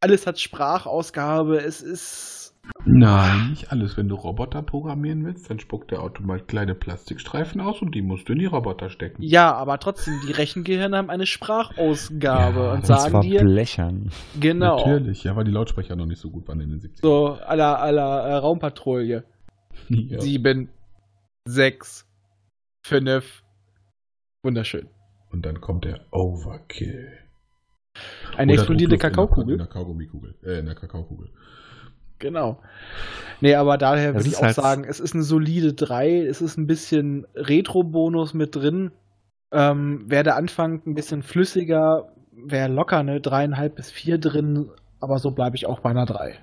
alles 0.00 0.26
hat 0.26 0.38
Sprachausgabe, 0.38 1.56
es 1.56 1.80
ist. 1.80 2.35
Nein, 2.84 3.50
nicht 3.50 3.72
alles. 3.72 3.96
Wenn 3.96 4.08
du 4.08 4.14
Roboter 4.14 4.62
programmieren 4.62 5.24
willst, 5.24 5.50
dann 5.50 5.58
spuckt 5.58 5.90
der 5.90 6.02
automatisch 6.02 6.46
kleine 6.46 6.74
Plastikstreifen 6.74 7.60
aus 7.60 7.82
und 7.82 7.94
die 7.94 8.02
musst 8.02 8.28
du 8.28 8.32
in 8.32 8.38
die 8.38 8.46
Roboter 8.46 8.90
stecken. 8.90 9.22
Ja, 9.22 9.52
aber 9.54 9.78
trotzdem, 9.78 10.14
die 10.26 10.32
Rechengehirne 10.32 10.96
haben 10.96 11.10
eine 11.10 11.26
Sprachausgabe 11.26 12.60
Ja, 12.60 12.72
und 12.74 12.86
sagen 12.86 13.10
zwar 13.10 13.20
dir, 13.22 13.40
blechern. 13.40 14.10
genau, 14.40 14.76
Natürlich, 14.78 15.24
ja, 15.24 15.34
weil 15.36 15.44
die 15.44 15.50
Lautsprecher 15.50 15.96
noch 15.96 16.06
nicht 16.06 16.20
so 16.20 16.30
gut 16.30 16.46
waren 16.48 16.60
in 16.60 16.70
den 16.70 16.80
70ern. 16.80 17.00
so 17.02 17.26
aller 17.44 17.80
aller 17.80 18.20
äh, 18.24 18.34
Raumpatrouille. 18.36 19.24
Ja. 19.88 20.20
Sieben, 20.20 20.70
sechs, 21.46 22.06
fünf. 22.82 23.42
Wunderschön. 24.42 24.88
Und 25.30 25.44
dann 25.44 25.60
kommt 25.60 25.84
der 25.84 26.00
Overkill. 26.12 27.12
Eine 28.36 28.52
Oder 28.52 28.60
explodierte 28.62 28.96
Druckluft 28.96 29.48
in 29.50 29.58
der- 29.58 29.66
Kakaokugel. 29.66 30.34
Äh, 30.44 30.58
in 30.60 30.66
der 30.66 30.74
Kakaokugel. 30.76 31.28
Genau. 32.18 32.60
Nee, 33.40 33.54
aber 33.54 33.76
daher 33.76 34.14
würde 34.14 34.28
ich 34.28 34.36
auch 34.38 34.42
halt- 34.42 34.54
sagen, 34.54 34.84
es 34.84 35.00
ist 35.00 35.14
eine 35.14 35.22
solide 35.22 35.74
3. 35.74 36.20
Es 36.22 36.40
ist 36.40 36.56
ein 36.56 36.66
bisschen 36.66 37.26
Retro-Bonus 37.34 38.34
mit 38.34 38.54
drin. 38.56 38.92
Ähm, 39.52 40.04
wäre 40.08 40.24
der 40.24 40.36
Anfang 40.36 40.82
ein 40.86 40.94
bisschen 40.94 41.22
flüssiger, 41.22 42.12
wäre 42.32 42.68
locker 42.68 42.98
eine 42.98 43.20
dreieinhalb 43.20 43.76
bis 43.76 43.90
vier 43.90 44.18
drin, 44.18 44.70
aber 45.00 45.18
so 45.18 45.30
bleibe 45.30 45.56
ich 45.56 45.66
auch 45.66 45.80
bei 45.80 45.90
einer 45.90 46.06
3. 46.06 46.34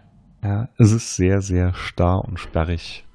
Ja, 0.43 0.69
es 0.77 0.91
ist 0.91 1.15
sehr, 1.15 1.41
sehr 1.41 1.73
starr 1.73 2.23
und 2.25 2.39
sperrig. 2.39 3.05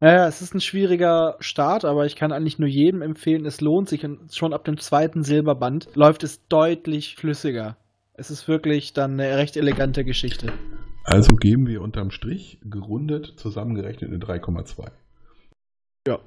Naja, 0.00 0.26
es 0.26 0.40
ist 0.40 0.54
ein 0.54 0.60
schwieriger 0.62 1.36
Start, 1.40 1.84
aber 1.84 2.06
ich 2.06 2.16
kann 2.16 2.32
eigentlich 2.32 2.58
nur 2.58 2.68
jedem 2.68 3.02
empfehlen, 3.02 3.44
es 3.44 3.60
lohnt 3.60 3.88
sich 3.88 4.04
und 4.04 4.34
schon 4.34 4.54
ab 4.54 4.64
dem 4.64 4.78
zweiten 4.78 5.22
Silberband 5.22 5.90
läuft 5.94 6.24
es 6.24 6.46
deutlich 6.48 7.16
flüssiger. 7.16 7.76
Es 8.14 8.30
ist 8.30 8.48
wirklich 8.48 8.94
dann 8.94 9.20
eine 9.20 9.36
recht 9.36 9.56
elegante 9.56 10.04
Geschichte. 10.04 10.52
Also 11.10 11.34
geben 11.34 11.66
wir 11.66 11.82
unterm 11.82 12.10
Strich 12.10 12.58
gerundet 12.62 13.34
zusammengerechnet 13.36 14.10
eine 14.10 14.18
3,2. 14.20 14.90
Ja. 16.06 16.20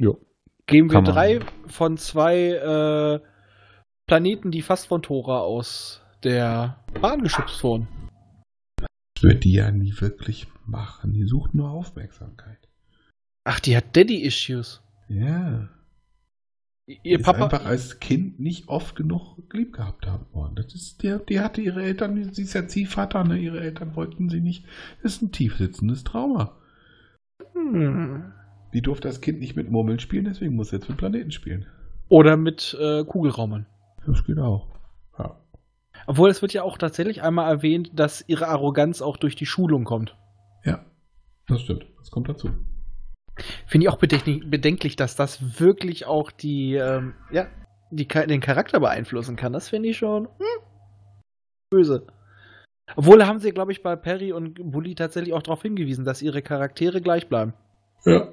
Ja. 0.00 0.14
Geben 0.66 0.88
wir 0.88 0.94
Kann 0.94 1.04
man. 1.04 1.12
drei 1.12 1.40
von 1.66 1.96
zwei 1.98 2.52
äh, 2.52 3.20
Planeten, 4.06 4.50
die 4.50 4.62
fast 4.62 4.86
von 4.86 5.02
Tora 5.02 5.40
aus 5.40 6.02
der 6.24 6.82
Bahn 7.00 7.22
geschubst 7.22 7.62
wurden. 7.62 7.88
Das 9.14 9.22
wird 9.22 9.44
die 9.44 9.52
ja 9.52 9.70
nie 9.70 9.92
wirklich 9.98 10.46
machen. 10.64 11.12
Die 11.12 11.24
sucht 11.24 11.54
nur 11.54 11.70
Aufmerksamkeit. 11.70 12.68
Ach, 13.44 13.60
die 13.60 13.76
hat 13.76 13.94
Daddy-Issues. 13.94 14.82
Ja. 15.08 15.68
Ihr 16.86 17.20
ist 17.20 17.24
Papa. 17.24 17.44
einfach 17.44 17.66
als 17.66 18.00
Kind 18.00 18.40
nicht 18.40 18.68
oft 18.68 18.96
genug 18.96 19.36
lieb 19.52 19.74
gehabt 19.74 20.06
haben 20.06 20.26
worden. 20.32 20.56
Das 20.56 20.74
ist, 20.74 21.02
die, 21.02 21.16
die 21.28 21.40
hatte 21.40 21.60
ihre 21.60 21.82
Eltern, 21.82 22.32
sie 22.32 22.42
ist 22.42 22.54
ja 22.54 22.66
Ziehvater, 22.66 23.22
ne? 23.24 23.38
ihre 23.38 23.60
Eltern 23.60 23.94
wollten 23.94 24.28
sie 24.28 24.40
nicht. 24.40 24.64
Das 25.02 25.14
ist 25.14 25.22
ein 25.22 25.32
tief 25.32 25.56
sitzendes 25.56 26.02
Trauma. 26.02 26.56
Hm. 27.54 28.32
Die 28.72 28.82
durfte 28.82 29.08
das 29.08 29.20
Kind 29.20 29.40
nicht 29.40 29.56
mit 29.56 29.70
Murmeln 29.70 29.98
spielen, 29.98 30.24
deswegen 30.24 30.56
muss 30.56 30.70
sie 30.70 30.76
jetzt 30.76 30.88
mit 30.88 30.98
Planeten 30.98 31.30
spielen. 31.30 31.66
Oder 32.08 32.36
mit 32.36 32.76
äh, 32.80 33.04
Kugelraumern. 33.04 33.66
Das 34.06 34.24
geht 34.24 34.38
auch. 34.38 34.68
Ja. 35.18 35.40
Obwohl 36.06 36.30
es 36.30 36.42
wird 36.42 36.52
ja 36.52 36.62
auch 36.62 36.78
tatsächlich 36.78 37.22
einmal 37.22 37.50
erwähnt, 37.50 37.92
dass 37.94 38.24
ihre 38.26 38.48
Arroganz 38.48 39.02
auch 39.02 39.16
durch 39.16 39.36
die 39.36 39.46
Schulung 39.46 39.84
kommt. 39.84 40.16
Ja, 40.64 40.84
das 41.46 41.62
stimmt. 41.62 41.86
Das 41.98 42.10
kommt 42.10 42.28
dazu. 42.28 42.50
Finde 43.66 43.86
ich 43.86 43.92
auch 43.92 43.98
bedenklich, 43.98 44.96
dass 44.96 45.16
das 45.16 45.60
wirklich 45.60 46.06
auch 46.06 46.30
die, 46.30 46.74
ähm, 46.74 47.14
ja, 47.30 47.46
die, 47.90 48.06
den 48.06 48.40
Charakter 48.40 48.80
beeinflussen 48.80 49.36
kann. 49.36 49.52
Das 49.52 49.68
finde 49.68 49.88
ich 49.88 49.98
schon 49.98 50.26
hm, 50.26 50.64
böse. 51.70 52.06
Obwohl 52.96 53.24
haben 53.24 53.38
sie, 53.38 53.52
glaube 53.52 53.72
ich, 53.72 53.82
bei 53.82 53.96
Perry 53.96 54.32
und 54.32 54.54
Bully 54.72 54.94
tatsächlich 54.94 55.32
auch 55.32 55.42
darauf 55.42 55.62
hingewiesen, 55.62 56.04
dass 56.04 56.22
ihre 56.22 56.42
Charaktere 56.42 57.00
gleich 57.00 57.28
bleiben. 57.28 57.54
Ja. 58.04 58.28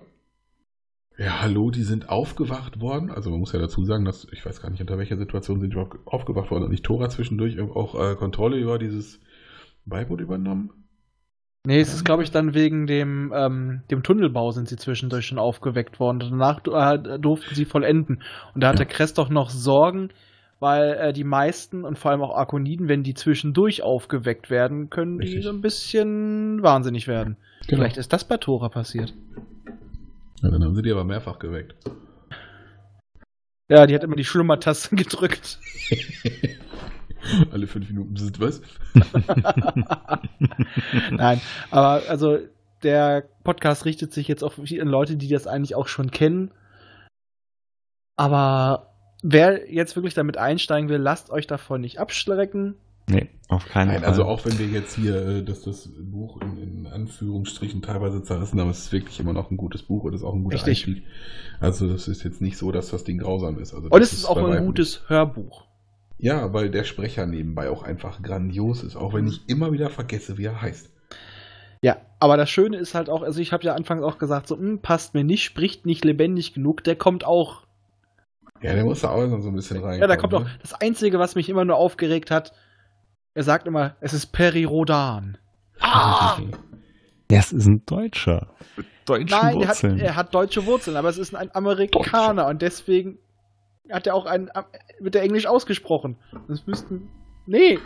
Ja, 1.19 1.41
hallo, 1.41 1.71
die 1.71 1.83
sind 1.83 2.09
aufgewacht 2.09 2.79
worden. 2.79 3.09
Also 3.09 3.31
man 3.31 3.39
muss 3.39 3.51
ja 3.51 3.59
dazu 3.59 3.83
sagen, 3.85 4.05
dass 4.05 4.27
ich 4.31 4.45
weiß 4.45 4.61
gar 4.61 4.69
nicht, 4.69 4.81
unter 4.81 4.99
welcher 4.99 5.17
Situation 5.17 5.59
sind 5.59 5.71
die 5.71 5.73
überhaupt 5.73 5.97
aufgewacht 6.05 6.51
worden. 6.51 6.65
Und 6.65 6.69
nicht 6.69 6.85
Tora 6.85 7.09
zwischendurch 7.09 7.59
auch 7.59 7.95
äh, 7.95 8.15
Kontrolle 8.15 8.57
über 8.57 8.77
dieses 8.77 9.19
Beiboot 9.85 10.21
übernommen. 10.21 10.86
Nee, 11.67 11.81
es 11.81 11.93
ist, 11.93 12.05
glaube 12.05 12.23
ich, 12.23 12.31
dann 12.31 12.53
wegen 12.53 12.87
dem, 12.87 13.33
ähm, 13.35 13.81
dem 13.91 14.01
Tunnelbau 14.01 14.51
sind 14.51 14.69
sie 14.69 14.77
zwischendurch 14.77 15.25
schon 15.25 15.37
aufgeweckt 15.37 15.99
worden. 15.99 16.19
Danach 16.19 16.61
äh, 16.65 17.19
durften 17.19 17.55
sie 17.55 17.65
vollenden. 17.65 18.23
Und 18.55 18.63
da 18.63 18.69
hatte. 18.69 18.85
Kress 18.85 19.13
doch 19.13 19.27
noch 19.27 19.49
Sorgen, 19.49 20.07
weil 20.61 20.93
äh, 20.93 21.11
die 21.11 21.25
meisten 21.25 21.83
und 21.83 21.99
vor 21.99 22.11
allem 22.11 22.21
auch 22.21 22.33
Arkoniden, 22.37 22.87
wenn 22.87 23.03
die 23.03 23.15
zwischendurch 23.15 23.83
aufgeweckt 23.83 24.49
werden, 24.49 24.89
können 24.89 25.17
Richtig. 25.17 25.39
die 25.39 25.43
so 25.43 25.49
ein 25.49 25.59
bisschen 25.59 26.63
wahnsinnig 26.63 27.09
werden. 27.09 27.35
Genau. 27.67 27.81
Vielleicht 27.81 27.97
ist 27.97 28.13
das 28.13 28.23
bei 28.23 28.37
Tora 28.37 28.69
passiert. 28.69 29.13
Ja, 30.41 30.49
dann 30.49 30.63
haben 30.63 30.73
sie 30.73 30.83
die 30.83 30.91
aber 30.93 31.03
mehrfach 31.03 31.37
geweckt. 31.37 31.75
Ja, 33.67 33.85
die 33.85 33.93
hat 33.93 34.05
immer 34.05 34.15
die 34.15 34.23
Schlummertaste 34.23 34.95
gedrückt. 34.95 35.59
Alle 37.51 37.67
fünf 37.67 37.89
Minuten 37.89 38.15
sind 38.15 38.39
was? 38.39 38.61
Nein, 41.11 41.41
aber 41.71 42.03
also 42.09 42.39
der 42.83 43.23
Podcast 43.43 43.85
richtet 43.85 44.13
sich 44.13 44.27
jetzt 44.27 44.43
auf 44.43 44.57
Leute, 44.57 45.15
die 45.17 45.27
das 45.27 45.47
eigentlich 45.47 45.75
auch 45.75 45.87
schon 45.87 46.11
kennen. 46.11 46.51
Aber 48.15 48.93
wer 49.23 49.71
jetzt 49.71 49.95
wirklich 49.95 50.13
damit 50.13 50.37
einsteigen 50.37 50.89
will, 50.89 50.97
lasst 50.97 51.29
euch 51.29 51.47
davon 51.47 51.81
nicht 51.81 51.99
abschrecken. 51.99 52.75
Nee, 53.09 53.29
auf 53.47 53.65
keinen 53.65 53.87
Nein, 53.87 53.99
Fall. 54.01 54.09
Also 54.09 54.25
auch 54.25 54.45
wenn 54.45 54.59
wir 54.59 54.67
jetzt 54.67 54.95
hier, 54.95 55.15
äh, 55.15 55.43
dass 55.43 55.61
das 55.61 55.89
Buch 55.97 56.41
in, 56.41 56.57
in, 56.57 56.87
Anführungsstrichen 56.87 57.81
teilweise 57.81 58.21
zerrissen 58.21 58.59
haben, 58.59 58.69
ist 58.69 58.79
es 58.79 58.91
wirklich 58.91 59.17
immer 59.21 59.31
noch 59.31 59.49
ein 59.49 59.55
gutes 59.55 59.83
Buch 59.83 60.03
und 60.03 60.13
ist 60.13 60.23
auch 60.23 60.33
ein 60.33 60.43
guter 60.43 60.55
Richtig. 60.55 60.87
Einstieg. 60.87 61.03
Also 61.61 61.87
das 61.87 62.09
ist 62.09 62.23
jetzt 62.23 62.41
nicht 62.41 62.57
so, 62.57 62.73
dass 62.73 62.89
das 62.89 63.05
Ding 63.05 63.19
grausam 63.19 63.59
ist. 63.59 63.73
Also 63.73 63.87
und 63.87 64.01
es 64.01 64.11
ist, 64.11 64.19
ist 64.19 64.25
auch 64.25 64.37
ein 64.37 64.65
gutes 64.65 65.03
Hörbuch. 65.07 65.66
Ja, 66.17 66.51
weil 66.53 66.69
der 66.69 66.83
Sprecher 66.83 67.25
nebenbei 67.25 67.69
auch 67.69 67.83
einfach 67.83 68.21
grandios 68.21 68.83
ist, 68.83 68.95
auch 68.95 69.13
wenn 69.13 69.27
ich 69.27 69.47
immer 69.47 69.71
wieder 69.71 69.89
vergesse, 69.89 70.37
wie 70.37 70.45
er 70.45 70.61
heißt. 70.61 70.89
Ja, 71.83 71.97
aber 72.19 72.37
das 72.37 72.49
Schöne 72.49 72.77
ist 72.77 72.95
halt 72.95 73.09
auch, 73.09 73.21
also 73.21 73.39
ich 73.39 73.53
habe 73.53 73.63
ja 73.63 73.75
anfangs 73.75 74.03
auch 74.03 74.17
gesagt, 74.17 74.47
so, 74.47 74.57
hm, 74.57 74.79
passt 74.79 75.13
mir 75.13 75.23
nicht, 75.23 75.43
spricht 75.43 75.85
nicht 75.85 76.03
lebendig 76.03 76.53
genug, 76.53 76.83
der 76.83 76.95
kommt 76.95 77.23
auch. 77.23 77.67
Ja, 78.61 78.73
der 78.73 78.83
muss 78.83 79.01
da 79.01 79.09
auch 79.09 79.27
so 79.39 79.49
ein 79.49 79.55
bisschen 79.55 79.83
rein. 79.83 79.99
Ja, 79.99 80.07
da 80.07 80.17
kommt 80.17 80.33
ne? 80.33 80.39
auch. 80.39 80.45
Das 80.61 80.73
Einzige, 80.73 81.19
was 81.19 81.35
mich 81.35 81.49
immer 81.49 81.65
nur 81.65 81.75
aufgeregt 81.75 82.31
hat, 82.31 82.53
er 83.35 83.43
sagt 83.43 83.67
immer, 83.67 83.95
es 84.01 84.13
ist 84.13 84.27
Peri 84.27 84.63
Rodan. 84.63 85.37
Ah! 85.79 86.39
Ja, 87.29 87.39
es 87.39 87.51
ist 87.51 87.67
ein 87.67 87.85
Deutscher. 87.85 88.47
Mit 88.75 88.87
deutschen 89.05 89.39
Nein, 89.39 89.55
Wurzeln. 89.55 89.99
Er 89.99 90.03
hat, 90.03 90.09
er 90.09 90.15
hat 90.15 90.33
deutsche 90.33 90.65
Wurzeln, 90.65 90.97
aber 90.97 91.09
es 91.09 91.19
ist 91.19 91.35
ein 91.35 91.53
Amerikaner 91.53 92.33
Deutscher. 92.33 92.47
und 92.47 92.61
deswegen 92.63 93.19
hat 93.91 94.07
er 94.07 94.15
auch 94.15 94.25
ein, 94.25 94.49
wird 94.99 95.15
er 95.15 95.23
Englisch 95.23 95.45
ausgesprochen. 95.45 96.17
Das 96.47 96.65
müssten. 96.67 97.09
Nee. 97.45 97.79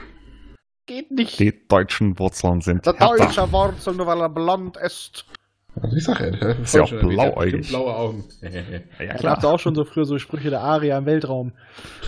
Geht 0.85 1.11
nicht. 1.11 1.39
Die 1.39 1.67
deutschen 1.67 2.17
Wurzeln 2.19 2.61
sind. 2.61 2.85
Der 2.85 2.93
deutsche 2.93 3.51
Wurzel, 3.51 3.93
nur 3.93 4.07
weil 4.07 4.19
er 4.19 4.29
blond 4.29 4.77
ist. 4.77 5.25
Also 5.79 5.95
ich 5.95 6.03
sag 6.03 6.19
ja, 6.19 6.31
der 6.31 6.59
ist 6.59 6.75
ja 6.75 6.81
auch 6.81 6.89
blauäugig. 6.89 7.69
Blaue 7.69 7.95
Augen. 7.95 8.23
ja, 8.99 9.13
klar. 9.13 9.37
Ich 9.39 9.45
auch 9.45 9.59
schon 9.59 9.73
so 9.73 9.85
früher 9.85 10.03
so 10.03 10.17
Sprüche 10.17 10.49
der 10.49 10.61
Aria 10.61 10.97
im 10.97 11.05
Weltraum. 11.05 11.53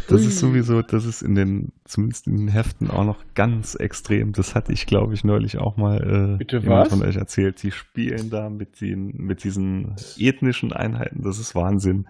Das 0.10 0.22
ist 0.26 0.40
sowieso, 0.40 0.82
das 0.82 1.06
ist 1.06 1.22
in 1.22 1.36
den, 1.36 1.72
zumindest 1.86 2.28
in 2.28 2.36
den 2.36 2.48
Heften 2.50 2.92
auch 2.92 3.06
noch 3.06 3.24
ganz 3.36 3.76
extrem. 3.76 4.34
Das 4.34 4.54
hatte 4.54 4.74
ich, 4.74 4.86
glaube 4.86 5.14
ich, 5.14 5.24
neulich 5.24 5.60
auch 5.60 5.78
mal 5.78 6.34
äh, 6.34 6.38
Bitte 6.38 6.66
was? 6.68 6.90
von 6.90 7.04
euch 7.04 7.16
erzählt. 7.16 7.64
Die 7.64 7.72
spielen 7.72 8.30
da 8.30 8.50
mit, 8.50 8.82
den, 8.82 9.16
mit 9.16 9.46
diesen 9.46 9.96
ethnischen 10.18 10.74
Einheiten. 10.74 11.24
Das 11.24 11.40
ist 11.40 11.56
Wahnsinn. 11.56 12.06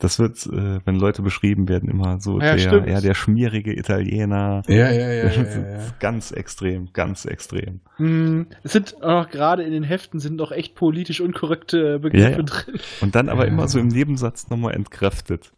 Das 0.00 0.20
wird, 0.20 0.46
äh, 0.46 0.80
wenn 0.84 0.94
Leute 0.94 1.22
beschrieben 1.22 1.68
werden, 1.68 1.90
immer 1.90 2.20
so 2.20 2.40
ja, 2.40 2.54
der, 2.54 2.88
ja, 2.88 3.00
der 3.00 3.14
schmierige 3.14 3.76
Italiener. 3.76 4.62
Ja, 4.68 4.90
ja, 4.90 5.10
ja. 5.10 5.28
ja, 5.28 5.42
ja. 5.42 5.78
Ganz 5.98 6.30
extrem, 6.30 6.92
ganz 6.92 7.24
extrem. 7.24 7.80
Hm, 7.96 8.46
es 8.62 8.72
sind 8.72 9.02
auch 9.02 9.28
gerade 9.28 9.64
in 9.64 9.72
den 9.72 9.82
Heften 9.82 10.20
sind 10.20 10.40
auch 10.40 10.52
echt 10.52 10.76
politisch 10.76 11.20
unkorrekte 11.20 11.98
Begriffe 11.98 12.30
ja, 12.30 12.42
drin. 12.42 12.80
Und 13.00 13.16
dann 13.16 13.28
aber 13.28 13.46
immer 13.48 13.66
so 13.66 13.80
im 13.80 13.88
Nebensatz 13.88 14.48
nochmal 14.50 14.74
entkräftet. 14.74 15.52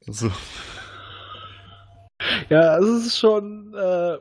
So. 0.00 0.30
Ja, 2.48 2.78
es 2.78 3.06
ist 3.06 3.18
schon 3.18 3.74
äh, 3.74 4.16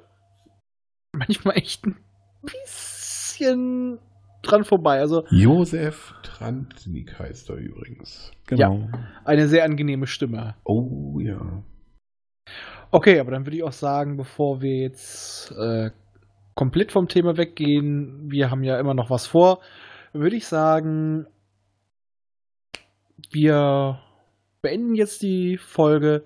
manchmal 1.14 1.58
echt 1.58 1.86
ein 1.86 1.96
bisschen 2.42 4.00
dran 4.42 4.64
vorbei. 4.64 5.00
Also 5.00 5.26
Josef 5.30 6.14
Trantnik 6.24 7.18
heißt 7.20 7.50
er 7.50 7.58
übrigens. 7.58 8.32
Genau. 8.48 8.90
Ja, 8.92 9.00
eine 9.26 9.48
sehr 9.48 9.64
angenehme 9.64 10.08
Stimme. 10.08 10.56
Oh 10.64 11.20
ja. 11.20 11.64
Okay, 12.92 13.20
aber 13.20 13.32
dann 13.32 13.46
würde 13.46 13.58
ich 13.58 13.64
auch 13.64 13.72
sagen, 13.72 14.18
bevor 14.18 14.62
wir 14.62 14.78
jetzt 14.78 15.52
äh, 15.52 15.92
komplett 16.56 16.92
vom 16.92 17.08
Thema 17.08 17.38
weggehen, 17.38 18.30
wir 18.30 18.52
haben 18.52 18.64
ja 18.64 18.80
immer 18.80 18.94
noch 18.94 19.10
was 19.10 19.28
vor, 19.28 19.62
würde 20.14 20.36
ich 20.36 20.46
sagen, 20.46 21.26
wir 23.32 24.00
beenden 24.62 24.96
jetzt 24.96 25.22
die 25.22 25.58
Folge. 25.58 26.26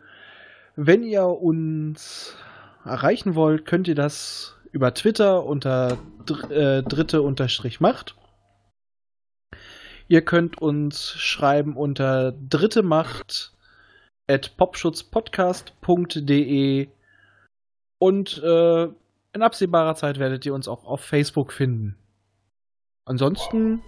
Wenn 0.76 1.04
ihr 1.04 1.26
uns 1.26 2.36
erreichen 2.84 3.36
wollt, 3.36 3.66
könnt 3.66 3.88
ihr 3.88 3.96
das 3.96 4.55
über 4.76 4.94
Twitter 4.94 5.44
unter 5.46 5.98
dr 6.26 6.52
äh, 6.52 6.84
dritte 6.84 7.22
unterstrich 7.22 7.80
macht. 7.80 8.18
Ihr 10.10 10.22
könnt 10.24 10.62
uns 10.62 11.12
schreiben 11.12 11.78
unter 11.78 12.34
dritte 12.34 12.84
Macht 12.84 13.54
at 14.28 14.58
popschutzpodcast.de 14.58 16.90
und 18.00 18.44
äh, 18.44 18.84
in 18.84 19.42
absehbarer 19.42 19.96
Zeit 19.96 20.20
werdet 20.20 20.46
ihr 20.46 20.54
uns 20.54 20.68
auch 20.68 20.84
auf 20.84 21.00
Facebook 21.00 21.54
finden. 21.54 21.96
Ansonsten 23.06 23.82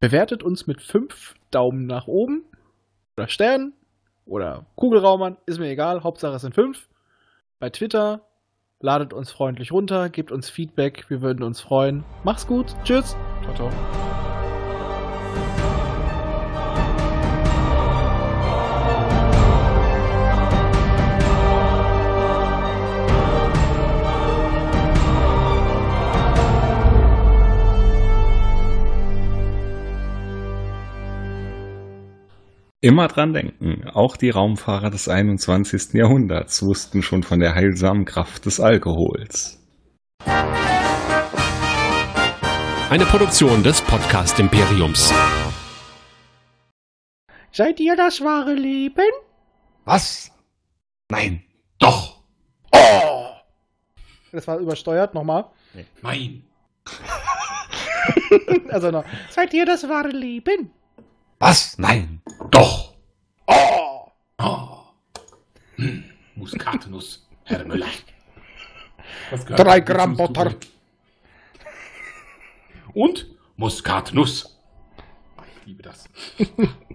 bewertet 0.00 0.42
uns 0.42 0.66
mit 0.66 0.82
fünf 0.82 1.36
Daumen 1.52 1.86
nach 1.86 2.08
oben 2.08 2.42
oder 3.16 3.28
Sternen 3.28 3.72
oder 4.26 4.66
Kugelraumern, 4.74 5.36
ist 5.46 5.60
mir 5.60 5.68
egal, 5.68 6.02
Hauptsache 6.02 6.34
es 6.34 6.42
sind 6.42 6.56
fünf. 6.56 6.88
Bei 7.60 7.70
Twitter 7.70 8.26
ladet 8.84 9.14
uns 9.14 9.32
freundlich 9.32 9.72
runter, 9.72 10.10
gebt 10.10 10.30
uns 10.30 10.50
Feedback, 10.50 11.06
wir 11.08 11.22
würden 11.22 11.42
uns 11.42 11.60
freuen. 11.60 12.04
Mach's 12.22 12.46
gut, 12.46 12.76
tschüss. 12.84 13.16
Ciao, 13.42 13.54
ciao. 13.54 14.33
Immer 32.84 33.08
dran 33.08 33.32
denken, 33.32 33.88
auch 33.94 34.18
die 34.18 34.28
Raumfahrer 34.28 34.90
des 34.90 35.08
21. 35.08 35.94
Jahrhunderts 35.94 36.62
wussten 36.62 37.02
schon 37.02 37.22
von 37.22 37.40
der 37.40 37.54
heilsamen 37.54 38.04
Kraft 38.04 38.44
des 38.44 38.60
Alkohols. 38.60 39.58
Eine 42.90 43.06
Produktion 43.06 43.62
des 43.62 43.80
Podcast 43.80 44.38
Imperiums. 44.38 45.14
Seid 47.52 47.80
ihr 47.80 47.96
das 47.96 48.20
wahre 48.20 48.52
Leben? 48.52 49.10
Was? 49.86 50.30
Nein. 51.08 51.42
Doch. 51.78 52.22
Oh! 52.70 53.28
Das 54.30 54.46
war 54.46 54.58
übersteuert, 54.58 55.14
nochmal. 55.14 55.46
Nein. 56.02 56.44
also 58.68 58.90
noch. 58.90 59.06
Seid 59.30 59.54
ihr 59.54 59.64
das 59.64 59.88
wahre 59.88 60.10
Leben? 60.10 60.70
Was? 61.44 61.76
Nein. 61.76 62.22
Doch. 62.50 62.94
Oh. 63.46 64.10
oh. 64.38 64.78
Hm. 65.76 66.04
Muskatnuss, 66.36 67.28
Herr 67.44 67.66
Müller. 67.66 67.90
Drei 69.48 69.80
Gramm 69.80 70.16
Butter. 70.16 70.54
Und 72.94 73.26
Muskatnuss. 73.56 74.58
liebe 75.66 75.82
das. 75.82 76.08